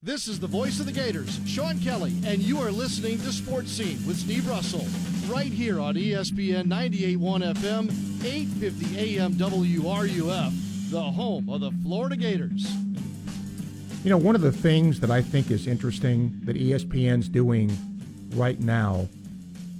This 0.03 0.29
is 0.29 0.39
the 0.39 0.47
voice 0.47 0.79
of 0.79 0.85
the 0.87 0.93
Gators, 0.93 1.41
Sean 1.47 1.81
Kelly, 1.81 2.13
and 2.27 2.43
you 2.43 2.59
are 2.59 2.71
listening 2.71 3.19
to 3.21 3.33
Sports 3.33 3.73
Scene 3.73 3.99
with 4.07 4.19
Steve 4.19 4.47
Russell, 4.47 4.87
right 5.33 5.51
here 5.51 5.81
on 5.81 5.95
ESPN 5.95 6.67
98.1 6.67 7.55
FM, 7.55 7.91
8:50 8.21 8.97
AM 8.99 9.33
WRUF, 9.35 10.91
the 10.91 11.03
home 11.03 11.49
of 11.49 11.61
the 11.63 11.73
Florida 11.83 12.17
Gators. 12.17 12.67
You 14.05 14.11
know, 14.11 14.19
one 14.19 14.35
of 14.35 14.41
the 14.41 14.51
things 14.51 14.99
that 14.99 15.13
I 15.13 15.23
think 15.23 15.53
is 15.53 15.69
interesting 15.69 16.41
that 16.43 16.57
ESPN's 16.57 17.29
doing 17.29 17.71
right 18.35 18.59
now, 18.59 19.07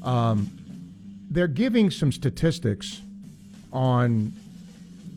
um, 0.05 0.49
they're 1.29 1.49
giving 1.49 1.91
some 1.91 2.13
statistics 2.13 3.03
on 3.73 4.33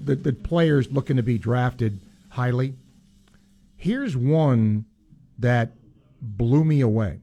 the, 0.03 0.15
the 0.15 0.33
players 0.33 0.91
looking 0.91 1.17
to 1.17 1.23
be 1.23 1.37
drafted 1.37 1.99
highly. 2.29 2.73
Here's 3.77 4.17
one 4.17 4.85
that 5.37 5.73
blew 6.19 6.65
me 6.65 6.81
away. 6.81 7.19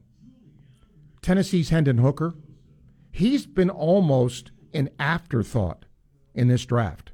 Tennessee's 1.21 1.67
Hendon 1.67 1.97
Hooker. 1.97 2.33
He's 3.11 3.45
been 3.45 3.69
almost 3.69 4.51
an 4.73 4.89
afterthought 4.97 5.83
in 6.33 6.47
this 6.47 6.65
draft. 6.65 7.11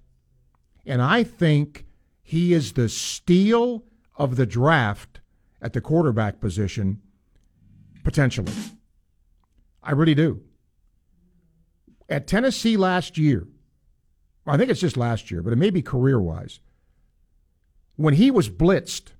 And 0.85 1.01
I 1.01 1.23
think 1.23 1.85
he 2.21 2.53
is 2.53 2.73
the 2.73 2.87
steal 2.87 3.83
of 4.19 4.35
the 4.35 4.45
draft 4.45 5.21
at 5.61 5.73
the 5.73 5.81
quarterback 5.81 6.39
position, 6.39 7.01
potentially. 8.03 8.51
I 9.81 9.93
really 9.93 10.13
do. 10.13 10.41
At 12.09 12.27
Tennessee 12.27 12.75
last 12.75 13.17
year, 13.17 13.47
I 14.45 14.57
think 14.57 14.69
it's 14.69 14.79
just 14.79 14.97
last 14.97 15.31
year, 15.31 15.41
but 15.41 15.53
it 15.53 15.57
may 15.57 15.69
be 15.69 15.81
career 15.81 16.19
wise. 16.19 16.59
When 17.95 18.15
he 18.15 18.29
was 18.29 18.49
blitzed, 18.49 19.13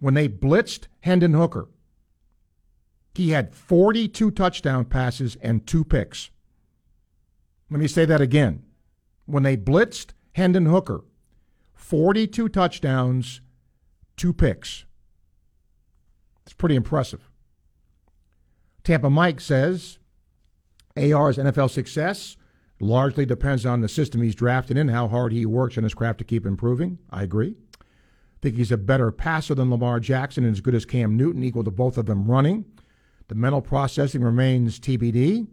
when 0.00 0.14
they 0.14 0.28
blitzed 0.28 0.86
Hendon 1.00 1.34
Hooker, 1.34 1.68
he 3.14 3.30
had 3.30 3.54
42 3.54 4.30
touchdown 4.30 4.84
passes 4.84 5.36
and 5.42 5.66
two 5.66 5.82
picks. 5.82 6.30
Let 7.70 7.80
me 7.80 7.88
say 7.88 8.04
that 8.04 8.20
again. 8.20 8.62
When 9.26 9.42
they 9.42 9.56
blitzed 9.56 10.12
Hendon 10.32 10.66
Hooker, 10.66 11.04
42 11.74 12.48
touchdowns, 12.48 13.40
two 14.18 14.32
picks. 14.32 14.84
It's 16.44 16.52
pretty 16.52 16.76
impressive. 16.76 17.30
Tampa 18.84 19.10
Mike 19.10 19.40
says 19.40 19.98
AR's 20.96 21.38
NFL 21.38 21.70
success 21.70 22.36
largely 22.80 23.26
depends 23.26 23.66
on 23.66 23.80
the 23.80 23.88
system 23.88 24.22
he's 24.22 24.34
drafted 24.34 24.76
in, 24.76 24.88
how 24.88 25.08
hard 25.08 25.32
he 25.32 25.44
works 25.46 25.76
on 25.76 25.84
his 25.84 25.94
craft 25.94 26.18
to 26.18 26.24
keep 26.24 26.46
improving. 26.46 26.98
I 27.10 27.22
agree. 27.22 27.54
think 28.40 28.56
he's 28.56 28.72
a 28.72 28.76
better 28.76 29.10
passer 29.10 29.54
than 29.54 29.70
Lamar 29.70 29.98
Jackson 30.00 30.44
and 30.44 30.52
as 30.52 30.60
good 30.60 30.74
as 30.74 30.84
Cam 30.84 31.16
Newton, 31.16 31.42
equal 31.42 31.64
to 31.64 31.70
both 31.70 31.98
of 31.98 32.06
them 32.06 32.30
running. 32.30 32.64
The 33.28 33.34
mental 33.34 33.60
processing 33.60 34.22
remains 34.22 34.78
TBD, 34.78 35.46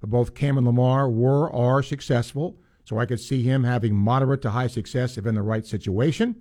but 0.00 0.10
both 0.10 0.34
Cam 0.34 0.56
and 0.56 0.66
Lamar 0.66 1.08
were 1.08 1.52
are 1.52 1.82
successful, 1.82 2.58
so 2.84 2.98
I 2.98 3.06
could 3.06 3.20
see 3.20 3.42
him 3.42 3.64
having 3.64 3.94
moderate 3.94 4.42
to 4.42 4.50
high 4.50 4.66
success 4.66 5.18
if 5.18 5.26
in 5.26 5.34
the 5.34 5.42
right 5.42 5.66
situation. 5.66 6.36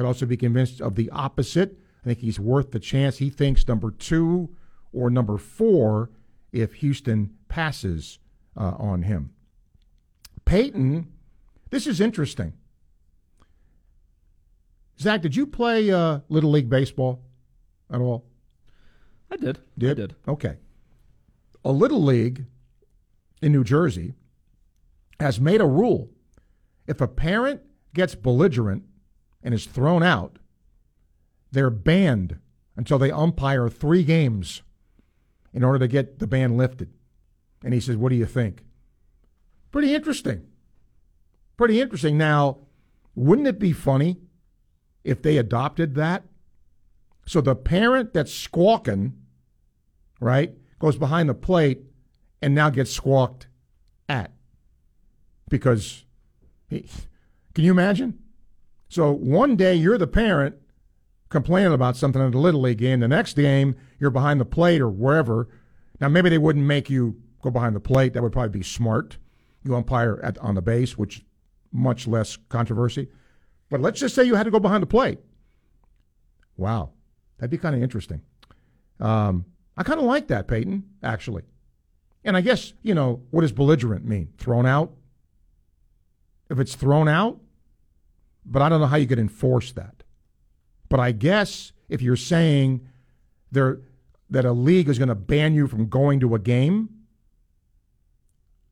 Could 0.00 0.06
also 0.06 0.24
be 0.24 0.38
convinced 0.38 0.80
of 0.80 0.94
the 0.94 1.10
opposite. 1.10 1.76
I 2.02 2.06
think 2.06 2.20
he's 2.20 2.40
worth 2.40 2.70
the 2.70 2.80
chance. 2.80 3.18
He 3.18 3.28
thinks 3.28 3.68
number 3.68 3.90
two 3.90 4.48
or 4.94 5.10
number 5.10 5.36
four 5.36 6.08
if 6.52 6.72
Houston 6.76 7.34
passes 7.48 8.18
uh, 8.56 8.76
on 8.78 9.02
him. 9.02 9.34
Peyton, 10.46 11.12
this 11.68 11.86
is 11.86 12.00
interesting. 12.00 12.54
Zach, 14.98 15.20
did 15.20 15.36
you 15.36 15.46
play 15.46 15.90
uh, 15.90 16.20
Little 16.30 16.52
League 16.52 16.70
Baseball 16.70 17.20
at 17.92 18.00
all? 18.00 18.24
I 19.30 19.36
did. 19.36 19.58
Did? 19.76 19.90
I 19.90 19.94
did. 20.00 20.16
Okay. 20.26 20.56
A 21.62 21.72
Little 21.72 22.02
League 22.02 22.46
in 23.42 23.52
New 23.52 23.64
Jersey 23.64 24.14
has 25.20 25.38
made 25.38 25.60
a 25.60 25.66
rule. 25.66 26.08
If 26.86 27.02
a 27.02 27.06
parent 27.06 27.60
gets 27.92 28.14
belligerent 28.14 28.84
and 29.42 29.54
is 29.54 29.66
thrown 29.66 30.02
out, 30.02 30.38
they're 31.52 31.70
banned 31.70 32.38
until 32.76 32.98
they 32.98 33.10
umpire 33.10 33.68
three 33.68 34.02
games 34.02 34.62
in 35.52 35.64
order 35.64 35.78
to 35.78 35.88
get 35.88 36.18
the 36.18 36.26
ban 36.26 36.56
lifted. 36.56 36.92
And 37.64 37.74
he 37.74 37.80
says, 37.80 37.96
What 37.96 38.10
do 38.10 38.16
you 38.16 38.26
think? 38.26 38.64
Pretty 39.70 39.94
interesting. 39.94 40.46
Pretty 41.56 41.80
interesting. 41.80 42.16
Now, 42.16 42.58
wouldn't 43.14 43.48
it 43.48 43.58
be 43.58 43.72
funny 43.72 44.18
if 45.04 45.22
they 45.22 45.36
adopted 45.36 45.94
that? 45.96 46.24
So 47.26 47.40
the 47.40 47.54
parent 47.54 48.14
that's 48.14 48.32
squawking, 48.32 49.14
right, 50.20 50.54
goes 50.78 50.96
behind 50.96 51.28
the 51.28 51.34
plate 51.34 51.82
and 52.40 52.54
now 52.54 52.70
gets 52.70 52.90
squawked 52.90 53.46
at. 54.08 54.32
Because, 55.48 56.04
he, 56.68 56.86
can 57.54 57.64
you 57.64 57.72
imagine? 57.72 58.18
So 58.90 59.12
one 59.12 59.54
day 59.54 59.74
you're 59.76 59.98
the 59.98 60.08
parent 60.08 60.56
complaining 61.28 61.72
about 61.72 61.96
something 61.96 62.20
in 62.20 62.32
the 62.32 62.38
Little 62.38 62.60
League 62.60 62.78
game. 62.78 62.98
The 62.98 63.08
next 63.08 63.36
game, 63.36 63.76
you're 64.00 64.10
behind 64.10 64.40
the 64.40 64.44
plate 64.44 64.80
or 64.80 64.90
wherever. 64.90 65.48
Now, 66.00 66.08
maybe 66.08 66.28
they 66.28 66.38
wouldn't 66.38 66.66
make 66.66 66.90
you 66.90 67.16
go 67.40 67.50
behind 67.50 67.76
the 67.76 67.80
plate. 67.80 68.14
That 68.14 68.22
would 68.22 68.32
probably 68.32 68.58
be 68.58 68.64
smart. 68.64 69.16
You 69.62 69.76
umpire 69.76 70.18
at, 70.24 70.38
on 70.38 70.56
the 70.56 70.60
base, 70.60 70.98
which 70.98 71.24
much 71.70 72.08
less 72.08 72.36
controversy. 72.48 73.08
But 73.70 73.80
let's 73.80 74.00
just 74.00 74.14
say 74.14 74.24
you 74.24 74.34
had 74.34 74.42
to 74.42 74.50
go 74.50 74.58
behind 74.58 74.82
the 74.82 74.88
plate. 74.88 75.20
Wow. 76.56 76.90
That'd 77.38 77.52
be 77.52 77.58
kind 77.58 77.76
of 77.76 77.82
interesting. 77.82 78.22
Um, 78.98 79.44
I 79.76 79.84
kind 79.84 80.00
of 80.00 80.06
like 80.06 80.26
that, 80.28 80.48
Peyton, 80.48 80.82
actually. 81.00 81.44
And 82.24 82.36
I 82.36 82.40
guess, 82.40 82.72
you 82.82 82.94
know, 82.94 83.22
what 83.30 83.42
does 83.42 83.52
belligerent 83.52 84.04
mean? 84.04 84.32
Thrown 84.36 84.66
out? 84.66 84.92
If 86.50 86.58
it's 86.58 86.74
thrown 86.74 87.06
out, 87.06 87.38
but 88.44 88.62
I 88.62 88.68
don't 88.68 88.80
know 88.80 88.86
how 88.86 88.96
you 88.96 89.06
could 89.06 89.18
enforce 89.18 89.72
that. 89.72 90.02
But 90.88 91.00
I 91.00 91.12
guess 91.12 91.72
if 91.88 92.02
you're 92.02 92.16
saying 92.16 92.86
there 93.52 93.80
that 94.28 94.44
a 94.44 94.52
league 94.52 94.88
is 94.88 94.98
going 94.98 95.08
to 95.08 95.14
ban 95.14 95.54
you 95.54 95.66
from 95.66 95.88
going 95.88 96.20
to 96.20 96.34
a 96.34 96.38
game, 96.38 96.88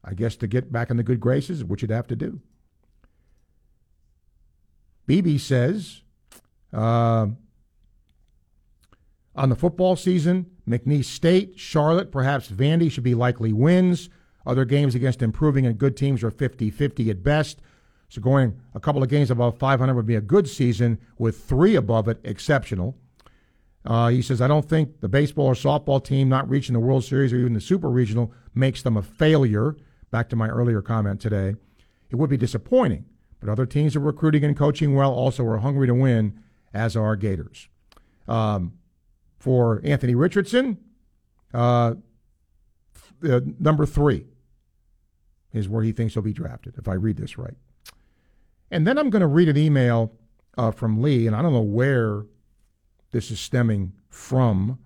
I 0.04 0.14
guess 0.14 0.36
to 0.36 0.46
get 0.46 0.72
back 0.72 0.90
in 0.90 0.96
the 0.96 1.02
good 1.02 1.20
graces, 1.20 1.64
what 1.64 1.82
you'd 1.82 1.90
have 1.90 2.06
to 2.08 2.16
do. 2.16 2.40
BB 5.08 5.40
says, 5.40 6.02
uh, 6.72 7.26
on 9.34 9.48
the 9.48 9.56
football 9.56 9.96
season, 9.96 10.46
McNeese 10.68 11.06
State, 11.06 11.58
Charlotte, 11.58 12.12
perhaps 12.12 12.48
Vandy 12.48 12.90
should 12.90 13.04
be 13.04 13.14
likely 13.14 13.52
wins. 13.52 14.10
Other 14.46 14.64
games 14.64 14.94
against 14.94 15.22
improving 15.22 15.66
and 15.66 15.78
good 15.78 15.96
teams 15.96 16.22
are 16.22 16.30
50 16.30 16.70
50 16.70 17.10
at 17.10 17.22
best. 17.22 17.60
So 18.09 18.22
going 18.22 18.59
a 18.74 18.80
couple 18.80 19.02
of 19.02 19.09
games 19.09 19.30
above 19.30 19.59
500 19.59 19.94
would 19.94 20.06
be 20.06 20.14
a 20.14 20.20
good 20.20 20.48
season, 20.48 20.98
with 21.18 21.44
three 21.44 21.74
above 21.74 22.09
it 22.09 22.18
exceptional. 22.24 22.96
Uh, 23.84 24.09
he 24.09 24.22
says, 24.22 24.40
I 24.40 24.48
don't 24.48 24.68
think 24.68 25.00
the 25.00 25.09
baseball 25.09 25.46
or 25.46 25.54
softball 25.54 26.02
team 26.02 26.28
not 26.28 26.48
reaching 26.48 26.72
the 26.72 26.80
World 26.80 27.04
Series 27.04 27.32
or 27.32 27.38
even 27.38 27.52
the 27.52 27.61
Super 27.61 27.88
Regional 27.88 28.32
makes 28.54 28.82
them 28.82 28.96
a 28.96 29.02
failure. 29.02 29.76
Back 30.11 30.28
to 30.30 30.36
my 30.36 30.48
earlier 30.48 30.82
comment 30.82 31.20
today. 31.20 31.54
It 32.11 32.16
would 32.16 32.30
be 32.30 32.38
disappointing, 32.38 33.04
but 33.40 33.50
other 33.50 33.66
teams 33.66 33.94
are 33.94 34.00
recruiting 34.00 34.42
and 34.42 34.56
coaching 34.56 34.94
well, 34.94 35.12
also 35.12 35.44
are 35.44 35.59
hungry 35.59 35.86
to 35.86 35.94
win, 35.94 36.40
as 36.72 36.96
are 36.96 37.14
Gators. 37.14 37.68
Um, 38.26 38.74
for 39.38 39.80
Anthony 39.84 40.14
Richardson, 40.14 40.78
uh, 41.52 41.94
uh, 43.22 43.40
number 43.59 43.86
three 43.86 44.26
is 45.52 45.68
where 45.68 45.82
he 45.82 45.92
thinks 45.92 46.14
he'll 46.14 46.22
be 46.22 46.32
drafted, 46.32 46.74
if 46.78 46.88
I 46.88 46.94
read 46.94 47.16
this 47.16 47.36
right. 47.36 47.54
And 48.70 48.86
then 48.86 48.98
I'm 48.98 49.10
going 49.10 49.20
to 49.20 49.26
read 49.26 49.48
an 49.48 49.56
email 49.56 50.12
uh, 50.56 50.70
from 50.70 51.00
Lee, 51.00 51.26
and 51.26 51.34
I 51.34 51.42
don't 51.42 51.52
know 51.52 51.60
where 51.60 52.24
this 53.10 53.30
is 53.30 53.40
stemming 53.40 53.94
from. 54.08 54.78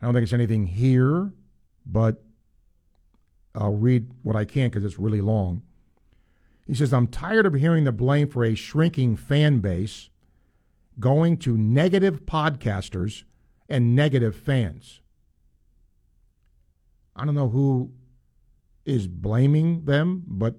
I 0.00 0.06
don't 0.06 0.14
think 0.14 0.24
it's 0.24 0.32
anything 0.32 0.66
here, 0.66 1.32
but 1.84 2.22
I'll 3.54 3.74
read 3.74 4.10
what 4.22 4.36
I 4.36 4.44
can 4.44 4.68
because 4.68 4.84
it's 4.84 4.98
really 4.98 5.20
long. 5.20 5.62
He 6.66 6.74
says, 6.74 6.92
I'm 6.92 7.06
tired 7.06 7.46
of 7.46 7.54
hearing 7.54 7.84
the 7.84 7.92
blame 7.92 8.28
for 8.28 8.44
a 8.44 8.54
shrinking 8.54 9.16
fan 9.16 9.60
base 9.60 10.10
going 10.98 11.36
to 11.38 11.56
negative 11.56 12.24
podcasters 12.24 13.24
and 13.68 13.94
negative 13.94 14.34
fans. 14.34 15.00
I 17.14 17.24
don't 17.24 17.34
know 17.34 17.48
who 17.48 17.92
is 18.84 19.06
blaming 19.06 19.84
them, 19.84 20.24
but 20.26 20.56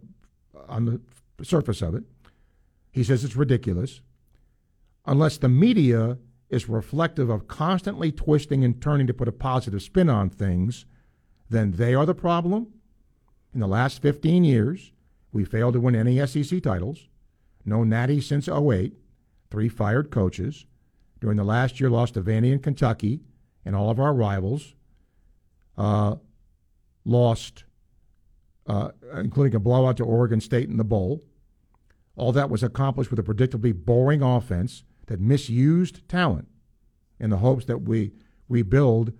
on 0.67 0.85
the 0.85 1.45
surface 1.45 1.81
of 1.81 1.95
it, 1.95 2.03
he 2.97 3.03
says 3.03 3.23
it's 3.23 3.35
ridiculous. 3.35 4.01
Unless 5.05 5.37
the 5.37 5.49
media 5.49 6.17
is 6.49 6.67
reflective 6.67 7.29
of 7.29 7.47
constantly 7.47 8.11
twisting 8.11 8.63
and 8.63 8.81
turning 8.81 9.05
to 9.05 9.13
put 9.13 9.27
a 9.27 9.31
positive 9.31 9.83
spin 9.83 10.09
on 10.09 10.31
things, 10.31 10.85
then 11.47 11.73
they 11.73 11.93
are 11.93 12.07
the 12.07 12.15
problem. 12.15 12.73
In 13.53 13.59
the 13.59 13.67
last 13.67 14.01
15 14.01 14.43
years, 14.43 14.93
we 15.31 15.45
failed 15.45 15.75
to 15.75 15.79
win 15.79 15.95
any 15.95 16.25
SEC 16.25 16.61
titles, 16.63 17.07
no 17.63 17.83
natty 17.83 18.19
since 18.19 18.47
08, 18.47 18.95
three 19.51 19.69
fired 19.69 20.09
coaches, 20.09 20.65
during 21.19 21.37
the 21.37 21.43
last 21.43 21.79
year 21.79 21.91
lost 21.91 22.15
to 22.15 22.21
Vandy 22.23 22.51
and 22.51 22.63
Kentucky 22.63 23.21
and 23.63 23.75
all 23.75 23.91
of 23.91 23.99
our 23.99 24.13
rivals. 24.13 24.73
Uh, 25.77 26.15
lost, 27.05 27.63
uh, 28.65 28.89
including 29.13 29.53
a 29.53 29.59
blowout 29.59 29.97
to 29.97 30.03
Oregon 30.03 30.41
State 30.41 30.67
in 30.67 30.77
the 30.77 30.83
bowl. 30.83 31.21
All 32.18 32.32
that 32.32 32.49
was 32.49 32.63
accomplished 32.63 33.11
with 33.11 33.20
a 33.20 33.24
predictably 33.24 33.74
boring 33.74 34.24
offense 34.24 34.84
that 35.05 35.22
misused 35.22 36.07
talent 36.09 36.47
in 37.20 37.30
the 37.30 37.38
hopes 37.38 37.65
that 37.65 37.84
we 37.84 38.11
rebuild 38.49 39.13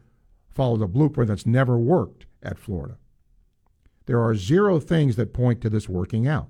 followed 0.50 0.82
a 0.82 0.88
blueprint 0.88 1.28
that's 1.30 1.46
never 1.46 1.78
worked 1.78 2.26
at 2.42 2.58
Florida. 2.58 2.98
There 4.08 4.22
are 4.22 4.36
zero 4.36 4.80
things 4.80 5.16
that 5.16 5.34
point 5.34 5.62
to 5.62 5.70
this 5.70 5.88
working 5.88 6.28
out. 6.28 6.48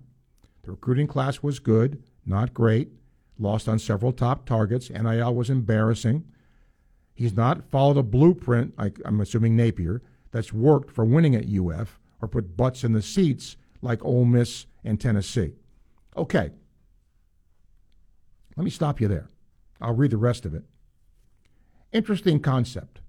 The 0.63 0.71
recruiting 0.71 1.07
class 1.07 1.43
was 1.43 1.59
good, 1.59 2.01
not 2.25 2.53
great, 2.53 2.91
lost 3.37 3.67
on 3.67 3.79
several 3.79 4.13
top 4.13 4.45
targets. 4.45 4.89
NIL 4.89 5.35
was 5.35 5.49
embarrassing. 5.49 6.23
He's 7.13 7.35
not 7.35 7.69
followed 7.69 7.97
a 7.97 8.03
blueprint, 8.03 8.73
I'm 8.77 9.19
assuming 9.19 9.55
Napier, 9.55 10.01
that's 10.31 10.53
worked 10.53 10.91
for 10.91 11.03
winning 11.03 11.35
at 11.35 11.49
UF 11.49 11.99
or 12.21 12.27
put 12.27 12.55
butts 12.55 12.83
in 12.83 12.93
the 12.93 13.01
seats 13.01 13.57
like 13.81 14.03
Ole 14.05 14.25
Miss 14.25 14.65
and 14.83 14.99
Tennessee. 14.99 15.53
Okay. 16.17 16.49
Let 18.55 18.63
me 18.63 18.71
stop 18.71 18.99
you 18.99 19.07
there. 19.07 19.29
I'll 19.79 19.93
read 19.93 20.11
the 20.11 20.17
rest 20.17 20.45
of 20.45 20.55
it. 20.55 20.63
Interesting 21.93 22.39
concept, 22.39 23.01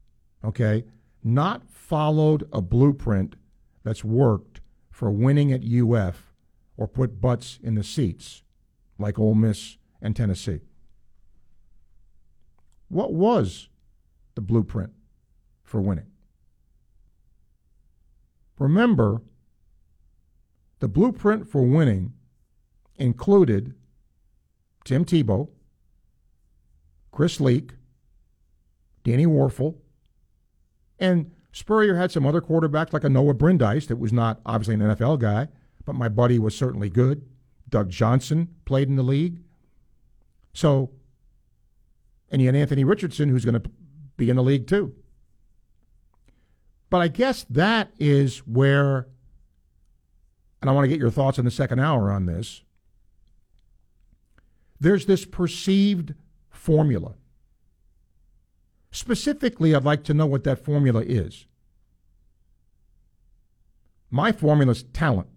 okay? 0.45 0.85
Not 1.25 1.69
followed 1.71 2.47
a 2.53 2.61
blueprint 2.61 3.37
that's 3.83 4.05
worked 4.05 4.61
for 4.91 5.11
winning 5.11 5.53
at 5.53 5.65
UF 5.65 6.35
or 6.77 6.87
put 6.87 7.21
butts 7.21 7.59
in 7.63 7.75
the 7.75 7.83
seats 7.83 8.43
like 8.99 9.19
Ole 9.19 9.35
Miss 9.35 9.79
and 10.03 10.15
Tennessee. 10.15 10.61
What 12.89 13.13
was 13.13 13.69
the 14.35 14.41
blueprint 14.41 14.93
for 15.63 15.81
winning? 15.81 16.07
Remember, 18.59 19.23
the 20.81 20.89
blueprint 20.89 21.49
for 21.49 21.63
winning 21.63 22.13
included 22.99 23.75
Tim 24.85 25.05
Tebow, 25.05 25.49
Chris 27.13 27.41
Leak, 27.41 27.73
Danny 29.05 29.27
Wuerffel, 29.27 29.77
and 30.99 31.31
Spurrier 31.53 31.97
had 31.97 32.13
some 32.13 32.27
other 32.27 32.41
quarterbacks 32.41 32.93
like 32.93 33.05
a 33.05 33.09
Noah 33.09 33.35
Brindise 33.35 33.87
that 33.87 33.97
was 33.97 34.13
not 34.13 34.41
obviously 34.45 34.75
an 34.75 34.81
NFL 34.81 35.19
guy, 35.19 35.49
but 35.85 35.95
my 35.95 36.09
buddy 36.09 36.39
was 36.39 36.57
certainly 36.57 36.89
good. 36.89 37.25
Doug 37.69 37.91
Johnson 37.91 38.49
played 38.65 38.89
in 38.89 38.97
the 38.97 39.03
league. 39.03 39.41
So, 40.53 40.91
and 42.31 42.41
you 42.41 42.49
had 42.49 42.57
Anthony 42.57 42.85
Richardson, 42.85 43.29
who's 43.29 43.45
going 43.45 43.61
to 43.61 43.71
be 44.17 44.31
in 44.31 44.37
the 44.37 44.43
league 44.43 44.67
too. 44.67 44.95
But 46.91 47.03
I 47.03 47.09
guess 47.09 47.45
that 47.51 47.93
is 47.99 48.39
where, 48.47 49.09
and 50.61 50.71
I 50.71 50.73
want 50.73 50.85
to 50.85 50.89
get 50.89 50.99
your 50.99 51.11
thoughts 51.11 51.39
in 51.39 51.45
the 51.45 51.51
second 51.51 51.81
hour 51.81 52.11
on 52.11 52.27
this. 52.27 52.63
There's 54.81 55.07
this 55.07 55.25
perceived 55.25 56.15
formula. 56.51 57.15
Specifically, 58.91 59.75
I'd 59.75 59.85
like 59.85 60.05
to 60.05 60.15
know 60.15 60.27
what 60.27 60.45
that 60.45 60.65
formula 60.65 61.03
is. 61.03 61.47
My 64.11 64.33
formula 64.33 64.73
is 64.73 64.85
talent. 64.85 65.29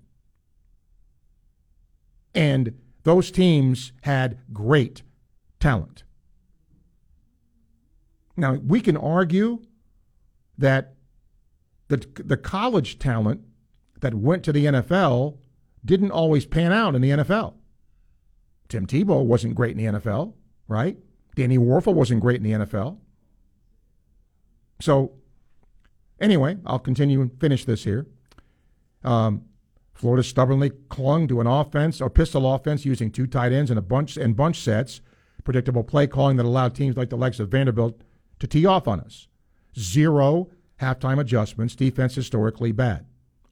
And 2.34 2.80
those 3.04 3.32
teams 3.32 3.92
had 4.04 4.40
great 4.54 5.04
talent. 5.60 6.04
Now, 8.38 8.54
we 8.54 8.80
can 8.80 8.96
argue 8.96 9.60
that 10.58 10.96
the, 11.90 11.98
the 12.16 12.38
college 12.38 13.00
talent 13.00 13.42
that 14.00 14.14
went 14.14 14.44
to 14.46 14.54
the 14.54 14.66
NFL 14.66 15.38
didn't 15.84 16.12
always 16.12 16.46
pan 16.46 16.72
out 16.72 16.96
in 16.96 17.02
the 17.02 17.10
NFL. 17.10 17.56
Tim 18.72 18.88
Tebow 18.88 19.24
wasn't 19.24 19.54
great 19.54 19.78
in 19.78 19.84
the 19.94 20.00
NFL, 20.00 20.34
right? 20.70 20.98
Danny 21.36 21.58
Wuerffel 21.58 21.94
wasn't 21.94 22.22
great 22.22 22.38
in 22.38 22.44
the 22.44 22.66
NFL. 22.66 22.98
So, 24.80 25.12
anyway, 26.22 26.58
I'll 26.66 26.80
continue 26.80 27.22
and 27.22 27.38
finish 27.40 27.66
this 27.66 27.84
here. 27.84 28.08
Um, 29.04 29.44
Florida 29.94 30.24
stubbornly 30.24 30.72
clung 30.90 31.28
to 31.28 31.42
an 31.42 31.48
offense 31.48 32.00
or 32.00 32.10
pistol 32.10 32.52
offense 32.52 32.86
using 32.86 33.12
two 33.12 33.28
tight 33.28 33.52
ends 33.52 33.70
and 33.70 33.78
a 33.78 33.84
bunch 33.84 34.16
and 34.16 34.36
bunch 34.38 34.60
sets, 34.62 35.02
predictable 35.44 35.84
play 35.84 36.08
calling 36.08 36.38
that 36.38 36.46
allowed 36.46 36.74
teams 36.74 36.96
like 36.96 37.10
the 37.10 37.18
likes 37.18 37.40
of 37.40 37.50
Vanderbilt 37.50 38.02
to 38.40 38.48
tee 38.48 38.66
off 38.66 38.88
on 38.88 39.02
us. 39.02 39.28
Zero 39.78 40.50
halftime 40.80 41.20
adjustments, 41.20 41.76
defense 41.76 42.16
historically 42.16 42.72
bad, 42.72 43.06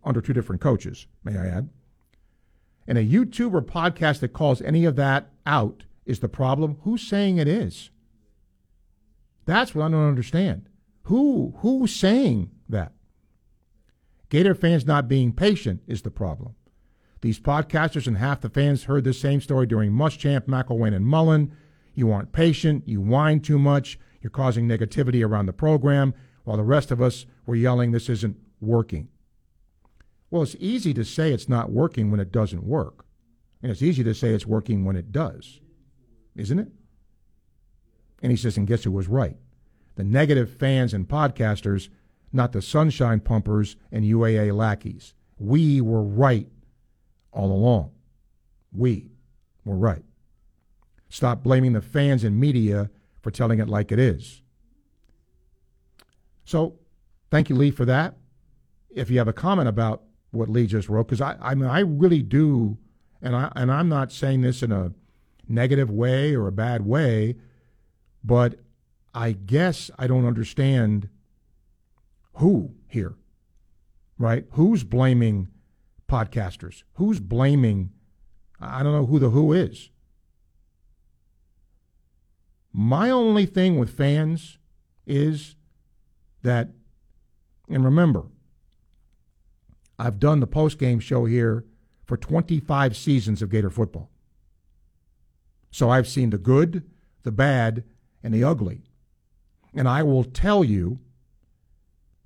under 0.04 0.22
two 0.22 0.34
different 0.34 0.62
coaches, 0.62 1.08
may 1.24 1.38
I 1.38 1.46
add. 1.46 1.70
And 2.90 2.98
a 2.98 3.06
YouTube 3.06 3.54
or 3.54 3.62
podcast 3.62 4.20
that 4.22 4.34
calls 4.34 4.64
any 4.64 4.84
of 4.84 4.96
that 4.96 5.30
out 5.46 5.84
is 6.08 6.22
the 6.22 6.28
problem. 6.28 6.80
Who's 6.82 7.08
saying 7.08 7.38
it 7.38 7.48
is? 7.48 7.92
That's 9.46 9.76
what 9.76 9.86
I 9.86 9.90
don't 9.92 10.08
understand. 10.08 10.68
Who 11.04 11.54
who's 11.60 11.96
saying 11.96 12.50
that? 12.68 12.94
Gator 14.30 14.56
fans 14.56 14.88
not 14.88 15.08
being 15.08 15.34
patient 15.34 15.84
is 15.86 16.02
the 16.02 16.10
problem. 16.10 16.56
These 17.22 17.40
podcasters 17.40 18.08
and 18.08 18.18
half 18.18 18.42
the 18.42 18.50
fans 18.50 18.86
heard 18.86 19.04
the 19.04 19.14
same 19.14 19.40
story 19.40 19.68
during 19.68 19.92
Muschamp, 19.92 20.48
McElwain, 20.48 20.96
and 20.96 21.06
Mullen. 21.06 21.52
You 21.94 22.12
aren't 22.12 22.32
patient. 22.32 22.88
You 22.88 23.02
whine 23.02 23.42
too 23.42 23.60
much. 23.60 24.00
You're 24.20 24.32
causing 24.32 24.68
negativity 24.68 25.24
around 25.24 25.46
the 25.46 25.54
program, 25.54 26.16
while 26.44 26.58
the 26.58 26.64
rest 26.64 26.90
of 26.90 27.04
us 27.04 27.28
were 27.46 27.56
yelling, 27.56 27.92
this 27.92 28.10
isn't 28.10 28.38
working. 28.60 29.10
Well, 30.32 30.44
it's 30.44 30.56
easy 30.60 30.94
to 30.94 31.04
say 31.04 31.32
it's 31.32 31.50
not 31.50 31.72
working 31.72 32.12
when 32.12 32.20
it 32.20 32.32
doesn't 32.32 32.64
work. 32.64 33.06
And 33.62 33.72
it's 33.72 33.82
easy 33.82 34.04
to 34.04 34.14
say 34.14 34.30
it's 34.30 34.46
working 34.46 34.86
when 34.86 34.96
it 34.96 35.12
does, 35.12 35.60
isn't 36.36 36.60
it? 36.60 36.72
And 38.22 38.32
he 38.32 38.38
says, 38.38 38.58
and 38.58 38.68
guess 38.68 38.84
who 38.84 38.92
was 38.92 39.08
right? 39.08 39.38
The 39.96 40.04
negative 40.04 40.50
fans 40.50 40.94
and 40.94 41.08
podcasters, 41.08 41.90
not 42.32 42.52
the 42.52 42.62
sunshine 42.62 43.20
pumpers 43.20 43.76
and 43.92 44.06
UAA 44.06 44.56
lackeys. 44.56 45.14
We 45.38 45.82
were 45.82 46.04
right 46.04 46.48
all 47.32 47.52
along. 47.52 47.92
We 48.72 49.12
were 49.66 49.76
right. 49.76 50.04
Stop 51.10 51.44
blaming 51.44 51.74
the 51.74 51.82
fans 51.82 52.24
and 52.24 52.40
media 52.40 52.90
for 53.22 53.32
telling 53.32 53.60
it 53.60 53.68
like 53.68 53.92
it 53.92 54.00
is. 54.00 54.42
So, 56.46 56.76
thank 57.30 57.50
you, 57.50 57.56
Lee, 57.56 57.72
for 57.72 57.86
that. 57.86 58.16
If 58.90 59.10
you 59.10 59.18
have 59.18 59.28
a 59.28 59.34
comment 59.34 59.68
about 59.68 60.04
what 60.32 60.50
Lee 60.50 60.68
just 60.68 60.90
wrote, 60.90 61.08
because 61.08 61.22
I, 61.22 61.36
I 61.42 61.56
mean, 61.56 61.70
I 61.70 61.80
really 61.80 62.22
do, 62.22 62.78
and 63.22 63.36
I 63.36 63.52
and 63.56 63.72
I'm 63.72 63.90
not 63.90 64.12
saying 64.12 64.42
this 64.42 64.62
in 64.62 64.72
a 64.72 64.94
negative 65.48 65.90
way 65.90 66.36
or 66.36 66.48
a 66.48 66.52
bad 66.52 66.86
way, 66.86 67.36
but 68.24 68.60
I 69.14 69.32
guess 69.32 69.90
I 69.98 70.08
don't 70.08 70.26
understand 70.26 71.10
who 72.34 72.76
here, 72.88 73.16
right? 74.18 74.46
Who's 74.52 74.84
blaming 74.84 75.48
podcasters? 76.08 76.84
Who's 76.94 77.20
blaming? 77.20 77.92
I 78.62 78.84
don't 78.84 78.94
know 78.94 79.06
who 79.06 79.20
the 79.20 79.30
who 79.30 79.54
is. 79.54 79.90
My 82.72 83.10
only 83.10 83.46
thing 83.46 83.80
with 83.80 83.90
fans 83.90 84.58
is 85.08 85.56
that, 86.44 86.70
and 87.68 87.84
remember, 87.84 88.26
I've 90.00 90.20
done 90.20 90.40
the 90.40 90.48
post 90.48 90.80
game 90.80 91.00
show 91.02 91.26
here 91.26 91.66
for 92.06 92.16
25 92.16 92.96
seasons 92.96 93.42
of 93.42 93.50
Gator 93.50 93.70
football. 93.70 94.10
So 95.72 95.90
I've 95.90 96.08
seen 96.08 96.30
the 96.30 96.38
good, 96.38 96.90
the 97.24 97.32
bad, 97.32 97.84
and 98.24 98.34
the 98.34 98.44
ugly. 98.44 98.82
And 99.76 99.88
I 99.88 100.02
will 100.04 100.24
tell 100.24 100.64
you 100.64 101.00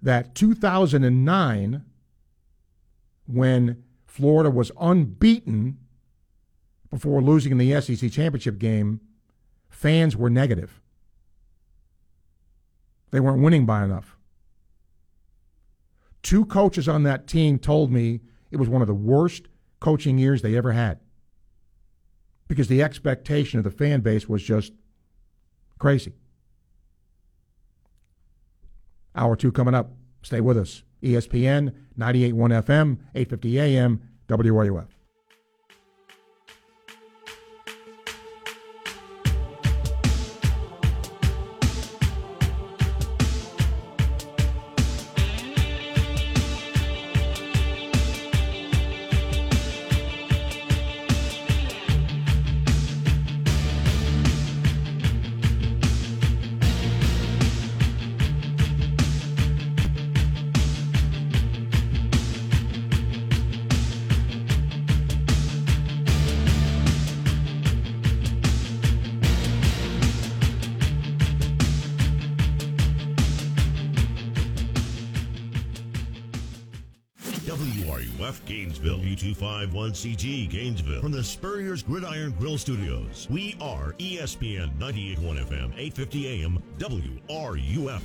that 0.01 0.35
2009, 0.35 1.83
when 3.25 3.83
Florida 4.05 4.51
was 4.51 4.71
unbeaten 4.79 5.79
before 6.91 7.21
losing 7.21 7.51
in 7.51 7.57
the 7.57 7.81
SEC 7.81 8.11
championship 8.11 8.59
game, 8.59 9.01
fans 9.67 10.15
were 10.15 10.29
negative. 10.29 10.79
They 13.11 13.19
weren't 13.19 13.41
winning 13.41 13.65
by 13.65 13.83
enough. 13.83 14.12
Two 16.23 16.45
coaches 16.45 16.87
on 16.87 17.03
that 17.03 17.27
team 17.27 17.59
told 17.59 17.91
me 17.91 18.21
it 18.49 18.57
was 18.57 18.69
one 18.69 18.81
of 18.81 18.87
the 18.87 18.93
worst 18.93 19.47
coaching 19.79 20.17
years 20.17 20.41
they 20.41 20.55
ever 20.55 20.71
had 20.71 20.99
because 22.47 22.69
the 22.69 22.81
expectation 22.81 23.59
of 23.59 23.63
the 23.63 23.71
fan 23.71 23.99
base 23.99 24.27
was 24.29 24.41
just 24.41 24.73
crazy. 25.79 26.13
Hour 29.15 29.35
two 29.35 29.51
coming 29.51 29.75
up. 29.75 29.91
Stay 30.21 30.39
with 30.39 30.57
us. 30.57 30.83
ESPN 31.03 31.73
98.1 31.99 32.33
FM, 32.63 32.97
850 33.13 33.59
AM, 33.59 34.01
WRUF. 34.29 34.87
Gainesville, 78.83 79.33
U251CG 79.35 80.49
Gainesville. 80.49 81.01
From 81.01 81.11
the 81.11 81.23
Spurrier's 81.23 81.81
Gridiron 81.81 82.31
Grill 82.37 82.57
Studios, 82.57 83.27
we 83.29 83.55
are 83.61 83.93
ESPN 83.93 84.77
98.1 84.77 85.45
FM, 85.45 85.71
850 85.77 86.43
AM, 86.43 86.63
WRUF. 86.79 88.01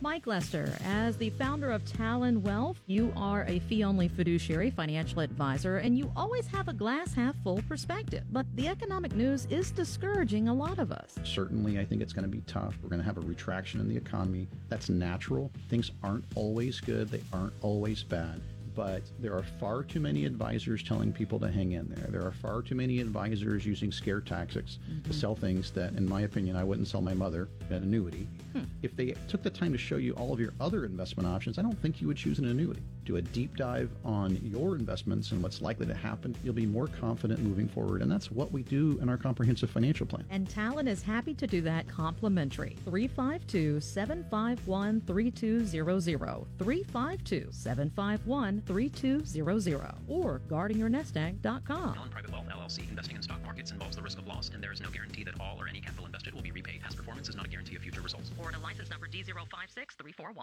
Mike 0.00 0.26
Lester, 0.26 0.72
as 0.84 1.16
the 1.16 1.30
founder 1.30 1.70
of 1.70 1.84
Talon 1.84 2.42
Wealth, 2.42 2.80
you 2.86 3.12
are 3.16 3.44
a 3.46 3.60
fee 3.60 3.84
only 3.84 4.08
fiduciary 4.08 4.70
financial 4.70 5.20
advisor 5.20 5.76
and 5.76 5.96
you 5.96 6.10
always 6.16 6.46
have 6.48 6.66
a 6.66 6.72
glass 6.72 7.14
half 7.14 7.36
full 7.44 7.62
perspective. 7.68 8.24
But 8.32 8.46
the 8.56 8.66
economic 8.66 9.14
news 9.14 9.46
is 9.46 9.70
discouraging 9.70 10.48
a 10.48 10.54
lot 10.54 10.78
of 10.78 10.90
us. 10.90 11.14
Certainly, 11.22 11.78
I 11.78 11.84
think 11.84 12.02
it's 12.02 12.12
going 12.12 12.24
to 12.24 12.28
be 12.28 12.42
tough. 12.48 12.76
We're 12.82 12.88
going 12.88 13.00
to 13.00 13.06
have 13.06 13.18
a 13.18 13.20
retraction 13.20 13.80
in 13.80 13.88
the 13.88 13.96
economy. 13.96 14.48
That's 14.68 14.88
natural. 14.88 15.52
Things 15.68 15.92
aren't 16.02 16.24
always 16.34 16.80
good, 16.80 17.08
they 17.08 17.22
aren't 17.32 17.54
always 17.62 18.02
bad. 18.02 18.40
But 18.74 19.02
there 19.18 19.34
are 19.34 19.42
far 19.42 19.82
too 19.82 20.00
many 20.00 20.24
advisors 20.24 20.82
telling 20.82 21.12
people 21.12 21.38
to 21.40 21.50
hang 21.50 21.72
in 21.72 21.88
there. 21.90 22.06
There 22.10 22.24
are 22.26 22.32
far 22.32 22.62
too 22.62 22.74
many 22.74 23.00
advisors 23.00 23.66
using 23.66 23.92
scare 23.92 24.20
tactics 24.20 24.78
to 25.04 25.10
Mhm. 25.10 25.14
sell 25.14 25.34
things 25.34 25.70
that, 25.72 25.94
in 25.94 26.08
my 26.08 26.22
opinion, 26.22 26.56
I 26.56 26.64
wouldn't 26.64 26.88
sell 26.88 27.02
my 27.02 27.12
mother 27.14 27.48
an 27.72 27.82
annuity. 27.82 28.26
Hmm. 28.52 28.64
If 28.82 28.96
they 28.96 29.14
took 29.28 29.42
the 29.42 29.50
time 29.50 29.72
to 29.72 29.78
show 29.78 29.96
you 29.96 30.12
all 30.14 30.32
of 30.32 30.40
your 30.40 30.52
other 30.60 30.84
investment 30.84 31.28
options, 31.28 31.58
I 31.58 31.62
don't 31.62 31.80
think 31.80 32.00
you 32.00 32.06
would 32.08 32.16
choose 32.16 32.38
an 32.38 32.46
annuity. 32.46 32.82
Do 33.04 33.16
a 33.16 33.22
deep 33.22 33.56
dive 33.56 33.90
on 34.04 34.38
your 34.42 34.76
investments 34.76 35.32
and 35.32 35.42
what's 35.42 35.60
likely 35.60 35.86
to 35.86 35.94
happen. 35.94 36.36
You'll 36.44 36.54
be 36.54 36.66
more 36.66 36.86
confident 36.86 37.40
moving 37.40 37.68
forward. 37.68 38.02
And 38.02 38.10
that's 38.10 38.30
what 38.30 38.52
we 38.52 38.62
do 38.62 38.98
in 39.02 39.08
our 39.08 39.16
comprehensive 39.16 39.70
financial 39.70 40.06
plan. 40.06 40.24
And 40.30 40.48
Talon 40.48 40.86
is 40.86 41.02
happy 41.02 41.34
to 41.34 41.46
do 41.46 41.60
that 41.62 41.88
complimentary. 41.88 42.76
352 42.84 43.80
751 43.80 45.00
3200. 45.06 46.46
352 46.58 47.48
751 47.50 48.62
3200. 48.66 49.94
Or 50.08 50.40
guardingyournestegg.com. 50.48 51.94
Allen 51.96 52.10
Private 52.10 52.32
Wealth 52.32 52.46
LLC. 52.48 52.88
Investing 52.88 53.16
in 53.16 53.22
stock 53.22 53.42
markets 53.44 53.70
involves 53.70 53.96
the 53.96 54.02
risk 54.02 54.18
of 54.18 54.26
loss, 54.26 54.50
and 54.52 54.62
there 54.62 54.72
is 54.72 54.80
no 54.80 54.90
guarantee 54.90 55.24
that 55.24 55.40
all 55.40 55.56
or 55.60 55.68
any 55.68 55.80
capital 55.80 56.06
invested 56.06 56.34
will 56.34 56.42
be 56.42 56.50
repaid. 56.50 56.80
Past 56.82 56.96
performance 56.96 57.28
is 57.28 57.36
not 57.36 57.46
a 57.46 57.48
guarantee 57.48 57.61
of 57.70 57.82
future 57.82 58.00
results. 58.00 58.30
Or 58.32 58.34
Florida 58.34 58.58
license 58.58 58.90
number 58.90 59.06
D056341. 59.06 60.34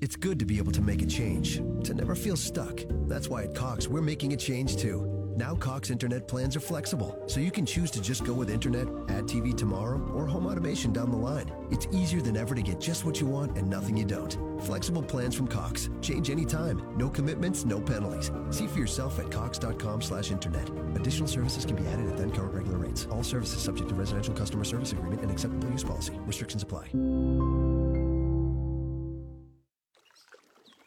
It's 0.00 0.16
good 0.16 0.38
to 0.38 0.46
be 0.46 0.56
able 0.56 0.72
to 0.72 0.80
make 0.80 1.02
a 1.02 1.06
change, 1.06 1.56
to 1.84 1.92
never 1.92 2.14
feel 2.14 2.34
stuck. 2.34 2.80
That's 3.06 3.28
why 3.28 3.42
at 3.42 3.54
Cox, 3.54 3.86
we're 3.86 4.00
making 4.00 4.32
a 4.32 4.36
change 4.36 4.78
too. 4.78 5.06
Now 5.36 5.54
Cox 5.54 5.90
internet 5.90 6.26
plans 6.26 6.56
are 6.56 6.60
flexible, 6.60 7.22
so 7.26 7.38
you 7.38 7.50
can 7.50 7.66
choose 7.66 7.90
to 7.90 8.00
just 8.00 8.24
go 8.24 8.32
with 8.32 8.48
internet, 8.48 8.88
add 9.10 9.24
TV 9.24 9.54
tomorrow, 9.54 10.00
or 10.14 10.26
home 10.26 10.46
automation 10.46 10.94
down 10.94 11.10
the 11.10 11.18
line. 11.18 11.52
It's 11.70 11.86
easier 11.92 12.22
than 12.22 12.34
ever 12.34 12.54
to 12.54 12.62
get 12.62 12.80
just 12.80 13.04
what 13.04 13.20
you 13.20 13.26
want 13.26 13.58
and 13.58 13.68
nothing 13.68 13.94
you 13.94 14.06
don't. 14.06 14.38
Flexible 14.62 15.02
plans 15.02 15.34
from 15.34 15.48
Cox. 15.48 15.90
Change 16.00 16.30
anytime. 16.30 16.82
No 16.96 17.10
commitments, 17.10 17.66
no 17.66 17.78
penalties. 17.78 18.30
See 18.48 18.68
for 18.68 18.78
yourself 18.78 19.18
at 19.18 19.30
cox.com 19.30 20.00
slash 20.00 20.30
internet. 20.30 20.66
Additional 20.94 21.28
services 21.28 21.66
can 21.66 21.76
be 21.76 21.86
added 21.88 22.08
at 22.08 22.16
then 22.16 22.30
current 22.30 22.54
regular 22.54 22.78
rates. 22.78 23.06
All 23.10 23.22
services 23.22 23.62
subject 23.62 23.90
to 23.90 23.94
residential 23.94 24.32
customer 24.32 24.64
service 24.64 24.92
agreement 24.92 25.20
and 25.20 25.30
acceptable 25.30 25.70
use 25.70 25.84
policy. 25.84 26.18
Restrictions 26.24 26.62
apply. 26.62 26.88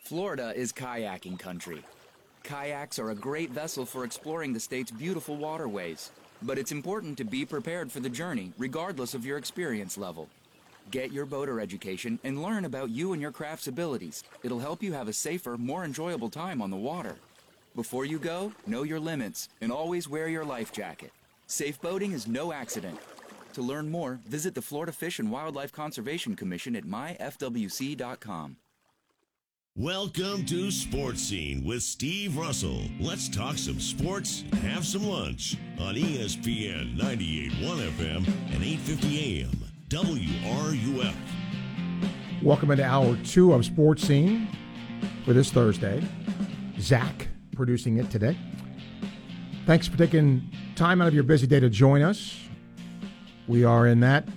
Florida 0.04 0.51
is 0.54 0.74
kayaking 0.74 1.39
country. 1.39 1.82
Kayaks 2.43 2.99
are 2.99 3.12
a 3.12 3.16
great 3.16 3.51
vessel 3.51 3.86
for 3.86 4.04
exploring 4.04 4.51
the 4.51 4.60
state's 4.60 4.91
beautiful 4.91 5.38
waterways, 5.38 6.12
but 6.41 6.58
it's 6.58 6.74
important 6.74 7.18
to 7.18 7.24
be 7.24 7.45
prepared 7.45 7.89
for 7.89 8.01
the 8.01 8.10
journey, 8.10 8.51
regardless 8.58 9.14
of 9.14 9.26
your 9.26 9.38
experience 9.38 9.97
level. 9.97 10.28
Get 10.91 11.14
your 11.14 11.26
boater 11.26 11.62
education 11.62 12.20
and 12.26 12.43
learn 12.43 12.66
about 12.66 12.89
you 12.89 13.14
and 13.14 13.22
your 13.22 13.32
craft's 13.32 13.68
abilities. 13.68 14.26
It'll 14.43 14.60
help 14.60 14.84
you 14.84 14.91
have 14.91 15.08
a 15.08 15.14
safer, 15.14 15.58
more 15.58 15.86
enjoyable 15.86 16.30
time 16.30 16.62
on 16.62 16.70
the 16.70 16.76
water. 16.76 17.16
Before 17.74 18.04
you 18.04 18.20
go, 18.20 18.51
know 18.68 18.84
your 18.84 18.99
limits 18.99 19.47
and 19.62 19.72
always 19.72 20.10
wear 20.10 20.28
your 20.28 20.43
life 20.43 20.74
jacket. 20.74 21.14
Safe 21.47 21.82
boating 21.82 22.12
is 22.12 22.28
no 22.28 22.51
accident. 22.51 22.99
To 23.54 23.62
learn 23.62 23.89
more, 23.89 24.20
visit 24.28 24.54
the 24.54 24.62
Florida 24.62 24.91
Fish 24.91 25.20
and 25.20 25.32
Wildlife 25.32 25.72
Conservation 25.72 26.36
Commission 26.36 26.76
at 26.76 26.84
myfwc.com. 26.84 28.58
Welcome 29.76 30.45
to 30.45 30.69
Sports 30.69 31.19
Scene 31.24 31.63
with 31.63 31.82
Steve 31.82 32.38
Russell. 32.38 32.82
Let's 32.99 33.28
talk 33.28 33.57
some 33.57 33.80
sports 33.80 34.43
and 34.51 34.59
have 34.59 34.86
some 34.86 35.03
lunch 35.03 35.57
on 35.80 35.95
ESPN 35.95 36.95
98.1 36.95 37.80
FM 37.97 38.28
and 38.53 38.63
8:50 38.63 39.17
AM 39.17 39.49
WRUF. 39.89 41.15
Welcome 42.43 42.69
into 42.69 42.84
hour 42.84 43.17
two 43.24 43.51
of 43.51 43.65
Sports 43.65 44.03
Scene 44.03 44.47
for 45.26 45.34
this 45.34 45.49
Thursday. 45.49 46.07
Zach 46.80 47.28
producing 47.55 47.97
it 47.97 48.11
today. 48.11 48.38
Thanks 49.65 49.88
for 49.88 49.97
taking 49.97 50.51
time 50.76 51.01
out 51.01 51.07
of 51.07 51.15
your 51.15 51.24
busy 51.24 51.47
day 51.47 51.59
to 51.59 51.71
join 51.71 52.03
us. 52.03 52.38
We 53.47 53.63
are 53.63 53.88
in 53.88 54.01
that 54.01 54.28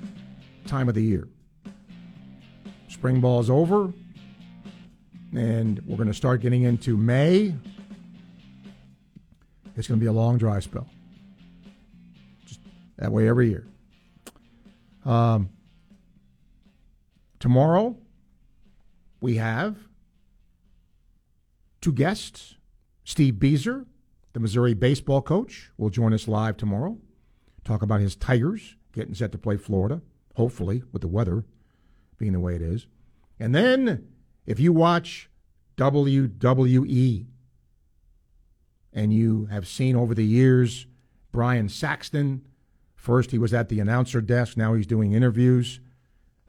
time 0.64 0.89
of 0.89 0.95
the 0.95 1.03
year. 1.03 1.28
Spring 2.89 3.20
ball 3.20 3.41
is 3.41 3.51
over, 3.51 3.93
and 5.37 5.82
we're 5.87 5.97
going 5.97 6.09
to 6.09 6.14
start 6.14 6.41
getting 6.41 6.62
into 6.62 6.97
May. 6.97 7.55
It's 9.76 9.87
going 9.87 10.01
to 10.01 10.03
be 10.03 10.09
a 10.09 10.12
long 10.12 10.39
dry 10.39 10.61
spell. 10.61 10.89
Just 12.47 12.61
that 12.97 13.12
way 13.12 13.28
every 13.28 13.51
year. 13.51 13.66
Um, 15.05 15.51
tomorrow, 17.39 17.97
we 19.20 19.37
have 19.37 19.76
two 21.82 21.93
guests. 21.93 22.55
Steve 23.05 23.34
Bieser, 23.34 23.84
the 24.32 24.41
Missouri 24.41 24.72
baseball 24.72 25.20
coach, 25.20 25.70
will 25.76 25.91
join 25.91 26.14
us 26.14 26.26
live 26.26 26.57
tomorrow. 26.57 26.97
Talk 27.62 27.82
about 27.82 28.01
his 28.01 28.16
Tigers 28.16 28.76
getting 28.93 29.14
set 29.14 29.32
to 29.32 29.39
play 29.39 29.59
Florida, 29.59 30.01
hopefully, 30.34 30.82
with 30.93 31.03
the 31.03 31.09
weather 31.09 31.45
being 32.18 32.32
the 32.32 32.41
way 32.41 32.55
it 32.55 32.62
is. 32.62 32.87
And 33.39 33.55
then, 33.55 34.09
if 34.47 34.61
you 34.61 34.72
watch 34.72 35.28
WWE 35.76 37.26
and 38.92 39.12
you 39.12 39.47
have 39.47 39.66
seen 39.66 39.97
over 39.97 40.14
the 40.14 40.24
years 40.24 40.86
Byron 41.32 41.68
Saxton, 41.68 42.47
first 42.94 43.30
he 43.30 43.38
was 43.38 43.53
at 43.53 43.68
the 43.68 43.80
announcer 43.80 44.20
desk, 44.20 44.57
now 44.57 44.74
he's 44.74 44.86
doing 44.86 45.12
interviews. 45.12 45.80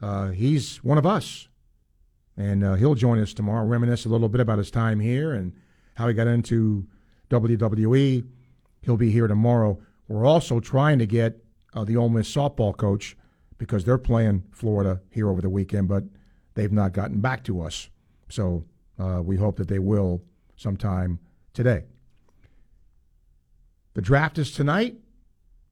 Uh, 0.02 0.30
he's 0.30 0.78
one 0.78 0.98
of 0.98 1.06
us. 1.06 1.48
And 2.38 2.64
uh, 2.64 2.76
he'll 2.76 2.96
join 2.96 3.20
us 3.20 3.34
tomorrow, 3.34 3.66
reminisce 3.66 4.06
a 4.06 4.10
little 4.10 4.30
bit 4.30 4.40
about 4.40 4.60
his 4.60 4.70
time 4.70 5.00
here 5.00 5.34
and 5.34 5.54
how 5.96 6.08
he 6.08 6.14
got 6.14 6.28
into 6.28 6.86
WWE. 7.32 8.28
He'll 8.84 8.98
be 8.98 9.10
here 9.10 9.28
tomorrow. 9.28 9.80
We're 10.08 10.26
also 10.26 10.60
trying 10.60 11.00
to 11.00 11.08
get 11.08 11.44
uh, 11.74 11.84
the 11.84 11.98
Ole 11.98 12.10
Miss 12.10 12.34
softball 12.34 12.78
coach 12.78 13.18
because 13.58 13.84
they're 13.84 13.98
playing 13.98 14.44
Florida 14.52 15.02
here 15.10 15.30
over 15.30 15.42
the 15.42 15.50
weekend, 15.50 15.88
but 15.88 16.04
they've 16.58 16.72
not 16.72 16.92
gotten 16.92 17.22
back 17.22 17.44
to 17.44 17.62
us. 17.62 17.88
So 18.30 18.66
uh, 19.00 19.22
we 19.24 19.38
hope 19.38 19.58
that 19.58 19.68
they 19.68 19.78
will 19.78 20.24
sometime 20.56 21.20
today. 21.54 21.84
The 23.94 24.02
draft 24.02 24.40
is 24.40 24.52
tonight. 24.52 24.96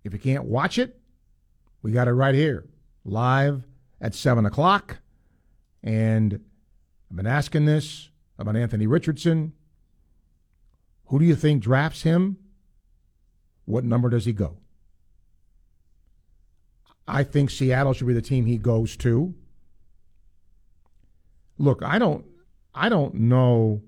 If 0.04 0.14
you 0.14 0.20
can't 0.20 0.46
watch 0.46 0.78
it, 0.78 1.00
we 1.82 1.92
got 1.92 2.08
it 2.08 2.14
right 2.14 2.36
here, 2.36 2.66
live 3.04 3.64
at 4.00 4.14
7 4.14 4.46
o'clock. 4.46 5.00
And 5.84 6.40
I've 7.10 7.18
been 7.18 7.28
asking 7.28 7.66
this 7.66 8.10
about 8.38 8.56
Anthony 8.56 8.86
Richardson. 8.86 9.54
Who 11.08 11.18
do 11.18 11.26
you 11.26 11.36
think 11.36 11.64
drafts 11.64 12.04
him? 12.04 12.38
What 13.66 13.84
number 13.84 14.10
does 14.10 14.26
he 14.26 14.34
go? 14.34 14.58
I 17.08 17.24
think 17.24 17.50
Seattle 17.50 17.94
should 17.94 18.08
be 18.08 18.14
the 18.14 18.22
team 18.22 18.46
he 18.46 18.60
goes 18.60 18.96
to. 18.98 19.34
Look, 21.58 21.82
I 21.84 22.00
don't 22.00 22.26
I 22.74 22.90
don't 22.90 23.16
know 23.16 23.82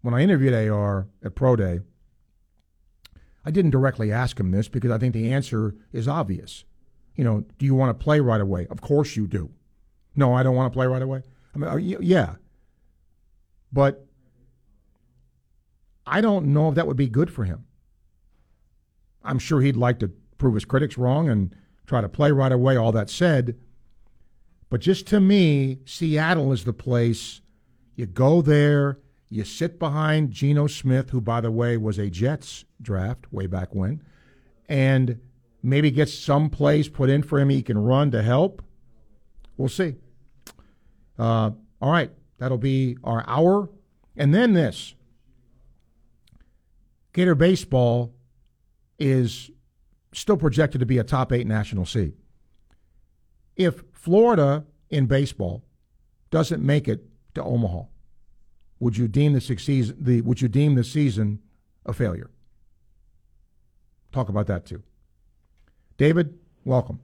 when 0.00 0.14
I 0.14 0.22
interviewed 0.22 0.54
AR 0.54 1.08
at 1.24 1.34
Pro 1.34 1.56
Day, 1.56 1.80
I 3.44 3.50
didn't 3.50 3.70
directly 3.70 4.12
ask 4.12 4.38
him 4.38 4.50
this 4.50 4.68
because 4.68 4.90
I 4.90 4.98
think 4.98 5.14
the 5.14 5.32
answer 5.32 5.74
is 5.92 6.08
obvious. 6.08 6.64
You 7.14 7.24
know, 7.24 7.44
do 7.58 7.66
you 7.66 7.74
want 7.74 7.98
to 7.98 8.04
play 8.04 8.20
right 8.20 8.40
away? 8.40 8.66
Of 8.70 8.80
course 8.80 9.16
you 9.16 9.26
do. 9.26 9.50
No, 10.14 10.34
I 10.34 10.42
don't 10.42 10.54
want 10.54 10.72
to 10.72 10.76
play 10.76 10.86
right 10.86 11.02
away. 11.02 11.22
I 11.54 11.58
mean, 11.58 11.96
yeah. 12.00 12.36
But 13.72 14.06
I 16.06 16.20
don't 16.20 16.52
know 16.52 16.68
if 16.68 16.74
that 16.76 16.86
would 16.86 16.96
be 16.96 17.08
good 17.08 17.30
for 17.30 17.44
him. 17.44 17.64
I'm 19.22 19.38
sure 19.38 19.60
he'd 19.60 19.76
like 19.76 19.98
to 19.98 20.08
prove 20.38 20.54
his 20.54 20.64
critics 20.64 20.96
wrong 20.96 21.28
and 21.28 21.54
try 21.86 22.00
to 22.00 22.08
play 22.08 22.30
right 22.30 22.52
away, 22.52 22.76
all 22.76 22.92
that 22.92 23.10
said. 23.10 23.58
But 24.70 24.80
just 24.80 25.06
to 25.08 25.20
me, 25.20 25.78
Seattle 25.84 26.52
is 26.52 26.64
the 26.64 26.72
place 26.72 27.40
you 27.96 28.06
go 28.06 28.42
there, 28.42 28.98
you 29.30 29.44
sit 29.44 29.78
behind 29.78 30.30
Geno 30.30 30.66
Smith, 30.66 31.10
who, 31.10 31.20
by 31.20 31.40
the 31.40 31.50
way, 31.50 31.76
was 31.76 31.98
a 31.98 32.10
Jets 32.10 32.64
draft 32.80 33.32
way 33.32 33.46
back 33.46 33.74
when, 33.74 34.02
and 34.68 35.20
maybe 35.62 35.90
get 35.90 36.08
some 36.08 36.50
plays 36.50 36.88
put 36.88 37.10
in 37.10 37.22
for 37.22 37.38
him 37.38 37.48
he 37.48 37.62
can 37.62 37.78
run 37.78 38.10
to 38.10 38.22
help. 38.22 38.62
We'll 39.56 39.68
see. 39.68 39.96
Uh, 41.18 41.50
all 41.80 41.90
right, 41.90 42.12
that'll 42.38 42.58
be 42.58 42.96
our 43.02 43.24
hour. 43.26 43.68
And 44.16 44.34
then 44.34 44.52
this. 44.52 44.94
Gator 47.12 47.34
baseball 47.34 48.14
is 48.98 49.50
still 50.12 50.36
projected 50.36 50.80
to 50.80 50.86
be 50.86 50.98
a 50.98 51.04
top 51.04 51.32
eight 51.32 51.46
national 51.46 51.86
seed. 51.86 52.12
If 53.56 53.82
Florida 54.08 54.64
in 54.88 55.04
baseball 55.04 55.62
doesn't 56.30 56.64
make 56.64 56.88
it 56.88 57.04
to 57.34 57.44
Omaha, 57.44 57.82
would 58.80 58.96
you 58.96 59.06
deem 59.06 59.34
the 59.34 59.40
succeed, 59.42 59.94
the 60.00 60.22
would 60.22 60.40
you 60.40 60.48
deem 60.48 60.76
the 60.76 60.82
season 60.82 61.40
a 61.84 61.92
failure? 61.92 62.30
Talk 64.10 64.30
about 64.30 64.46
that 64.46 64.64
too. 64.64 64.82
David, 65.98 66.38
welcome. 66.64 67.00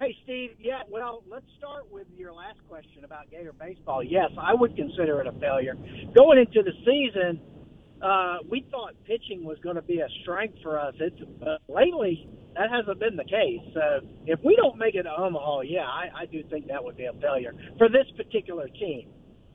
Hey, 0.00 0.16
Steve. 0.24 0.56
Yeah, 0.58 0.82
well, 0.88 1.22
let's 1.30 1.46
start 1.56 1.88
with 1.88 2.08
your 2.16 2.32
last 2.32 2.58
question 2.68 3.04
about 3.04 3.30
Gator 3.30 3.52
baseball. 3.52 4.02
Yes, 4.02 4.30
I 4.36 4.52
would 4.52 4.74
consider 4.74 5.20
it 5.20 5.28
a 5.28 5.32
failure. 5.38 5.76
Going 6.16 6.38
into 6.40 6.64
the 6.64 6.72
season, 6.84 7.40
uh, 8.02 8.38
we 8.48 8.66
thought 8.70 8.94
pitching 9.04 9.44
was 9.44 9.58
going 9.62 9.76
to 9.76 9.82
be 9.82 10.00
a 10.00 10.08
strength 10.22 10.58
for 10.62 10.78
us. 10.78 10.94
It's 10.98 11.20
uh, 11.42 11.56
lately 11.68 12.28
that 12.54 12.70
hasn't 12.70 12.98
been 12.98 13.16
the 13.16 13.24
case. 13.24 13.62
So 13.74 14.06
if 14.26 14.40
we 14.44 14.56
don't 14.56 14.78
make 14.78 14.94
it 14.94 15.04
to 15.04 15.10
Omaha, 15.10 15.62
yeah, 15.62 15.86
I, 15.86 16.22
I 16.22 16.26
do 16.26 16.42
think 16.50 16.66
that 16.68 16.82
would 16.82 16.96
be 16.96 17.04
a 17.04 17.12
failure 17.14 17.54
for 17.78 17.88
this 17.88 18.06
particular 18.16 18.68
team 18.68 19.08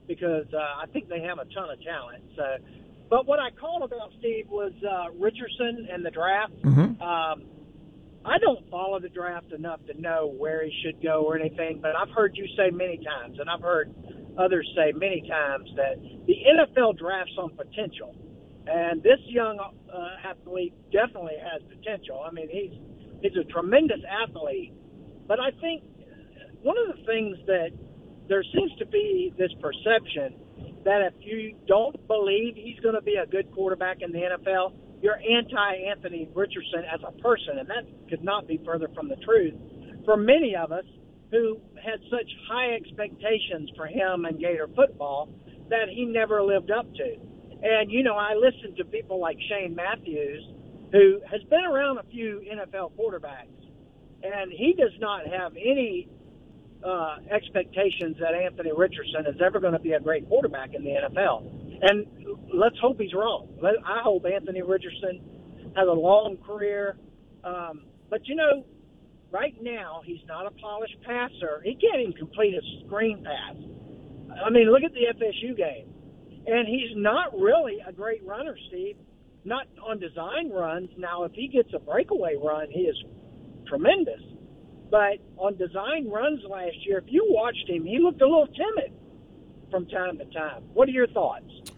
because 0.07 0.45
uh, 0.53 0.81
I 0.81 0.85
think 0.93 1.09
they 1.09 1.21
have 1.21 1.39
a 1.39 1.45
ton 1.53 1.69
of 1.69 1.81
talent. 1.83 2.23
So, 2.35 2.43
but 3.09 3.25
what 3.25 3.39
I 3.39 3.51
called 3.51 3.83
about 3.83 4.11
Steve 4.19 4.47
was 4.49 4.71
uh, 4.83 5.11
Richardson 5.19 5.87
and 5.91 6.05
the 6.05 6.11
draft. 6.11 6.53
Mm-hmm. 6.63 7.01
Um, 7.01 7.43
I 8.25 8.39
don't 8.39 8.67
follow 8.71 8.99
the 8.99 9.09
draft 9.09 9.51
enough 9.51 9.79
to 9.85 9.99
know 10.01 10.33
where 10.35 10.63
he 10.63 10.71
should 10.83 11.01
go 11.03 11.23
or 11.23 11.37
anything, 11.37 11.79
but 11.81 11.95
I've 11.95 12.09
heard 12.09 12.35
you 12.35 12.47
say 12.57 12.71
many 12.71 12.97
times, 12.97 13.37
and 13.39 13.49
I've 13.49 13.61
heard 13.61 13.93
others 14.37 14.67
say 14.75 14.93
many 14.93 15.21
times 15.27 15.69
that 15.75 16.01
the 16.25 16.33
NFL 16.33 16.97
drafts 16.97 17.33
on 17.37 17.51
potential. 17.55 18.15
And 18.68 19.03
this 19.03 19.20
young 19.28 19.59
uh, 19.59 20.07
athlete 20.28 20.74
definitely 20.91 21.38
has 21.41 21.61
potential. 21.70 22.24
I 22.26 22.32
mean, 22.32 22.49
he's 22.49 22.74
he's 23.22 23.38
a 23.39 23.45
tremendous 23.51 24.01
athlete. 24.09 24.74
But 25.28 25.39
I 25.39 25.51
think 25.61 25.84
one 26.61 26.76
of 26.78 26.95
the 26.95 27.05
things 27.05 27.38
that 27.47 27.70
there 28.28 28.43
seems 28.53 28.72
to 28.80 28.86
be 28.86 29.34
this 29.38 29.51
perception 29.61 30.36
that 30.84 31.01
if 31.01 31.13
you 31.20 31.55
don't 31.68 31.95
believe 32.07 32.55
he's 32.55 32.80
going 32.80 32.95
to 32.95 33.01
be 33.01 33.16
a 33.16 33.26
good 33.26 33.51
quarterback 33.51 33.97
in 34.01 34.11
the 34.11 34.20
NFL, 34.20 34.74
you're 35.01 35.18
anti 35.18 35.76
Anthony 35.89 36.30
Richardson 36.34 36.84
as 36.91 37.01
a 37.07 37.11
person, 37.22 37.59
and 37.59 37.70
that 37.70 37.86
could 38.09 38.24
not 38.24 38.47
be 38.47 38.59
further 38.66 38.88
from 38.95 39.09
the 39.09 39.16
truth. 39.18 39.53
For 40.05 40.18
many 40.18 40.55
of 40.55 40.72
us 40.72 40.86
who 41.32 41.59
had 41.84 41.99
such 42.09 42.30
high 42.49 42.74
expectations 42.76 43.70
for 43.76 43.88
him 43.88 44.26
and 44.26 44.39
Gator 44.39 44.70
football 44.76 45.30
that 45.70 45.89
he 45.89 46.05
never 46.05 46.41
lived 46.41 46.72
up 46.72 46.86
to. 46.95 47.16
And, 47.63 47.91
you 47.91 48.03
know, 48.03 48.15
I 48.15 48.33
listen 48.35 48.75
to 48.77 48.85
people 48.85 49.19
like 49.19 49.37
Shane 49.49 49.75
Matthews, 49.75 50.43
who 50.91 51.19
has 51.29 51.41
been 51.49 51.65
around 51.65 51.97
a 51.97 52.03
few 52.03 52.41
NFL 52.51 52.91
quarterbacks, 52.93 53.49
and 54.23 54.51
he 54.51 54.73
does 54.77 54.93
not 54.99 55.27
have 55.27 55.53
any 55.53 56.07
uh, 56.83 57.17
expectations 57.31 58.17
that 58.19 58.33
Anthony 58.35 58.71
Richardson 58.75 59.25
is 59.27 59.41
ever 59.43 59.59
going 59.59 59.73
to 59.73 59.79
be 59.79 59.93
a 59.93 59.99
great 59.99 60.27
quarterback 60.27 60.73
in 60.73 60.83
the 60.83 60.91
NFL. 60.91 61.81
And 61.81 62.05
let's 62.53 62.77
hope 62.79 62.99
he's 62.99 63.13
wrong. 63.13 63.49
I 63.63 64.01
hope 64.03 64.25
Anthony 64.25 64.61
Richardson 64.61 65.21
has 65.75 65.87
a 65.87 65.91
long 65.91 66.37
career. 66.45 66.97
Um, 67.43 67.85
but, 68.09 68.27
you 68.27 68.35
know, 68.35 68.65
right 69.31 69.55
now, 69.61 70.01
he's 70.05 70.21
not 70.27 70.45
a 70.45 70.51
polished 70.51 70.97
passer. 71.05 71.61
He 71.63 71.75
can't 71.75 72.01
even 72.01 72.13
complete 72.13 72.53
a 72.53 72.85
screen 72.85 73.23
pass. 73.23 73.55
I 74.45 74.49
mean, 74.49 74.71
look 74.71 74.83
at 74.83 74.93
the 74.93 75.07
FSU 75.13 75.57
game. 75.57 75.94
And 76.47 76.67
he's 76.67 76.95
not 76.95 77.37
really 77.37 77.79
a 77.85 77.91
great 77.91 78.25
runner, 78.25 78.55
Steve. 78.67 78.97
Not 79.43 79.67
on 79.81 79.99
design 79.99 80.49
runs. 80.51 80.89
Now, 80.97 81.23
if 81.23 81.33
he 81.33 81.47
gets 81.47 81.69
a 81.73 81.79
breakaway 81.79 82.35
run, 82.35 82.67
he 82.69 82.81
is 82.81 82.95
tremendous. 83.67 84.21
But 84.91 85.17
on 85.37 85.57
design 85.57 86.09
runs 86.09 86.41
last 86.47 86.85
year, 86.85 86.99
if 86.99 87.05
you 87.07 87.25
watched 87.29 87.67
him, 87.69 87.85
he 87.85 87.99
looked 87.99 88.21
a 88.21 88.25
little 88.25 88.47
timid 88.47 88.93
from 89.71 89.87
time 89.87 90.17
to 90.19 90.25
time. 90.25 90.63
What 90.73 90.87
are 90.87 90.91
your 90.91 91.07
thoughts? 91.07 91.71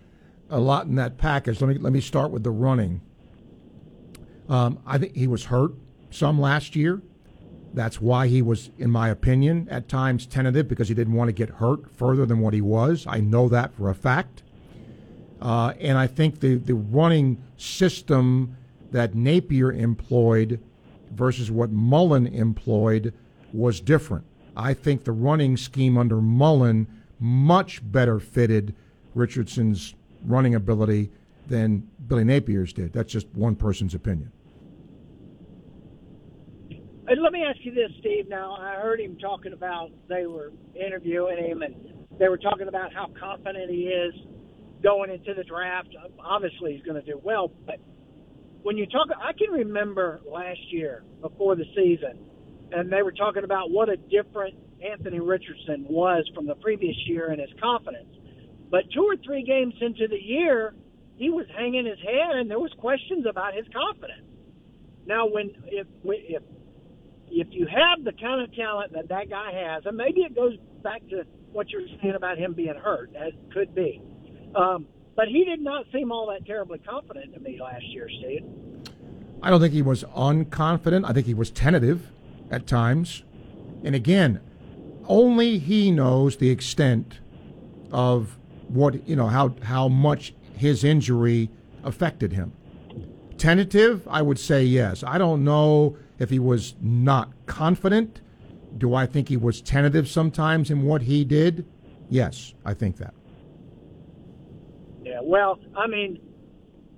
A 0.49 0.59
lot 0.59 0.85
in 0.85 0.95
that 0.95 1.17
package. 1.17 1.59
Let 1.61 1.67
me 1.67 1.77
let 1.77 1.91
me 1.91 1.99
start 2.01 2.31
with 2.31 2.43
the 2.43 2.51
running. 2.51 3.01
Um, 4.47 4.79
I 4.85 4.97
think 4.97 5.15
he 5.15 5.27
was 5.27 5.45
hurt 5.45 5.71
some 6.09 6.39
last 6.39 6.75
year. 6.75 7.01
That's 7.73 7.99
why 8.01 8.27
he 8.27 8.41
was, 8.41 8.71
in 8.77 8.89
my 8.89 9.09
opinion, 9.09 9.67
at 9.69 9.89
times 9.89 10.25
tentative 10.25 10.67
because 10.67 10.87
he 10.87 10.93
didn't 10.93 11.13
want 11.13 11.27
to 11.27 11.33
get 11.33 11.49
hurt 11.49 11.91
further 11.91 12.25
than 12.25 12.39
what 12.39 12.53
he 12.53 12.61
was. 12.61 13.05
I 13.07 13.19
know 13.19 13.49
that 13.49 13.73
for 13.73 13.89
a 13.89 13.95
fact. 13.95 14.43
Uh, 15.41 15.73
and 15.79 15.97
I 15.97 16.07
think 16.07 16.39
the, 16.39 16.55
the 16.55 16.75
running 16.75 17.41
system 17.57 18.55
that 18.91 19.15
Napier 19.15 19.71
employed 19.71 20.59
versus 21.11 21.51
what 21.51 21.71
Mullen 21.71 22.27
employed 22.27 23.13
was 23.53 23.79
different. 23.79 24.25
I 24.55 24.73
think 24.73 25.03
the 25.03 25.11
running 25.11 25.57
scheme 25.57 25.97
under 25.97 26.19
Mullen 26.21 26.87
much 27.19 27.81
better 27.91 28.19
fitted 28.19 28.75
Richardson's 29.13 29.95
running 30.25 30.55
ability 30.55 31.11
than 31.47 31.87
Billy 32.07 32.23
Napier's 32.23 32.73
did. 32.73 32.93
That's 32.93 33.11
just 33.11 33.27
one 33.33 33.55
person's 33.55 33.93
opinion. 33.93 34.31
And 37.09 37.21
let 37.21 37.31
me 37.31 37.43
ask 37.43 37.57
you 37.63 37.73
this, 37.73 37.89
Steve. 37.99 38.27
Now, 38.27 38.57
I 38.59 38.75
heard 38.75 38.99
him 38.99 39.17
talking 39.17 39.53
about 39.53 39.91
they 40.09 40.25
were 40.25 40.51
interviewing 40.75 41.37
him 41.37 41.61
and 41.61 41.73
they 42.19 42.27
were 42.27 42.37
talking 42.37 42.67
about 42.67 42.93
how 42.93 43.07
confident 43.17 43.69
he 43.71 43.87
is 43.87 44.13
going 44.83 45.11
into 45.11 45.33
the 45.33 45.43
draft. 45.43 45.89
Obviously, 46.19 46.73
he's 46.75 46.83
going 46.83 47.01
to 47.01 47.05
do 47.05 47.19
well, 47.23 47.51
but 47.65 47.79
when 48.63 48.77
you 48.77 48.85
talk, 48.85 49.07
I 49.15 49.33
can 49.33 49.51
remember 49.51 50.19
last 50.29 50.59
year 50.71 51.03
before 51.21 51.55
the 51.55 51.65
season, 51.75 52.19
and 52.71 52.91
they 52.91 53.01
were 53.01 53.13
talking 53.13 53.43
about 53.43 53.71
what 53.71 53.89
a 53.89 53.97
different 53.97 54.55
Anthony 54.83 55.19
Richardson 55.19 55.85
was 55.89 56.29
from 56.35 56.45
the 56.45 56.55
previous 56.55 56.95
year 57.05 57.29
and 57.29 57.39
his 57.39 57.49
confidence. 57.61 58.09
But 58.69 58.83
two 58.93 59.03
or 59.03 59.15
three 59.25 59.43
games 59.43 59.73
into 59.79 60.07
the 60.07 60.21
year, 60.21 60.75
he 61.15 61.29
was 61.29 61.45
hanging 61.57 61.85
his 61.85 61.99
head, 61.99 62.35
and 62.35 62.49
there 62.49 62.59
was 62.59 62.71
questions 62.77 63.25
about 63.27 63.53
his 63.55 63.65
confidence. 63.73 64.27
Now, 65.05 65.27
when 65.27 65.51
if 65.67 65.87
if 66.03 66.43
if 67.29 67.47
you 67.51 67.67
have 67.67 68.03
the 68.03 68.11
kind 68.11 68.41
of 68.41 68.53
talent 68.53 68.93
that 68.93 69.09
that 69.09 69.29
guy 69.29 69.51
has, 69.53 69.85
and 69.85 69.95
maybe 69.95 70.21
it 70.21 70.35
goes 70.35 70.57
back 70.83 71.01
to 71.09 71.23
what 71.51 71.69
you're 71.69 71.87
saying 72.01 72.15
about 72.15 72.37
him 72.37 72.53
being 72.53 72.75
hurt, 72.75 73.11
as 73.15 73.31
could 73.53 73.73
be. 73.73 74.01
Um, 74.55 74.87
but 75.15 75.27
he 75.27 75.43
did 75.45 75.61
not 75.61 75.85
seem 75.91 76.11
all 76.11 76.27
that 76.27 76.45
terribly 76.45 76.79
confident 76.79 77.33
to 77.33 77.39
me 77.39 77.59
last 77.59 77.85
year, 77.85 78.07
Steve. 78.07 78.43
I 79.41 79.49
don't 79.49 79.61
think 79.61 79.73
he 79.73 79.81
was 79.81 80.03
unconfident. 80.15 81.05
I 81.05 81.13
think 81.13 81.25
he 81.25 81.33
was 81.33 81.51
tentative 81.51 82.11
at 82.49 82.67
times. 82.67 83.23
And 83.83 83.95
again, 83.95 84.39
only 85.07 85.57
he 85.57 85.91
knows 85.91 86.37
the 86.37 86.49
extent 86.49 87.19
of 87.91 88.37
what, 88.67 89.07
you 89.07 89.15
know, 89.15 89.27
how, 89.27 89.55
how 89.63 89.87
much 89.87 90.33
his 90.55 90.83
injury 90.83 91.49
affected 91.83 92.33
him. 92.33 92.53
Tentative, 93.37 94.07
I 94.09 94.21
would 94.21 94.39
say 94.39 94.63
yes. 94.63 95.03
I 95.03 95.17
don't 95.17 95.43
know 95.43 95.97
if 96.19 96.29
he 96.29 96.39
was 96.39 96.75
not 96.81 97.31
confident. 97.45 98.21
Do 98.77 98.95
I 98.95 99.05
think 99.05 99.29
he 99.29 99.37
was 99.37 99.61
tentative 99.61 100.07
sometimes 100.07 100.69
in 100.69 100.83
what 100.83 101.03
he 101.03 101.23
did? 101.23 101.65
Yes, 102.09 102.53
I 102.65 102.73
think 102.73 102.97
that. 102.97 103.13
Yeah, 105.17 105.27
well, 105.27 105.59
I 105.75 105.87
mean, 105.87 106.19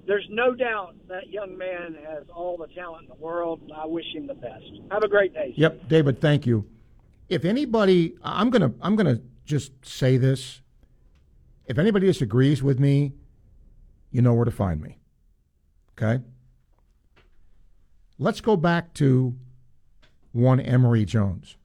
there's 0.08 0.28
no 0.30 0.54
doubt 0.54 0.96
that 1.08 1.30
young 1.30 1.58
man 1.58 1.98
has 2.08 2.26
all 2.34 2.58
the 2.58 2.68
talent 2.68 3.04
in 3.04 3.10
the 3.10 3.24
world. 3.24 3.62
I 3.76 3.86
wish 3.86 4.06
him 4.14 4.28
the 4.28 4.34
best. 4.34 4.64
Have 4.92 5.04
a 5.04 5.08
great 5.08 5.34
day. 5.34 5.54
Yep, 5.56 5.88
David, 5.88 6.22
thank 6.22 6.46
you. 6.46 6.68
If 7.30 7.46
anybody, 7.46 8.16
I'm 8.24 8.50
gonna, 8.50 8.74
I'm 8.82 8.96
gonna 8.96 9.22
just 9.46 9.72
say 9.86 10.18
this. 10.18 10.62
If 11.66 11.78
anybody 11.78 12.08
disagrees 12.08 12.64
with 12.64 12.80
me, 12.80 13.14
you 14.12 14.22
know 14.22 14.34
where 14.34 14.46
to 14.46 14.52
find 14.52 14.82
me. 14.82 14.98
Okay. 15.92 16.24
Let's 18.18 18.42
go 18.42 18.58
back 18.58 18.94
to 18.96 19.36
one 20.32 20.60
Emory 20.60 21.06
Jones. 21.06 21.56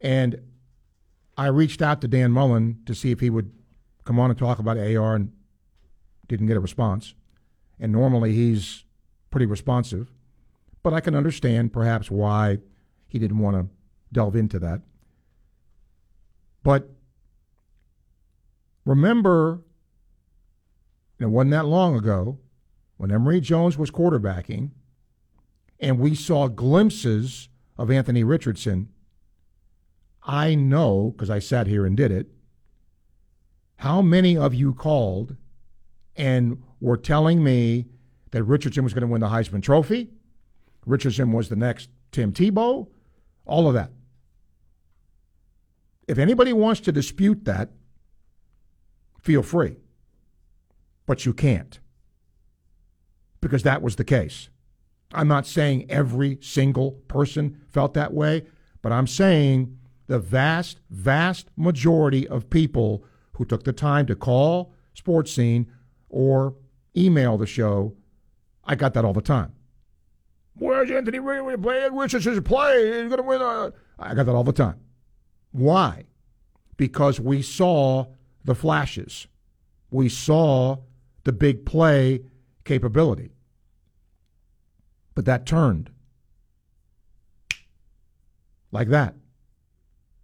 And 0.00 0.40
I 1.36 1.46
reached 1.46 1.80
out 1.80 2.00
to 2.00 2.08
Dan 2.08 2.32
Mullen 2.32 2.80
to 2.86 2.94
see 2.94 3.10
if 3.10 3.20
he 3.20 3.30
would 3.30 3.52
come 4.06 4.18
on 4.18 4.30
and 4.30 4.38
talk 4.38 4.58
about 4.58 4.78
AR 4.78 5.14
and 5.14 5.32
didn't 6.28 6.46
get 6.46 6.56
a 6.56 6.60
response. 6.60 7.14
And 7.78 7.92
normally 7.92 8.32
he's 8.32 8.84
pretty 9.30 9.46
responsive. 9.46 10.10
But 10.82 10.94
I 10.94 11.00
can 11.00 11.14
understand 11.14 11.72
perhaps 11.72 12.10
why 12.10 12.58
he 13.06 13.18
didn't 13.18 13.38
want 13.38 13.56
to 13.56 13.66
delve 14.12 14.36
into 14.36 14.58
that. 14.60 14.80
But 16.62 16.90
remember, 18.84 19.60
it 21.18 21.26
wasn't 21.26 21.50
that 21.52 21.66
long 21.66 21.96
ago 21.96 22.38
when 22.96 23.10
Emory 23.10 23.40
Jones 23.40 23.76
was 23.76 23.90
quarterbacking 23.90 24.70
and 25.80 25.98
we 25.98 26.14
saw 26.14 26.48
glimpses 26.48 27.48
of 27.76 27.90
Anthony 27.90 28.24
Richardson. 28.24 28.88
I 30.22 30.54
know, 30.54 31.12
because 31.14 31.30
I 31.30 31.38
sat 31.38 31.66
here 31.66 31.84
and 31.84 31.96
did 31.96 32.10
it, 32.10 32.28
how 33.76 34.02
many 34.02 34.36
of 34.36 34.54
you 34.54 34.74
called 34.74 35.36
and 36.16 36.62
were 36.80 36.96
telling 36.96 37.42
me 37.42 37.86
that 38.30 38.42
Richardson 38.44 38.84
was 38.84 38.94
going 38.94 39.02
to 39.02 39.06
win 39.06 39.20
the 39.20 39.28
Heisman 39.28 39.62
Trophy. 39.62 40.10
Richardson 40.84 41.32
was 41.32 41.48
the 41.48 41.56
next 41.56 41.90
Tim 42.12 42.32
Tebow, 42.32 42.88
all 43.44 43.68
of 43.68 43.74
that. 43.74 43.90
If 46.08 46.18
anybody 46.18 46.52
wants 46.52 46.80
to 46.82 46.92
dispute 46.92 47.44
that, 47.44 47.70
feel 49.20 49.42
free. 49.42 49.76
But 51.04 51.24
you 51.24 51.32
can't 51.32 51.78
because 53.40 53.62
that 53.62 53.82
was 53.82 53.96
the 53.96 54.04
case. 54.04 54.48
I'm 55.12 55.28
not 55.28 55.46
saying 55.46 55.86
every 55.88 56.38
single 56.40 56.92
person 57.08 57.60
felt 57.68 57.94
that 57.94 58.12
way, 58.12 58.44
but 58.82 58.92
I'm 58.92 59.06
saying 59.06 59.78
the 60.08 60.18
vast, 60.18 60.80
vast 60.90 61.48
majority 61.56 62.26
of 62.26 62.50
people 62.50 63.04
who 63.36 63.44
took 63.44 63.64
the 63.64 63.72
time 63.72 64.06
to 64.06 64.16
call 64.16 64.72
Sports 64.94 65.32
Scene 65.32 65.70
or 66.08 66.54
email 66.96 67.36
the 67.36 67.46
show, 67.46 67.94
I 68.64 68.74
got 68.74 68.94
that 68.94 69.04
all 69.04 69.12
the 69.12 69.20
time. 69.20 69.52
Where's 70.54 70.90
Anthony 70.90 71.18
Ray 71.18 71.56
playing? 71.56 71.94
Richardson's 71.94 72.40
play. 72.40 72.86
He's 72.86 73.10
going 73.10 73.18
to 73.18 73.22
win. 73.22 73.42
A... 73.42 73.72
I 73.98 74.14
got 74.14 74.24
that 74.26 74.34
all 74.34 74.44
the 74.44 74.52
time. 74.52 74.80
Why? 75.52 76.04
Because 76.76 77.20
we 77.20 77.42
saw 77.42 78.06
the 78.44 78.54
flashes. 78.54 79.26
We 79.90 80.08
saw 80.08 80.78
the 81.24 81.32
big 81.32 81.66
play 81.66 82.22
capability. 82.64 83.32
But 85.14 85.26
that 85.26 85.46
turned 85.46 85.90
like 88.70 88.88
that 88.88 89.14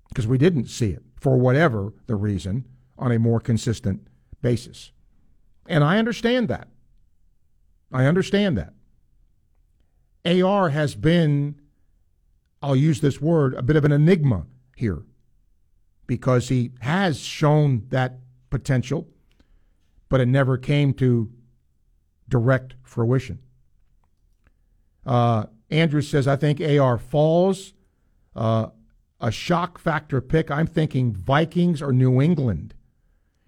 because 0.09 0.26
we 0.26 0.39
didn't 0.39 0.66
see 0.66 0.90
it 0.90 1.02
for 1.18 1.39
whatever 1.39 1.94
the 2.06 2.14
reason 2.16 2.66
on 3.03 3.11
a 3.11 3.19
more 3.19 3.41
consistent 3.41 4.07
basis. 4.43 4.93
And 5.66 5.83
I 5.83 5.99
understand 5.99 6.47
that. 6.49 6.69
I 7.93 8.07
understand 8.07 8.57
that. 8.57 8.73
AR 10.24 10.69
has 10.70 10.95
been, 10.95 11.61
I'll 12.62 12.77
use 12.77 13.01
this 13.01 13.20
word, 13.20 13.55
a 13.55 13.62
bit 13.62 13.74
of 13.74 13.85
an 13.85 13.91
enigma 13.91 14.47
here 14.77 15.03
because 16.07 16.49
he 16.49 16.70
has 16.81 17.19
shown 17.19 17.87
that 17.89 18.20
potential, 18.51 19.09
but 20.09 20.20
it 20.20 20.27
never 20.27 20.57
came 20.57 20.95
to 20.95 21.29
direct 22.29 22.77
fruition. 22.85 23.41
Uh, 25.05 25.47
Andrew 25.70 26.03
says, 26.03 26.29
I 26.29 26.37
think 26.37 26.61
AR 26.61 26.99
falls. 26.99 27.73
Uh, 28.37 28.69
a 29.20 29.33
shock 29.33 29.79
factor 29.79 30.20
pick. 30.20 30.53
I'm 30.53 30.66
thinking 30.66 31.12
Vikings 31.12 31.83
or 31.83 31.93
New 31.93 32.20
England. 32.20 32.74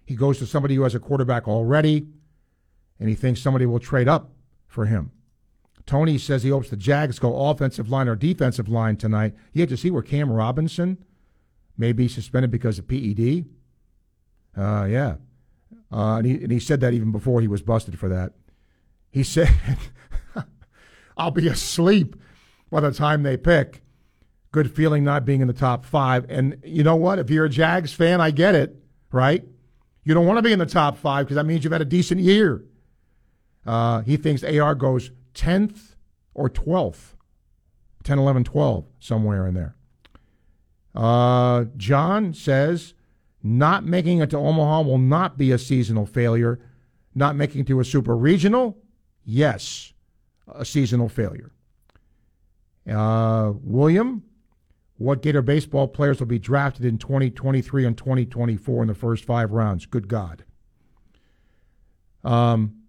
He 0.05 0.15
goes 0.15 0.37
to 0.39 0.45
somebody 0.45 0.75
who 0.75 0.83
has 0.83 0.95
a 0.95 0.99
quarterback 0.99 1.47
already, 1.47 2.07
and 2.99 3.09
he 3.09 3.15
thinks 3.15 3.41
somebody 3.41 3.65
will 3.65 3.79
trade 3.79 4.07
up 4.07 4.31
for 4.67 4.85
him. 4.85 5.11
Tony 5.85 6.17
says 6.17 6.43
he 6.43 6.49
hopes 6.49 6.69
the 6.69 6.75
Jags 6.75 7.19
go 7.19 7.49
offensive 7.49 7.89
line 7.89 8.07
or 8.07 8.15
defensive 8.15 8.67
line 8.67 8.97
tonight. 8.97 9.35
You 9.53 9.61
have 9.61 9.69
to 9.69 9.77
see 9.77 9.91
where 9.91 10.01
Cam 10.01 10.31
Robinson 10.31 10.97
may 11.77 11.91
be 11.91 12.07
suspended 12.07 12.51
because 12.51 12.79
of 12.79 12.87
PED. 12.87 13.45
Uh, 14.57 14.85
yeah. 14.85 15.15
Uh, 15.91 16.17
and, 16.17 16.25
he, 16.25 16.33
and 16.35 16.51
he 16.51 16.59
said 16.59 16.81
that 16.81 16.93
even 16.93 17.11
before 17.11 17.41
he 17.41 17.47
was 17.47 17.61
busted 17.61 17.99
for 17.99 18.09
that. 18.09 18.33
He 19.11 19.23
said, 19.23 19.49
I'll 21.17 21.31
be 21.31 21.47
asleep 21.47 22.15
by 22.71 22.81
the 22.81 22.91
time 22.91 23.23
they 23.23 23.37
pick. 23.37 23.81
Good 24.51 24.73
feeling 24.73 25.03
not 25.03 25.25
being 25.25 25.41
in 25.41 25.47
the 25.47 25.53
top 25.53 25.85
five. 25.85 26.25
And 26.29 26.57
you 26.63 26.83
know 26.83 26.95
what? 26.95 27.19
If 27.19 27.29
you're 27.29 27.45
a 27.45 27.49
Jags 27.49 27.93
fan, 27.93 28.21
I 28.21 28.31
get 28.31 28.55
it, 28.55 28.75
right? 29.11 29.45
You 30.05 30.13
don't 30.13 30.25
want 30.25 30.37
to 30.37 30.41
be 30.41 30.53
in 30.53 30.59
the 30.59 30.65
top 30.65 30.97
five 30.97 31.25
because 31.25 31.35
that 31.35 31.45
means 31.45 31.63
you've 31.63 31.73
had 31.73 31.81
a 31.81 31.85
decent 31.85 32.21
year. 32.21 32.63
Uh, 33.65 34.01
he 34.01 34.15
thinks 34.15 34.43
AR 34.43 34.75
goes 34.75 35.11
10th 35.33 35.95
or 36.33 36.49
12th, 36.49 37.15
10, 38.03 38.19
11, 38.19 38.43
12, 38.45 38.85
somewhere 38.99 39.47
in 39.47 39.55
there. 39.55 39.75
Uh, 40.93 41.65
John 41.75 42.33
says 42.33 42.93
not 43.43 43.83
making 43.83 44.19
it 44.19 44.29
to 44.29 44.37
Omaha 44.37 44.83
will 44.83 44.97
not 44.97 45.37
be 45.37 45.51
a 45.51 45.57
seasonal 45.57 46.05
failure. 46.05 46.59
Not 47.13 47.35
making 47.35 47.61
it 47.61 47.67
to 47.67 47.79
a 47.79 47.85
super 47.85 48.15
regional, 48.15 48.77
yes 49.25 49.93
a 50.47 50.65
seasonal 50.65 51.09
failure. 51.09 51.51
Uh, 52.89 53.53
William, 53.61 54.23
what 54.97 55.21
Gator 55.21 55.41
baseball 55.41 55.87
players 55.87 56.19
will 56.19 56.27
be 56.27 56.39
drafted 56.39 56.85
in 56.85 56.97
2023 56.97 57.85
and 57.85 57.97
2024 57.97 58.83
in 58.83 58.87
the 58.87 58.95
first 58.95 59.25
five 59.25 59.51
rounds? 59.51 59.85
Good 59.85 60.07
God. 60.07 60.45
Um, 62.23 62.83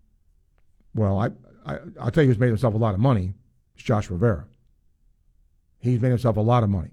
well, 0.95 1.19
I, 1.19 1.31
I, 1.67 1.79
I'll 2.01 2.11
tell 2.11 2.23
you 2.23 2.29
who's 2.29 2.39
made 2.39 2.49
himself 2.49 2.75
a 2.75 2.79
lot 2.79 2.95
of 2.95 3.01
money. 3.01 3.35
It's 3.75 3.85
Josh 3.85 4.09
Rivera. 4.09 4.47
He's 5.79 6.01
made 6.01 6.09
himself 6.09 6.37
a 6.37 6.41
lot 6.41 6.63
of 6.63 6.71
money. 6.71 6.91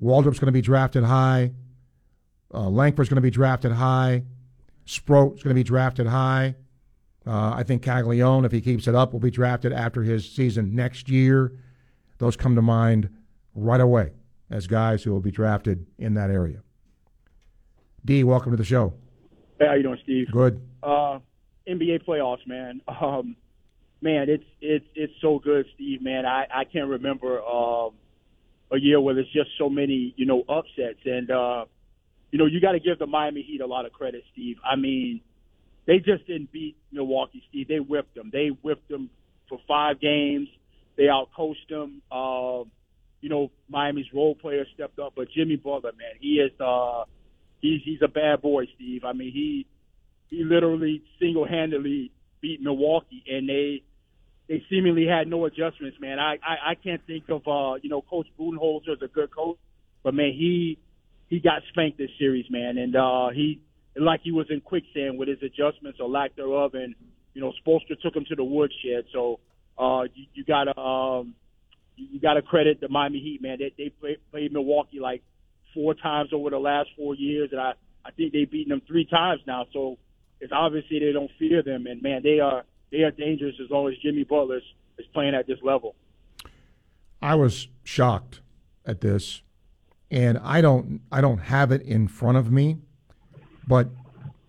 Waldrop's 0.00 0.38
going 0.38 0.46
to 0.46 0.52
be 0.52 0.60
drafted 0.60 1.04
high. 1.04 1.52
Uh, 2.52 2.68
Langford's 2.68 3.08
going 3.08 3.16
to 3.16 3.22
be 3.22 3.30
drafted 3.30 3.72
high. 3.72 4.24
Sproat's 4.86 5.42
going 5.42 5.54
to 5.54 5.58
be 5.58 5.64
drafted 5.64 6.06
high. 6.06 6.56
Uh, 7.26 7.52
I 7.54 7.62
think 7.62 7.82
Caglione, 7.82 8.46
if 8.46 8.52
he 8.52 8.60
keeps 8.60 8.86
it 8.86 8.94
up, 8.94 9.12
will 9.12 9.20
be 9.20 9.30
drafted 9.30 9.72
after 9.72 10.02
his 10.02 10.30
season 10.30 10.74
next 10.74 11.08
year. 11.08 11.52
Those 12.18 12.36
come 12.36 12.54
to 12.54 12.62
mind 12.62 13.10
right 13.58 13.80
away 13.80 14.12
as 14.50 14.66
guys 14.66 15.02
who 15.02 15.12
will 15.12 15.20
be 15.20 15.30
drafted 15.30 15.86
in 15.98 16.14
that 16.14 16.30
area. 16.30 16.62
D, 18.04 18.24
welcome 18.24 18.52
to 18.52 18.56
the 18.56 18.64
show. 18.64 18.94
Hey, 19.58 19.66
how 19.66 19.74
you 19.74 19.82
doing, 19.82 19.98
Steve? 20.04 20.28
Good. 20.32 20.60
Uh, 20.82 21.18
NBA 21.68 22.04
playoffs, 22.06 22.46
man. 22.46 22.80
Um, 22.88 23.36
man, 24.00 24.28
it's 24.28 24.44
it's 24.60 24.86
it's 24.94 25.12
so 25.20 25.38
good, 25.38 25.66
Steve. 25.74 26.02
Man, 26.02 26.24
I 26.24 26.46
I 26.52 26.64
can't 26.64 26.88
remember 26.88 27.42
um, 27.42 27.92
a 28.70 28.78
year 28.78 29.00
where 29.00 29.14
there's 29.14 29.30
just 29.32 29.50
so 29.58 29.68
many 29.68 30.14
you 30.16 30.26
know 30.26 30.42
upsets, 30.48 31.00
and 31.04 31.30
uh, 31.30 31.64
you 32.30 32.38
know 32.38 32.46
you 32.46 32.60
got 32.60 32.72
to 32.72 32.80
give 32.80 32.98
the 32.98 33.06
Miami 33.06 33.42
Heat 33.42 33.60
a 33.60 33.66
lot 33.66 33.84
of 33.86 33.92
credit, 33.92 34.22
Steve. 34.32 34.56
I 34.64 34.76
mean, 34.76 35.20
they 35.86 35.98
just 35.98 36.26
didn't 36.26 36.52
beat 36.52 36.76
Milwaukee, 36.92 37.42
Steve. 37.50 37.68
They 37.68 37.80
whipped 37.80 38.14
them. 38.14 38.30
They 38.32 38.48
whipped 38.48 38.88
them 38.88 39.10
for 39.48 39.58
five 39.66 40.00
games. 40.00 40.48
They 40.96 41.04
outcoached 41.04 41.68
them. 41.68 42.02
Uh, 42.10 42.64
you 43.20 43.28
know, 43.28 43.50
Miami's 43.68 44.06
role 44.14 44.34
player 44.34 44.64
stepped 44.74 44.98
up, 44.98 45.14
but 45.16 45.28
Jimmy 45.36 45.56
Butler, 45.56 45.92
man, 45.92 46.14
he 46.20 46.34
is 46.34 46.52
uh, 46.60 47.04
he's 47.60 47.80
he's 47.84 48.02
a 48.02 48.08
bad 48.08 48.42
boy, 48.42 48.64
Steve. 48.76 49.04
I 49.04 49.12
mean, 49.12 49.32
he 49.32 49.66
he 50.28 50.44
literally 50.44 51.02
single 51.18 51.46
handedly 51.46 52.12
beat 52.40 52.60
Milwaukee, 52.60 53.24
and 53.28 53.48
they 53.48 53.82
they 54.48 54.62
seemingly 54.70 55.06
had 55.06 55.28
no 55.28 55.44
adjustments, 55.46 55.98
man. 56.00 56.18
I 56.18 56.34
I, 56.34 56.70
I 56.70 56.74
can't 56.74 57.04
think 57.06 57.24
of 57.28 57.42
uh, 57.46 57.78
you 57.82 57.90
know, 57.90 58.02
Coach 58.02 58.26
Budenholzer 58.38 58.92
is 58.92 59.02
a 59.02 59.08
good 59.08 59.34
coach, 59.34 59.58
but 60.02 60.14
man, 60.14 60.32
he 60.32 60.78
he 61.28 61.40
got 61.40 61.62
spanked 61.70 61.98
this 61.98 62.10
series, 62.18 62.46
man, 62.50 62.78
and 62.78 62.96
uh, 62.96 63.28
he 63.30 63.60
like 63.96 64.20
he 64.22 64.32
was 64.32 64.46
in 64.50 64.60
quicksand 64.60 65.18
with 65.18 65.28
his 65.28 65.38
adjustments 65.42 65.98
or 66.00 66.08
lack 66.08 66.36
thereof. 66.36 66.74
And 66.74 66.94
you 67.34 67.40
know, 67.40 67.52
Spoelstra 67.64 68.00
took 68.00 68.14
him 68.14 68.24
to 68.28 68.36
the 68.36 68.44
woodshed. 68.44 69.04
So 69.12 69.40
uh, 69.78 70.04
you, 70.14 70.26
you 70.34 70.44
gotta 70.44 70.78
um, 70.78 71.34
you 71.98 72.20
gotta 72.20 72.42
credit 72.42 72.80
the 72.80 72.88
Miami 72.88 73.20
Heat, 73.20 73.42
man. 73.42 73.58
They 73.58 73.72
they 73.76 73.90
played, 73.90 74.18
played 74.30 74.52
Milwaukee 74.52 75.00
like 75.00 75.22
four 75.74 75.94
times 75.94 76.30
over 76.32 76.50
the 76.50 76.58
last 76.58 76.90
four 76.96 77.14
years, 77.14 77.50
and 77.52 77.60
I 77.60 77.72
I 78.04 78.10
think 78.12 78.32
they've 78.32 78.50
beaten 78.50 78.70
them 78.70 78.82
three 78.86 79.04
times 79.04 79.40
now. 79.46 79.66
So 79.72 79.98
it's 80.40 80.52
obviously 80.52 81.00
they 81.00 81.12
don't 81.12 81.30
fear 81.38 81.62
them, 81.62 81.86
and 81.86 82.02
man, 82.02 82.22
they 82.22 82.40
are 82.40 82.64
they 82.90 83.02
are 83.02 83.10
dangerous 83.10 83.54
as 83.62 83.70
long 83.70 83.88
as 83.88 83.94
Jimmy 84.02 84.24
Butler 84.24 84.60
is 84.98 85.06
playing 85.12 85.34
at 85.34 85.46
this 85.46 85.58
level. 85.62 85.94
I 87.20 87.34
was 87.34 87.68
shocked 87.84 88.40
at 88.86 89.00
this, 89.00 89.42
and 90.10 90.38
I 90.38 90.60
don't 90.60 91.00
I 91.10 91.20
don't 91.20 91.38
have 91.38 91.72
it 91.72 91.82
in 91.82 92.08
front 92.08 92.38
of 92.38 92.50
me 92.50 92.78
but 93.68 93.88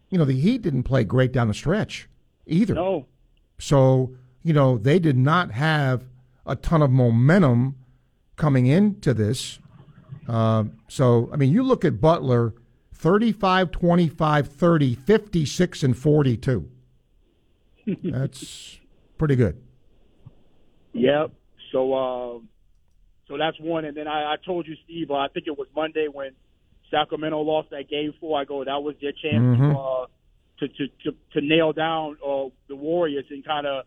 you 0.09 0.17
know, 0.17 0.25
the 0.25 0.39
Heat 0.39 0.63
didn't 0.63 0.83
play 0.83 1.03
great 1.03 1.31
down 1.31 1.49
the 1.49 1.53
stretch 1.53 2.09
either. 2.47 2.73
No. 2.73 3.05
So 3.59 4.15
you 4.41 4.53
know, 4.53 4.77
they 4.77 4.97
did 4.97 5.17
not 5.17 5.51
have 5.51 6.05
a 6.45 6.55
ton 6.55 6.81
of 6.81 6.91
momentum 6.91 7.75
coming 8.35 8.65
into 8.65 9.13
this. 9.13 9.59
Uh, 10.27 10.65
so, 10.87 11.29
I 11.33 11.37
mean, 11.37 11.51
you 11.51 11.63
look 11.63 11.83
at 11.85 11.99
Butler 11.99 12.53
35, 12.93 13.71
25, 13.71 14.47
30, 14.47 14.95
56, 14.95 15.83
and 15.83 15.97
42. 15.97 16.69
that's 18.03 18.79
pretty 19.17 19.35
good. 19.35 19.61
Yep. 20.93 21.31
So, 21.71 21.93
uh, 21.93 22.39
so 23.27 23.37
that's 23.37 23.59
one. 23.59 23.85
And 23.85 23.95
then 23.95 24.07
I, 24.07 24.33
I 24.33 24.35
told 24.45 24.67
you, 24.67 24.75
Steve, 24.85 25.11
uh, 25.11 25.15
I 25.15 25.27
think 25.29 25.47
it 25.47 25.57
was 25.57 25.67
Monday 25.75 26.07
when 26.11 26.31
Sacramento 26.91 27.39
lost 27.41 27.69
that 27.69 27.89
game 27.89 28.13
four. 28.19 28.39
I 28.39 28.45
go, 28.45 28.63
that 28.63 28.83
was 28.83 28.95
their 29.01 29.11
chance 29.11 29.43
mm-hmm. 29.43 29.71
to, 29.71 29.79
uh, 29.79 30.05
to, 30.59 30.67
to 30.67 30.87
to 31.03 31.17
to 31.33 31.41
nail 31.41 31.71
down 31.71 32.17
uh, 32.25 32.45
the 32.67 32.75
Warriors 32.75 33.25
and 33.29 33.45
kind 33.45 33.67
of, 33.67 33.85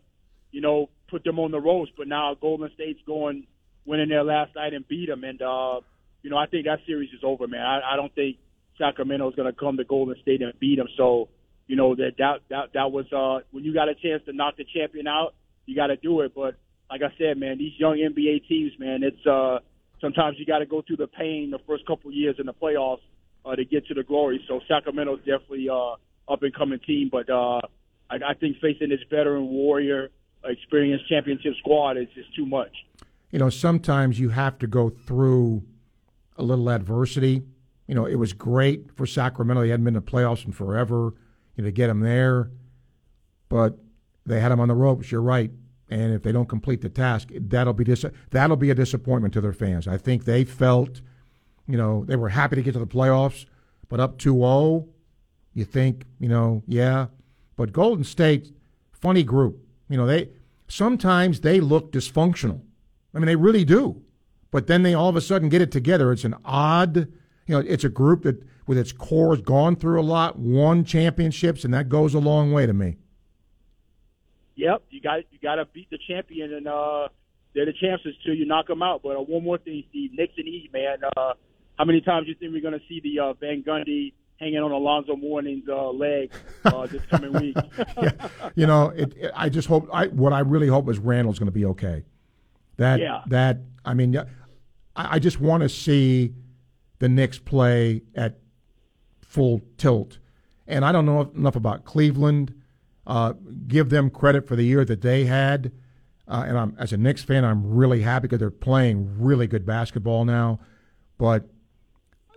you 0.51 0.61
know, 0.61 0.89
put 1.13 1.23
them 1.23 1.39
on 1.39 1.51
the 1.51 1.59
ropes. 1.59 1.91
But 1.95 2.07
now 2.07 2.35
Golden 2.39 2.69
State's 2.73 2.99
going 3.05 3.45
winning 3.85 4.09
their 4.09 4.23
last 4.23 4.55
night 4.55 4.73
and 4.73 4.87
beat 4.87 5.07
them, 5.07 5.23
and 5.23 5.41
uh, 5.41 5.81
you 6.23 6.29
know, 6.29 6.37
I 6.37 6.47
think 6.47 6.65
that 6.65 6.79
series 6.87 7.09
is 7.11 7.21
over, 7.23 7.47
man. 7.47 7.61
I, 7.61 7.93
I 7.93 7.95
don't 7.95 8.13
think 8.15 8.37
Sacramento's 8.79 9.35
going 9.35 9.51
to 9.51 9.57
come 9.57 9.77
to 9.77 9.83
Golden 9.83 10.15
State 10.21 10.41
and 10.41 10.57
beat 10.59 10.77
them. 10.77 10.87
So, 10.97 11.29
you 11.67 11.75
know 11.75 11.95
that 11.95 12.13
that 12.17 12.39
that, 12.49 12.73
that 12.73 12.91
was 12.91 13.05
uh, 13.13 13.45
when 13.51 13.63
you 13.63 13.73
got 13.73 13.89
a 13.89 13.95
chance 13.95 14.23
to 14.25 14.33
knock 14.33 14.57
the 14.57 14.65
champion 14.65 15.07
out, 15.07 15.33
you 15.65 15.75
got 15.75 15.87
to 15.87 15.95
do 15.95 16.21
it. 16.21 16.33
But 16.35 16.55
like 16.89 17.01
I 17.01 17.13
said, 17.17 17.37
man, 17.37 17.57
these 17.57 17.73
young 17.77 17.97
NBA 17.97 18.47
teams, 18.47 18.73
man, 18.79 19.03
it's 19.03 19.25
uh, 19.25 19.59
sometimes 20.01 20.37
you 20.39 20.45
got 20.45 20.59
to 20.59 20.65
go 20.65 20.81
through 20.81 20.97
the 20.97 21.07
pain 21.07 21.51
the 21.51 21.59
first 21.67 21.85
couple 21.85 22.11
years 22.11 22.35
in 22.39 22.45
the 22.45 22.53
playoffs 22.53 23.01
uh, 23.45 23.55
to 23.55 23.63
get 23.65 23.87
to 23.87 23.93
the 23.93 24.03
glory. 24.03 24.43
So 24.47 24.59
Sacramento's 24.67 25.19
definitely 25.19 25.69
uh, 25.69 25.93
up 26.31 26.41
and 26.41 26.53
coming 26.53 26.79
team, 26.79 27.09
but 27.11 27.29
uh, 27.29 27.61
I, 28.09 28.31
I 28.31 28.33
think 28.39 28.57
facing 28.61 28.89
this 28.89 28.99
veteran 29.09 29.47
warrior, 29.47 30.09
experienced 30.45 31.07
championship 31.07 31.53
squad 31.59 31.97
is 31.97 32.07
just 32.13 32.33
too 32.35 32.45
much. 32.45 32.71
You 33.31 33.39
know, 33.39 33.49
sometimes 33.49 34.19
you 34.19 34.29
have 34.29 34.59
to 34.59 34.67
go 34.67 34.89
through 34.89 35.63
a 36.37 36.43
little 36.43 36.69
adversity. 36.69 37.43
You 37.87 37.95
know, 37.95 38.05
it 38.05 38.15
was 38.15 38.33
great 38.33 38.95
for 38.95 39.05
Sacramento. 39.05 39.63
They 39.63 39.69
hadn't 39.69 39.85
been 39.85 39.95
in 39.95 40.03
the 40.03 40.11
playoffs 40.11 40.45
in 40.45 40.51
forever. 40.51 41.13
You 41.55 41.63
know, 41.63 41.67
to 41.67 41.71
get 41.71 41.87
them 41.87 41.99
there, 41.99 42.49
but 43.49 43.77
they 44.25 44.39
had 44.39 44.51
them 44.51 44.59
on 44.59 44.67
the 44.67 44.75
ropes. 44.75 45.11
You're 45.11 45.21
right. 45.21 45.51
And 45.89 46.13
if 46.13 46.23
they 46.23 46.31
don't 46.31 46.49
complete 46.49 46.81
the 46.81 46.89
task, 46.89 47.29
that'll 47.31 47.73
be 47.73 47.83
dis- 47.83 48.05
that'll 48.31 48.57
be 48.57 48.71
a 48.71 48.75
disappointment 48.75 49.33
to 49.35 49.41
their 49.41 49.53
fans. 49.53 49.87
I 49.87 49.97
think 49.97 50.25
they 50.25 50.43
felt, 50.43 51.01
you 51.67 51.77
know, 51.77 52.03
they 52.05 52.15
were 52.15 52.29
happy 52.29 52.55
to 52.55 52.63
get 52.63 52.71
to 52.73 52.79
the 52.79 52.87
playoffs, 52.87 53.45
but 53.89 53.99
up 53.99 54.17
2-0, 54.17 54.87
you 55.53 55.65
think, 55.65 56.05
you 56.19 56.29
know, 56.29 56.63
yeah. 56.67 57.07
But 57.55 57.73
Golden 57.73 58.03
State, 58.03 58.51
funny 58.91 59.23
group. 59.23 59.59
You 59.89 59.97
know, 59.97 60.05
they 60.05 60.29
sometimes 60.67 61.41
they 61.41 61.59
look 61.59 61.91
dysfunctional. 61.91 62.61
I 63.13 63.19
mean, 63.19 63.27
they 63.27 63.35
really 63.35 63.65
do. 63.65 64.01
But 64.51 64.67
then 64.67 64.83
they 64.83 64.93
all 64.93 65.09
of 65.09 65.15
a 65.15 65.21
sudden 65.21 65.49
get 65.49 65.61
it 65.61 65.71
together. 65.71 66.11
It's 66.11 66.25
an 66.25 66.35
odd, 66.45 66.95
you 66.97 67.07
know, 67.49 67.59
it's 67.59 67.83
a 67.83 67.89
group 67.89 68.23
that 68.23 68.43
with 68.67 68.77
its 68.77 68.91
core 68.91 69.35
has 69.35 69.43
gone 69.43 69.75
through 69.75 69.99
a 69.99 70.03
lot, 70.03 70.37
won 70.37 70.85
championships, 70.85 71.65
and 71.65 71.73
that 71.73 71.89
goes 71.89 72.13
a 72.13 72.19
long 72.19 72.51
way 72.53 72.65
to 72.65 72.73
me. 72.73 72.97
Yep, 74.55 74.83
you 74.91 75.01
got 75.01 75.21
you 75.31 75.39
got 75.41 75.55
to 75.55 75.65
beat 75.65 75.89
the 75.89 75.97
champion, 76.07 76.53
and 76.53 76.67
uh, 76.67 77.07
they're 77.55 77.65
the 77.65 77.73
chances 77.73 78.13
to 78.25 78.33
you 78.33 78.45
knock 78.45 78.67
them 78.67 78.83
out. 78.83 79.01
But 79.01 79.17
uh, 79.17 79.21
one 79.21 79.43
more 79.43 79.57
thing, 79.57 79.83
Steve, 79.89 80.11
and 80.17 80.29
Heat, 80.37 80.69
man. 80.71 80.97
Uh, 81.17 81.33
how 81.77 81.85
many 81.85 82.01
times 82.01 82.25
do 82.25 82.29
you 82.29 82.35
think 82.35 82.53
we're 82.53 82.61
going 82.61 82.79
to 82.79 82.85
see 82.87 83.01
the 83.03 83.19
uh, 83.19 83.33
Van 83.33 83.63
Gundy 83.63 84.13
hanging 84.43 84.59
on 84.59 84.71
Alonzo 84.71 85.15
Mourning's 85.15 85.67
uh, 85.69 85.89
leg 85.91 86.31
uh, 86.65 86.85
this 86.91 87.01
coming 87.09 87.33
week? 87.33 87.57
yeah. 88.01 88.11
You 88.55 88.67
know, 88.67 88.89
it, 88.89 89.13
it, 89.17 89.31
I 89.35 89.49
just 89.49 89.67
hope. 89.67 89.87
I 89.93 90.07
what 90.07 90.33
I 90.33 90.39
really 90.39 90.67
hope 90.67 90.89
is 90.89 90.99
Randle's 90.99 91.39
going 91.39 91.47
to 91.47 91.51
be 91.51 91.65
okay. 91.65 92.03
That 92.77 92.99
Yeah. 92.99 93.21
that 93.27 93.59
I 93.85 93.93
mean, 93.93 94.17
I, 94.17 94.25
I 94.95 95.19
just 95.19 95.39
want 95.39 95.63
to 95.63 95.69
see 95.69 96.33
the 96.99 97.09
Knicks 97.09 97.39
play 97.39 98.01
at 98.15 98.39
full 99.21 99.61
tilt, 99.77 100.19
and 100.67 100.83
I 100.85 100.91
don't 100.91 101.05
know 101.05 101.21
enough 101.35 101.55
about 101.55 101.85
Cleveland. 101.85 102.53
Uh, 103.05 103.33
give 103.67 103.89
them 103.89 104.09
credit 104.09 104.47
for 104.47 104.55
the 104.55 104.63
year 104.63 104.85
that 104.85 105.01
they 105.01 105.25
had, 105.25 105.71
uh, 106.27 106.45
and 106.47 106.57
I'm 106.57 106.75
as 106.79 106.93
a 106.93 106.97
Knicks 106.97 107.21
fan, 107.23 107.43
I'm 107.43 107.75
really 107.75 108.01
happy 108.01 108.23
because 108.23 108.39
they're 108.39 108.49
playing 108.49 109.19
really 109.19 109.45
good 109.47 109.65
basketball 109.65 110.23
now. 110.23 110.59
But 111.17 111.49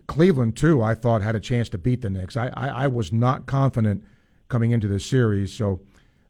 Cleveland 0.06 0.56
too, 0.56 0.82
I 0.82 0.94
thought 0.94 1.22
had 1.22 1.34
a 1.34 1.40
chance 1.40 1.68
to 1.70 1.78
beat 1.78 2.02
the 2.02 2.10
Knicks. 2.10 2.36
I 2.36 2.48
I, 2.48 2.68
I 2.68 2.86
was 2.86 3.12
not 3.12 3.46
confident 3.46 4.04
coming 4.48 4.70
into 4.70 4.88
this 4.88 5.04
series, 5.04 5.52
so. 5.52 5.80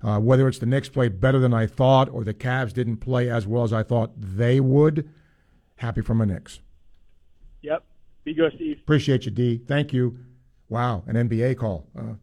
Uh, 0.03 0.21
whether 0.21 0.47
it's 0.47 0.59
the 0.59 0.67
Knicks 0.67 0.91
played 0.91 1.21
better 1.23 1.39
than 1.39 1.55
I 1.55 1.67
thought 1.67 2.11
or 2.11 2.23
the 2.23 2.35
Cavs 2.35 2.75
didn't 2.75 2.99
play 2.99 3.31
as 3.31 3.47
well 3.47 3.65
as 3.65 3.73
I 3.73 3.83
thought 3.83 4.13
they 4.15 4.61
would, 4.61 5.09
happy 5.77 6.03
for 6.03 6.15
my 6.15 6.27
Knicks. 6.27 6.61
Yep. 7.63 7.83
Be 8.23 8.35
good, 8.35 8.53
Steve. 8.55 8.79
Appreciate 8.83 9.25
you, 9.25 9.31
D. 9.31 9.59
Thank 9.67 9.95
you. 9.95 10.19
Wow, 10.69 11.03
an 11.07 11.15
NBA 11.29 11.57
call. 11.57 11.87
Uh, 11.99 12.15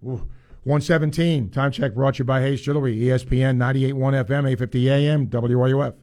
117. 0.00 1.50
Time 1.50 1.70
check 1.72 1.94
brought 1.94 2.14
to 2.14 2.18
you 2.18 2.24
by 2.24 2.40
Hayes 2.40 2.60
Jewelry, 2.60 2.96
ESPN 2.96 3.56
98.1 3.56 3.94
FM, 4.24 4.50
850 4.50 4.90
AM, 4.90 5.26
WRUF. 5.28 5.94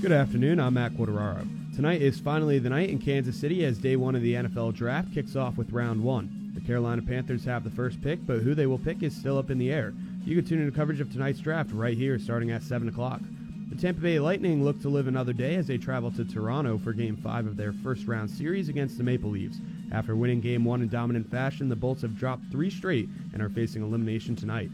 Good 0.00 0.12
afternoon. 0.12 0.60
I'm 0.60 0.74
Matt 0.74 0.92
Quateraro. 0.92 1.44
Tonight 1.74 2.02
is 2.02 2.20
finally 2.20 2.60
the 2.60 2.68
night 2.68 2.88
in 2.88 3.00
Kansas 3.00 3.34
City 3.38 3.64
as 3.64 3.78
day 3.78 3.96
one 3.96 4.14
of 4.14 4.22
the 4.22 4.34
NFL 4.34 4.74
draft 4.74 5.12
kicks 5.12 5.34
off 5.34 5.56
with 5.56 5.72
round 5.72 6.00
one. 6.04 6.52
The 6.54 6.60
Carolina 6.60 7.02
Panthers 7.02 7.44
have 7.46 7.64
the 7.64 7.70
first 7.70 8.00
pick, 8.00 8.24
but 8.24 8.38
who 8.38 8.54
they 8.54 8.66
will 8.66 8.78
pick 8.78 9.02
is 9.02 9.12
still 9.12 9.36
up 9.36 9.50
in 9.50 9.58
the 9.58 9.72
air. 9.72 9.92
You 10.24 10.36
can 10.36 10.44
tune 10.44 10.60
in 10.60 10.70
to 10.70 10.76
coverage 10.76 11.00
of 11.00 11.10
tonight's 11.10 11.40
draft 11.40 11.72
right 11.72 11.96
here 11.96 12.16
starting 12.20 12.52
at 12.52 12.62
7 12.62 12.88
o'clock. 12.88 13.20
The 13.70 13.76
Tampa 13.76 14.00
Bay 14.00 14.20
Lightning 14.20 14.62
look 14.62 14.80
to 14.82 14.88
live 14.88 15.08
another 15.08 15.32
day 15.32 15.56
as 15.56 15.66
they 15.66 15.78
travel 15.78 16.12
to 16.12 16.24
Toronto 16.24 16.78
for 16.78 16.92
Game 16.92 17.16
5 17.16 17.48
of 17.48 17.56
their 17.56 17.72
first 17.72 18.06
round 18.06 18.30
series 18.30 18.68
against 18.68 18.98
the 18.98 19.04
Maple 19.04 19.30
Leafs. 19.30 19.58
After 19.90 20.14
winning 20.14 20.40
Game 20.40 20.64
1 20.64 20.80
in 20.80 20.88
dominant 20.88 21.28
fashion, 21.28 21.68
the 21.68 21.74
Bolts 21.74 22.02
have 22.02 22.16
dropped 22.16 22.52
three 22.52 22.70
straight 22.70 23.08
and 23.32 23.42
are 23.42 23.50
facing 23.50 23.82
elimination 23.82 24.36
tonight. 24.36 24.70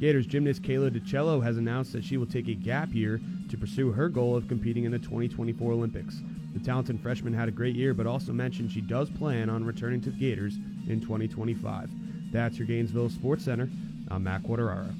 Gators 0.00 0.24
gymnast 0.24 0.62
Kayla 0.62 0.90
DiCello 0.90 1.44
has 1.44 1.58
announced 1.58 1.92
that 1.92 2.02
she 2.02 2.16
will 2.16 2.26
take 2.26 2.48
a 2.48 2.54
gap 2.54 2.94
year 2.94 3.20
to 3.50 3.58
pursue 3.58 3.92
her 3.92 4.08
goal 4.08 4.34
of 4.34 4.48
competing 4.48 4.84
in 4.84 4.92
the 4.92 4.98
2024 4.98 5.72
Olympics. 5.72 6.22
The 6.54 6.60
talented 6.60 6.98
freshman 7.00 7.34
had 7.34 7.48
a 7.48 7.52
great 7.52 7.76
year, 7.76 7.92
but 7.92 8.06
also 8.06 8.32
mentioned 8.32 8.72
she 8.72 8.80
does 8.80 9.10
plan 9.10 9.50
on 9.50 9.62
returning 9.62 10.00
to 10.00 10.10
the 10.10 10.18
Gators 10.18 10.56
in 10.88 11.02
2025. 11.02 11.90
That's 12.32 12.56
your 12.56 12.66
Gainesville 12.66 13.10
Sports 13.10 13.44
Center. 13.44 13.68
I'm 14.10 14.24
Matt 14.24 14.42
Quateraro. 14.42 14.94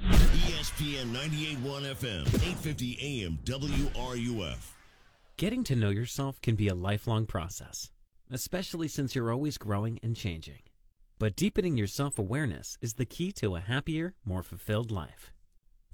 ESPN 0.00 1.12
98.1 1.12 1.94
FM, 1.94 2.26
850 2.26 3.24
AM, 3.24 3.38
WRUF. 3.44 4.72
Getting 5.36 5.64
to 5.64 5.76
know 5.76 5.90
yourself 5.90 6.40
can 6.40 6.54
be 6.54 6.68
a 6.68 6.74
lifelong 6.74 7.26
process, 7.26 7.90
especially 8.30 8.88
since 8.88 9.14
you're 9.14 9.32
always 9.32 9.58
growing 9.58 9.98
and 10.02 10.16
changing. 10.16 10.62
But 11.18 11.36
deepening 11.36 11.76
your 11.76 11.86
self 11.86 12.18
awareness 12.18 12.76
is 12.80 12.94
the 12.94 13.06
key 13.06 13.32
to 13.32 13.56
a 13.56 13.60
happier, 13.60 14.14
more 14.24 14.42
fulfilled 14.42 14.90
life. 14.90 15.32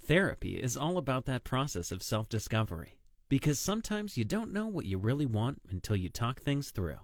Therapy 0.03 0.55
is 0.55 0.77
all 0.77 0.97
about 0.97 1.27
that 1.27 1.45
process 1.45 1.93
of 1.93 2.03
self 2.03 2.29
discovery, 2.29 2.99
because 3.29 3.59
sometimes 3.59 4.17
you 4.17 4.25
don't 4.25 4.53
know 4.53 4.67
what 4.67 4.87
you 4.87 4.99
really 4.99 5.27
want 5.27 5.61
until 5.71 5.97
you 5.97 6.09
talk 6.09 6.41
things 6.41 6.71
through. 6.71 6.99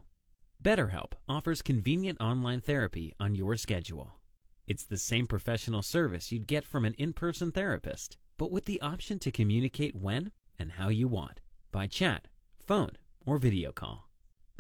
BetterHelp 0.63 1.13
offers 1.29 1.63
convenient 1.63 2.21
online 2.21 2.61
therapy 2.61 3.13
on 3.21 3.35
your 3.35 3.57
schedule. 3.57 4.19
It's 4.67 4.85
the 4.85 4.97
same 4.97 5.27
professional 5.27 5.83
service 5.83 6.33
you'd 6.33 6.49
get 6.49 6.65
from 6.65 6.85
an 6.85 6.95
in 6.95 7.13
person 7.13 7.53
therapist, 7.53 8.17
but 8.39 8.51
with 8.51 8.65
the 8.65 8.81
option 8.81 9.19
to 9.21 9.31
communicate 9.31 9.95
when 9.95 10.33
and 10.59 10.73
how 10.73 10.89
you 10.89 11.07
want 11.07 11.41
by 11.71 11.87
chat, 11.87 12.27
phone, 12.59 12.93
or 13.25 13.39
video 13.39 13.71
call. 13.71 14.06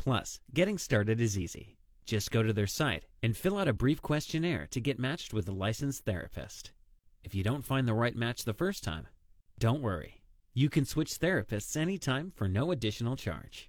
Plus, 0.06 0.38
getting 0.54 0.78
started 0.78 1.20
is 1.20 1.36
easy. 1.36 1.76
Just 2.04 2.30
go 2.30 2.44
to 2.44 2.52
their 2.52 2.68
site 2.68 3.06
and 3.24 3.36
fill 3.36 3.58
out 3.58 3.66
a 3.66 3.72
brief 3.72 4.00
questionnaire 4.00 4.68
to 4.70 4.80
get 4.80 5.00
matched 5.00 5.34
with 5.34 5.48
a 5.48 5.52
licensed 5.52 6.04
therapist. 6.04 6.70
If 7.24 7.34
you 7.34 7.42
don't 7.42 7.64
find 7.64 7.88
the 7.88 7.94
right 7.94 8.14
match 8.14 8.44
the 8.44 8.54
first 8.54 8.84
time, 8.84 9.08
don't 9.58 9.82
worry. 9.82 10.22
You 10.54 10.70
can 10.70 10.84
switch 10.84 11.18
therapists 11.18 11.76
anytime 11.76 12.30
for 12.36 12.46
no 12.46 12.70
additional 12.70 13.16
charge. 13.16 13.68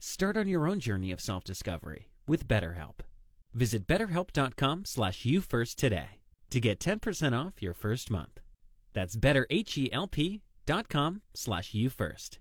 Start 0.00 0.36
on 0.36 0.48
your 0.48 0.66
own 0.66 0.80
journey 0.80 1.12
of 1.12 1.20
self-discovery 1.20 2.08
with 2.26 2.48
BetterHelp. 2.48 2.98
Visit 3.54 3.86
betterhelp.com 3.86 4.86
slash 4.86 5.24
you 5.24 5.40
first 5.40 5.78
today 5.78 6.18
to 6.50 6.58
get 6.58 6.80
10% 6.80 7.32
off 7.32 7.62
your 7.62 7.74
first 7.74 8.10
month. 8.10 8.40
That's 8.92 9.14
betterhelp.com 9.14 11.20
slash 11.32 11.74
you 11.74 11.90
first. 11.90 12.40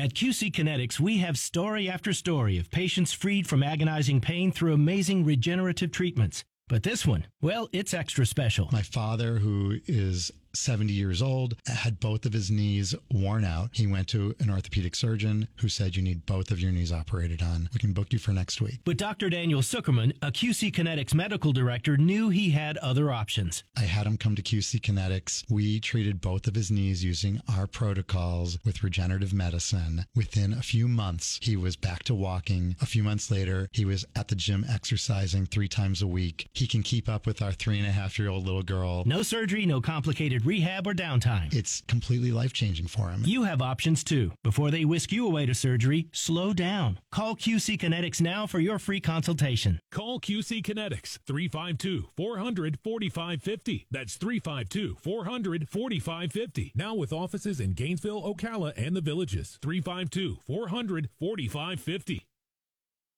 At 0.00 0.14
QC 0.14 0.52
Kinetics, 0.52 1.00
we 1.00 1.18
have 1.18 1.36
story 1.36 1.90
after 1.90 2.12
story 2.12 2.56
of 2.56 2.70
patients 2.70 3.12
freed 3.12 3.48
from 3.48 3.64
agonizing 3.64 4.20
pain 4.20 4.52
through 4.52 4.72
amazing 4.72 5.24
regenerative 5.24 5.90
treatments. 5.90 6.44
But 6.68 6.84
this 6.84 7.04
one, 7.04 7.26
well, 7.40 7.68
it's 7.72 7.92
extra 7.92 8.24
special. 8.24 8.68
My 8.70 8.82
father, 8.82 9.38
who 9.40 9.78
is 9.86 10.30
70 10.54 10.92
years 10.92 11.22
old, 11.22 11.56
had 11.66 12.00
both 12.00 12.26
of 12.26 12.32
his 12.32 12.50
knees 12.50 12.94
worn 13.12 13.44
out. 13.44 13.70
He 13.72 13.86
went 13.86 14.08
to 14.08 14.34
an 14.40 14.50
orthopedic 14.50 14.94
surgeon 14.94 15.48
who 15.60 15.68
said, 15.68 15.96
You 15.96 16.02
need 16.02 16.26
both 16.26 16.50
of 16.50 16.60
your 16.60 16.72
knees 16.72 16.92
operated 16.92 17.42
on. 17.42 17.68
We 17.72 17.78
can 17.78 17.92
book 17.92 18.12
you 18.12 18.18
for 18.18 18.32
next 18.32 18.60
week. 18.60 18.80
But 18.84 18.96
Dr. 18.96 19.30
Daniel 19.30 19.60
Zuckerman, 19.60 20.12
a 20.22 20.32
QC 20.32 20.72
Kinetics 20.72 21.14
medical 21.14 21.52
director, 21.52 21.96
knew 21.96 22.28
he 22.28 22.50
had 22.50 22.76
other 22.78 23.10
options. 23.12 23.64
I 23.76 23.82
had 23.82 24.06
him 24.06 24.16
come 24.16 24.34
to 24.36 24.42
QC 24.42 24.80
Kinetics. 24.80 25.44
We 25.50 25.80
treated 25.80 26.20
both 26.20 26.46
of 26.46 26.54
his 26.54 26.70
knees 26.70 27.04
using 27.04 27.40
our 27.54 27.66
protocols 27.66 28.58
with 28.64 28.82
regenerative 28.82 29.32
medicine. 29.32 30.06
Within 30.14 30.52
a 30.52 30.62
few 30.62 30.88
months, 30.88 31.38
he 31.42 31.56
was 31.56 31.76
back 31.76 32.02
to 32.04 32.14
walking. 32.14 32.76
A 32.80 32.86
few 32.86 33.02
months 33.02 33.30
later, 33.30 33.68
he 33.72 33.84
was 33.84 34.04
at 34.16 34.28
the 34.28 34.34
gym 34.34 34.64
exercising 34.68 35.46
three 35.46 35.68
times 35.68 36.02
a 36.02 36.06
week. 36.06 36.48
He 36.52 36.66
can 36.66 36.82
keep 36.82 37.08
up 37.08 37.26
with 37.26 37.42
our 37.42 37.52
three 37.52 37.78
and 37.78 37.86
a 37.86 37.92
half 37.92 38.18
year 38.18 38.28
old 38.28 38.44
little 38.44 38.62
girl. 38.62 39.02
No 39.06 39.22
surgery, 39.22 39.66
no 39.66 39.80
complicated 39.80 40.37
needed 40.38 40.46
rehab 40.46 40.86
or 40.86 40.94
downtime. 40.94 41.52
It's 41.54 41.82
completely 41.88 42.30
life 42.30 42.52
changing 42.52 42.88
for 42.88 43.10
him. 43.10 43.22
You 43.24 43.44
have 43.44 43.62
options 43.62 44.04
too. 44.04 44.32
Before 44.42 44.70
they 44.70 44.84
whisk 44.84 45.12
you 45.12 45.26
away 45.26 45.46
to 45.46 45.54
surgery, 45.54 46.08
slow 46.12 46.52
down. 46.52 46.98
Call 47.12 47.36
QC 47.36 47.78
Kinetics 47.78 48.20
now 48.20 48.46
for 48.46 48.58
your 48.58 48.78
free 48.78 49.00
consultation. 49.00 49.80
Call 49.90 50.20
QC 50.20 50.62
Kinetics 50.62 51.18
352 51.26 52.08
400 52.16 52.78
4550. 52.82 53.86
That's 53.90 54.16
352 54.16 54.96
400 55.02 55.68
4550. 55.68 56.72
Now 56.74 56.94
with 56.94 57.12
offices 57.12 57.60
in 57.60 57.72
Gainesville, 57.72 58.22
Ocala, 58.22 58.72
and 58.76 58.94
the 58.94 59.00
villages. 59.00 59.58
352 59.62 60.38
400 60.46 61.08
4550. 61.18 62.27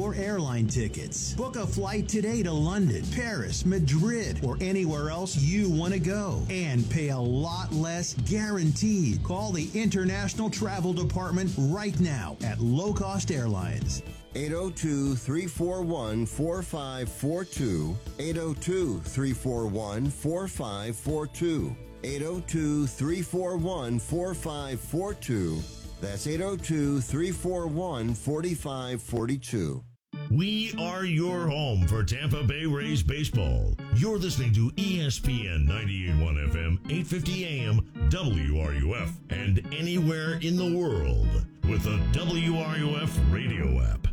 airline 0.00 0.66
tickets. 0.66 1.34
Book 1.34 1.56
a 1.56 1.66
flight 1.66 2.08
today 2.08 2.42
to 2.42 2.50
London, 2.50 3.04
Paris, 3.12 3.66
Madrid, 3.66 4.40
or 4.42 4.56
anywhere 4.62 5.10
else 5.10 5.36
you 5.36 5.68
want 5.68 5.92
to 5.92 6.00
go 6.00 6.42
and 6.48 6.88
pay 6.88 7.10
a 7.10 7.18
lot 7.18 7.70
less 7.72 8.14
guaranteed. 8.26 9.22
Call 9.22 9.52
the 9.52 9.68
International 9.74 10.48
Travel 10.48 10.94
Department 10.94 11.52
right 11.58 11.98
now 12.00 12.38
at 12.42 12.58
Low 12.58 12.94
Cost 12.94 13.30
Airlines. 13.30 14.02
802 14.34 15.14
341 15.14 16.24
4542. 16.24 17.96
802 18.18 19.00
341 19.00 20.10
4542. 20.10 21.76
802 22.02 22.86
341 22.86 23.98
4542. 23.98 25.81
That's 26.02 26.26
802 26.26 27.00
341 27.00 28.14
4542. 28.14 29.84
We 30.32 30.74
are 30.76 31.04
your 31.04 31.46
home 31.46 31.86
for 31.86 32.02
Tampa 32.02 32.42
Bay 32.42 32.66
Rays 32.66 33.04
baseball. 33.04 33.76
You're 33.94 34.18
listening 34.18 34.52
to 34.54 34.70
ESPN 34.72 35.64
981 35.64 36.34
FM, 36.50 36.78
850 36.90 37.44
AM, 37.44 37.80
WRUF, 38.10 39.10
and 39.30 39.64
anywhere 39.72 40.40
in 40.42 40.56
the 40.56 40.76
world 40.76 41.46
with 41.68 41.84
the 41.84 42.00
WRUF 42.18 43.32
radio 43.32 43.80
app. 43.80 44.08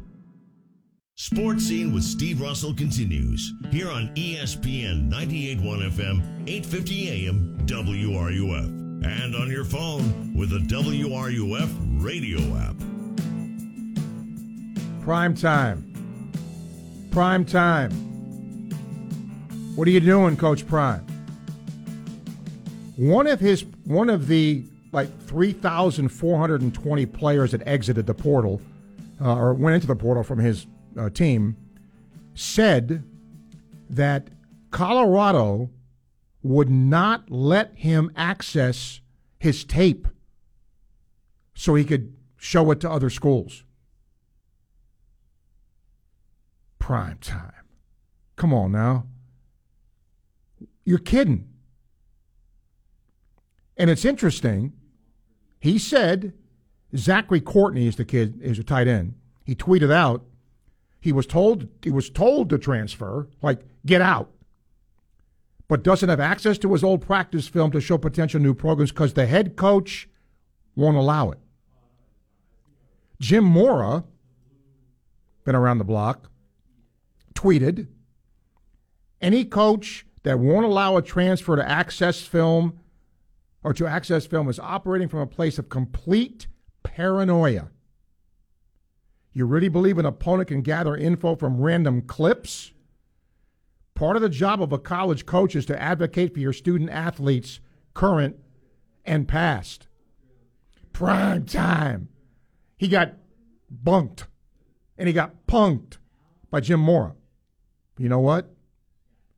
Sports 1.16 1.66
Scene 1.66 1.92
with 1.92 2.04
Steve 2.04 2.40
Russell 2.40 2.76
continues 2.76 3.52
here 3.72 3.90
on 3.90 4.14
ESPN 4.14 5.10
981 5.10 5.80
FM, 5.90 6.22
850 6.48 7.28
AM, 7.28 7.58
WRUF, 7.66 8.79
and 9.04 9.36
on 9.36 9.50
your 9.50 9.64
phone 9.64 10.34
with 10.36 10.50
the 10.50 10.60
WRUF 10.60 11.70
radio 12.04 12.40
app. 12.58 12.76
Prime 15.04 15.34
time. 15.34 15.86
Prime 17.12 17.46
time. 17.46 17.92
What 19.76 19.88
are 19.88 19.92
you 19.92 20.00
doing, 20.00 20.36
Coach 20.38 20.68
Prime? 20.68 21.06
One 22.98 23.28
of 23.28 23.40
his 23.40 23.66
one 23.86 24.10
of 24.10 24.28
the 24.28 24.64
like 24.92 25.08
3,420 25.24 27.06
players 27.06 27.52
that 27.52 27.62
exited 27.68 28.08
the 28.08 28.14
portal 28.14 28.62
uh, 29.22 29.36
or 29.36 29.54
went 29.54 29.76
into 29.76 29.88
the 29.88 29.96
portal 29.96 30.24
from 30.24 30.40
his 30.40 30.66
uh, 30.98 31.10
team 31.10 31.56
said 32.34 33.04
that 33.90 34.28
Colorado 34.72 35.70
would 36.42 36.70
not 36.70 37.30
let 37.30 37.76
him 37.76 38.12
access 38.16 39.02
his 39.38 39.64
tape 39.64 40.08
so 41.54 41.76
he 41.76 41.84
could 41.84 42.16
show 42.38 42.72
it 42.72 42.80
to 42.80 42.90
other 42.90 43.10
schools. 43.10 43.64
Prime 46.78 47.18
time. 47.20 47.52
Come 48.36 48.54
on 48.54 48.72
now. 48.72 49.06
You're 50.86 50.98
kidding. 50.98 51.50
And 53.78 53.90
it's 53.90 54.06
interesting. 54.06 54.74
He 55.60 55.78
said 55.78 56.34
Zachary 56.96 57.42
Courtney 57.42 57.88
is 57.88 57.98
the 57.98 58.06
kid 58.06 58.40
is 58.42 58.60
a 58.60 58.64
tight 58.64 58.88
end. 58.88 59.16
He 59.44 59.56
tweeted 59.56 59.92
out 59.92 60.24
he 61.02 61.12
was 61.12 61.26
told 61.26 61.68
he 61.84 61.92
was 61.92 62.10
told 62.10 62.50
to 62.50 62.58
transfer, 62.58 63.28
like 63.42 63.62
get 63.86 64.02
out, 64.02 64.32
but 65.70 65.84
doesn't 65.84 66.10
have 66.10 66.20
access 66.20 66.58
to 66.58 66.74
his 66.74 66.84
old 66.84 67.00
practice 67.00 67.48
film 67.48 67.72
to 67.72 67.80
show 67.80 67.98
potential 67.98 68.42
new 68.42 68.56
programs 68.56 68.92
because 68.92 69.14
the 69.14 69.28
head 69.28 69.56
coach 69.56 70.10
won't 70.76 70.98
allow 70.98 71.30
it. 71.30 71.38
Jim 73.22 73.44
Mora, 73.44 74.04
been 75.46 75.56
around 75.56 75.78
the 75.78 75.84
block, 75.84 76.32
tweeted 77.36 77.88
any 79.22 79.46
coach 79.46 80.06
that 80.24 80.40
won't 80.40 80.66
allow 80.66 80.98
a 80.98 81.02
transfer 81.02 81.56
to 81.56 81.70
access 81.70 82.22
film 82.22 82.80
or 83.64 83.72
to 83.74 83.86
access 83.86 84.26
film 84.26 84.50
is 84.50 84.60
operating 84.60 85.08
from 85.08 85.20
a 85.20 85.28
place 85.28 85.60
of 85.60 85.70
complete 85.70 86.48
paranoia. 86.82 87.70
You 89.34 89.46
really 89.46 89.70
believe 89.70 90.00
an 90.00 90.06
opponent 90.06 90.48
can 90.48 90.62
gather 90.62 90.96
info 90.96 91.36
from 91.36 91.62
random 91.62 92.02
clips? 92.02 92.72
Part 94.00 94.16
of 94.16 94.22
the 94.22 94.30
job 94.30 94.62
of 94.62 94.72
a 94.72 94.80
college 94.80 95.26
coach 95.26 95.58
is 95.58 95.66
to 95.66 95.78
advocate 95.78 96.34
for 96.34 96.40
your 96.40 96.54
student 96.54 96.90
athletes, 96.90 97.60
current 97.94 98.38
and 99.04 99.28
past. 99.28 99.90
Prime 100.94 101.46
time. 101.46 102.08
He 102.78 102.88
got 102.88 103.16
bunked 103.70 104.26
and 104.98 105.10
he 105.10 105.14
got 105.14 105.46
punked 105.48 105.98
by 106.50 106.62
Jim 106.62 106.80
Mora. 106.80 107.14
You 107.98 108.08
know 108.08 108.22
what? 108.22 108.56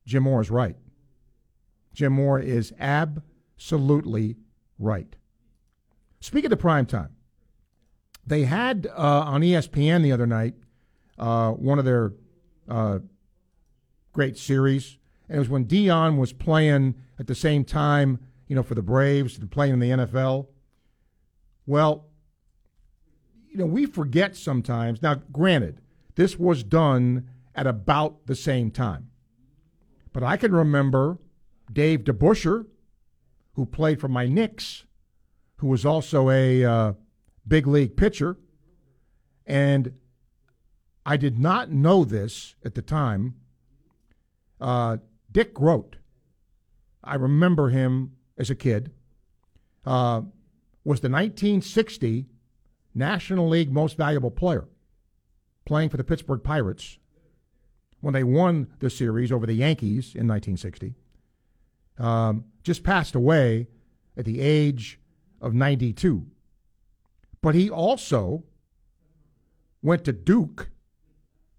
Jim 0.05 0.21
Mora 0.21 0.41
is 0.41 0.51
right. 0.51 0.75
Jim 1.95 2.13
Mora 2.13 2.43
is 2.43 2.71
absolutely 2.79 4.35
right. 4.77 5.15
Speaking 6.19 6.51
of 6.51 6.59
prime 6.59 6.85
time, 6.85 7.15
they 8.27 8.43
had 8.43 8.85
uh, 8.95 9.23
on 9.25 9.41
ESPN 9.41 10.03
the 10.03 10.11
other 10.11 10.27
night 10.27 10.53
uh, 11.17 11.49
one 11.49 11.79
of 11.79 11.85
their 11.85 12.13
uh, 12.69 12.99
great 14.13 14.37
series, 14.37 14.97
and 15.27 15.37
it 15.37 15.39
was 15.39 15.49
when 15.49 15.65
Deion 15.65 16.17
was 16.17 16.33
playing 16.33 16.95
at 17.19 17.27
the 17.27 17.35
same 17.35 17.63
time, 17.63 18.19
you 18.47 18.55
know, 18.55 18.63
for 18.63 18.75
the 18.75 18.81
Braves 18.81 19.37
and 19.37 19.49
playing 19.49 19.73
in 19.73 19.79
the 19.79 19.89
NFL. 19.89 20.47
Well, 21.65 22.07
you 23.49 23.57
know, 23.57 23.65
we 23.65 23.85
forget 23.85 24.35
sometimes. 24.35 25.01
Now, 25.01 25.15
granted, 25.31 25.81
this 26.15 26.37
was 26.37 26.63
done 26.63 27.29
at 27.55 27.67
about 27.67 28.27
the 28.27 28.35
same 28.35 28.71
time. 28.71 29.09
But 30.13 30.23
I 30.23 30.37
can 30.37 30.53
remember 30.53 31.17
Dave 31.71 32.01
DeBusschere, 32.01 32.65
who 33.53 33.65
played 33.65 33.99
for 33.99 34.07
my 34.07 34.27
Knicks, 34.27 34.85
who 35.57 35.67
was 35.67 35.85
also 35.85 36.29
a 36.29 36.65
uh, 36.65 36.93
big 37.47 37.67
league 37.67 37.95
pitcher. 37.95 38.37
And 39.45 39.93
I 41.05 41.17
did 41.17 41.39
not 41.39 41.71
know 41.71 42.03
this 42.03 42.55
at 42.63 42.75
the 42.75 42.81
time. 42.81 43.35
Uh, 44.61 44.97
Dick 45.31 45.53
Groat, 45.53 45.97
I 47.03 47.15
remember 47.15 47.69
him 47.69 48.13
as 48.37 48.49
a 48.49 48.55
kid, 48.55 48.91
uh, 49.85 50.21
was 50.83 50.99
the 50.99 51.09
1960 51.09 52.27
National 52.93 53.49
League 53.49 53.71
Most 53.71 53.97
Valuable 53.97 54.31
Player, 54.31 54.67
playing 55.65 55.89
for 55.89 55.97
the 55.97 56.03
Pittsburgh 56.03 56.43
Pirates 56.43 56.99
when 58.01 58.13
they 58.13 58.23
won 58.23 58.67
the 58.79 58.89
series 58.89 59.31
over 59.31 59.45
the 59.45 59.53
Yankees 59.53 60.15
in 60.15 60.27
1960. 60.27 60.95
Um, 61.97 62.45
just 62.63 62.83
passed 62.83 63.15
away 63.15 63.67
at 64.17 64.25
the 64.25 64.41
age 64.41 64.99
of 65.39 65.53
92. 65.53 66.25
But 67.41 67.55
he 67.55 67.69
also 67.69 68.43
went 69.81 70.03
to 70.05 70.11
Duke 70.11 70.69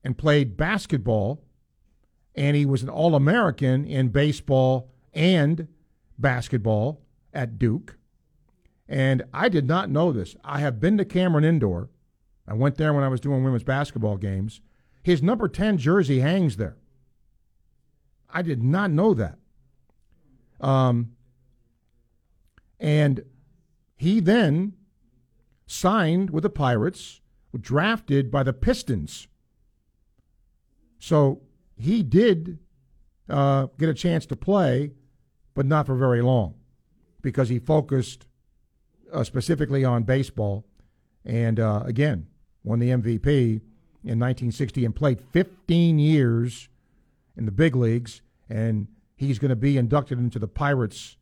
and 0.05 0.19
played 0.19 0.57
basketball, 0.57 1.45
and 2.35 2.57
he 2.57 2.67
was 2.67 2.83
an 2.83 2.89
All 2.89 3.15
American 3.15 3.85
in 3.85 4.09
baseball 4.09 4.91
and 5.13 5.69
basketball 6.19 7.03
at 7.33 7.59
Duke. 7.59 7.97
And 8.89 9.23
I 9.33 9.49
did 9.49 9.67
not 9.67 9.91
know 9.91 10.13
this. 10.13 10.37
I 10.45 10.61
have 10.61 10.81
been 10.81 10.99
to 10.99 11.05
Cameron 11.05 11.45
Indoor. 11.45 11.89
I 12.47 12.55
went 12.55 12.77
there 12.77 12.93
when 12.93 13.05
I 13.05 13.09
was 13.09 13.21
doing 13.21 13.45
women's 13.45 13.65
basketball 13.65 14.17
games. 14.17 14.61
His 15.03 15.23
number 15.23 15.49
10 15.49 15.79
jersey 15.79 16.21
hangs 16.21 16.57
there. 16.57 16.77
I 18.31 18.43
did 18.43 18.63
not 18.63 18.91
know 18.91 19.15
that. 19.15 19.39
Um, 20.61 21.13
And 22.79 23.25
he 23.97 24.21
then 24.21 24.75
signed 25.67 26.31
with 26.31 26.43
the 26.43 26.51
Pirates, 26.51 27.21
drafted 27.59 28.31
by 28.31 28.43
the 28.43 28.53
Pistons. 28.53 29.29
So 30.99 31.43
he 31.77 32.03
did 32.03 32.59
uh, 33.29 33.67
get 33.79 33.89
a 33.89 33.95
chance 33.95 34.27
to 34.27 34.37
play, 34.37 34.93
but 35.55 35.67
not 35.67 35.87
for 35.87 35.95
very 35.95 36.23
long 36.23 36.55
because 37.21 37.49
he 37.49 37.59
focused 37.59 38.27
uh, 39.13 39.25
specifically 39.25 39.85
on 39.85 40.03
baseball. 40.03 40.65
And 41.25 41.61
uh, 41.61 41.83
again, 41.85 42.27
won 42.65 42.79
the 42.79 42.89
MVP 42.89 43.61
in 44.05 44.19
1960 44.19 44.85
and 44.85 44.95
played 44.95 45.21
15 45.21 45.99
years 45.99 46.69
in 47.37 47.45
the 47.45 47.53
big 47.53 47.77
leagues. 47.77 48.23
And 48.49 48.89
he's 49.15 49.39
going 49.39 49.51
to 49.51 49.57
be 49.57 49.77
inducted 49.77 50.19
into 50.19 50.39
the 50.39 50.49
Pirates 50.49 51.17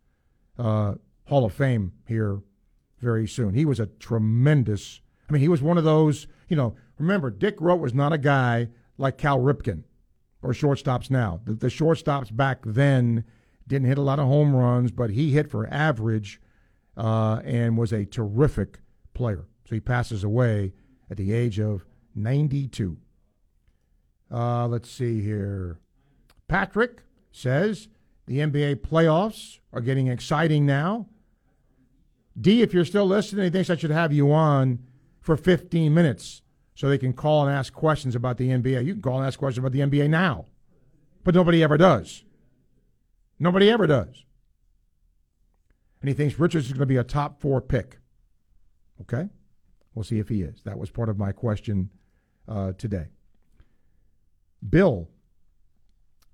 uh, 0.58 0.94
Hall 1.26 1.44
of 1.44 1.52
Fame 1.52 1.92
here 2.06 2.40
very 2.98 3.28
soon. 3.28 3.54
He 3.54 3.64
was 3.64 3.80
a 3.80 3.86
tremendous. 3.86 5.00
I 5.28 5.32
mean, 5.32 5.42
he 5.42 5.48
was 5.48 5.62
one 5.62 5.78
of 5.78 5.84
those. 5.84 6.26
You 6.48 6.56
know, 6.56 6.74
remember 6.98 7.30
Dick 7.30 7.56
Groat 7.56 7.80
was 7.80 7.94
not 7.94 8.12
a 8.12 8.18
guy 8.18 8.68
like 8.98 9.16
Cal 9.16 9.38
Ripken 9.38 9.84
or 10.42 10.52
shortstops 10.52 11.10
now. 11.10 11.40
The, 11.44 11.54
the 11.54 11.68
shortstops 11.68 12.34
back 12.34 12.60
then 12.64 13.24
didn't 13.66 13.88
hit 13.88 13.98
a 13.98 14.02
lot 14.02 14.18
of 14.18 14.26
home 14.26 14.54
runs, 14.54 14.90
but 14.90 15.10
he 15.10 15.32
hit 15.32 15.50
for 15.50 15.68
average 15.72 16.40
uh, 16.96 17.40
and 17.44 17.78
was 17.78 17.92
a 17.92 18.04
terrific 18.04 18.80
player. 19.14 19.46
So 19.68 19.74
he 19.74 19.80
passes 19.80 20.24
away 20.24 20.72
at 21.10 21.16
the 21.16 21.32
age 21.32 21.60
of 21.60 21.84
92. 22.14 22.96
Uh, 24.30 24.66
let's 24.66 24.90
see 24.90 25.22
here. 25.22 25.78
Patrick 26.48 27.02
says 27.30 27.88
the 28.26 28.38
NBA 28.38 28.76
playoffs 28.76 29.58
are 29.72 29.80
getting 29.80 30.08
exciting 30.08 30.66
now. 30.66 31.06
D, 32.40 32.62
if 32.62 32.72
you're 32.72 32.84
still 32.84 33.06
listening, 33.06 33.44
he 33.44 33.50
thinks 33.50 33.70
I 33.70 33.76
should 33.76 33.90
have 33.90 34.12
you 34.12 34.32
on 34.32 34.80
for 35.20 35.36
15 35.36 35.92
minutes 35.92 36.42
so 36.74 36.88
they 36.88 36.98
can 36.98 37.12
call 37.12 37.46
and 37.46 37.54
ask 37.54 37.72
questions 37.72 38.14
about 38.14 38.38
the 38.38 38.48
NBA. 38.48 38.84
You 38.84 38.94
can 38.94 39.02
call 39.02 39.18
and 39.18 39.26
ask 39.26 39.38
questions 39.38 39.58
about 39.58 39.72
the 39.72 39.80
NBA 39.80 40.08
now, 40.08 40.46
but 41.24 41.34
nobody 41.34 41.62
ever 41.62 41.76
does. 41.76 42.24
Nobody 43.38 43.70
ever 43.70 43.86
does. 43.86 44.24
And 46.00 46.08
he 46.08 46.14
thinks 46.14 46.38
Richards 46.38 46.66
is 46.66 46.72
going 46.72 46.80
to 46.80 46.86
be 46.86 46.96
a 46.96 47.04
top 47.04 47.40
four 47.40 47.60
pick. 47.60 47.98
Okay? 49.00 49.28
We'll 49.94 50.04
see 50.04 50.18
if 50.18 50.28
he 50.28 50.42
is. 50.42 50.62
That 50.64 50.78
was 50.78 50.90
part 50.90 51.08
of 51.08 51.18
my 51.18 51.32
question 51.32 51.90
uh, 52.48 52.72
today. 52.72 53.08
Bill, 54.68 55.08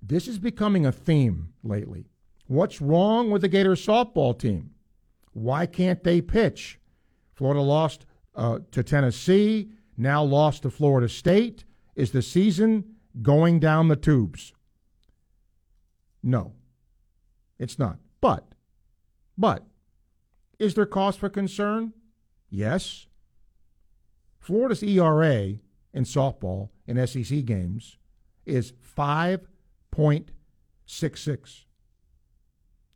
this 0.03 0.29
is 0.29 0.39
becoming 0.39 0.87
a 0.87 0.93
theme 0.93 1.53
lately. 1.63 2.07
What's 2.47 2.81
wrong 2.81 3.31
with 3.31 3.43
the 3.43 3.49
Gators 3.49 3.85
softball 3.85 4.39
team? 4.39 4.71
Why 5.33 5.67
can't 5.67 6.03
they 6.03 6.21
pitch? 6.21 6.79
Florida 7.35 7.61
lost 7.61 8.07
uh, 8.35 8.61
to 8.71 8.83
Tennessee, 8.83 9.71
now 9.97 10.23
lost 10.23 10.62
to 10.62 10.70
Florida 10.70 11.09
State. 11.09 11.64
Is 11.94 12.12
the 12.12 12.23
season 12.23 12.97
going 13.23 13.59
down 13.59 13.89
the 13.89 13.97
tubes? 13.97 14.52
No, 16.23 16.52
it's 17.59 17.78
not. 17.78 17.98
But, 18.20 18.44
but, 19.39 19.64
is 20.59 20.74
there 20.74 20.86
cause 20.86 21.16
for 21.16 21.28
concern? 21.28 21.93
Yes. 22.51 23.06
Florida's 24.39 24.82
ERA 24.82 25.59
in 25.93 26.05
softball 26.05 26.70
in 26.86 27.06
SEC 27.06 27.44
games 27.44 27.98
is 28.44 28.73
5.66. 28.97 31.64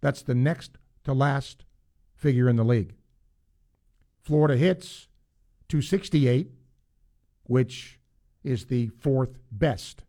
That's 0.01 0.23
the 0.23 0.35
next 0.35 0.79
to 1.05 1.13
last 1.13 1.67
figure 2.15 2.49
in 2.49 2.57
the 2.57 2.65
league. 2.65 2.95
Florida 4.23 4.57
hits 4.57 5.09
268, 5.69 6.51
which 7.51 7.99
is 8.45 8.67
the 8.67 8.89
fourth 9.01 9.41
best. 9.51 10.05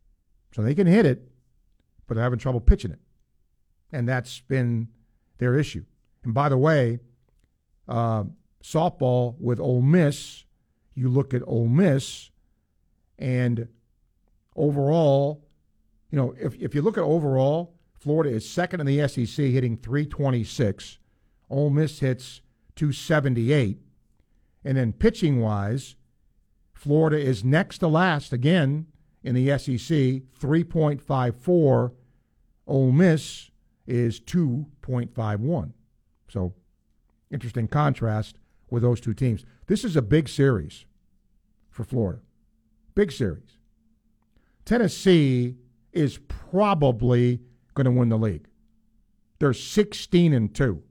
So 0.54 0.62
they 0.62 0.76
can 0.76 0.86
hit 0.86 1.08
it, 1.08 1.28
but 2.06 2.14
they're 2.14 2.24
having 2.24 2.38
trouble 2.38 2.62
pitching 2.62 2.92
it. 2.92 3.00
And 3.92 4.08
that's 4.08 4.42
been 4.42 4.90
their 5.40 5.58
issue. 5.58 5.84
And 6.24 6.36
by 6.36 6.50
the 6.50 6.58
way, 6.58 7.00
uh, 7.88 8.26
softball 8.64 9.38
with 9.40 9.60
Ole 9.60 9.82
Miss, 9.82 10.46
you 10.94 11.10
look 11.10 11.34
at 11.34 11.42
Ole 11.48 11.68
Miss, 11.68 12.30
and 13.18 13.68
overall, 14.56 15.44
you 16.12 16.20
know, 16.20 16.36
if, 16.40 16.54
if 16.62 16.76
you 16.76 16.84
look 16.84 17.00
at 17.00 17.04
overall, 17.04 17.74
Florida 17.98 18.30
is 18.36 18.48
second 18.48 18.82
in 18.82 18.86
the 18.86 19.08
SEC, 19.08 19.48
hitting 19.48 19.78
326. 19.78 21.00
Ole 21.50 21.72
Miss 21.72 22.02
hits 22.02 22.42
278. 22.76 23.80
And 24.64 24.78
then 24.78 24.94
pitching 24.94 25.42
wise, 25.42 25.96
Florida 26.82 27.20
is 27.20 27.44
next 27.44 27.78
to 27.78 27.88
last 27.88 28.34
again 28.34 28.88
in 29.24 29.36
the 29.36 29.56
SEC, 29.60 29.78
3.54. 29.78 31.92
Ole 32.66 32.92
Miss 32.92 33.52
is 33.86 34.20
2.51. 34.20 35.74
So, 36.28 36.56
interesting 37.30 37.68
contrast 37.68 38.38
with 38.72 38.82
those 38.82 39.00
two 39.00 39.14
teams. 39.14 39.46
This 39.68 39.86
is 39.86 39.96
a 39.96 40.02
big 40.02 40.28
series 40.28 40.86
for 41.70 41.84
Florida. 41.84 42.22
Big 42.96 43.12
series. 43.12 43.60
Tennessee 44.66 45.58
is 45.92 46.18
probably 46.50 47.42
going 47.76 47.86
to 47.86 47.92
win 47.92 48.10
the 48.10 48.18
league. 48.18 48.48
They're 49.38 49.54
16 49.54 50.34
and 50.34 50.52
2. 50.52 50.82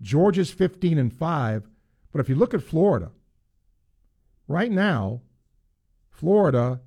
Georgia's 0.00 0.52
15 0.52 0.96
and 0.96 1.12
5, 1.12 1.68
but 2.12 2.20
if 2.20 2.28
you 2.28 2.36
look 2.36 2.54
at 2.54 2.62
Florida, 2.62 3.10
right 4.48 4.70
now 4.70 5.22
Florida 6.10 6.80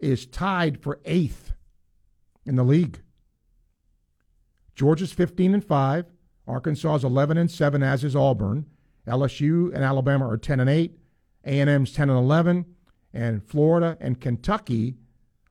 is 0.00 0.26
tied 0.26 0.82
for 0.82 1.00
8th 1.04 1.52
in 2.44 2.56
the 2.56 2.64
league. 2.64 3.00
Georgia's 4.74 5.12
15 5.12 5.54
and 5.54 5.64
5, 5.64 6.06
Arkansas 6.48 6.96
is 6.96 7.04
11 7.04 7.38
and 7.38 7.50
7 7.50 7.82
as 7.82 8.02
is 8.02 8.16
Auburn. 8.16 8.66
LSU 9.06 9.72
and 9.72 9.84
Alabama 9.84 10.28
are 10.28 10.36
10 10.36 10.60
and 10.60 10.70
8, 10.70 10.98
A&M's 11.44 11.92
10 11.92 12.10
and 12.10 12.18
11, 12.18 12.64
and 13.12 13.44
Florida 13.44 13.96
and 14.00 14.20
Kentucky 14.20 14.96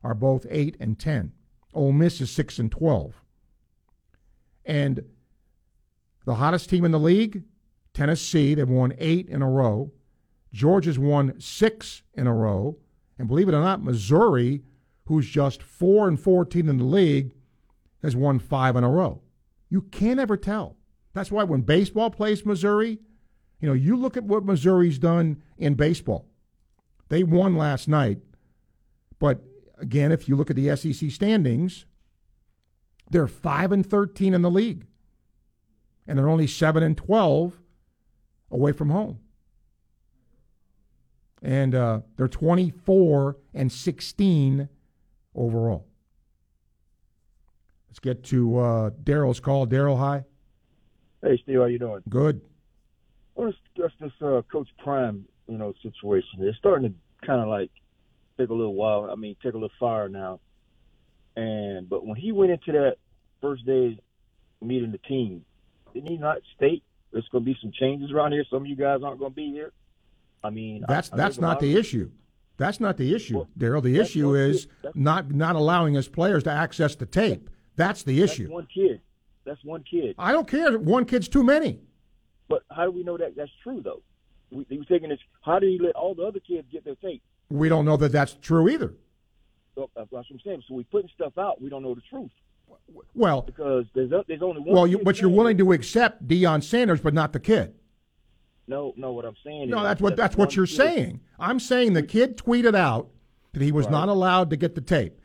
are 0.04 0.16
both 0.16 0.46
8 0.50 0.76
and 0.80 1.00
10. 1.00 1.32
Ole 1.74 1.92
Miss 1.94 2.20
is 2.20 2.32
6 2.32 2.60
and 2.60 2.72
12. 2.72 3.22
And 4.66 5.04
the 6.26 6.36
hottest 6.36 6.70
team 6.70 6.86
in 6.86 6.92
the 6.92 7.00
league, 7.00 7.44
Tennessee, 7.94 8.54
they've 8.56 8.68
won 8.68 8.94
8 8.98 9.30
in 9.30 9.42
a 9.42 9.50
row. 9.50 9.92
Georgia's 10.52 11.00
won 11.00 11.40
6 11.40 12.04
in 12.14 12.28
a 12.28 12.34
row, 12.34 12.78
and 13.18 13.28
believe 13.28 13.48
it 13.48 13.54
or 13.56 13.62
not, 13.62 13.84
Missouri, 13.84 14.64
who's 15.06 15.28
just 15.28 15.64
4 15.64 16.08
and 16.08 16.20
14 16.20 16.68
in 16.68 16.78
the 16.78 16.84
league, 16.84 17.34
has 18.02 18.16
won 18.16 18.40
5 18.40 18.76
in 18.76 18.84
a 18.84 18.90
row. 18.90 19.22
You 19.70 19.82
can't 19.82 20.20
ever 20.20 20.38
tell. 20.38 20.76
That's 21.14 21.32
why 21.32 21.44
when 21.44 21.62
baseball 21.62 22.10
plays 22.10 22.46
Missouri, 22.46 23.00
you 23.60 23.68
know, 23.68 23.74
you 23.74 23.96
look 23.96 24.18
at 24.18 24.24
what 24.24 24.46
Missouri's 24.46 24.98
done 24.98 25.42
in 25.58 25.76
baseball. 25.76 26.28
They 27.10 27.24
won 27.24 27.56
last 27.56 27.88
night, 27.88 28.20
but 29.20 29.42
again, 29.78 30.12
if 30.12 30.28
you 30.28 30.36
look 30.36 30.50
at 30.50 30.56
the 30.56 30.76
SEC 30.76 31.12
standings, 31.12 31.86
they're 33.10 33.28
5 33.28 33.72
and 33.72 33.86
13 33.86 34.34
in 34.34 34.42
the 34.42 34.50
league. 34.50 34.86
And 36.08 36.18
they're 36.18 36.30
only 36.30 36.48
7 36.48 36.82
and 36.82 36.98
12 36.98 37.60
away 38.50 38.72
from 38.72 38.90
home. 38.90 39.20
And 41.42 41.74
uh, 41.74 42.02
they're 42.18 42.28
24 42.28 43.38
and 43.54 43.72
16 43.72 44.70
overall. 45.36 45.88
Let's 47.90 48.00
get 48.00 48.24
to 48.26 48.58
uh, 48.60 48.90
Daryl's 48.92 49.40
call. 49.40 49.68
Daryl, 49.68 49.98
hi. 49.98 50.24
Hey, 51.22 51.40
Steve, 51.44 51.58
how 51.58 51.66
you 51.66 51.80
doing? 51.80 52.02
Good. 52.10 52.42
I 53.36 53.42
want 53.42 53.56
to 53.56 53.82
discuss 53.82 53.92
this 54.00 54.12
uh, 54.22 54.42
Coach 54.52 54.70
Prime, 54.84 55.26
you 55.48 55.58
know, 55.58 55.74
situation. 55.82 56.40
It's 56.40 56.58
starting 56.58 56.94
to 56.94 57.28
kind 57.28 57.42
of 57.42 57.48
like 57.48 57.72
take 58.38 58.50
a 58.50 58.54
little 58.54 58.76
while. 58.76 59.10
I 59.12 59.16
mean, 59.16 59.36
take 59.44 59.54
a 59.54 59.58
little 59.58 59.70
fire 59.80 60.10
now. 60.10 60.40
And 61.36 61.90
but 61.90 62.06
when 62.06 62.18
he 62.18 62.32
went 62.32 62.52
into 62.52 62.72
that 62.74 62.96
first 63.42 63.66
day 63.66 64.00
meeting 64.62 64.92
the 64.92 64.98
team, 65.00 65.46
didn't 65.94 66.10
he 66.10 66.18
not 66.18 66.38
state 66.56 66.84
there's 67.12 67.28
going 67.32 67.44
to 67.44 67.52
be 67.52 67.58
some 67.62 67.72
changes 67.78 68.12
around 68.12 68.32
here? 68.32 68.46
Some 68.50 68.64
of 68.64 68.68
you 68.68 68.76
guys 68.76 69.00
aren't 69.04 69.20
going 69.20 69.32
to 69.32 69.36
be 69.36 69.52
here. 69.52 69.74
I 70.44 70.50
mean, 70.50 70.84
that's 70.88 71.12
I, 71.14 71.18
that's 71.18 71.38
I 71.38 71.42
not 71.42 71.60
the 71.60 71.78
issue. 71.78 72.12
That's 72.58 72.80
not 72.80 72.98
the 72.98 73.16
issue, 73.16 73.38
well, 73.38 73.48
Daryl. 73.58 73.82
The 73.82 74.00
issue 74.00 74.36
is 74.36 74.68
not 74.94 75.32
not 75.32 75.56
allowing 75.56 75.96
his 75.96 76.08
players 76.08 76.44
to 76.44 76.52
access 76.52 76.96
the 76.96 77.06
tape. 77.06 77.50
That's 77.76 78.04
the 78.04 78.22
issue. 78.22 78.44
That's 78.44 78.54
one 78.54 78.68
kid. 78.74 79.02
That's 79.46 79.64
one 79.64 79.84
kid. 79.90 80.16
I 80.20 80.32
don't 80.32 80.48
care. 80.48 80.78
One 80.78 81.06
kid's 81.06 81.28
too 81.28 81.44
many. 81.44 81.80
But 82.48 82.64
how 82.70 82.86
do 82.86 82.92
we 82.92 83.04
know 83.04 83.18
that 83.18 83.36
that's 83.36 83.52
true 83.64 83.82
though? 83.82 84.04
We, 84.52 84.66
he 84.70 84.78
was 84.78 84.88
taking 84.88 85.10
this. 85.10 85.20
How 85.42 85.60
did 85.60 85.70
he 85.70 85.80
let 85.80 85.96
all 85.96 86.14
the 86.14 86.24
other 86.24 86.40
kids 86.40 86.68
get 86.72 86.86
their 86.86 86.96
tape? 86.96 87.24
We 87.50 87.70
don't 87.70 87.86
know 87.86 87.98
that 87.98 88.12
that's 88.12 88.34
true 88.42 88.70
either. 88.70 88.94
So, 89.76 89.90
that's 89.96 90.12
what 90.12 90.26
I'm 90.30 90.40
saying. 90.44 90.64
So 90.68 90.76
we 90.76 90.84
putting 90.84 91.10
stuff 91.16 91.38
out. 91.38 91.62
We 91.62 91.70
don't 91.70 91.82
know 91.82 91.96
the 91.96 92.02
truth. 92.10 92.32
Well, 93.14 93.42
because 93.42 93.86
there's 93.94 94.12
there's 94.28 94.42
only 94.42 94.62
one. 94.62 94.74
well, 94.74 94.88
you, 94.88 95.00
but 95.00 95.20
you're 95.20 95.30
willing 95.30 95.58
to 95.58 95.72
accept 95.72 96.28
Deion 96.28 96.64
Sanders, 96.64 97.02
but 97.02 97.14
not 97.14 97.34
the 97.34 97.40
kid. 97.40 97.74
No, 98.72 98.94
no. 98.96 99.12
What 99.12 99.26
I'm 99.26 99.36
saying 99.44 99.64
is 99.64 99.70
No, 99.70 99.84
that's 99.84 100.02
what 100.02 100.16
that's 100.16 100.38
what 100.38 100.56
you're 100.56 100.66
kid- 100.66 100.76
saying. 100.78 101.20
I'm 101.38 101.60
saying 101.60 101.92
the 101.92 102.02
kid 102.04 102.38
tweeted 102.38 102.74
out 102.74 103.10
that 103.52 103.62
he 103.62 103.72
was 103.72 103.86
Right. 103.86 103.92
not 103.92 104.08
allowed 104.10 104.50
to 104.52 104.56
get 104.56 104.76
the 104.76 104.82
tape, 104.82 105.20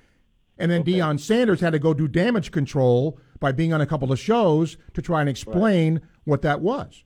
and 0.59 0.69
then 0.69 0.83
Deion 0.83 1.21
Sanders 1.21 1.61
had 1.61 1.71
to 1.71 1.79
go 1.79 1.95
do 1.95 2.09
damage 2.09 2.51
control 2.51 3.21
by 3.39 3.53
being 3.53 3.73
on 3.73 3.81
a 3.81 3.87
couple 3.87 4.11
of 4.11 4.19
shows 4.19 4.77
to 4.95 5.01
try 5.01 5.21
and 5.21 5.29
explain 5.31 6.01
what 6.25 6.43
that 6.43 6.61
was. 6.61 7.05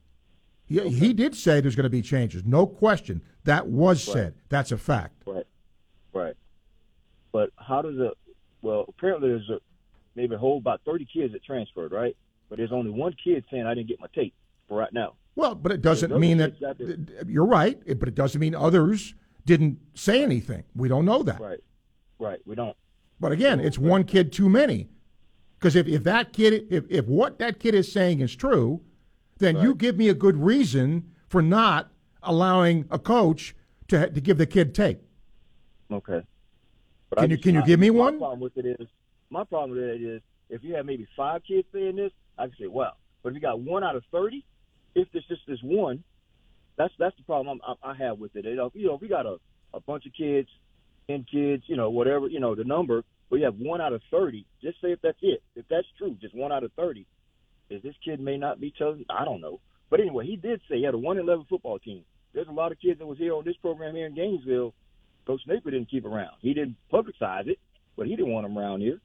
He, 0.64 0.78
he 0.88 1.12
did 1.12 1.34
say 1.34 1.60
there's 1.60 1.76
going 1.76 1.84
to 1.84 1.90
be 1.90 2.00
changes, 2.00 2.42
no 2.46 2.66
question. 2.66 3.20
That 3.44 3.66
was 3.66 4.06
Right. 4.08 4.12
said. 4.14 4.34
That's 4.48 4.72
a 4.72 4.78
fact. 4.78 5.22
Right, 5.26 5.46
right. 6.14 6.36
But 7.32 7.50
how 7.58 7.82
does 7.82 7.98
it? 7.98 8.12
Well, 8.62 8.86
apparently 8.88 9.28
there's 9.28 9.50
a 9.50 9.58
maybe 10.14 10.36
a 10.36 10.38
whole 10.38 10.56
about 10.56 10.80
30 10.86 11.04
kids 11.12 11.34
that 11.34 11.44
transferred, 11.44 11.92
right? 11.92 12.16
But 12.48 12.56
there's 12.56 12.72
only 12.72 12.90
one 12.92 13.14
kid 13.22 13.44
saying 13.50 13.66
I 13.66 13.74
didn't 13.74 13.88
get 13.88 14.00
my 14.00 14.06
tape 14.14 14.32
for 14.68 14.78
right 14.78 14.92
now. 14.92 15.14
Well, 15.36 15.54
but 15.54 15.72
it 15.72 15.80
doesn't 15.82 16.18
mean 16.18 16.38
that 16.38 16.52
kids 16.52 16.62
out 16.62 16.78
there- 16.78 16.96
you're 17.26 17.46
right. 17.46 17.80
But 17.98 18.08
it 18.08 18.14
doesn't 18.14 18.40
mean 18.40 18.54
others 18.54 19.14
didn't 19.46 19.78
say 19.94 20.22
anything. 20.22 20.64
We 20.74 20.88
don't 20.88 21.04
know 21.04 21.22
that. 21.22 21.40
Right, 21.40 21.60
right. 22.18 22.40
We 22.44 22.54
don't. 22.54 22.76
But 23.18 23.32
again, 23.32 23.60
it's 23.60 23.78
one 23.78 24.04
kid 24.04 24.32
too 24.32 24.48
many. 24.48 24.88
Because 25.58 25.76
if, 25.76 25.86
if 25.86 26.04
that 26.04 26.32
kid, 26.32 26.66
if, 26.70 26.84
if 26.88 27.06
what 27.06 27.38
that 27.38 27.60
kid 27.60 27.74
is 27.74 27.90
saying 27.92 28.20
is 28.20 28.34
true, 28.34 28.80
then 29.38 29.56
you 29.60 29.74
give 29.74 29.96
me 29.96 30.08
a 30.08 30.14
good 30.14 30.36
reason 30.36 31.10
for 31.28 31.42
not 31.42 31.90
allowing 32.22 32.86
a 32.90 32.98
coach 32.98 33.54
to 33.88 34.08
to 34.10 34.20
give 34.20 34.38
the 34.38 34.46
kid 34.46 34.74
tape. 34.74 35.00
Okay. 35.90 36.22
Can 37.14 37.18
I 37.18 37.24
you- 37.24 37.38
can 37.38 37.54
you 37.56 37.62
give 37.64 37.80
me 37.80 37.90
my 37.90 37.98
one? 37.98 38.18
problem 38.18 38.40
with 38.40 38.56
it 38.56 38.66
is 38.80 38.88
my 39.30 39.44
problem 39.44 39.70
with 39.70 39.80
it 39.82 40.02
is 40.02 40.22
if 40.48 40.62
you 40.64 40.74
have 40.74 40.86
maybe 40.86 41.06
five 41.16 41.42
kids 41.44 41.66
saying 41.72 41.96
this, 41.96 42.12
I 42.38 42.46
can 42.46 42.56
say 42.58 42.66
wow. 42.66 42.92
But 43.22 43.30
if 43.30 43.34
you 43.34 43.40
got 43.40 43.60
one 43.60 43.84
out 43.84 43.96
of 43.96 44.04
30, 44.12 44.44
if 44.94 45.08
there's 45.12 45.26
just 45.28 45.42
this 45.46 45.60
one, 45.62 46.02
that's 46.76 46.92
that's 46.98 47.16
the 47.16 47.22
problem 47.24 47.60
I'm, 47.66 47.76
I, 47.82 47.90
I 47.90 47.94
have 47.96 48.18
with 48.18 48.34
it. 48.36 48.44
You 48.44 48.56
know, 48.56 48.70
you 48.74 48.86
know, 48.86 48.98
we 49.00 49.08
got 49.08 49.26
a 49.26 49.36
a 49.72 49.80
bunch 49.80 50.06
of 50.06 50.12
kids, 50.12 50.48
ten 51.08 51.24
kids, 51.30 51.64
you 51.66 51.76
know, 51.76 51.90
whatever, 51.90 52.26
you 52.26 52.40
know, 52.40 52.54
the 52.54 52.64
number. 52.64 53.04
We 53.30 53.42
have 53.42 53.54
one 53.56 53.80
out 53.80 53.92
of 53.92 54.02
30. 54.10 54.44
Just 54.60 54.80
say 54.80 54.90
if 54.90 55.00
that's 55.02 55.18
it. 55.22 55.40
If 55.54 55.64
that's 55.70 55.86
true, 55.98 56.16
just 56.20 56.34
one 56.34 56.50
out 56.50 56.64
of 56.64 56.72
30. 56.72 57.06
Is 57.70 57.80
this 57.80 57.94
kid 58.04 58.18
may 58.18 58.36
not 58.36 58.60
be 58.60 58.74
chosen? 58.76 59.04
I 59.08 59.24
don't 59.24 59.40
know. 59.40 59.60
But 59.88 60.00
anyway, 60.00 60.26
he 60.26 60.34
did 60.34 60.60
say 60.68 60.78
he 60.78 60.84
had 60.84 60.94
a 60.94 60.98
one 60.98 61.18
eleven 61.18 61.46
football 61.48 61.78
team. 61.78 62.04
There's 62.32 62.48
a 62.48 62.52
lot 62.52 62.72
of 62.72 62.80
kids 62.80 62.98
that 62.98 63.06
was 63.06 63.18
here 63.18 63.34
on 63.34 63.44
this 63.44 63.56
program 63.56 63.94
here 63.94 64.06
in 64.06 64.14
Gainesville. 64.14 64.74
Coach 65.26 65.40
Napier 65.46 65.72
didn't 65.72 65.90
keep 65.90 66.04
around. 66.04 66.32
He 66.40 66.54
didn't 66.54 66.76
publicize 66.92 67.46
it, 67.46 67.58
but 67.96 68.06
he 68.06 68.16
didn't 68.16 68.32
want 68.32 68.46
them 68.46 68.58
around 68.58 68.80
here. 68.80 69.00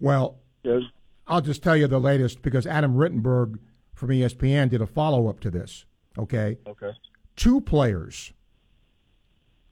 Well, 0.00 0.38
There's, 0.62 0.84
I'll 1.26 1.40
just 1.40 1.62
tell 1.62 1.76
you 1.76 1.86
the 1.86 1.98
latest 1.98 2.42
because 2.42 2.66
Adam 2.66 2.94
Rittenberg 2.94 3.58
from 3.98 4.10
ESPN 4.10 4.70
did 4.70 4.80
a 4.80 4.86
follow 4.86 5.26
up 5.26 5.40
to 5.40 5.50
this. 5.50 5.84
Okay. 6.16 6.56
okay. 6.66 6.92
Two 7.34 7.60
players 7.60 8.32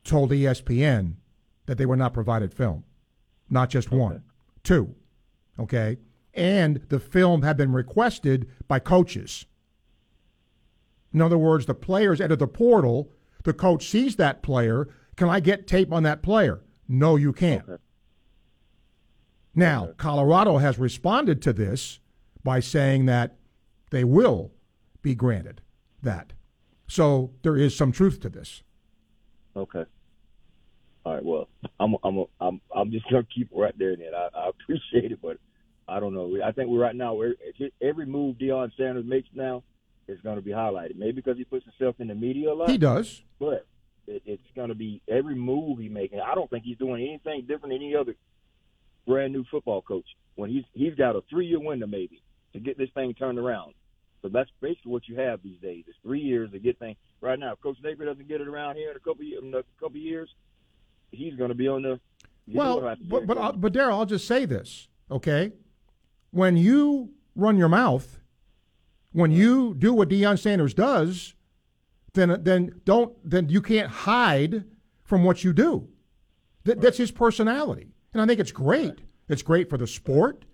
told 0.04 0.30
ESPN 0.30 1.14
that 1.66 1.78
they 1.78 1.86
were 1.86 1.96
not 1.96 2.12
provided 2.12 2.52
film, 2.52 2.84
not 3.48 3.70
just 3.70 3.90
one, 3.90 4.24
two. 4.64 4.94
Okay. 5.60 5.98
And 6.34 6.82
the 6.88 6.98
film 6.98 7.42
had 7.42 7.56
been 7.56 7.72
requested 7.72 8.50
by 8.66 8.80
coaches. 8.80 9.46
In 11.14 11.22
other 11.22 11.38
words, 11.38 11.66
the 11.66 11.74
players 11.74 12.20
enter 12.20 12.36
the 12.36 12.48
portal, 12.48 13.12
the 13.44 13.54
coach 13.54 13.88
sees 13.88 14.16
that 14.16 14.42
player. 14.42 14.88
Can 15.14 15.28
I 15.28 15.38
get 15.38 15.68
tape 15.68 15.92
on 15.92 16.02
that 16.02 16.22
player? 16.22 16.62
No, 16.88 17.14
you 17.14 17.32
can't. 17.32 17.64
Now, 19.54 19.94
Colorado 19.96 20.58
has 20.58 20.78
responded 20.78 21.40
to 21.42 21.52
this 21.52 22.00
by 22.44 22.60
saying 22.60 23.06
that 23.06 23.36
they 23.96 24.04
will 24.04 24.52
be 25.00 25.14
granted 25.14 25.62
that. 26.02 26.34
So 26.86 27.32
there 27.42 27.56
is 27.56 27.74
some 27.74 27.92
truth 27.92 28.20
to 28.20 28.28
this. 28.28 28.62
Okay. 29.56 29.84
All 31.04 31.14
right. 31.14 31.24
Well, 31.24 31.48
I'm 31.80 31.96
I'm 32.04 32.24
I'm 32.40 32.60
I'm 32.74 32.90
just 32.90 33.08
gonna 33.10 33.26
keep 33.34 33.48
right 33.54 33.76
there. 33.78 33.96
Then 33.96 34.12
I, 34.14 34.28
I 34.36 34.48
appreciate 34.50 35.12
it, 35.12 35.20
but 35.22 35.38
I 35.88 35.98
don't 35.98 36.12
know. 36.12 36.36
I 36.44 36.52
think 36.52 36.68
we're 36.68 36.80
right 36.80 36.94
now. 36.94 37.14
We're, 37.14 37.36
every 37.80 38.06
move 38.06 38.36
Deion 38.36 38.70
Sanders 38.76 39.04
makes 39.06 39.28
now 39.32 39.62
is 40.08 40.20
going 40.20 40.36
to 40.36 40.42
be 40.42 40.50
highlighted. 40.50 40.96
Maybe 40.96 41.12
because 41.12 41.38
he 41.38 41.44
puts 41.44 41.64
himself 41.64 41.96
in 41.98 42.08
the 42.08 42.14
media 42.14 42.52
a 42.52 42.54
lot. 42.54 42.68
He 42.70 42.76
does. 42.78 43.22
but 43.38 43.66
it, 44.06 44.22
it's 44.26 44.42
going 44.54 44.68
to 44.68 44.74
be 44.74 45.00
every 45.08 45.34
move 45.36 45.78
he 45.78 45.88
making. 45.88 46.20
I 46.20 46.34
don't 46.34 46.50
think 46.50 46.64
he's 46.64 46.78
doing 46.78 47.02
anything 47.02 47.42
different 47.42 47.74
than 47.74 47.82
any 47.82 47.94
other 47.94 48.14
brand 49.06 49.32
new 49.32 49.44
football 49.50 49.80
coach. 49.80 50.06
When 50.34 50.50
he's 50.50 50.64
he's 50.74 50.94
got 50.96 51.16
a 51.16 51.22
three 51.30 51.46
year 51.46 51.60
window 51.60 51.86
maybe 51.86 52.20
to 52.52 52.60
get 52.60 52.78
this 52.78 52.90
thing 52.94 53.14
turned 53.14 53.38
around. 53.38 53.74
So 54.26 54.30
that's 54.32 54.50
basically 54.60 54.90
what 54.90 55.06
you 55.06 55.14
have 55.20 55.40
these 55.44 55.60
days. 55.60 55.84
It's 55.86 55.96
three 56.02 56.18
years 56.18 56.50
to 56.50 56.58
get 56.58 56.80
things 56.80 56.96
right 57.20 57.38
now. 57.38 57.52
If 57.52 57.60
Coach 57.60 57.76
Napier 57.80 58.06
doesn't 58.06 58.26
get 58.26 58.40
it 58.40 58.48
around 58.48 58.74
here 58.74 58.90
in 58.90 58.96
a 58.96 58.98
couple 58.98 59.24
of, 59.24 59.44
in 59.44 59.54
a 59.54 59.62
couple 59.78 59.98
of 59.98 60.02
years, 60.02 60.28
he's 61.12 61.36
going 61.36 61.50
to 61.50 61.54
be 61.54 61.68
on 61.68 61.82
the. 61.82 62.00
Well, 62.52 62.80
but 63.08 63.24
but, 63.28 63.38
uh, 63.38 63.52
but 63.52 63.72
Daryl, 63.72 63.92
I'll 63.92 64.06
just 64.06 64.26
say 64.26 64.44
this, 64.44 64.88
okay? 65.12 65.52
When 66.32 66.56
you 66.56 67.10
run 67.36 67.56
your 67.56 67.68
mouth, 67.68 68.18
when 69.12 69.30
you 69.30 69.74
do 69.74 69.92
what 69.94 70.08
Deion 70.08 70.40
Sanders 70.40 70.74
does, 70.74 71.34
then 72.14 72.40
then 72.42 72.80
don't 72.84 73.14
then 73.28 73.48
you 73.48 73.62
can't 73.62 73.90
hide 73.90 74.64
from 75.04 75.22
what 75.22 75.44
you 75.44 75.52
do. 75.52 75.86
That, 76.64 76.80
That's 76.80 76.98
his 76.98 77.12
personality, 77.12 77.92
and 78.12 78.20
I 78.20 78.26
think 78.26 78.40
it's 78.40 78.52
great. 78.52 79.02
It's 79.28 79.42
great 79.42 79.70
for 79.70 79.78
the 79.78 79.86
sport, 79.86 80.44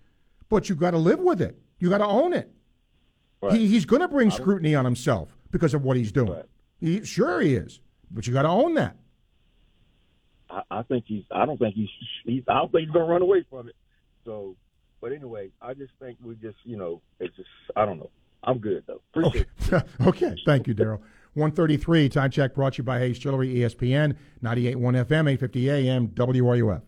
but 0.47 0.69
you 0.69 0.75
got 0.75 0.91
to 0.91 0.99
live 0.99 1.19
with 1.19 1.41
it. 1.41 1.59
You 1.79 1.89
got 1.89 1.97
to 1.99 2.05
own 2.05 2.33
it. 2.33 2.51
He, 3.51 3.67
he's 3.67 3.85
going 3.85 4.01
to 4.01 4.07
bring 4.07 4.31
scrutiny 4.31 4.75
on 4.75 4.85
himself 4.85 5.35
because 5.51 5.73
of 5.73 5.83
what 5.83 5.97
he's 5.97 6.11
doing. 6.11 6.41
He, 6.79 7.03
sure 7.03 7.41
he 7.41 7.55
is, 7.55 7.79
but 8.11 8.27
you 8.27 8.33
got 8.33 8.43
to 8.43 8.49
own 8.49 8.75
that. 8.75 8.97
I, 10.49 10.61
I 10.69 10.83
think 10.83 11.05
he's. 11.07 11.23
I 11.31 11.45
don't 11.45 11.57
think 11.57 11.75
he's. 11.75 11.89
he's 12.25 12.43
I 12.47 12.55
don't 12.55 12.71
think 12.71 12.85
he's 12.85 12.93
going 12.93 13.05
to 13.05 13.11
run 13.11 13.21
away 13.21 13.45
from 13.49 13.69
it. 13.69 13.75
So, 14.25 14.55
but 15.01 15.11
anyway, 15.11 15.49
I 15.61 15.73
just 15.73 15.93
think 15.99 16.17
we 16.23 16.35
just, 16.35 16.57
you 16.63 16.77
know, 16.77 17.01
it's 17.19 17.35
just. 17.35 17.49
I 17.75 17.85
don't 17.85 17.99
know. 17.99 18.09
I'm 18.43 18.59
good 18.59 18.83
though. 18.87 19.01
Appreciate 19.13 19.47
Okay. 19.71 19.85
okay. 20.07 20.35
Thank 20.45 20.67
you, 20.67 20.75
Daryl. 20.75 20.99
133, 21.35 22.09
time 22.09 22.29
check 22.29 22.53
brought 22.53 22.73
to 22.73 22.77
you 22.79 22.83
by 22.83 22.99
Hayes 22.99 23.17
Jewelry, 23.17 23.49
E 23.49 23.59
ESPN, 23.61 24.15
98.1 24.43 24.75
FM, 24.75 25.31
850 25.31 25.69
AM, 25.71 26.07
WRUF. 26.09 26.81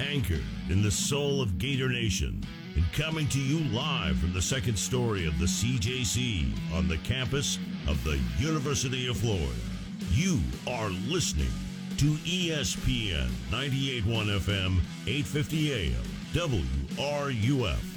Anchored 0.00 0.42
in 0.68 0.82
the 0.82 0.90
soul 0.90 1.40
of 1.40 1.58
Gator 1.58 1.88
Nation 1.88 2.44
and 2.74 2.92
coming 2.92 3.28
to 3.28 3.40
you 3.40 3.58
live 3.74 4.16
from 4.18 4.32
the 4.32 4.42
second 4.42 4.78
story 4.78 5.26
of 5.26 5.38
the 5.38 5.46
CJC 5.46 6.52
on 6.74 6.88
the 6.88 6.98
campus 6.98 7.58
of 7.88 8.02
the 8.04 8.20
University 8.38 9.08
of 9.08 9.16
Florida. 9.16 9.52
You 10.10 10.40
are 10.68 10.90
listening 11.08 11.50
to 11.98 12.12
ESPN 12.24 13.28
98.1 13.50 14.02
FM, 14.04 14.80
850 15.06 15.72
AM, 15.72 16.02
WRUF. 16.32 17.92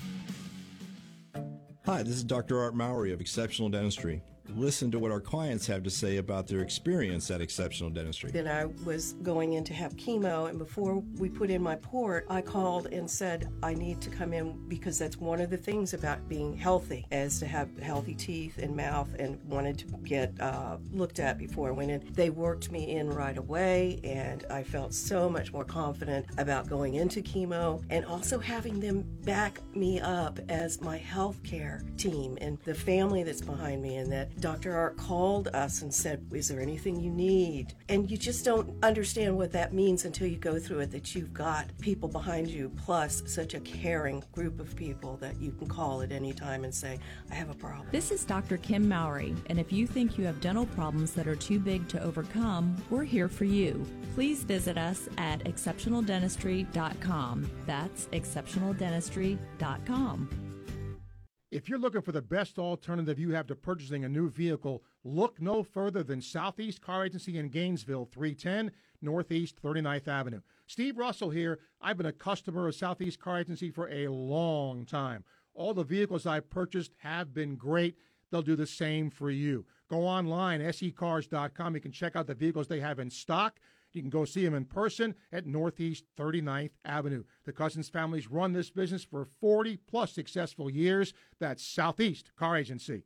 Hi, 1.85 2.03
this 2.03 2.15
is 2.15 2.23
Dr. 2.23 2.59
Art 2.59 2.75
Mowry 2.75 3.13
of 3.13 3.21
Exceptional 3.21 3.69
Dentistry. 3.69 4.21
Listen 4.53 4.91
to 4.91 4.99
what 4.99 5.11
our 5.11 5.19
clients 5.19 5.67
have 5.67 5.83
to 5.83 5.89
say 5.89 6.17
about 6.17 6.47
their 6.47 6.61
experience 6.61 7.29
at 7.31 7.41
Exceptional 7.41 7.89
Dentistry. 7.89 8.31
Then 8.31 8.47
I 8.47 8.65
was 8.85 9.13
going 9.23 9.53
in 9.53 9.63
to 9.65 9.73
have 9.73 9.95
chemo, 9.95 10.49
and 10.49 10.57
before 10.57 11.03
we 11.17 11.29
put 11.29 11.49
in 11.49 11.61
my 11.61 11.75
port, 11.75 12.25
I 12.29 12.41
called 12.41 12.87
and 12.87 13.09
said, 13.09 13.49
I 13.63 13.73
need 13.73 14.01
to 14.01 14.09
come 14.09 14.33
in 14.33 14.67
because 14.67 14.97
that's 14.97 15.17
one 15.17 15.41
of 15.41 15.49
the 15.49 15.57
things 15.57 15.93
about 15.93 16.29
being 16.29 16.55
healthy, 16.55 17.05
is 17.11 17.39
to 17.39 17.47
have 17.47 17.77
healthy 17.79 18.13
teeth 18.13 18.57
and 18.57 18.75
mouth, 18.75 19.09
and 19.19 19.43
wanted 19.45 19.79
to 19.79 19.85
get 20.03 20.39
uh, 20.39 20.77
looked 20.91 21.19
at 21.19 21.37
before 21.37 21.69
I 21.69 21.71
went 21.71 21.91
in. 21.91 22.07
They 22.13 22.29
worked 22.29 22.71
me 22.71 22.95
in 22.95 23.09
right 23.09 23.37
away, 23.37 23.99
and 24.03 24.45
I 24.49 24.63
felt 24.63 24.93
so 24.93 25.29
much 25.29 25.51
more 25.51 25.65
confident 25.65 26.27
about 26.37 26.69
going 26.69 26.95
into 26.95 27.21
chemo 27.21 27.83
and 27.89 28.05
also 28.05 28.39
having 28.39 28.79
them 28.79 29.05
back 29.23 29.59
me 29.75 29.99
up 29.99 30.39
as 30.49 30.81
my 30.81 30.97
health 30.97 31.43
care 31.43 31.83
team 31.97 32.37
and 32.39 32.57
the 32.59 32.75
family 32.75 33.23
that's 33.23 33.41
behind 33.41 33.81
me, 33.81 33.97
and 33.97 34.11
that 34.11 34.29
Dr. 34.39 34.75
Art 34.75 34.97
called 34.97 35.47
us 35.49 35.81
and 35.81 35.93
said, 35.93 36.25
Is 36.31 36.47
there 36.47 36.59
anything 36.59 36.99
you 36.99 37.11
need? 37.11 37.73
And 37.89 38.09
you 38.09 38.17
just 38.17 38.45
don't 38.45 38.73
understand 38.83 39.37
what 39.37 39.51
that 39.53 39.73
means 39.73 40.05
until 40.05 40.27
you 40.27 40.37
go 40.37 40.59
through 40.59 40.79
it 40.79 40.91
that 40.91 41.15
you've 41.15 41.33
got 41.33 41.65
people 41.79 42.09
behind 42.09 42.47
you, 42.47 42.71
plus 42.75 43.23
such 43.25 43.53
a 43.53 43.59
caring 43.61 44.23
group 44.31 44.59
of 44.59 44.75
people 44.75 45.17
that 45.17 45.39
you 45.41 45.51
can 45.51 45.67
call 45.67 46.01
at 46.01 46.11
any 46.11 46.33
time 46.33 46.63
and 46.63 46.73
say, 46.73 46.99
I 47.31 47.35
have 47.35 47.49
a 47.49 47.55
problem. 47.55 47.87
This 47.91 48.11
is 48.11 48.25
Dr. 48.25 48.57
Kim 48.57 48.87
Mowry, 48.87 49.35
and 49.47 49.59
if 49.59 49.71
you 49.71 49.87
think 49.87 50.17
you 50.17 50.25
have 50.25 50.41
dental 50.41 50.65
problems 50.67 51.13
that 51.13 51.27
are 51.27 51.35
too 51.35 51.59
big 51.59 51.87
to 51.89 52.01
overcome, 52.03 52.75
we're 52.89 53.03
here 53.03 53.27
for 53.27 53.45
you. 53.45 53.85
Please 54.15 54.43
visit 54.43 54.77
us 54.77 55.07
at 55.17 55.43
exceptionaldentistry.com. 55.43 57.51
That's 57.65 58.05
exceptionaldentistry.com. 58.07 60.54
If 61.55 61.69
you're 61.69 61.79
looking 61.79 62.01
for 62.01 62.11
the 62.11 62.21
best 62.21 62.59
alternative 62.59 63.17
you 63.17 63.31
have 63.31 63.47
to 63.47 63.55
purchasing 63.55 64.03
a 64.03 64.09
new 64.09 64.29
vehicle, 64.29 64.83
look 65.05 65.41
no 65.41 65.63
further 65.63 66.03
than 66.03 66.21
Southeast 66.21 66.81
Car 66.81 67.05
Agency 67.05 67.37
in 67.37 67.47
Gainesville, 67.47 68.09
310 68.11 68.73
Northeast 69.01 69.61
39th 69.63 70.09
Avenue. 70.09 70.41
Steve 70.67 70.97
Russell 70.97 71.29
here. 71.29 71.59
I've 71.79 71.95
been 71.95 72.07
a 72.07 72.11
customer 72.11 72.67
of 72.67 72.75
Southeast 72.75 73.21
Car 73.21 73.39
Agency 73.39 73.71
for 73.71 73.87
a 73.87 74.09
long 74.09 74.83
time. 74.83 75.23
All 75.53 75.73
the 75.73 75.85
vehicles 75.85 76.25
I've 76.25 76.49
purchased 76.49 76.91
have 76.97 77.33
been 77.33 77.55
great. 77.55 77.95
They'll 78.31 78.41
do 78.41 78.57
the 78.57 78.67
same 78.67 79.09
for 79.09 79.31
you. 79.31 79.65
Go 79.89 80.01
online, 80.01 80.59
secars.com. 80.59 81.73
You 81.73 81.79
can 81.79 81.93
check 81.93 82.17
out 82.17 82.27
the 82.27 82.35
vehicles 82.35 82.67
they 82.67 82.81
have 82.81 82.99
in 82.99 83.09
stock. 83.09 83.61
You 83.95 84.01
can 84.01 84.09
go 84.09 84.25
see 84.25 84.43
them 84.43 84.53
in 84.53 84.65
person 84.65 85.15
at 85.31 85.47
Northeast 85.47 86.03
39th 86.19 86.71
Avenue. 86.83 87.23
The 87.45 87.53
Cousins 87.53 87.87
families 87.87 88.29
run 88.29 88.51
this 88.51 88.69
business 88.69 89.05
for 89.05 89.25
40 89.39 89.77
plus 89.87 90.11
successful 90.11 90.69
years. 90.69 91.13
That's 91.39 91.65
Southeast 91.65 92.31
Car 92.35 92.57
Agency. 92.57 93.03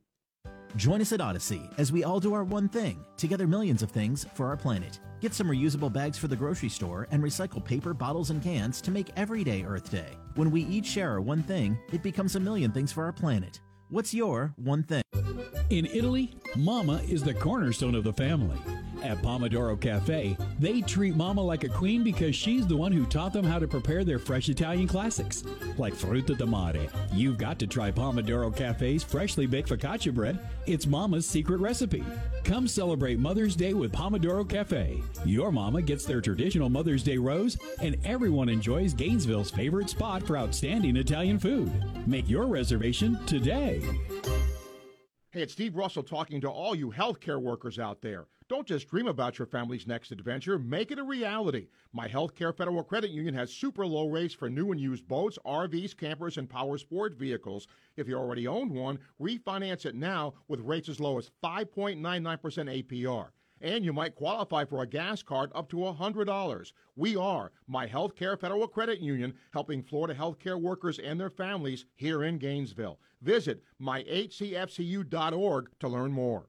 Join 0.76 1.00
us 1.00 1.12
at 1.12 1.20
Odyssey 1.20 1.62
as 1.78 1.92
we 1.92 2.02
all 2.02 2.18
do 2.18 2.34
our 2.34 2.44
one 2.44 2.68
thing, 2.68 3.04
together 3.16 3.46
millions 3.46 3.82
of 3.82 3.90
things 3.90 4.26
for 4.34 4.46
our 4.48 4.56
planet. 4.56 4.98
Get 5.20 5.34
some 5.34 5.48
reusable 5.48 5.92
bags 5.92 6.18
for 6.18 6.28
the 6.28 6.36
grocery 6.36 6.68
store 6.68 7.06
and 7.10 7.22
recycle 7.22 7.64
paper, 7.64 7.94
bottles, 7.94 8.30
and 8.30 8.42
cans 8.42 8.80
to 8.80 8.90
make 8.90 9.10
every 9.16 9.44
day 9.44 9.62
Earth 9.64 9.90
Day. 9.90 10.16
When 10.34 10.50
we 10.50 10.62
each 10.62 10.86
share 10.86 11.10
our 11.10 11.20
one 11.20 11.42
thing, 11.42 11.78
it 11.92 12.02
becomes 12.02 12.34
a 12.34 12.40
million 12.40 12.72
things 12.72 12.90
for 12.90 13.04
our 13.04 13.12
planet. 13.12 13.60
What's 13.90 14.14
your 14.14 14.54
one 14.56 14.82
thing? 14.82 15.02
In 15.70 15.86
Italy, 15.86 16.32
Mama 16.56 17.00
is 17.08 17.22
the 17.22 17.34
cornerstone 17.34 17.94
of 17.94 18.02
the 18.02 18.12
family. 18.12 18.58
At 19.02 19.22
Pomodoro 19.22 19.80
Cafe, 19.80 20.36
they 20.58 20.80
treat 20.82 21.16
Mama 21.16 21.42
like 21.42 21.64
a 21.64 21.68
queen 21.68 22.02
because 22.02 22.36
she's 22.36 22.66
the 22.66 22.76
one 22.76 22.92
who 22.92 23.06
taught 23.06 23.32
them 23.32 23.44
how 23.44 23.58
to 23.58 23.66
prepare 23.66 24.04
their 24.04 24.18
fresh 24.18 24.48
Italian 24.48 24.86
classics, 24.86 25.42
like 25.78 25.94
Frutta 25.94 26.36
di 26.36 26.44
Mare. 26.44 26.88
You've 27.12 27.38
got 27.38 27.58
to 27.60 27.66
try 27.66 27.90
Pomodoro 27.90 28.54
Cafe's 28.54 29.02
freshly 29.02 29.46
baked 29.46 29.70
focaccia 29.70 30.14
bread. 30.14 30.38
It's 30.66 30.86
Mama's 30.86 31.26
secret 31.26 31.60
recipe. 31.60 32.04
Come 32.44 32.68
celebrate 32.68 33.18
Mother's 33.18 33.56
Day 33.56 33.72
with 33.72 33.92
Pomodoro 33.92 34.48
Cafe. 34.48 35.02
Your 35.24 35.50
mama 35.50 35.80
gets 35.80 36.04
their 36.04 36.20
traditional 36.20 36.68
Mother's 36.68 37.02
Day 37.02 37.16
rose, 37.16 37.56
and 37.80 37.96
everyone 38.04 38.48
enjoys 38.48 38.92
Gainesville's 38.92 39.50
favorite 39.50 39.88
spot 39.88 40.22
for 40.22 40.36
outstanding 40.36 40.96
Italian 40.96 41.38
food. 41.38 41.72
Make 42.06 42.28
your 42.28 42.46
reservation 42.46 43.18
today. 43.26 43.82
Hey, 45.30 45.42
it's 45.42 45.52
Steve 45.52 45.76
Russell 45.76 46.02
talking 46.02 46.40
to 46.40 46.48
all 46.48 46.74
you 46.74 46.90
healthcare 46.90 47.40
workers 47.40 47.78
out 47.78 48.02
there. 48.02 48.26
Don't 48.50 48.66
just 48.66 48.88
dream 48.88 49.06
about 49.06 49.38
your 49.38 49.46
family's 49.46 49.86
next 49.86 50.10
adventure, 50.10 50.58
make 50.58 50.90
it 50.90 50.98
a 50.98 51.04
reality. 51.04 51.68
My 51.92 52.08
Healthcare 52.08 52.52
Federal 52.52 52.82
Credit 52.82 53.12
Union 53.12 53.32
has 53.32 53.52
super 53.52 53.86
low 53.86 54.08
rates 54.08 54.34
for 54.34 54.50
new 54.50 54.72
and 54.72 54.80
used 54.80 55.06
boats, 55.06 55.38
RVs, 55.46 55.96
campers, 55.96 56.36
and 56.36 56.50
power 56.50 56.76
sport 56.76 57.14
vehicles. 57.14 57.68
If 57.96 58.08
you 58.08 58.16
already 58.16 58.48
own 58.48 58.70
one, 58.70 58.98
refinance 59.20 59.86
it 59.86 59.94
now 59.94 60.34
with 60.48 60.58
rates 60.62 60.88
as 60.88 60.98
low 60.98 61.16
as 61.16 61.30
5.99% 61.44 62.00
APR 62.82 63.28
and 63.60 63.84
you 63.84 63.92
might 63.92 64.16
qualify 64.16 64.64
for 64.64 64.82
a 64.82 64.86
gas 64.86 65.22
card 65.22 65.52
up 65.54 65.68
to 65.68 65.76
$100. 65.76 66.72
We 66.96 67.14
are 67.14 67.52
My 67.68 67.86
Healthcare 67.86 68.40
Federal 68.40 68.66
Credit 68.66 68.98
Union, 68.98 69.34
helping 69.52 69.80
Florida 69.80 70.18
healthcare 70.18 70.60
workers 70.60 70.98
and 70.98 71.20
their 71.20 71.30
families 71.30 71.84
here 71.94 72.24
in 72.24 72.38
Gainesville. 72.38 72.98
Visit 73.22 73.62
myhcfcu.org 73.80 75.10
to 75.78 75.88
learn 75.88 76.10
more. 76.10 76.48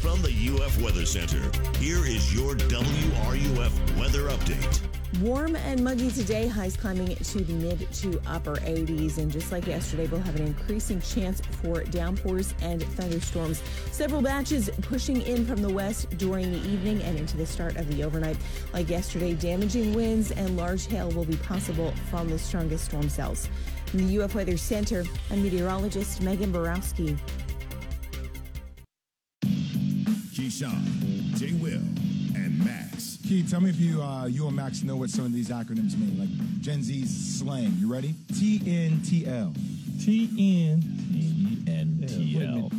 From 0.00 0.22
the 0.22 0.30
UF 0.62 0.80
Weather 0.80 1.04
Center, 1.04 1.42
here 1.78 2.06
is 2.06 2.32
your 2.32 2.54
WRUF 2.54 3.98
weather 3.98 4.28
update. 4.28 4.80
Warm 5.20 5.56
and 5.56 5.82
muggy 5.82 6.12
today, 6.12 6.46
highs 6.46 6.76
climbing 6.76 7.16
to 7.16 7.40
the 7.40 7.52
mid 7.54 7.92
to 7.94 8.20
upper 8.24 8.54
80s. 8.58 9.18
And 9.18 9.32
just 9.32 9.50
like 9.50 9.66
yesterday, 9.66 10.06
we'll 10.06 10.20
have 10.20 10.36
an 10.36 10.46
increasing 10.46 11.00
chance 11.00 11.40
for 11.60 11.82
downpours 11.82 12.54
and 12.62 12.80
thunderstorms. 12.80 13.60
Several 13.90 14.22
batches 14.22 14.70
pushing 14.82 15.20
in 15.22 15.44
from 15.44 15.62
the 15.62 15.68
west 15.68 16.08
during 16.16 16.52
the 16.52 16.58
evening 16.68 17.02
and 17.02 17.18
into 17.18 17.36
the 17.36 17.46
start 17.46 17.76
of 17.76 17.88
the 17.88 18.04
overnight. 18.04 18.36
Like 18.72 18.88
yesterday, 18.88 19.34
damaging 19.34 19.94
winds 19.94 20.30
and 20.30 20.56
large 20.56 20.86
hail 20.86 21.10
will 21.10 21.24
be 21.24 21.36
possible 21.38 21.92
from 22.08 22.30
the 22.30 22.38
strongest 22.38 22.84
storm 22.84 23.08
cells. 23.08 23.48
From 23.86 24.06
the 24.06 24.22
UF 24.22 24.36
Weather 24.36 24.56
Center, 24.56 25.02
I'm 25.32 25.42
meteorologist 25.42 26.22
Megan 26.22 26.52
Borowski. 26.52 27.16
Keyshawn, 30.48 31.36
J. 31.36 31.52
Will, 31.62 31.82
and 32.34 32.58
Max. 32.64 33.18
Key, 33.22 33.42
tell 33.42 33.60
me 33.60 33.68
if 33.68 33.78
you 33.78 34.00
uh, 34.00 34.24
you 34.24 34.46
and 34.46 34.56
Max 34.56 34.82
know 34.82 34.96
what 34.96 35.10
some 35.10 35.26
of 35.26 35.32
these 35.34 35.50
acronyms 35.50 35.94
mean, 35.98 36.18
like 36.18 36.30
Gen 36.62 36.82
Z's 36.82 37.38
slang. 37.38 37.74
You 37.76 37.92
ready? 37.92 38.14
TNTL. 38.32 39.52
TNTL. 39.98 40.88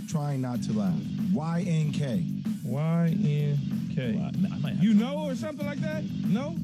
Trying 0.10 0.42
not 0.42 0.64
to 0.64 0.74
laugh. 0.74 0.96
YNK. 1.32 2.42
YNK. 2.66 4.82
You 4.82 4.96
know, 4.96 5.26
or 5.28 5.36
something 5.36 5.68
like 5.68 5.82
that? 5.82 6.04
No? 6.26 6.56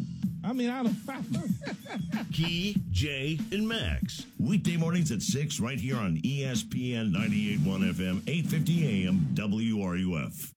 I 0.44 0.54
mean, 0.54 0.72
I 0.72 0.82
don't. 0.82 0.96
Key, 2.34 2.82
Jay, 2.90 3.38
and 3.52 3.68
Max. 3.68 4.26
Weekday 4.40 4.78
mornings 4.78 5.12
at 5.12 5.22
6 5.22 5.60
right 5.60 5.80
here 5.80 5.98
on 5.98 6.18
ESPN 6.18 7.14
98.1 7.14 7.94
FM, 7.94 8.24
850 8.28 9.06
AM, 9.06 9.20
WRUF. 9.36 10.55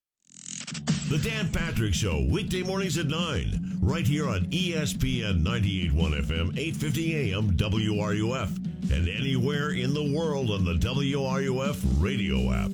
The 1.09 1.19
Dan 1.23 1.49
Patrick 1.51 1.95
Show, 1.95 2.27
weekday 2.31 2.63
mornings 2.63 2.99
at 2.99 3.07
9, 3.07 3.79
right 3.81 4.07
here 4.07 4.29
on 4.29 4.45
ESPN 4.47 5.43
98.1 5.43 5.93
FM, 6.27 6.59
850 6.59 7.33
AM, 7.33 7.57
WRUF, 7.57 8.93
and 8.93 9.09
anywhere 9.09 9.71
in 9.71 9.95
the 9.95 10.13
world 10.15 10.51
on 10.51 10.67
the 10.67 10.75
WRUF 10.75 11.83
radio 11.99 12.53
app. 12.53 12.71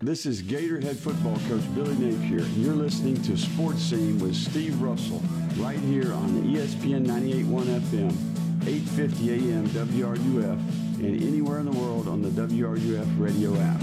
This 0.00 0.26
is 0.26 0.42
Gatorhead 0.42 0.96
football 0.96 1.38
coach 1.48 1.62
Billy 1.74 1.94
Napier, 1.94 2.44
you're 2.56 2.74
listening 2.74 3.22
to 3.22 3.36
Sports 3.38 3.80
Scene 3.82 4.18
with 4.18 4.34
Steve 4.34 4.82
Russell, 4.82 5.22
right 5.56 5.78
here 5.78 6.12
on 6.12 6.44
E 6.44 6.56
ESPN 6.56 7.06
98.1 7.06 7.80
FM, 7.80 8.12
850 8.66 9.32
AM 9.32 9.66
WRUF, 9.68 10.58
and 10.98 11.22
anywhere 11.22 11.60
in 11.60 11.64
the 11.64 11.78
world 11.78 12.08
on 12.08 12.20
the 12.20 12.28
WRUF 12.28 13.06
radio 13.18 13.56
app. 13.58 13.80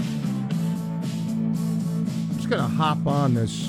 Going 2.50 2.62
to 2.62 2.68
hop 2.68 3.06
on 3.06 3.34
this 3.34 3.68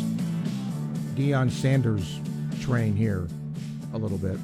Deion 1.13 1.51
Sanders 1.51 2.19
train 2.61 2.95
here 2.95 3.27
a 3.93 3.97
little 3.99 4.17
bit. 4.17 4.39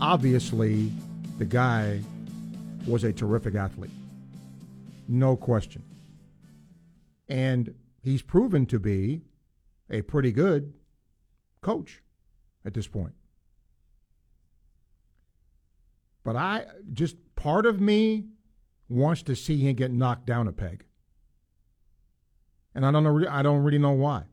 Obviously, 0.00 0.92
the 1.38 1.44
guy 1.44 2.00
was 2.86 3.02
a 3.02 3.12
terrific 3.12 3.56
athlete. 3.56 3.90
No 5.08 5.34
question. 5.34 5.82
And 7.28 7.74
he's 8.04 8.22
proven 8.22 8.66
to 8.66 8.78
be 8.78 9.22
a 9.90 10.02
pretty 10.02 10.30
good 10.30 10.72
coach 11.62 12.04
at 12.64 12.72
this 12.72 12.86
point. 12.86 13.14
But 16.22 16.36
I 16.36 16.66
just 16.92 17.16
part 17.34 17.66
of 17.66 17.80
me 17.80 18.26
wants 18.88 19.24
to 19.24 19.34
see 19.34 19.58
him 19.58 19.74
get 19.74 19.90
knocked 19.90 20.26
down 20.26 20.46
a 20.46 20.52
peg. 20.52 20.85
And 22.76 22.84
I 22.84 22.90
don't 22.90 23.04
know 23.04 23.26
I 23.28 23.42
don't 23.42 23.62
really 23.62 23.78
know 23.78 23.92
why. 23.92 24.24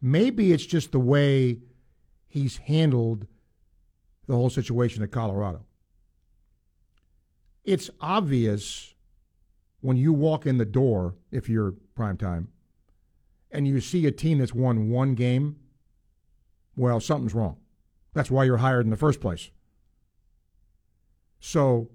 Maybe 0.00 0.52
it's 0.52 0.64
just 0.64 0.90
the 0.90 0.98
way 0.98 1.58
he's 2.26 2.56
handled 2.56 3.26
the 4.26 4.34
whole 4.34 4.48
situation 4.48 5.02
at 5.02 5.10
Colorado. 5.10 5.66
It's 7.62 7.90
obvious 8.00 8.94
when 9.82 9.98
you 9.98 10.14
walk 10.14 10.46
in 10.46 10.56
the 10.56 10.64
door, 10.64 11.14
if 11.30 11.46
you're 11.46 11.74
prime 11.94 12.16
time, 12.16 12.48
and 13.50 13.68
you 13.68 13.78
see 13.78 14.06
a 14.06 14.10
team 14.10 14.38
that's 14.38 14.54
won 14.54 14.88
one 14.88 15.14
game, 15.14 15.56
well, 16.74 17.00
something's 17.00 17.34
wrong. 17.34 17.58
That's 18.14 18.30
why 18.30 18.44
you're 18.44 18.56
hired 18.56 18.86
in 18.86 18.90
the 18.90 18.96
first 18.96 19.20
place. 19.20 19.50
So, 21.38 21.90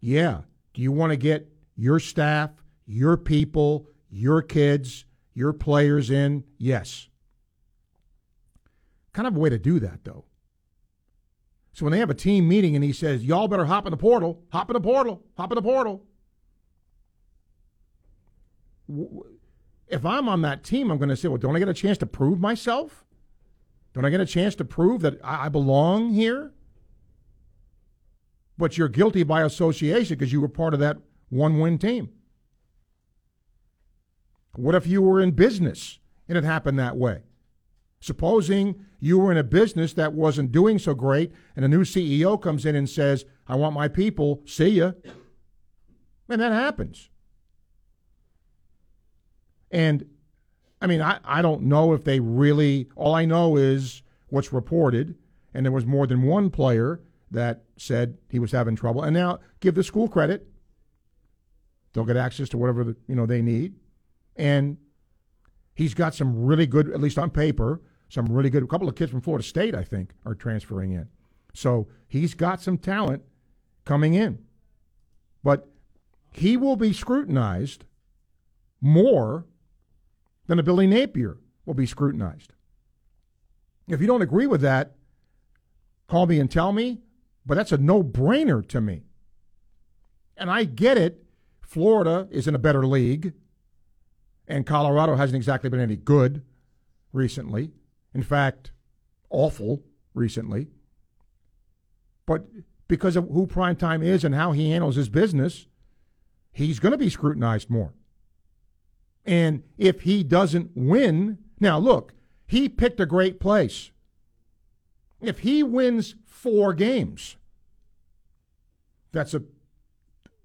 yeah, 0.00 0.42
do 0.74 0.82
you 0.82 0.92
want 0.92 1.12
to 1.12 1.16
get 1.16 1.50
your 1.76 1.98
staff, 1.98 2.50
your 2.84 3.16
people, 3.16 3.88
your 4.12 4.42
kids, 4.42 5.06
your 5.34 5.52
players 5.52 6.10
in? 6.10 6.44
Yes. 6.58 7.08
Kind 9.12 9.26
of 9.26 9.34
a 9.34 9.38
way 9.38 9.48
to 9.48 9.58
do 9.58 9.80
that, 9.80 10.04
though. 10.04 10.26
So 11.72 11.86
when 11.86 11.92
they 11.92 11.98
have 11.98 12.10
a 12.10 12.14
team 12.14 12.46
meeting 12.46 12.76
and 12.76 12.84
he 12.84 12.92
says, 12.92 13.24
Y'all 13.24 13.48
better 13.48 13.64
hop 13.64 13.86
in 13.86 13.90
the 13.90 13.96
portal, 13.96 14.42
hop 14.52 14.70
in 14.70 14.74
the 14.74 14.80
portal, 14.80 15.22
hop 15.36 15.50
in 15.50 15.56
the 15.56 15.62
portal. 15.62 16.04
If 19.88 20.04
I'm 20.04 20.28
on 20.28 20.42
that 20.42 20.62
team, 20.62 20.90
I'm 20.90 20.98
going 20.98 21.08
to 21.08 21.16
say, 21.16 21.28
Well, 21.28 21.38
don't 21.38 21.56
I 21.56 21.58
get 21.58 21.68
a 21.68 21.74
chance 21.74 21.96
to 21.98 22.06
prove 22.06 22.38
myself? 22.38 23.04
Don't 23.94 24.04
I 24.04 24.10
get 24.10 24.20
a 24.20 24.26
chance 24.26 24.54
to 24.56 24.64
prove 24.64 25.00
that 25.02 25.18
I 25.24 25.48
belong 25.48 26.12
here? 26.12 26.52
But 28.58 28.76
you're 28.76 28.88
guilty 28.88 29.22
by 29.22 29.42
association 29.42 30.16
because 30.16 30.32
you 30.32 30.40
were 30.40 30.48
part 30.48 30.74
of 30.74 30.80
that 30.80 30.98
one 31.30 31.58
win 31.58 31.78
team. 31.78 32.10
What 34.54 34.74
if 34.74 34.86
you 34.86 35.02
were 35.02 35.20
in 35.20 35.32
business 35.32 35.98
and 36.28 36.36
it 36.36 36.44
happened 36.44 36.78
that 36.78 36.96
way? 36.96 37.22
Supposing 38.00 38.84
you 38.98 39.18
were 39.18 39.32
in 39.32 39.38
a 39.38 39.44
business 39.44 39.92
that 39.94 40.12
wasn't 40.12 40.52
doing 40.52 40.78
so 40.78 40.94
great 40.94 41.32
and 41.56 41.64
a 41.64 41.68
new 41.68 41.82
CEO 41.82 42.40
comes 42.40 42.66
in 42.66 42.74
and 42.74 42.88
says, 42.88 43.24
I 43.46 43.56
want 43.56 43.74
my 43.74 43.88
people, 43.88 44.42
see 44.44 44.68
ya. 44.68 44.92
And 46.28 46.40
that 46.40 46.52
happens. 46.52 47.10
And 49.70 50.06
I 50.80 50.86
mean, 50.86 51.00
I, 51.00 51.18
I 51.24 51.42
don't 51.42 51.62
know 51.62 51.92
if 51.92 52.04
they 52.04 52.20
really, 52.20 52.88
all 52.96 53.14
I 53.14 53.24
know 53.24 53.56
is 53.56 54.02
what's 54.28 54.52
reported, 54.52 55.14
and 55.54 55.64
there 55.64 55.72
was 55.72 55.86
more 55.86 56.06
than 56.06 56.22
one 56.22 56.50
player 56.50 57.00
that 57.30 57.64
said 57.76 58.18
he 58.28 58.38
was 58.38 58.52
having 58.52 58.76
trouble. 58.76 59.02
And 59.02 59.14
now 59.14 59.40
give 59.60 59.74
the 59.74 59.84
school 59.84 60.08
credit. 60.08 60.46
They'll 61.92 62.04
get 62.04 62.16
access 62.16 62.48
to 62.50 62.58
whatever 62.58 62.96
you 63.06 63.14
know 63.14 63.26
they 63.26 63.42
need. 63.42 63.74
And 64.36 64.78
he's 65.74 65.94
got 65.94 66.14
some 66.14 66.44
really 66.44 66.66
good, 66.66 66.88
at 66.90 67.00
least 67.00 67.18
on 67.18 67.30
paper, 67.30 67.80
some 68.08 68.26
really 68.26 68.50
good. 68.50 68.62
A 68.62 68.66
couple 68.66 68.88
of 68.88 68.94
kids 68.94 69.10
from 69.10 69.20
Florida 69.20 69.44
State, 69.44 69.74
I 69.74 69.84
think, 69.84 70.12
are 70.24 70.34
transferring 70.34 70.92
in. 70.92 71.08
So 71.54 71.88
he's 72.08 72.34
got 72.34 72.60
some 72.60 72.78
talent 72.78 73.22
coming 73.84 74.14
in. 74.14 74.44
But 75.42 75.68
he 76.32 76.56
will 76.56 76.76
be 76.76 76.92
scrutinized 76.92 77.84
more 78.80 79.46
than 80.46 80.58
a 80.58 80.62
Billy 80.62 80.86
Napier 80.86 81.38
will 81.64 81.74
be 81.74 81.86
scrutinized. 81.86 82.52
If 83.88 84.00
you 84.00 84.06
don't 84.06 84.22
agree 84.22 84.46
with 84.46 84.60
that, 84.62 84.94
call 86.08 86.26
me 86.26 86.40
and 86.40 86.50
tell 86.50 86.72
me, 86.72 87.00
but 87.44 87.54
that's 87.54 87.72
a 87.72 87.78
no 87.78 88.02
brainer 88.02 88.66
to 88.68 88.80
me. 88.80 89.02
And 90.36 90.50
I 90.50 90.64
get 90.64 90.96
it. 90.96 91.24
Florida 91.60 92.28
is 92.30 92.46
in 92.46 92.54
a 92.54 92.58
better 92.58 92.86
league, 92.86 93.32
and 94.52 94.66
Colorado 94.66 95.16
hasn't 95.16 95.36
exactly 95.36 95.70
been 95.70 95.80
any 95.80 95.96
good 95.96 96.42
recently. 97.10 97.72
In 98.14 98.22
fact, 98.22 98.70
awful 99.30 99.82
recently. 100.12 100.68
But 102.26 102.44
because 102.86 103.16
of 103.16 103.28
who 103.28 103.46
Primetime 103.46 104.04
is 104.04 104.24
and 104.24 104.34
how 104.34 104.52
he 104.52 104.70
handles 104.70 104.96
his 104.96 105.08
business, 105.08 105.66
he's 106.52 106.80
going 106.80 106.92
to 106.92 106.98
be 106.98 107.08
scrutinized 107.08 107.70
more. 107.70 107.94
And 109.24 109.62
if 109.78 110.02
he 110.02 110.22
doesn't 110.22 110.72
win, 110.74 111.38
now 111.58 111.78
look, 111.78 112.12
he 112.46 112.68
picked 112.68 113.00
a 113.00 113.06
great 113.06 113.40
place. 113.40 113.90
If 115.22 115.38
he 115.38 115.62
wins 115.62 116.14
four 116.26 116.74
games, 116.74 117.36
that's 119.12 119.32
a 119.32 119.42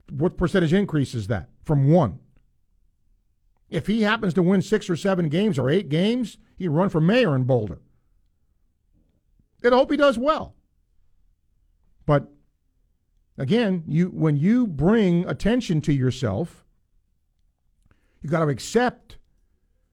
what 0.09 0.37
percentage 0.37 0.71
increase 0.71 1.13
is 1.13 1.27
that 1.27 1.49
from 1.65 1.91
one? 1.91 2.19
If 3.69 3.87
he 3.87 4.03
happens 4.03 4.33
to 4.35 4.43
win 4.43 4.61
six 4.61 4.89
or 4.89 4.95
seven 4.95 5.29
games 5.29 5.59
or 5.59 5.69
eight 5.69 5.89
games, 5.89 6.37
he'd 6.57 6.69
run 6.69 6.89
for 6.89 7.01
mayor 7.01 7.35
in 7.35 7.43
Boulder. 7.43 7.79
And 9.63 9.73
I 9.73 9.77
hope 9.77 9.91
he 9.91 9.97
does 9.97 10.17
well. 10.17 10.55
But 12.05 12.31
again, 13.37 13.83
you 13.87 14.07
when 14.07 14.37
you 14.37 14.67
bring 14.67 15.27
attention 15.27 15.81
to 15.81 15.93
yourself, 15.93 16.65
you 18.21 18.29
got 18.29 18.45
to 18.45 18.49
accept 18.49 19.17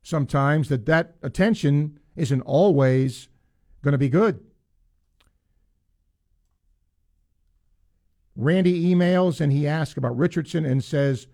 sometimes 0.03 0.69
that 0.69 0.87
that 0.87 1.17
attention 1.23 1.99
isn't 2.15 2.43
always 2.43 3.29
going 3.83 3.93
to 3.93 3.99
be 3.99 4.09
good. 4.09 4.41
Randy 8.37 8.93
emails 8.93 9.41
and 9.41 9.53
he 9.53 9.67
asks 9.67 9.97
about 9.97 10.17
Richardson 10.17 10.65
and 10.65 10.83
says, 10.83 11.27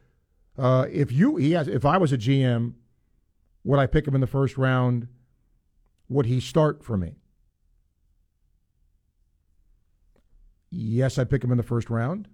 uh, 0.59 0.87
"If 0.91 1.13
you 1.13 1.37
he 1.37 1.53
has 1.53 1.69
if 1.69 1.85
I 1.85 1.99
was 1.99 2.13
a 2.13 2.19
GM, 2.19 2.75
would 3.65 3.79
I 3.79 3.87
pick 3.87 4.07
him 4.07 4.15
in 4.15 4.21
the 4.21 4.27
first 4.27 4.57
round? 4.57 5.09
Would 6.09 6.27
he 6.27 6.41
start 6.41 6.85
for 6.85 6.97
me?" 6.97 7.17
Yes, 10.71 11.19
I'd 11.19 11.31
pick 11.31 11.43
him 11.43 11.51
in 11.51 11.57
the 11.57 11.65
first 11.65 11.91
round 11.91 12.29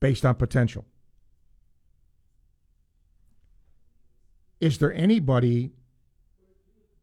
based 0.00 0.24
on 0.24 0.34
potential. 0.34 0.86
Is 4.60 4.78
there 4.78 4.92
anybody? 4.92 5.72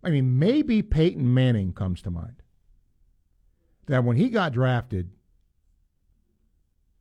I 0.03 0.09
mean, 0.09 0.37
maybe 0.37 0.81
Peyton 0.81 1.33
Manning 1.33 1.73
comes 1.73 2.01
to 2.03 2.11
mind. 2.11 2.41
That 3.87 4.03
when 4.03 4.17
he 4.17 4.29
got 4.29 4.53
drafted, 4.53 5.11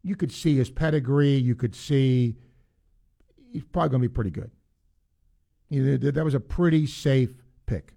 you 0.05 0.15
could 0.15 0.31
see 0.31 0.55
his 0.57 0.71
pedigree. 0.71 1.35
You 1.35 1.55
could 1.55 1.75
see 1.75 2.37
he's 3.53 3.65
probably 3.65 3.89
going 3.89 4.03
to 4.03 4.09
be 4.09 4.15
pretty 4.15 4.31
good. 4.31 4.51
That 5.71 6.25
was 6.25 6.35
a 6.35 6.41
pretty 6.41 6.87
safe 6.87 7.33
pick. 7.67 7.95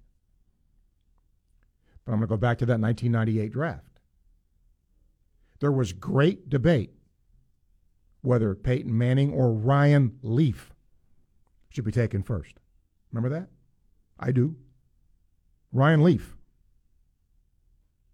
But 2.06 2.14
I'm 2.14 2.20
going 2.20 2.28
to 2.28 2.34
go 2.34 2.38
back 2.38 2.58
to 2.60 2.66
that 2.68 2.80
1998 2.80 3.52
draft. 3.52 3.84
There 5.60 5.72
was 5.72 5.92
great 5.92 6.50
debate 6.50 6.92
whether 8.22 8.56
Peyton 8.56 8.98
Manning 8.98 9.34
or 9.34 9.52
Ryan 9.52 10.18
Leaf 10.22 10.74
should 11.70 11.84
be 11.84 11.92
taken 11.92 12.24
first. 12.24 12.56
Remember 13.12 13.30
that? 13.38 13.50
I 14.20 14.32
do. 14.32 14.56
Ryan 15.74 16.04
Leaf, 16.04 16.36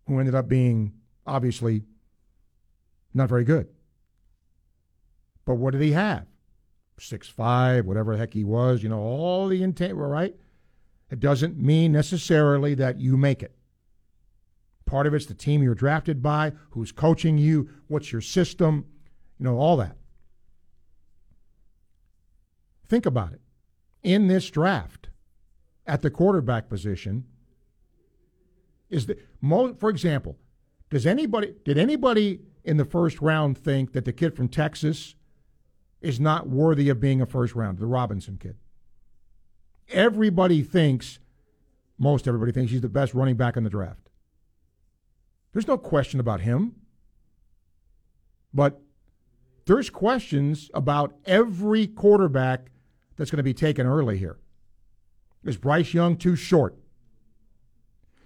who 0.07 0.19
ended 0.19 0.35
up 0.35 0.47
being 0.47 0.93
obviously 1.27 1.83
not 3.13 3.29
very 3.29 3.43
good. 3.43 3.67
But 5.45 5.55
what 5.55 5.71
did 5.71 5.81
he 5.81 5.91
have? 5.91 6.25
Six 6.99 7.27
five, 7.27 7.85
whatever 7.85 8.13
the 8.13 8.19
heck 8.19 8.33
he 8.33 8.43
was, 8.43 8.83
you 8.83 8.89
know, 8.89 8.99
all 8.99 9.47
the 9.47 9.63
intent, 9.63 9.95
right? 9.95 10.35
It 11.09 11.19
doesn't 11.19 11.57
mean 11.57 11.91
necessarily 11.91 12.75
that 12.75 12.99
you 12.99 13.17
make 13.17 13.43
it. 13.43 13.55
Part 14.85 15.07
of 15.07 15.13
it's 15.13 15.25
the 15.25 15.33
team 15.33 15.63
you're 15.63 15.75
drafted 15.75 16.21
by, 16.21 16.53
who's 16.71 16.91
coaching 16.91 17.37
you, 17.37 17.69
what's 17.87 18.11
your 18.11 18.21
system, 18.21 18.85
you 19.39 19.45
know, 19.45 19.57
all 19.57 19.77
that. 19.77 19.97
Think 22.87 23.05
about 23.05 23.33
it. 23.33 23.41
In 24.03 24.27
this 24.27 24.49
draft, 24.49 25.09
at 25.87 26.01
the 26.01 26.09
quarterback 26.09 26.69
position, 26.69 27.25
is 28.89 29.07
the 29.07 29.17
for 29.79 29.89
example, 29.89 30.37
does 30.89 31.05
anybody 31.05 31.53
did 31.65 31.77
anybody 31.77 32.41
in 32.63 32.77
the 32.77 32.85
first 32.85 33.21
round 33.21 33.57
think 33.57 33.93
that 33.93 34.05
the 34.05 34.13
kid 34.13 34.35
from 34.35 34.47
Texas 34.47 35.15
is 36.03 36.19
not 36.19 36.47
worthy 36.47 36.89
of 36.89 36.99
being 36.99 37.21
a 37.21 37.25
first 37.25 37.55
round, 37.55 37.79
the 37.79 37.87
Robinson 37.87 38.37
kid? 38.37 38.57
Everybody 39.89 40.61
thinks, 40.61 41.19
most 41.97 42.27
everybody 42.27 42.51
thinks 42.51 42.71
he's 42.71 42.81
the 42.81 42.89
best 42.89 43.13
running 43.13 43.35
back 43.35 43.57
in 43.57 43.63
the 43.63 43.69
draft. 43.69 44.09
There's 45.53 45.67
no 45.67 45.77
question 45.77 46.19
about 46.19 46.41
him. 46.41 46.75
But 48.53 48.81
there's 49.65 49.89
questions 49.89 50.69
about 50.73 51.15
every 51.25 51.87
quarterback 51.87 52.67
that's 53.15 53.31
going 53.31 53.37
to 53.37 53.43
be 53.43 53.53
taken 53.53 53.87
early 53.87 54.17
here. 54.17 54.37
Is 55.43 55.57
Bryce 55.57 55.93
Young 55.93 56.17
too 56.17 56.35
short? 56.35 56.75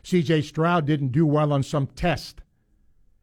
CJ 0.03 0.43
Stroud 0.43 0.85
didn't 0.85 1.11
do 1.11 1.25
well 1.25 1.53
on 1.53 1.63
some 1.63 1.87
test. 1.87 2.41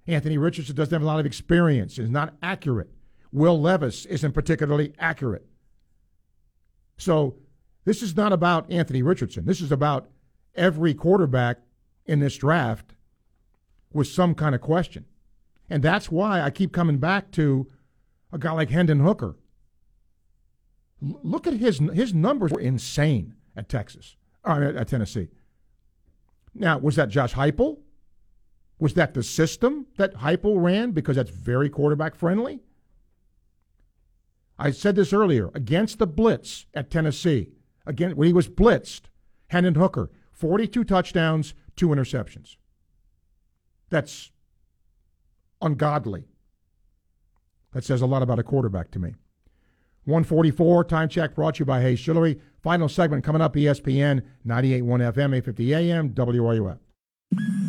Anthony 0.07 0.37
Richardson 0.37 0.77
doesn't 0.77 0.93
have 0.93 1.03
a 1.03 1.07
lot 1.07 1.21
of 1.21 1.27
experience, 1.27 1.99
is 1.99 2.11
not 2.11 2.35
accurate. 2.43 2.91
Will 3.35 3.61
Levis 3.61 4.07
isn't 4.07 4.31
particularly 4.31 4.95
accurate. 4.97 5.45
So 6.97 7.35
this 7.85 8.01
is 8.01 8.17
not 8.17 8.33
about 8.33 8.71
Anthony 8.71 9.03
Richardson. 9.03 9.45
This 9.45 9.61
is 9.61 9.73
about 9.73 10.09
every 10.55 10.95
quarterback 10.95 11.59
in 12.07 12.21
this 12.21 12.37
draft 12.37 12.95
with 13.93 14.07
some 14.07 14.37
kind 14.37 14.55
of 14.55 14.61
question. 14.61 15.07
And 15.69 15.83
that's 15.83 16.13
why 16.13 16.43
I 16.43 16.51
keep 16.51 16.73
coming 16.73 16.99
back 16.99 17.33
to 17.33 17.67
a 18.33 18.39
guy 18.39 18.53
like 18.53 18.71
Hendon 18.71 19.01
Hooker. 19.01 19.35
Look 21.01 21.49
at 21.49 21.55
his 21.55 21.81
his 21.93 22.15
numbers 22.15 22.53
were 22.53 22.61
insane 22.61 23.35
at 23.57 23.69
Texas, 23.69 24.15
or 24.45 24.63
at, 24.63 24.77
at 24.77 24.89
Tennessee. 24.89 25.29
Now, 26.55 26.79
was 26.79 26.95
that 26.95 27.09
Josh 27.09 27.35
Heupel? 27.35 27.79
Was 28.79 28.95
that 28.95 29.15
the 29.15 29.25
system 29.25 29.87
that 29.97 30.15
Heupel 30.15 30.63
ran 30.63 30.93
because 30.93 31.17
that's 31.17 31.31
very 31.31 31.69
quarterback 31.69 32.15
friendly? 32.15 32.61
I 34.59 34.71
said 34.71 34.97
this 34.97 35.13
earlier 35.13 35.51
against 35.55 35.99
the 35.99 36.07
blitz 36.07 36.67
at 36.75 36.91
Tennessee. 36.91 37.51
Again, 37.87 38.17
when 38.17 38.27
he 38.27 38.33
was 38.33 38.49
blitzed, 38.49 39.03
Hendon 39.49 39.75
Hooker, 39.75 40.11
42 40.33 40.85
touchdowns, 40.85 41.55
two 41.77 41.89
interceptions. 41.89 42.57
That's 43.91 44.33
ungodly. 45.61 46.25
That 47.73 47.85
says 47.85 48.03
a 48.03 48.07
lot 48.07 48.23
about 48.23 48.39
a 48.39 48.45
quarterback 48.45 48.91
to 48.93 48.99
me. 48.99 49.15
144 50.05 50.85
time 50.85 51.09
check 51.09 51.35
brought 51.35 51.57
to 51.57 51.61
you 51.61 51.65
by 51.65 51.81
Hayes 51.81 52.01
Jewelry. 52.01 52.39
Final 52.63 52.89
segment 52.89 53.25
coming 53.25 53.43
up 53.43 53.55
ESPN 53.55 54.23
98.1 54.47 54.83
FM, 54.83 55.37
850 55.37 55.75
AM, 55.75 56.11
WRUF. 56.11 57.64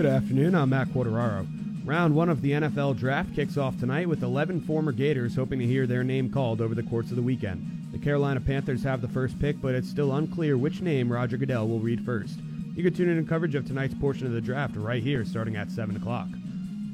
Good 0.00 0.08
afternoon. 0.08 0.54
I'm 0.54 0.70
Matt 0.70 0.88
Quateraro. 0.88 1.46
Round 1.84 2.14
one 2.14 2.30
of 2.30 2.40
the 2.40 2.52
NFL 2.52 2.96
draft 2.96 3.34
kicks 3.34 3.58
off 3.58 3.78
tonight 3.78 4.08
with 4.08 4.22
11 4.22 4.62
former 4.62 4.92
Gators 4.92 5.36
hoping 5.36 5.58
to 5.58 5.66
hear 5.66 5.86
their 5.86 6.02
name 6.02 6.32
called 6.32 6.62
over 6.62 6.74
the 6.74 6.82
course 6.84 7.10
of 7.10 7.16
the 7.16 7.22
weekend. 7.22 7.88
The 7.92 7.98
Carolina 7.98 8.40
Panthers 8.40 8.82
have 8.82 9.02
the 9.02 9.08
first 9.08 9.38
pick, 9.38 9.60
but 9.60 9.74
it's 9.74 9.90
still 9.90 10.14
unclear 10.14 10.56
which 10.56 10.80
name 10.80 11.12
Roger 11.12 11.36
Goodell 11.36 11.68
will 11.68 11.80
read 11.80 12.02
first. 12.02 12.38
You 12.74 12.82
can 12.82 12.94
tune 12.94 13.10
in 13.10 13.26
coverage 13.26 13.54
of 13.54 13.66
tonight's 13.66 13.92
portion 13.92 14.26
of 14.26 14.32
the 14.32 14.40
draft 14.40 14.74
right 14.74 15.02
here 15.02 15.22
starting 15.26 15.56
at 15.56 15.70
7 15.70 15.94
o'clock. 15.94 16.28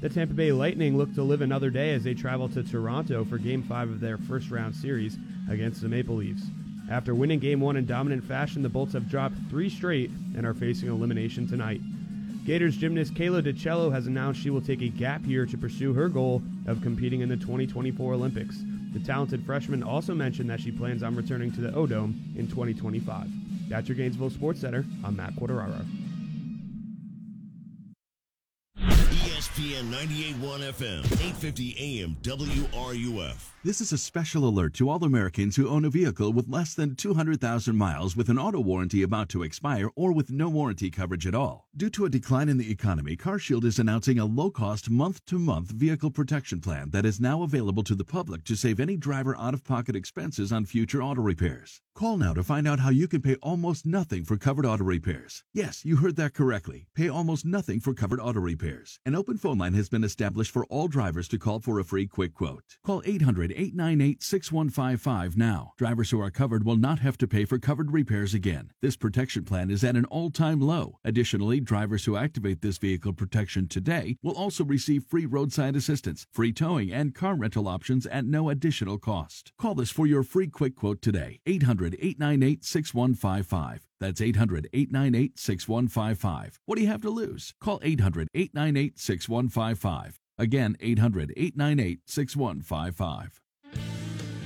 The 0.00 0.08
Tampa 0.08 0.34
Bay 0.34 0.50
Lightning 0.50 0.98
look 0.98 1.14
to 1.14 1.22
live 1.22 1.42
another 1.42 1.70
day 1.70 1.94
as 1.94 2.02
they 2.02 2.14
travel 2.14 2.48
to 2.48 2.64
Toronto 2.64 3.24
for 3.24 3.38
Game 3.38 3.62
5 3.62 3.88
of 3.88 4.00
their 4.00 4.18
first 4.18 4.50
round 4.50 4.74
series 4.74 5.16
against 5.48 5.80
the 5.80 5.88
Maple 5.88 6.16
Leafs. 6.16 6.42
After 6.90 7.14
winning 7.14 7.38
Game 7.38 7.60
1 7.60 7.76
in 7.76 7.86
dominant 7.86 8.24
fashion, 8.24 8.62
the 8.62 8.68
Bolts 8.68 8.94
have 8.94 9.08
dropped 9.08 9.36
three 9.48 9.70
straight 9.70 10.10
and 10.36 10.44
are 10.44 10.54
facing 10.54 10.88
elimination 10.88 11.46
tonight. 11.46 11.80
Gators 12.46 12.76
gymnast 12.76 13.14
Kayla 13.14 13.42
DiCello 13.42 13.90
has 13.90 14.06
announced 14.06 14.40
she 14.40 14.50
will 14.50 14.60
take 14.60 14.80
a 14.80 14.86
gap 14.88 15.26
year 15.26 15.46
to 15.46 15.58
pursue 15.58 15.92
her 15.94 16.08
goal 16.08 16.40
of 16.68 16.80
competing 16.80 17.20
in 17.20 17.28
the 17.28 17.36
2024 17.36 18.14
Olympics. 18.14 18.62
The 18.92 19.00
talented 19.00 19.44
freshman 19.44 19.82
also 19.82 20.14
mentioned 20.14 20.48
that 20.48 20.60
she 20.60 20.70
plans 20.70 21.02
on 21.02 21.16
returning 21.16 21.50
to 21.54 21.60
the 21.60 21.74
O 21.74 21.88
Dome 21.88 22.14
in 22.36 22.46
2025. 22.46 23.26
That's 23.68 23.88
your 23.88 23.96
Gainesville 23.96 24.30
Sports 24.30 24.60
Center. 24.60 24.84
I'm 25.04 25.16
Matt 25.16 25.34
Quateraro. 25.34 25.84
ESPN 29.56 29.90
98.1 29.90 30.72
FM, 30.72 31.04
850 31.04 31.76
AM 31.78 32.16
WRUF. 32.20 33.52
This 33.64 33.80
is 33.80 33.90
a 33.90 33.96
special 33.96 34.46
alert 34.46 34.74
to 34.74 34.90
all 34.90 35.02
Americans 35.02 35.56
who 35.56 35.68
own 35.68 35.86
a 35.86 35.90
vehicle 35.90 36.30
with 36.30 36.46
less 36.46 36.74
than 36.74 36.94
200,000 36.94 37.74
miles 37.74 38.14
with 38.14 38.28
an 38.28 38.38
auto 38.38 38.60
warranty 38.60 39.02
about 39.02 39.30
to 39.30 39.42
expire 39.42 39.88
or 39.96 40.12
with 40.12 40.30
no 40.30 40.50
warranty 40.50 40.90
coverage 40.90 41.26
at 41.26 41.34
all. 41.34 41.68
Due 41.74 41.88
to 41.88 42.04
a 42.04 42.10
decline 42.10 42.50
in 42.50 42.58
the 42.58 42.70
economy, 42.70 43.16
CarShield 43.16 43.64
is 43.64 43.78
announcing 43.78 44.18
a 44.18 44.26
low-cost 44.26 44.90
month-to-month 44.90 45.70
vehicle 45.70 46.10
protection 46.10 46.60
plan 46.60 46.90
that 46.90 47.06
is 47.06 47.18
now 47.18 47.42
available 47.42 47.82
to 47.84 47.94
the 47.94 48.04
public 48.04 48.44
to 48.44 48.56
save 48.56 48.78
any 48.78 48.98
driver 48.98 49.34
out-of-pocket 49.38 49.96
expenses 49.96 50.52
on 50.52 50.66
future 50.66 51.02
auto 51.02 51.22
repairs. 51.22 51.80
Call 51.96 52.18
now 52.18 52.34
to 52.34 52.42
find 52.42 52.68
out 52.68 52.80
how 52.80 52.90
you 52.90 53.08
can 53.08 53.22
pay 53.22 53.36
almost 53.36 53.86
nothing 53.86 54.22
for 54.22 54.36
covered 54.36 54.66
auto 54.66 54.84
repairs. 54.84 55.42
Yes, 55.54 55.82
you 55.82 55.96
heard 55.96 56.16
that 56.16 56.34
correctly. 56.34 56.88
Pay 56.94 57.08
almost 57.08 57.46
nothing 57.46 57.80
for 57.80 57.94
covered 57.94 58.20
auto 58.20 58.38
repairs. 58.38 59.00
An 59.06 59.14
open 59.14 59.38
phone 59.38 59.56
line 59.56 59.72
has 59.72 59.88
been 59.88 60.04
established 60.04 60.50
for 60.50 60.66
all 60.66 60.88
drivers 60.88 61.26
to 61.28 61.38
call 61.38 61.58
for 61.58 61.80
a 61.80 61.84
free 61.84 62.06
quick 62.06 62.34
quote. 62.34 62.76
Call 62.84 63.00
800 63.06 63.50
898 63.50 64.22
6155 64.22 65.38
now. 65.38 65.72
Drivers 65.78 66.10
who 66.10 66.20
are 66.20 66.30
covered 66.30 66.66
will 66.66 66.76
not 66.76 66.98
have 66.98 67.16
to 67.16 67.26
pay 67.26 67.46
for 67.46 67.58
covered 67.58 67.90
repairs 67.90 68.34
again. 68.34 68.72
This 68.82 68.96
protection 68.96 69.44
plan 69.44 69.70
is 69.70 69.82
at 69.82 69.96
an 69.96 70.04
all 70.04 70.28
time 70.28 70.60
low. 70.60 70.98
Additionally, 71.02 71.60
drivers 71.60 72.04
who 72.04 72.18
activate 72.18 72.60
this 72.60 72.76
vehicle 72.76 73.14
protection 73.14 73.68
today 73.68 74.18
will 74.22 74.36
also 74.36 74.66
receive 74.66 75.06
free 75.08 75.24
roadside 75.24 75.74
assistance, 75.74 76.26
free 76.30 76.52
towing, 76.52 76.92
and 76.92 77.14
car 77.14 77.34
rental 77.34 77.66
options 77.66 78.04
at 78.08 78.26
no 78.26 78.50
additional 78.50 78.98
cost. 78.98 79.52
Call 79.58 79.80
us 79.80 79.90
for 79.90 80.06
your 80.06 80.22
free 80.22 80.48
quick 80.48 80.76
quote 80.76 81.00
today. 81.00 81.40
800 81.46 81.85
898 81.94 82.64
6155. 82.64 83.86
That's 84.00 84.20
800 84.20 84.68
898 84.72 85.38
6155. 85.38 86.60
What 86.66 86.76
do 86.76 86.82
you 86.82 86.88
have 86.88 87.02
to 87.02 87.10
lose? 87.10 87.54
Call 87.60 87.80
800 87.82 88.28
898 88.34 88.98
6155. 88.98 90.20
Again, 90.38 90.76
800 90.80 91.32
898 91.36 92.00
6155. 92.06 93.40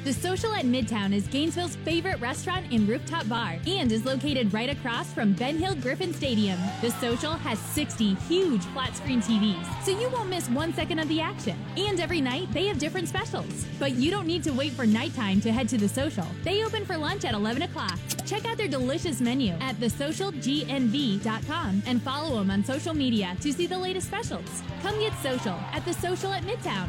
The 0.02 0.14
Social 0.14 0.54
at 0.54 0.64
Midtown 0.64 1.12
is 1.12 1.28
Gainesville's 1.28 1.76
favorite 1.76 2.18
restaurant 2.20 2.64
and 2.72 2.88
rooftop 2.88 3.28
bar 3.28 3.58
and 3.66 3.92
is 3.92 4.06
located 4.06 4.54
right 4.54 4.70
across 4.70 5.12
from 5.12 5.34
Ben 5.34 5.58
Hill 5.58 5.74
Griffin 5.74 6.14
Stadium. 6.14 6.58
The 6.80 6.90
Social 6.92 7.34
has 7.34 7.58
60 7.58 8.14
huge 8.14 8.64
flat 8.66 8.96
screen 8.96 9.20
TVs, 9.20 9.84
so 9.84 9.90
you 9.90 10.08
won't 10.08 10.30
miss 10.30 10.48
one 10.48 10.72
second 10.72 11.00
of 11.00 11.08
the 11.08 11.20
action. 11.20 11.54
And 11.76 12.00
every 12.00 12.22
night, 12.22 12.50
they 12.54 12.66
have 12.66 12.78
different 12.78 13.08
specials. 13.08 13.66
But 13.78 13.92
you 13.92 14.10
don't 14.10 14.26
need 14.26 14.42
to 14.44 14.52
wait 14.52 14.72
for 14.72 14.86
nighttime 14.86 15.38
to 15.42 15.52
head 15.52 15.68
to 15.68 15.76
The 15.76 15.88
Social. 15.88 16.26
They 16.44 16.64
open 16.64 16.86
for 16.86 16.96
lunch 16.96 17.26
at 17.26 17.34
11 17.34 17.60
o'clock. 17.60 17.98
Check 18.24 18.46
out 18.46 18.56
their 18.56 18.68
delicious 18.68 19.20
menu 19.20 19.52
at 19.60 19.76
thesocialgnv.com 19.76 21.82
and 21.86 22.02
follow 22.02 22.38
them 22.38 22.50
on 22.50 22.64
social 22.64 22.94
media 22.94 23.36
to 23.42 23.52
see 23.52 23.66
the 23.66 23.78
latest 23.78 24.06
specials. 24.06 24.62
Come 24.80 24.98
get 24.98 25.12
social 25.22 25.60
at 25.72 25.84
The 25.84 25.92
Social 25.92 26.32
at 26.32 26.44
Midtown. 26.44 26.88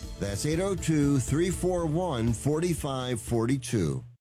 That's 0.21 0.45
802 0.45 1.17
341 1.17 2.33
4542. 2.33 4.10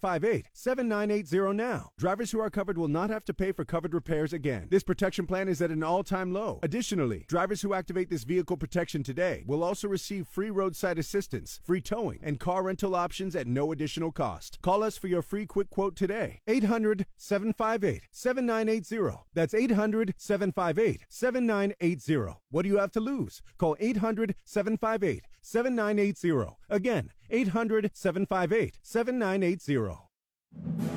758 0.00 0.46
7980 0.54 1.54
now. 1.54 1.90
Drivers 1.98 2.30
who 2.30 2.40
are 2.40 2.48
covered 2.48 2.78
will 2.78 2.88
not 2.88 3.10
have 3.10 3.24
to 3.26 3.34
pay 3.34 3.52
for 3.52 3.64
covered 3.64 3.92
repairs 3.92 4.32
again. 4.32 4.66
This 4.70 4.82
protection 4.82 5.26
plan 5.26 5.46
is 5.48 5.60
at 5.60 5.70
an 5.70 5.82
all 5.82 6.02
time 6.02 6.32
low. 6.32 6.58
Additionally, 6.62 7.26
drivers 7.28 7.60
who 7.60 7.74
activate 7.74 8.08
this 8.08 8.24
vehicle 8.24 8.56
protection 8.56 9.02
today 9.02 9.44
will 9.46 9.62
also 9.62 9.88
receive 9.88 10.26
free 10.26 10.50
roadside 10.50 10.98
assistance, 10.98 11.60
free 11.64 11.82
towing, 11.82 12.18
and 12.22 12.40
car 12.40 12.62
rental 12.62 12.94
options 12.94 13.36
at 13.36 13.46
no 13.46 13.72
additional 13.72 14.10
cost. 14.10 14.58
Call 14.62 14.82
us 14.82 14.96
for 14.96 15.08
your 15.08 15.22
free 15.22 15.44
quick 15.44 15.68
quote 15.68 15.96
today. 15.96 16.40
800 16.46 17.04
758 17.16 18.02
7980. 18.10 19.18
That's 19.34 19.52
800 19.54 20.14
758 20.16 21.04
7980. 21.08 22.36
What 22.50 22.62
do 22.62 22.68
you 22.68 22.78
have 22.78 22.92
to 22.92 23.00
lose? 23.00 23.42
Call 23.58 23.76
800 23.78 24.34
758 24.44 25.24
7980. 25.42 26.56
Again, 26.68 27.10
800 27.30 27.90
758 27.94 28.78
7980. 28.82 29.98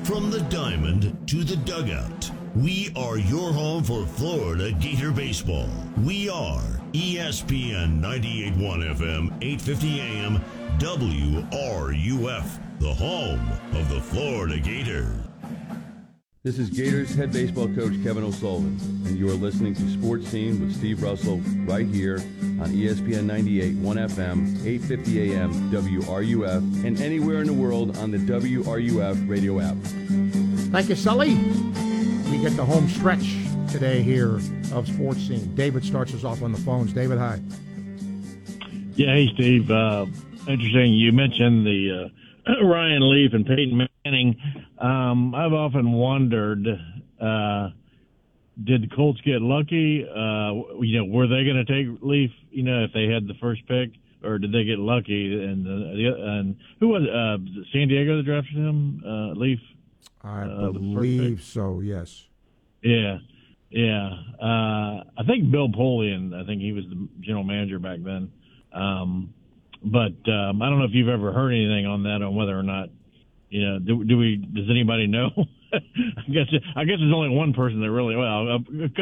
From 0.04 0.30
the 0.30 0.40
diamond 0.50 1.16
to 1.28 1.44
the 1.44 1.56
dugout, 1.56 2.30
we 2.54 2.92
are 2.96 3.18
your 3.18 3.52
home 3.52 3.82
for 3.82 4.04
Florida 4.06 4.72
Gator 4.72 5.10
Baseball. 5.12 5.68
We 6.04 6.28
are 6.28 6.62
ESPN 6.92 8.00
98.1 8.00 8.96
FM, 8.96 9.26
850 9.42 10.00
AM, 10.00 10.40
WRUF, 10.78 12.60
the 12.80 12.94
home 12.94 13.48
of 13.72 13.88
the 13.88 14.00
Florida 14.00 14.58
Gators. 14.58 15.24
This 16.44 16.58
is 16.58 16.68
Gators 16.68 17.14
head 17.14 17.32
baseball 17.32 17.68
coach 17.68 17.94
Kevin 18.02 18.22
O'Sullivan, 18.22 18.78
and 19.06 19.16
you 19.16 19.30
are 19.30 19.32
listening 19.32 19.74
to 19.76 19.90
Sports 19.90 20.28
Scene 20.28 20.60
with 20.60 20.76
Steve 20.76 21.02
Russell 21.02 21.38
right 21.64 21.86
here 21.86 22.18
on 22.60 22.68
ESPN 22.68 23.24
98, 23.24 23.76
1 23.76 23.96
FM, 23.96 24.66
850 24.66 25.32
AM, 25.32 25.70
WRUF, 25.70 26.84
and 26.84 27.00
anywhere 27.00 27.40
in 27.40 27.46
the 27.46 27.54
world 27.54 27.96
on 27.96 28.10
the 28.10 28.18
WRUF 28.18 29.26
radio 29.26 29.58
app. 29.58 29.74
Thank 30.70 30.90
you, 30.90 30.96
Sully. 30.96 31.34
We 32.30 32.36
get 32.42 32.54
the 32.56 32.64
home 32.66 32.90
stretch 32.90 33.38
today 33.72 34.02
here 34.02 34.34
of 34.74 34.86
Sports 34.86 35.20
Scene. 35.20 35.54
David 35.54 35.82
starts 35.82 36.12
us 36.12 36.24
off 36.24 36.42
on 36.42 36.52
the 36.52 36.58
phones. 36.58 36.92
David, 36.92 37.16
hi. 37.16 37.40
Yeah, 38.96 39.14
hey 39.14 39.30
Steve. 39.32 39.70
Uh, 39.70 40.04
interesting. 40.46 40.92
You 40.92 41.10
mentioned 41.10 41.66
the 41.66 42.10
uh, 42.46 42.62
Ryan 42.62 43.10
Leaf 43.10 43.32
and 43.32 43.46
Peyton 43.46 43.88
Um, 44.78 45.34
I've 45.34 45.52
often 45.52 45.92
wondered, 45.92 46.66
uh, 47.20 47.68
did 48.62 48.82
the 48.82 48.88
Colts 48.94 49.20
get 49.22 49.40
lucky? 49.40 50.04
Uh, 50.04 50.80
you 50.82 50.98
know, 50.98 51.04
were 51.06 51.26
they 51.26 51.44
going 51.44 51.64
to 51.64 51.64
take 51.64 52.02
Leaf? 52.02 52.30
You 52.50 52.62
know, 52.64 52.84
if 52.84 52.92
they 52.92 53.06
had 53.06 53.26
the 53.26 53.34
first 53.40 53.66
pick, 53.66 53.90
or 54.22 54.38
did 54.38 54.52
they 54.52 54.64
get 54.64 54.78
lucky? 54.78 55.34
And 55.42 55.66
uh, 55.66 56.30
and 56.30 56.56
who 56.80 56.88
was 56.88 57.02
uh, 57.02 57.38
San 57.72 57.88
Diego 57.88 58.18
that 58.18 58.24
drafted 58.24 58.54
him? 58.56 59.02
Uh, 59.04 59.32
Leaf. 59.38 59.58
I 60.22 60.42
Uh, 60.42 60.72
believe 60.72 61.42
so. 61.42 61.80
Yes. 61.80 62.26
Yeah, 62.82 63.18
yeah. 63.70 64.10
Uh, 64.40 65.04
I 65.18 65.24
think 65.26 65.50
Bill 65.50 65.68
Polian. 65.68 66.34
I 66.34 66.46
think 66.46 66.60
he 66.60 66.72
was 66.72 66.84
the 66.88 67.08
general 67.20 67.44
manager 67.44 67.78
back 67.78 67.98
then. 68.02 68.30
Um, 68.72 69.32
but 69.82 70.12
um, 70.30 70.62
I 70.62 70.68
don't 70.70 70.78
know 70.78 70.84
if 70.86 70.92
you've 70.94 71.08
ever 71.08 71.32
heard 71.32 71.50
anything 71.52 71.86
on 71.86 72.02
that 72.04 72.22
on 72.22 72.34
whether 72.34 72.58
or 72.58 72.62
not 72.62 72.88
you 73.54 73.64
know. 73.64 73.78
Do, 73.78 74.04
do 74.04 74.18
we? 74.18 74.36
Does 74.36 74.68
anybody 74.68 75.06
know? 75.06 75.30
I 75.72 76.30
guess 76.32 76.46
I 76.74 76.84
guess 76.84 76.96
there's 76.98 77.14
only 77.14 77.28
one 77.28 77.52
person 77.52 77.80
that 77.80 77.90
really 77.90 78.16
well, 78.16 78.48
a, 78.48 78.56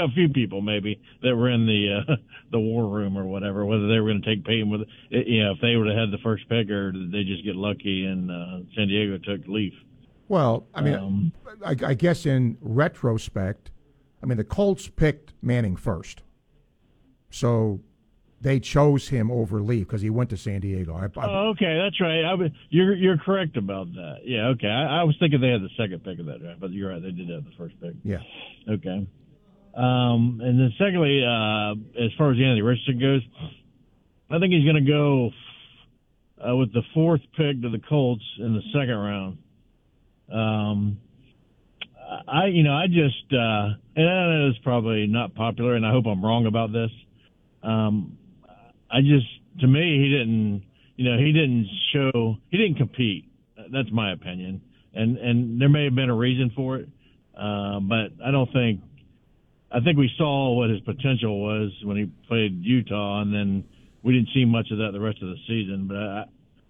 a 0.05 0.09
few 0.15 0.29
people 0.29 0.61
maybe 0.61 1.01
that 1.23 1.35
were 1.35 1.49
in 1.51 1.67
the 1.67 2.03
uh, 2.07 2.17
the 2.53 2.61
war 2.61 2.87
room 2.87 3.17
or 3.17 3.25
whatever. 3.25 3.65
Whether 3.65 3.89
they 3.89 3.99
were 3.99 4.11
going 4.11 4.21
to 4.21 4.29
take 4.29 4.45
Peyton 4.45 4.69
with, 4.69 4.83
you 5.11 5.43
know, 5.43 5.53
if 5.53 5.61
they 5.63 5.77
would 5.77 5.87
have 5.89 5.97
had 5.97 6.11
the 6.11 6.23
first 6.23 6.47
pick, 6.51 6.69
or 6.69 6.93
did 6.93 7.11
they 7.11 7.25
just 7.25 7.45
get 7.45 7.57
lucky 7.57 8.05
and 8.05 8.31
uh, 8.31 8.59
San 8.77 8.89
Diego 8.89 9.17
took 9.19 9.47
Leaf? 9.49 9.73
Well, 10.29 10.67
I 10.75 10.83
mean, 10.83 10.95
Um, 10.95 11.33
I, 11.65 11.75
I 11.85 11.95
guess 11.95 12.27
in 12.27 12.59
retrospect, 12.61 13.71
I 14.23 14.27
mean 14.27 14.37
the 14.37 14.45
Colts 14.45 14.89
picked 14.89 15.33
Manning 15.41 15.77
first, 15.77 16.23
so 17.31 17.81
they 18.43 18.59
chose 18.59 19.09
him 19.09 19.31
over 19.31 19.63
Leaf 19.63 19.87
because 19.87 20.03
he 20.03 20.11
went 20.11 20.31
to 20.31 20.37
San 20.37 20.61
Diego. 20.61 20.95
I, 20.95 21.05
I, 21.05 21.27
Oh, 21.27 21.49
okay, 21.51 21.79
that's 21.83 22.01
right. 22.01 22.25
I 22.25 22.35
you're 22.71 22.95
you're 22.95 23.19
correct 23.19 23.57
about 23.57 23.93
that. 23.95 24.19
Yeah, 24.25 24.49
okay. 24.49 24.69
I, 24.69 25.01
I 25.01 25.05
was 25.05 25.17
thinking 25.19 25.41
they 25.41 25.49
had 25.49 25.63
the 25.63 25.71
second 25.77 26.03
pick 26.05 26.19
of 26.19 26.27
that 26.27 26.41
draft, 26.41 26.61
but 26.61 26.73
you're 26.73 26.91
right. 26.91 27.01
They 27.01 27.13
did 27.13 27.29
have 27.31 27.45
the 27.45 27.53
first 27.57 27.81
pick. 27.81 27.95
yeah. 28.05 28.19
Okay. 28.69 29.07
Um, 29.75 30.41
and 30.43 30.61
then 30.61 30.73
secondly, 30.79 31.25
uh, 31.25 31.73
as 32.05 32.11
far 32.19 32.31
as 32.31 32.37
Anthony 32.37 32.61
Richardson 32.61 33.01
goes, 33.01 33.23
I 34.31 34.39
think 34.39 34.53
he's 34.53 34.65
going 34.65 34.85
to 34.85 34.91
go 34.91 35.31
uh, 36.47 36.57
with 36.57 36.73
the 36.75 36.83
fourth 36.93 37.23
pick 37.37 37.63
to 37.63 37.71
the 37.71 37.81
Colts 37.89 38.25
in 38.39 38.55
the 38.55 38.63
second 38.73 38.97
round. 38.97 39.39
Um, 40.31 40.99
I, 42.29 42.47
you 42.47 42.63
know, 42.65 42.75
I 42.75 42.87
just, 42.87 43.33
uh, 43.33 43.69
and 43.97 44.09
I 44.09 44.39
know 44.39 44.49
it's 44.51 44.59
probably 44.63 45.07
not 45.07 45.35
popular, 45.35 45.75
and 45.75 45.87
I 45.87 45.91
hope 45.91 46.05
I'm 46.07 46.23
wrong 46.25 46.47
about 46.47 46.73
this. 46.73 46.91
Um, 47.63 48.19
I 48.93 49.01
just, 49.01 49.27
to 49.61 49.67
me, 49.67 49.99
he 50.03 50.11
didn't, 50.11 50.65
you 50.97 51.11
know, 51.11 51.19
he 51.19 51.33
didn't 51.33 51.67
show, 51.93 52.37
he 52.51 52.59
didn't 52.59 52.77
compete. 52.77 53.25
That's 53.73 53.91
my 53.93 54.13
opinion, 54.13 54.61
and 54.95 55.17
and 55.19 55.61
there 55.61 55.69
may 55.69 55.85
have 55.85 55.95
been 55.95 56.11
a 56.11 56.15
reason 56.15 56.51
for 56.55 56.77
it, 56.77 56.89
uh, 57.37 57.81
but 57.81 58.13
I 58.25 58.31
don't 58.31 58.53
think. 58.53 58.81
I 59.71 59.81
think 59.81 59.97
we 59.97 60.11
saw 60.19 60.53
what 60.53 60.69
his 60.69 60.81
potential 60.81 61.41
was 61.41 61.73
when 61.83 61.97
he 61.97 62.11
played 62.29 62.63
Utah, 62.63 63.23
and 63.23 63.33
then 63.33 63.65
we 64.03 64.13
didn't 64.13 64.29
see 64.35 64.45
much 64.45 64.71
of 64.71 64.79
that 64.79 64.91
the 64.93 65.01
rest 65.01 65.23
of 65.23 65.29
the 65.29 65.37
season. 65.47 65.87
But 65.89 65.97
I, 65.97 66.25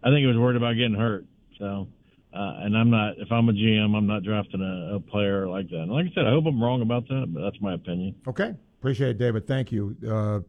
I 0.05 0.11
think 0.11 0.21
he 0.21 0.27
was 0.27 0.37
worried 0.37 0.57
about 0.57 0.75
getting 0.75 0.95
hurt. 0.95 1.25
So, 1.59 1.89
uh, 2.33 2.53
and 2.63 2.77
I'm 2.77 2.91
not. 2.91 3.19
If 3.19 3.33
I'm 3.33 3.49
a 3.49 3.53
GM, 3.53 3.97
I'm 3.97 4.07
not 4.07 4.23
drafting 4.23 4.61
a, 4.61 4.97
a 4.97 5.01
player 5.01 5.49
like 5.49 5.69
that. 5.71 5.81
And 5.81 5.91
like 5.91 6.07
I 6.07 6.15
said, 6.15 6.27
I 6.27 6.31
hope 6.31 6.45
I'm 6.47 6.63
wrong 6.63 6.83
about 6.83 7.09
that, 7.09 7.27
but 7.29 7.43
that's 7.43 7.61
my 7.61 7.75
opinion. 7.75 8.15
Okay, 8.29 8.55
appreciate 8.79 9.11
it, 9.11 9.19
David. 9.19 9.49
Thank 9.49 9.73
you. 9.73 9.97
Uh, 10.09 10.41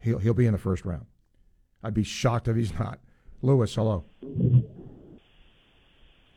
he'll 0.00 0.18
he'll 0.18 0.34
be 0.34 0.46
in 0.46 0.52
the 0.52 0.58
first 0.58 0.84
round. 0.84 1.06
I'd 1.82 1.94
be 1.94 2.04
shocked 2.04 2.48
if 2.48 2.56
he's 2.56 2.72
not. 2.78 2.98
Lewis, 3.42 3.74
hello. 3.74 4.04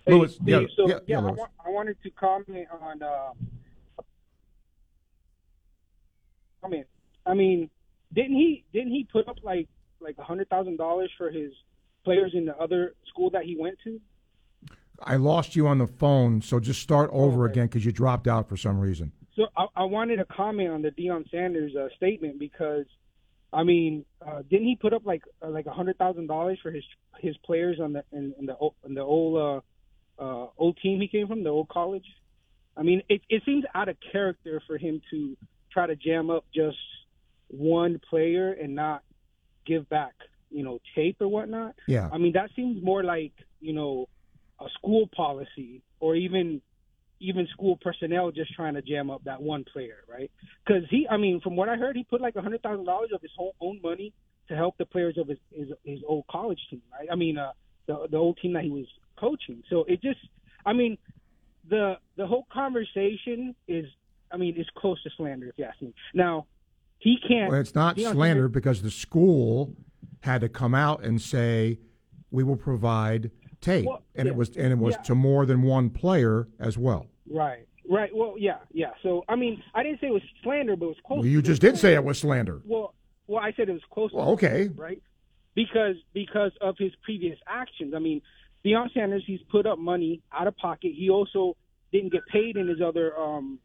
Hey, 0.05 0.13
Lewis, 0.13 0.37
yeah, 0.45 0.61
so 0.75 0.87
yeah, 0.87 0.95
yeah, 0.95 0.99
yeah, 1.07 1.17
I, 1.19 1.31
wa- 1.31 1.47
I 1.65 1.69
wanted 1.69 1.97
to 2.03 2.09
comment 2.11 2.67
on. 2.81 3.01
Uh, 3.01 3.29
I 6.63 6.67
mean, 6.69 6.85
I 7.25 7.33
mean, 7.33 7.69
didn't 8.13 8.35
he 8.35 8.63
didn't 8.73 8.91
he 8.91 9.07
put 9.11 9.27
up 9.27 9.37
like 9.43 9.67
like 9.99 10.15
a 10.17 10.23
hundred 10.23 10.49
thousand 10.49 10.77
dollars 10.77 11.11
for 11.17 11.29
his 11.31 11.51
players 12.03 12.31
in 12.33 12.45
the 12.45 12.55
other 12.57 12.95
school 13.09 13.29
that 13.31 13.43
he 13.43 13.55
went 13.57 13.77
to? 13.85 13.99
I 15.01 15.15
lost 15.15 15.55
you 15.55 15.67
on 15.67 15.79
the 15.79 15.87
phone, 15.87 16.41
so 16.41 16.59
just 16.59 16.81
start 16.81 17.09
over 17.11 17.45
again 17.45 17.65
because 17.65 17.83
you 17.85 17.91
dropped 17.91 18.27
out 18.27 18.47
for 18.47 18.55
some 18.55 18.79
reason. 18.79 19.11
So 19.35 19.47
I, 19.57 19.65
I 19.75 19.83
wanted 19.83 20.17
to 20.17 20.25
comment 20.25 20.69
on 20.69 20.81
the 20.81 20.91
Deion 20.91 21.29
Sanders 21.31 21.75
uh, 21.75 21.87
statement 21.97 22.39
because, 22.39 22.85
I 23.53 23.63
mean, 23.63 24.05
uh, 24.25 24.41
didn't 24.49 24.67
he 24.67 24.75
put 24.75 24.93
up 24.93 25.05
like 25.05 25.23
uh, 25.41 25.49
like 25.49 25.67
a 25.67 25.71
hundred 25.71 25.97
thousand 25.97 26.27
dollars 26.27 26.59
for 26.61 26.71
his 26.71 26.83
his 27.19 27.37
players 27.45 27.79
on 27.79 27.93
the 27.93 28.03
in, 28.11 28.33
in 28.39 28.45
the 28.47 28.55
in 28.85 28.95
the 28.95 29.01
old 29.01 29.63
uh, 30.19 30.21
uh, 30.21 30.47
old 30.57 30.77
team 30.81 30.99
he 30.99 31.07
came 31.07 31.27
from, 31.27 31.43
the 31.43 31.49
old 31.49 31.69
college? 31.69 32.05
I 32.75 32.81
mean, 32.81 33.03
it 33.09 33.21
it 33.29 33.43
seems 33.45 33.63
out 33.75 33.89
of 33.89 33.97
character 34.11 34.61
for 34.65 34.77
him 34.77 35.01
to 35.11 35.37
try 35.71 35.85
to 35.85 35.95
jam 35.95 36.29
up 36.29 36.45
just 36.53 36.77
one 37.47 38.01
player 38.09 38.51
and 38.51 38.73
not 38.73 39.03
give 39.65 39.87
back, 39.87 40.13
you 40.49 40.63
know, 40.63 40.79
tape 40.95 41.17
or 41.19 41.27
whatnot. 41.27 41.75
Yeah. 41.87 42.09
I 42.11 42.17
mean, 42.17 42.33
that 42.33 42.49
seems 42.55 42.83
more 42.83 43.03
like 43.03 43.33
you 43.61 43.73
know 43.73 44.09
a 44.59 44.65
school 44.77 45.07
policy 45.15 45.83
or 45.99 46.15
even 46.15 46.61
even 47.19 47.47
school 47.47 47.77
personnel 47.81 48.31
just 48.31 48.53
trying 48.53 48.73
to 48.73 48.81
jam 48.81 49.09
up 49.09 49.23
that 49.23 49.41
one 49.41 49.63
player, 49.71 50.03
right? 50.09 50.31
Because 50.65 50.83
he, 50.89 51.07
I 51.09 51.17
mean, 51.17 51.41
from 51.41 51.55
what 51.55 51.69
I 51.69 51.75
heard, 51.75 51.95
he 51.95 52.03
put 52.03 52.21
like 52.21 52.35
a 52.35 52.41
hundred 52.41 52.61
thousand 52.61 52.85
dollars 52.85 53.09
of 53.13 53.21
his 53.21 53.31
whole 53.35 53.55
own 53.61 53.79
money 53.81 54.13
to 54.49 54.55
help 54.55 54.77
the 54.77 54.85
players 54.85 55.17
of 55.17 55.27
his 55.27 55.37
his, 55.51 55.69
his 55.83 55.99
old 56.07 56.25
college 56.29 56.59
team, 56.69 56.81
right? 56.91 57.07
I 57.11 57.15
mean, 57.15 57.37
uh, 57.37 57.51
the 57.87 58.07
the 58.11 58.17
old 58.17 58.37
team 58.41 58.53
that 58.53 58.63
he 58.63 58.69
was 58.69 58.85
coaching. 59.17 59.63
So 59.69 59.85
it 59.87 60.01
just, 60.01 60.19
I 60.65 60.73
mean, 60.73 60.97
the 61.69 61.97
the 62.17 62.27
whole 62.27 62.47
conversation 62.51 63.55
is, 63.67 63.85
I 64.31 64.37
mean, 64.37 64.55
is 64.57 64.67
close 64.75 65.01
to 65.03 65.09
slander 65.15 65.47
if 65.47 65.57
you 65.57 65.65
ask 65.65 65.81
me. 65.81 65.93
Now, 66.13 66.47
he 66.99 67.17
can't. 67.27 67.51
Well, 67.51 67.59
it's 67.59 67.75
not 67.75 67.99
slander 67.99 68.47
because 68.47 68.81
the 68.81 68.91
school 68.91 69.75
had 70.21 70.41
to 70.41 70.49
come 70.49 70.73
out 70.73 71.03
and 71.03 71.21
say 71.21 71.79
we 72.31 72.43
will 72.43 72.57
provide 72.57 73.31
tape, 73.63 73.85
Well, 73.85 74.03
and 74.15 74.25
yeah, 74.27 74.31
it 74.31 74.35
was 74.37 74.49
and 74.55 74.71
it 74.71 74.77
was 74.77 74.95
yeah. 74.95 75.01
to 75.03 75.15
more 75.15 75.45
than 75.45 75.63
one 75.63 75.89
player 75.89 76.47
as 76.59 76.77
well. 76.77 77.07
Right, 77.29 77.67
right. 77.89 78.11
Well, 78.15 78.35
yeah, 78.37 78.57
yeah. 78.71 78.91
So 79.01 79.23
I 79.27 79.35
mean, 79.35 79.63
I 79.73 79.83
didn't 79.83 80.01
say 80.01 80.07
it 80.07 80.13
was 80.13 80.21
slander, 80.43 80.75
but 80.75 80.85
it 80.85 80.89
was 80.89 80.97
close. 81.05 81.19
Well, 81.19 81.27
you 81.27 81.41
just 81.41 81.61
did 81.61 81.77
say 81.77 81.93
it 81.93 82.03
was 82.03 82.19
slander. 82.19 82.61
Well, 82.65 82.93
well, 83.27 83.41
I 83.41 83.53
said 83.53 83.69
it 83.69 83.73
was 83.73 83.81
close. 83.91 84.11
to 84.11 84.17
Well, 84.17 84.29
okay. 84.31 84.69
right? 84.75 85.01
Because 85.55 85.95
because 86.13 86.51
of 86.61 86.75
his 86.77 86.91
previous 87.03 87.39
actions. 87.47 87.93
I 87.95 87.99
mean, 87.99 88.21
Deion 88.65 88.93
Sanders, 88.93 89.23
he's 89.25 89.41
put 89.51 89.65
up 89.65 89.77
money 89.79 90.21
out 90.31 90.47
of 90.47 90.55
pocket. 90.57 90.93
He 90.95 91.09
also 91.09 91.55
didn't 91.91 92.11
get 92.11 92.25
paid 92.27 92.57
in 92.57 92.67
his 92.67 92.81
other 92.81 93.17
um, 93.17 93.59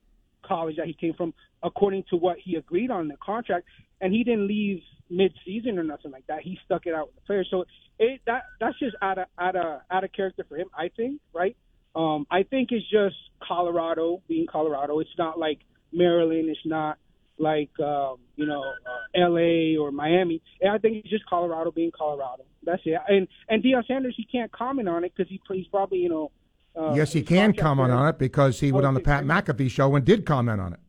college 0.45 0.77
that 0.77 0.87
he 0.87 0.95
came 0.95 1.15
from, 1.15 1.35
according 1.63 2.05
to 2.11 2.17
what 2.17 2.37
he 2.43 2.57
agreed 2.57 2.91
on 2.91 3.03
in 3.03 3.09
the 3.09 3.17
contract, 3.25 3.67
and 4.01 4.13
he 4.13 4.25
didn't 4.25 4.47
leave 4.47 4.83
mid-season 5.11 5.79
or 5.79 5.85
nothing 5.85 6.11
like 6.11 6.27
that. 6.27 6.41
He 6.43 6.59
stuck 6.65 6.87
it 6.87 6.95
out 6.95 7.09
with 7.09 7.17
the 7.17 7.23
players. 7.23 7.49
So 7.51 7.65
it 7.99 8.21
that 8.27 8.43
that's 8.61 8.79
just 8.79 8.97
out 9.03 9.19
of 9.19 9.27
out 9.39 9.57
of 9.57 9.81
out 9.91 10.05
of 10.05 10.13
character 10.13 10.45
for 10.49 10.57
him, 10.57 10.69
I 10.77 10.91
think, 10.97 11.21
right? 11.35 11.57
Um, 11.95 12.27
I 12.31 12.43
think 12.45 12.71
it's 12.71 12.89
just 12.91 13.17
Colorado 13.47 14.23
being 14.29 14.47
Colorado. 14.51 15.01
It's 15.01 15.11
not 15.19 15.39
like 15.39 15.59
Maryland. 15.93 16.49
It's 16.49 16.61
not 16.65 16.99
like 17.39 17.71
um, 17.81 18.17
you 18.37 18.47
know 18.47 18.63
uh, 18.63 19.21
L.A. 19.21 19.77
or 19.77 19.91
Miami. 19.91 20.43
And 20.61 20.73
I 20.73 20.79
think 20.79 20.99
it's 20.99 21.11
just 21.11 21.27
Colorado 21.27 21.71
being 21.71 21.91
Colorado. 21.97 22.45
That's 22.65 22.83
it. 22.85 22.99
And 23.09 23.29
and 23.49 23.63
Deion 23.63 23.87
Sanders, 23.87 24.15
he 24.17 24.25
can't 24.25 24.53
comment 24.53 24.89
on 24.89 25.05
it 25.05 25.13
because 25.17 25.31
he 25.31 25.41
he's 25.53 25.69
probably 25.69 25.99
you 25.99 26.09
know. 26.09 26.31
Uh, 26.79 26.95
yes, 26.95 27.13
he 27.13 27.23
can 27.23 27.53
comment 27.55 27.91
on 27.91 28.09
it 28.09 28.19
because 28.19 28.61
he 28.61 28.71
went 28.71 28.87
on 28.87 28.95
the 28.95 29.01
Pat 29.01 29.25
McAfee 29.25 29.71
show 29.71 29.95
and 29.97 30.05
did 30.05 30.25
comment 30.25 30.61
on 30.61 30.73
it. 30.75 30.81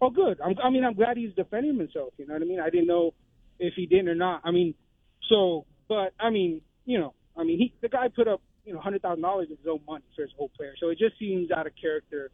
Oh, 0.00 0.10
good. 0.10 0.40
I'm, 0.40 0.54
I 0.62 0.70
mean, 0.70 0.84
I'm 0.84 0.94
glad 0.94 1.16
he's 1.16 1.34
defending 1.34 1.76
himself. 1.76 2.12
You 2.18 2.26
know 2.26 2.34
what 2.34 2.42
I 2.42 2.44
mean? 2.44 2.60
I 2.60 2.70
didn't 2.70 2.86
know 2.86 3.12
if 3.58 3.74
he 3.74 3.86
did 3.86 4.06
or 4.06 4.14
not. 4.14 4.42
I 4.44 4.50
mean, 4.50 4.74
so, 5.28 5.64
but 5.88 6.12
I 6.20 6.30
mean, 6.30 6.60
you 6.84 6.98
know, 6.98 7.14
I 7.36 7.44
mean, 7.44 7.58
he 7.58 7.72
the 7.80 7.88
guy 7.88 8.08
put 8.14 8.28
up 8.28 8.40
you 8.64 8.72
know 8.74 8.80
hundred 8.80 9.02
thousand 9.02 9.22
dollars 9.22 9.48
of 9.50 9.58
his 9.58 9.66
own 9.68 9.80
money 9.88 10.04
for 10.14 10.22
his 10.22 10.30
whole 10.36 10.50
player, 10.56 10.74
so 10.78 10.88
it 10.88 10.98
just 10.98 11.18
seems 11.18 11.50
out 11.50 11.66
of 11.66 11.72
character. 11.80 12.30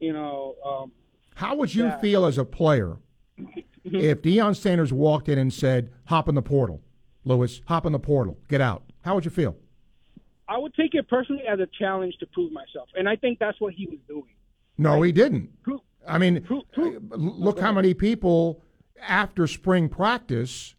You 0.00 0.12
know, 0.12 0.54
um, 0.66 0.92
How 1.34 1.54
would 1.54 1.74
you 1.74 1.84
Yeah. 1.84 1.98
feel 2.00 2.24
as 2.26 2.36
a 2.38 2.44
player 2.44 2.96
if 3.84 4.20
Deion 4.22 4.56
Sanders 4.56 4.92
walked 4.92 5.28
in 5.28 5.38
and 5.38 5.52
said, 5.52 5.90
"Hop 6.06 6.28
in 6.28 6.34
the 6.34 6.42
portal, 6.42 6.82
Lewis, 7.24 7.60
hop 7.66 7.86
in 7.86 7.92
the 7.92 7.98
portal, 8.00 8.38
get 8.48 8.60
out"? 8.60 8.82
How 9.02 9.14
would 9.14 9.24
you 9.24 9.30
feel? 9.30 9.56
I 10.52 10.58
would 10.58 10.74
take 10.74 10.94
it 10.94 11.08
personally 11.08 11.44
as 11.48 11.60
a 11.60 11.68
challenge 11.78 12.14
to 12.20 12.26
prove 12.26 12.52
myself, 12.52 12.88
and 12.94 13.08
I 13.08 13.16
think 13.16 13.38
that's 13.38 13.60
what 13.60 13.72
he 13.74 13.86
was 13.86 13.98
doing. 14.06 14.34
No, 14.76 15.00
he 15.02 15.12
didn't. 15.12 15.50
Who- 15.62 15.82
I 16.06 16.18
mean, 16.18 16.44
look 17.10 17.60
how 17.60 17.72
many 17.72 17.94
people 17.94 18.60
after 19.00 19.46
spring 19.46 19.88
practice, 19.88 20.74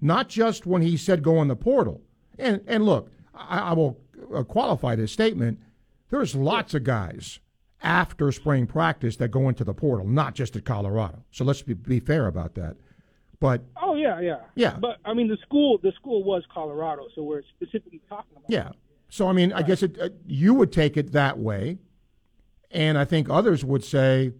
not 0.00 0.28
just 0.28 0.66
when 0.66 0.82
he 0.82 0.96
said 0.96 1.22
go 1.22 1.40
in 1.40 1.48
the 1.48 1.56
portal. 1.56 2.02
And 2.38 2.60
and 2.66 2.84
look, 2.84 3.10
I, 3.32 3.58
I 3.70 3.72
will 3.74 4.00
uh, 4.34 4.42
qualify 4.42 4.96
this 4.96 5.12
statement. 5.12 5.60
There's 6.10 6.34
lots 6.34 6.74
of 6.74 6.82
guys 6.84 7.38
after 7.80 8.32
spring 8.32 8.66
practice 8.66 9.16
that 9.18 9.28
go 9.30 9.48
into 9.48 9.62
the 9.62 9.74
portal, 9.74 10.06
not 10.06 10.34
just 10.34 10.56
at 10.56 10.64
Colorado. 10.64 11.22
So 11.30 11.44
let's 11.44 11.62
be, 11.62 11.74
be 11.74 12.00
fair 12.00 12.26
about 12.26 12.54
that. 12.56 12.76
But 13.44 13.60
Oh 13.76 13.94
yeah, 13.94 14.20
yeah, 14.20 14.38
Yeah. 14.54 14.78
But 14.80 14.96
I 15.04 15.12
mean, 15.12 15.28
the 15.28 15.36
school 15.42 15.76
the 15.76 15.92
school 15.92 16.24
was 16.24 16.44
Colorado, 16.50 17.08
so 17.14 17.22
we're 17.22 17.42
specifically 17.54 18.00
talking 18.08 18.32
about. 18.38 18.48
yeah, 18.48 18.70
so 19.10 19.28
I 19.28 19.34
mean, 19.34 19.52
I 19.52 19.60
guess 19.60 19.82
it, 19.82 20.00
uh, 20.00 20.08
you 20.26 20.54
would 20.54 20.72
take 20.72 20.96
it 20.96 21.12
that 21.12 21.38
way, 21.38 21.76
and 22.70 22.96
I 22.96 23.04
think 23.04 23.28
others 23.28 23.62
would 23.62 23.84
say, 23.84 24.32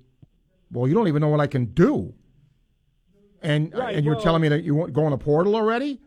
"Well, 0.73 0.89
you 0.89 0.95
don't 0.95 1.07
even 1.09 1.21
know 1.21 1.29
what 1.29 1.41
I 1.41 1.47
can 1.47 1.67
do," 1.67 2.15
and 3.43 3.75
Right, 3.75 3.95
and 3.95 4.07
you're 4.07 4.15
well- 4.15 4.25
telling 4.25 4.41
me 4.41 4.49
that 4.49 4.65
you 4.65 4.75
want 4.75 4.95
go 4.95 5.05
on 5.05 5.13
a 5.13 5.19
portal 5.19 5.55
already. 5.55 6.01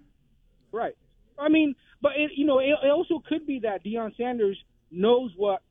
Right. 0.71 0.95
I 1.37 1.49
mean, 1.49 1.75
but 2.01 2.13
it, 2.17 2.31
you 2.35 2.47
know, 2.47 2.57
it, 2.57 2.73
it 2.83 2.89
also 2.89 3.19
could 3.29 3.45
be 3.45 3.59
that 3.59 3.85
Deion 3.85 4.17
Sanders 4.17 4.57
knows 4.89 5.31
what 5.37 5.61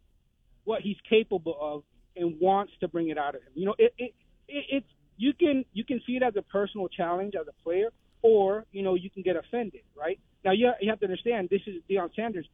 what 0.62 0.80
he's 0.80 0.96
capable 1.08 1.56
of 1.60 1.82
and 2.14 2.38
wants 2.40 2.72
to 2.82 2.86
bring 2.86 3.08
it 3.08 3.18
out 3.18 3.34
of 3.34 3.42
him. 3.42 3.50
You 3.56 3.66
know, 3.66 3.74
it, 3.80 3.92
it, 3.98 4.14
it 4.46 4.64
it's 4.70 4.86
you 5.16 5.32
can 5.32 5.64
you 5.72 5.84
can 5.84 6.00
see 6.06 6.16
it 6.16 6.22
as 6.22 6.34
a 6.36 6.42
personal 6.42 6.88
challenge 6.88 7.34
as 7.40 7.46
a 7.48 7.62
player, 7.62 7.88
or 8.22 8.64
you 8.72 8.82
know, 8.82 8.94
you 8.94 9.10
can 9.10 9.22
get 9.22 9.36
offended. 9.36 9.82
Right 9.96 10.18
now, 10.44 10.52
you 10.52 10.70
you 10.80 10.90
have 10.90 11.00
to 11.00 11.06
understand 11.06 11.48
this 11.50 11.62
is 11.66 11.82
Deion 11.90 12.14
Sanders. 12.14 12.46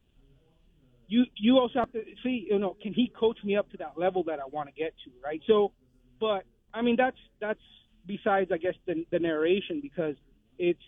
You 1.07 1.25
you 1.35 1.59
also 1.59 1.79
have 1.79 1.91
to 1.91 2.03
see, 2.23 2.47
you 2.49 2.59
know, 2.59 2.75
can 2.81 2.93
he 2.93 3.11
coach 3.17 3.37
me 3.43 3.55
up 3.55 3.69
to 3.71 3.77
that 3.77 3.97
level 3.97 4.23
that 4.25 4.39
I 4.39 4.47
want 4.49 4.69
to 4.69 4.73
get 4.73 4.93
to? 5.05 5.11
Right. 5.23 5.41
So, 5.47 5.71
but 6.19 6.43
I 6.73 6.81
mean, 6.81 6.95
that's 6.97 7.17
that's 7.39 7.59
besides, 8.05 8.51
I 8.51 8.57
guess, 8.57 8.75
the, 8.85 9.05
the 9.11 9.19
narration 9.19 9.79
because 9.81 10.15
it's 10.57 10.79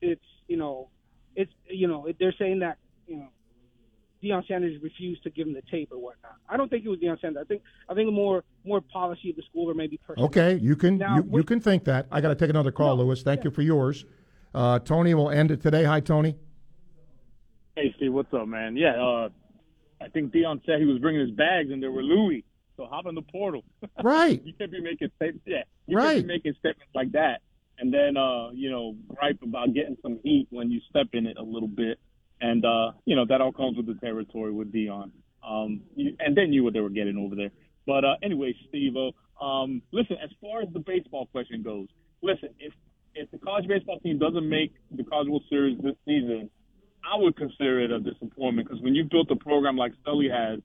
it's 0.00 0.24
you 0.46 0.56
know 0.56 0.88
it's 1.34 1.52
you 1.68 1.88
know 1.88 2.06
they're 2.18 2.34
saying 2.38 2.60
that 2.60 2.78
you 3.06 3.16
know 3.16 3.28
Deion 4.24 4.46
Sanders 4.48 4.80
refused 4.82 5.22
to 5.24 5.30
give 5.30 5.46
him 5.46 5.52
the 5.54 5.62
tape 5.70 5.90
or 5.92 5.98
whatnot. 5.98 6.36
I 6.48 6.56
don't 6.56 6.68
think 6.68 6.84
it 6.84 6.88
was 6.88 6.98
Deion 6.98 7.20
Sanders. 7.20 7.42
I 7.42 7.46
think 7.46 7.62
I 7.88 7.94
think 7.94 8.12
more 8.12 8.42
more 8.64 8.80
policy 8.80 9.30
of 9.30 9.36
the 9.36 9.42
school 9.42 9.70
or 9.70 9.74
maybe 9.74 9.98
personal. 9.98 10.26
Okay, 10.28 10.54
you 10.56 10.74
can 10.76 10.98
Now, 10.98 11.16
you, 11.16 11.22
we- 11.22 11.40
you 11.40 11.44
can 11.44 11.60
think 11.60 11.84
that. 11.84 12.06
I 12.10 12.20
got 12.20 12.28
to 12.28 12.34
take 12.34 12.50
another 12.50 12.72
call, 12.72 12.96
Lewis. 12.96 13.22
Thank 13.22 13.44
you 13.44 13.50
for 13.50 13.62
yours. 13.62 14.04
Uh, 14.54 14.78
Tony 14.78 15.14
will 15.14 15.30
end 15.30 15.50
it 15.50 15.60
today. 15.60 15.84
Hi, 15.84 16.00
Tony. 16.00 16.36
Hey, 17.76 17.92
Steve, 17.96 18.12
what's 18.12 18.32
up, 18.32 18.46
man? 18.46 18.76
Yeah, 18.76 18.94
uh, 19.02 19.28
I 20.00 20.08
think 20.08 20.32
Deion 20.32 20.64
said 20.64 20.78
he 20.78 20.86
was 20.86 20.98
bringing 21.00 21.20
his 21.20 21.32
bags 21.32 21.70
and 21.70 21.82
there 21.82 21.90
were 21.90 22.02
Louis. 22.02 22.44
So 22.76 22.86
hop 22.86 23.06
in 23.06 23.14
the 23.14 23.22
portal. 23.22 23.62
Right. 24.02 24.40
you 24.44 24.52
can't 24.54 24.70
be 24.70 24.80
making 24.80 25.10
statements. 25.16 25.44
Yeah, 25.46 25.62
you 25.86 25.96
Right. 25.96 26.14
can't 26.16 26.26
be 26.28 26.34
making 26.34 26.54
statements 26.58 26.90
like 26.94 27.12
that, 27.12 27.40
and 27.78 27.92
then 27.94 28.16
uh, 28.16 28.50
you 28.52 28.70
know 28.70 28.96
gripe 29.08 29.40
about 29.42 29.72
getting 29.74 29.96
some 30.02 30.18
heat 30.22 30.46
when 30.50 30.70
you 30.70 30.80
step 30.90 31.08
in 31.12 31.26
it 31.26 31.36
a 31.38 31.42
little 31.42 31.68
bit, 31.68 31.98
and 32.48 32.60
uh, 32.64 32.88
you 33.08 33.14
know 33.16 33.24
that 33.30 33.40
all 33.40 33.52
comes 33.52 33.76
with 33.78 33.86
the 33.86 33.98
territory 34.06 34.52
with 34.52 34.68
Deion. 34.76 35.10
Um, 35.50 35.70
you, 35.96 36.16
and 36.24 36.36
they 36.36 36.46
knew 36.46 36.62
what 36.64 36.72
they 36.74 36.80
were 36.86 36.96
getting 37.00 37.16
over 37.24 37.34
there. 37.34 37.50
But 37.86 38.02
uh, 38.04 38.14
anyway, 38.22 38.54
Steve, 38.68 38.94
um, 39.40 39.82
listen. 39.92 40.16
As 40.22 40.30
far 40.40 40.62
as 40.62 40.68
the 40.72 40.80
baseball 40.80 41.26
question 41.26 41.62
goes, 41.62 41.88
listen. 42.22 42.50
If 42.58 42.72
if 43.14 43.30
the 43.30 43.38
college 43.38 43.66
baseball 43.68 43.98
team 44.00 44.18
doesn't 44.18 44.48
make 44.58 44.72
the 44.90 45.04
College 45.04 45.28
World 45.28 45.44
Series 45.48 45.78
this 45.86 45.96
season, 46.04 46.50
I 47.04 47.14
would 47.20 47.36
consider 47.36 47.80
it 47.84 47.90
a 47.90 48.00
disappointment 48.00 48.68
because 48.68 48.82
when 48.82 48.94
you 48.94 49.04
built 49.04 49.30
a 49.30 49.36
program 49.36 49.76
like 49.76 49.92
Sully 50.04 50.28
has, 50.28 50.58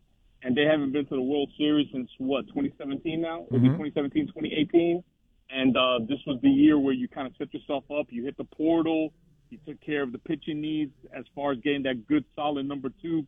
and 0.44 0.56
they 0.58 0.64
haven't 0.64 0.92
been 0.94 1.06
to 1.12 1.16
the 1.16 1.22
World 1.22 1.50
Series 1.58 1.88
since 1.94 2.10
what 2.18 2.48
2017 2.48 3.22
now, 3.22 3.46
Mhm. 3.52 3.78
2017, 3.78 4.28
2018, 4.28 5.04
and 5.52 5.78
uh, 5.78 6.00
this 6.08 6.20
was 6.26 6.40
the 6.42 6.50
year 6.50 6.80
where 6.80 6.94
you 6.94 7.08
kind 7.08 7.28
of 7.28 7.34
set 7.38 7.54
yourself 7.54 7.84
up. 7.92 8.08
You 8.10 8.24
hit 8.24 8.38
the 8.38 8.46
portal, 8.46 9.14
you 9.50 9.58
took 9.68 9.80
care 9.82 10.04
of 10.04 10.12
the 10.12 10.18
pitching 10.18 10.62
needs 10.62 10.92
as 11.16 11.26
far 11.36 11.52
as 11.52 11.60
getting 11.60 11.84
that 11.84 12.08
good, 12.08 12.24
solid 12.36 12.68
number 12.68 12.90
two, 13.02 13.26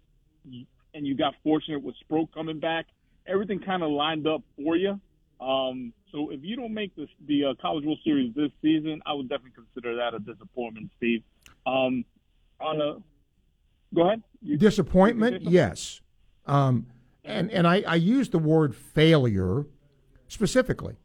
and 0.94 1.08
you 1.08 1.16
got 1.16 1.34
fortunate 1.44 1.82
with 1.82 1.96
Sproat 2.02 2.34
coming 2.34 2.60
back. 2.60 2.86
Everything 3.28 3.60
kind 3.60 3.84
of 3.84 3.92
lined 3.92 4.28
up 4.28 4.42
for 4.56 4.76
you. 4.76 5.00
Um, 5.40 5.94
so 6.12 6.30
if 6.32 6.42
you 6.44 6.56
don't 6.56 6.74
make 6.74 6.96
the, 6.96 7.08
the 7.28 7.46
uh, 7.46 7.54
College 7.62 7.86
World 7.86 8.00
Series 8.04 8.34
this 8.36 8.52
season, 8.62 9.02
I 9.06 9.14
would 9.14 9.30
definitely 9.30 9.52
consider 9.56 9.96
that 9.96 10.14
a 10.14 10.20
disappointment, 10.20 10.92
Steve. 10.98 11.24
Um, 11.66 12.06
on 12.60 12.80
a 12.82 12.98
go 13.96 14.08
ahead. 14.08 14.22
You- 14.42 14.58
Disappointment, 14.58 15.44
yes. 15.44 16.02
Um, 16.46 16.88
and 17.24 17.52
and 17.52 17.68
I, 17.68 17.84
I 17.88 17.96
use 17.96 18.30
the 18.30 18.40
word 18.40 18.76
failure 18.76 19.66
specifically 20.28 20.96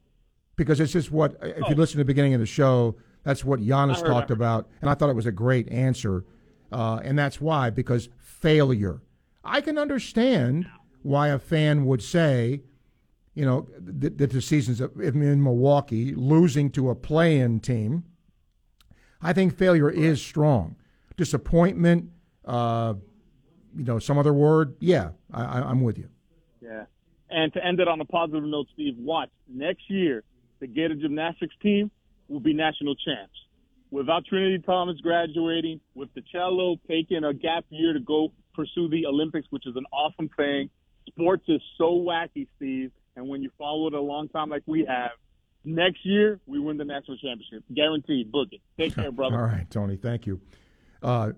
because 0.57 0.81
it's 0.81 0.93
just 0.93 1.11
what, 1.13 1.37
if 1.43 1.69
you 1.69 1.75
listen 1.75 1.93
to 1.95 1.99
the 1.99 2.05
beginning 2.07 2.33
of 2.35 2.41
the 2.41 2.47
show, 2.47 2.97
that's 3.27 3.45
what 3.45 3.59
Giannis 3.59 4.07
talked 4.07 4.31
about. 4.31 4.69
And 4.81 4.89
I 4.89 4.95
thought 4.95 5.11
it 5.11 5.17
was 5.17 5.27
a 5.27 5.33
great 5.33 5.69
answer. 5.69 6.25
Uh, 6.71 7.01
and 7.03 7.19
that's 7.19 7.41
why, 7.41 7.71
because 7.71 8.09
failure. 8.21 9.03
I 9.43 9.61
can 9.61 9.79
understand 9.79 10.69
why 11.03 11.29
a 11.29 11.39
fan 11.41 11.87
would 11.87 12.05
say, 12.05 12.63
you 13.35 13.45
know, 13.45 13.67
that, 13.81 14.19
that 14.19 14.31
the 14.31 14.41
season's 14.41 14.81
in 14.81 15.43
Milwaukee, 15.43 16.15
losing 16.15 16.71
to 16.71 16.89
a 16.89 16.95
play 16.95 17.41
in 17.41 17.59
team. 17.59 18.05
I 19.21 19.33
think 19.33 19.59
failure 19.59 19.91
is 19.91 20.23
strong. 20.23 20.77
Disappointment, 21.17 22.11
uh, 22.45 22.95
you 23.77 23.85
know, 23.85 23.99
some 23.99 24.19
other 24.19 24.33
word, 24.33 24.77
yeah, 24.79 25.11
I, 25.35 25.43
I, 25.43 25.61
I'm 25.63 25.81
with 25.81 25.99
you. 25.99 26.09
Yeah. 26.63 26.85
And 27.29 27.53
to 27.55 27.65
end 27.65 27.81
it 27.81 27.89
on 27.89 28.01
a 28.01 28.05
positive 28.05 28.45
note, 28.45 28.69
Steve, 28.73 28.95
watch 28.99 29.31
next 29.53 29.91
year 29.91 30.23
the 30.61 30.69
Gator 30.69 30.95
gymnastics 30.95 31.57
team 31.61 31.91
will 32.29 32.41
be 32.41 32.53
national 32.53 32.95
champs. 32.97 33.35
Without 33.91 34.25
Trinity 34.27 34.63
Thomas 34.65 34.97
graduating, 35.01 35.81
with 35.95 36.13
the 36.15 36.23
cello 36.33 36.77
taking 36.89 37.25
a 37.25 37.33
gap 37.33 37.65
year 37.71 37.93
to 37.93 38.01
go 38.01 38.33
pursue 38.55 38.89
the 38.89 39.07
Olympics, 39.07 39.47
which 39.51 39.67
is 39.67 39.77
an 39.77 39.85
awesome 39.93 40.29
thing. 40.37 40.71
Sports 41.09 41.45
is 41.49 41.61
so 41.79 41.93
wacky, 41.93 42.49
Steve, 42.57 42.91
and 43.15 43.29
when 43.29 43.43
you 43.43 43.51
follow 43.57 43.87
it 43.87 43.95
a 43.95 44.01
long 44.01 44.29
time 44.29 44.51
like 44.51 44.63
we 44.67 44.85
have, 44.89 45.13
next 45.65 46.05
year 46.05 46.41
we 46.47 46.59
win 46.59 46.77
the 46.77 46.85
national 46.85 47.17
championship, 47.19 47.63
guaranteed. 47.75 48.33
Book 48.33 48.49
it. 48.51 48.61
Take 48.77 48.95
care, 48.95 49.13
brother. 49.13 49.37
All 49.37 49.43
right, 49.43 49.71
Tony, 49.71 49.97
thank 49.97 50.27
you. 50.27 50.41
Uh, 51.03 51.33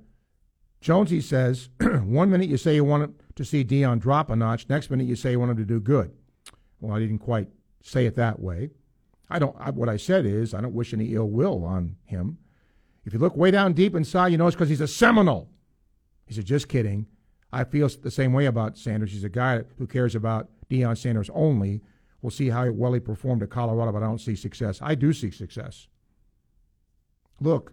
Jonesy 0.81 1.21
says, 1.21 1.69
one 1.81 2.31
minute 2.31 2.49
you 2.49 2.57
say 2.57 2.75
you 2.75 2.85
want 2.85 3.21
to 3.35 3.45
see 3.45 3.65
Deion 3.65 3.99
drop 3.99 4.31
a 4.31 4.37
notch, 4.37 4.69
next 4.69 4.91
minute 4.91 5.07
you 5.07 5.17
say 5.17 5.33
you 5.33 5.41
want 5.41 5.51
him 5.51 5.57
to 5.59 5.65
do 5.65 5.81
good. 5.81 6.13
Well, 6.81 6.97
I 6.97 7.01
didn't 7.01 7.19
quite 7.19 7.49
say 7.83 8.07
it 8.07 8.15
that 8.17 8.41
way. 8.41 8.71
I 9.31 9.39
don't. 9.39 9.57
I, 9.59 9.71
what 9.71 9.89
I 9.89 9.97
said 9.97 10.25
is 10.25 10.55
I 10.55 10.61
don't 10.61 10.75
wish 10.75 10.93
any 10.93 11.15
ill 11.15 11.29
will 11.29 11.65
on 11.65 11.97
him. 12.05 12.39
If 13.05 13.13
you 13.13 13.19
look 13.19 13.37
way 13.37 13.51
down 13.51 13.73
deep 13.73 13.95
inside, 13.95 14.29
you 14.29 14.39
know 14.39 14.47
it's 14.47 14.55
because 14.55 14.69
he's 14.69 14.81
a 14.81 14.89
Seminole. 14.89 15.49
He 16.27 16.35
said, 16.35 16.45
just 16.45 16.69
kidding. 16.69 17.07
I 17.51 17.65
feel 17.65 17.89
the 17.89 18.11
same 18.11 18.35
way 18.35 18.45
about 18.45 18.77
Sanders. 18.77 19.13
He's 19.13 19.25
a 19.25 19.31
guy 19.31 19.63
who 19.79 19.87
cares 19.87 20.15
about 20.15 20.51
Deion 20.69 20.97
Sanders 20.97 21.31
only. 21.33 21.81
We'll 22.21 22.31
see 22.31 22.51
how 22.51 22.71
well 22.71 22.93
he 22.93 23.01
performed 23.01 23.43
at 23.43 23.49
Colorado, 23.49 23.93
but 23.93 24.03
I 24.03 24.07
don't 24.07 24.21
see 24.21 24.35
success. 24.35 24.81
I 24.83 24.95
do 24.95 25.15
see 25.15 25.31
success. 25.31 25.89
Look, 27.41 27.73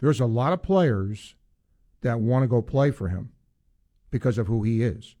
there's 0.00 0.20
a 0.20 0.26
lot 0.26 0.54
of 0.54 0.62
players 0.62 1.34
that 2.00 2.20
want 2.20 2.44
to 2.44 2.48
go 2.48 2.62
play 2.62 2.90
for 2.90 3.08
him 3.08 3.32
because 4.10 4.38
of 4.38 4.46
who 4.46 4.62
he 4.62 4.82
is. 4.82 5.16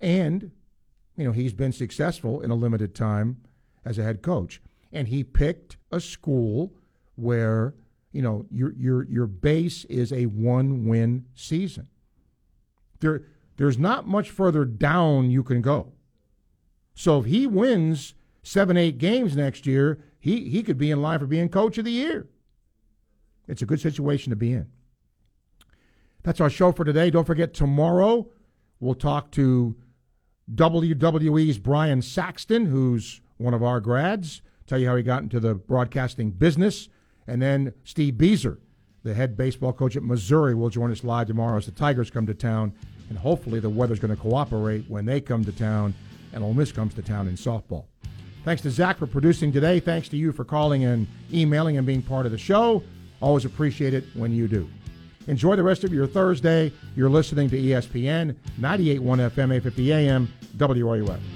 And, 0.00 0.52
you 1.16 1.24
know, 1.24 1.32
he's 1.32 1.52
been 1.52 1.72
successful 1.72 2.40
in 2.40 2.50
a 2.50 2.54
limited 2.54 2.94
time 2.94 3.42
as 3.86 3.98
a 3.98 4.02
head 4.02 4.20
coach. 4.20 4.60
And 4.92 5.08
he 5.08 5.24
picked 5.24 5.76
a 5.90 6.00
school 6.00 6.74
where, 7.14 7.74
you 8.12 8.20
know, 8.20 8.46
your 8.50 8.72
your 8.74 9.04
your 9.04 9.26
base 9.26 9.84
is 9.86 10.12
a 10.12 10.26
one 10.26 10.86
win 10.86 11.26
season. 11.34 11.88
There 13.00 13.22
there's 13.56 13.78
not 13.78 14.06
much 14.06 14.30
further 14.30 14.64
down 14.64 15.30
you 15.30 15.42
can 15.42 15.62
go. 15.62 15.92
So 16.94 17.20
if 17.20 17.26
he 17.26 17.46
wins 17.46 18.14
seven, 18.42 18.76
eight 18.76 18.98
games 18.98 19.36
next 19.36 19.66
year, 19.66 19.98
he, 20.18 20.48
he 20.48 20.62
could 20.62 20.78
be 20.78 20.90
in 20.90 21.02
line 21.02 21.18
for 21.18 21.26
being 21.26 21.48
coach 21.48 21.78
of 21.78 21.84
the 21.84 21.90
year. 21.90 22.26
It's 23.48 23.62
a 23.62 23.66
good 23.66 23.80
situation 23.80 24.30
to 24.30 24.36
be 24.36 24.52
in. 24.52 24.66
That's 26.22 26.40
our 26.40 26.50
show 26.50 26.72
for 26.72 26.84
today. 26.84 27.10
Don't 27.10 27.26
forget, 27.26 27.54
tomorrow 27.54 28.28
we'll 28.80 28.94
talk 28.94 29.30
to 29.32 29.76
WWE's 30.52 31.58
Byron 31.58 32.02
Saxton, 32.02 32.66
who's 32.66 33.20
one 33.38 33.54
of 33.54 33.62
our 33.62 33.80
grads, 33.80 34.42
tell 34.66 34.78
you 34.78 34.88
how 34.88 34.96
he 34.96 35.02
got 35.02 35.22
into 35.22 35.40
the 35.40 35.54
broadcasting 35.54 36.30
business. 36.30 36.88
And 37.26 37.40
then 37.40 37.74
Steve 37.84 38.14
Bieser, 38.14 38.58
the 39.02 39.14
head 39.14 39.36
baseball 39.36 39.72
coach 39.72 39.96
at 39.96 40.02
Missouri, 40.02 40.54
will 40.54 40.70
join 40.70 40.90
us 40.90 41.04
live 41.04 41.26
tomorrow 41.26 41.56
as 41.56 41.66
the 41.66 41.72
Tigers 41.72 42.10
come 42.10 42.26
to 42.26 42.34
town. 42.34 42.72
And 43.08 43.18
hopefully 43.18 43.60
the 43.60 43.70
weather's 43.70 44.00
going 44.00 44.14
to 44.14 44.20
cooperate 44.20 44.84
when 44.88 45.04
they 45.04 45.20
come 45.20 45.44
to 45.44 45.52
town 45.52 45.94
and 46.32 46.44
Ole 46.44 46.54
Miss 46.54 46.72
comes 46.72 46.94
to 46.94 47.02
town 47.02 47.28
in 47.28 47.34
softball. 47.34 47.86
Thanks 48.44 48.62
to 48.62 48.70
Zach 48.70 48.98
for 48.98 49.06
producing 49.06 49.52
today. 49.52 49.80
Thanks 49.80 50.08
to 50.10 50.16
you 50.16 50.32
for 50.32 50.44
calling 50.44 50.84
and 50.84 51.06
emailing 51.32 51.78
and 51.78 51.86
being 51.86 52.02
part 52.02 52.26
of 52.26 52.32
the 52.32 52.38
show. 52.38 52.82
Always 53.20 53.44
appreciate 53.44 53.94
it 53.94 54.04
when 54.14 54.32
you 54.32 54.46
do. 54.46 54.68
Enjoy 55.26 55.56
the 55.56 55.62
rest 55.62 55.82
of 55.82 55.92
your 55.92 56.06
Thursday. 56.06 56.72
You're 56.94 57.10
listening 57.10 57.50
to 57.50 57.58
ESPN 57.58 58.36
98.1 58.60 59.00
FM, 59.00 59.54
850 59.54 59.92
AM. 59.92 60.32
WRUF 60.56 61.35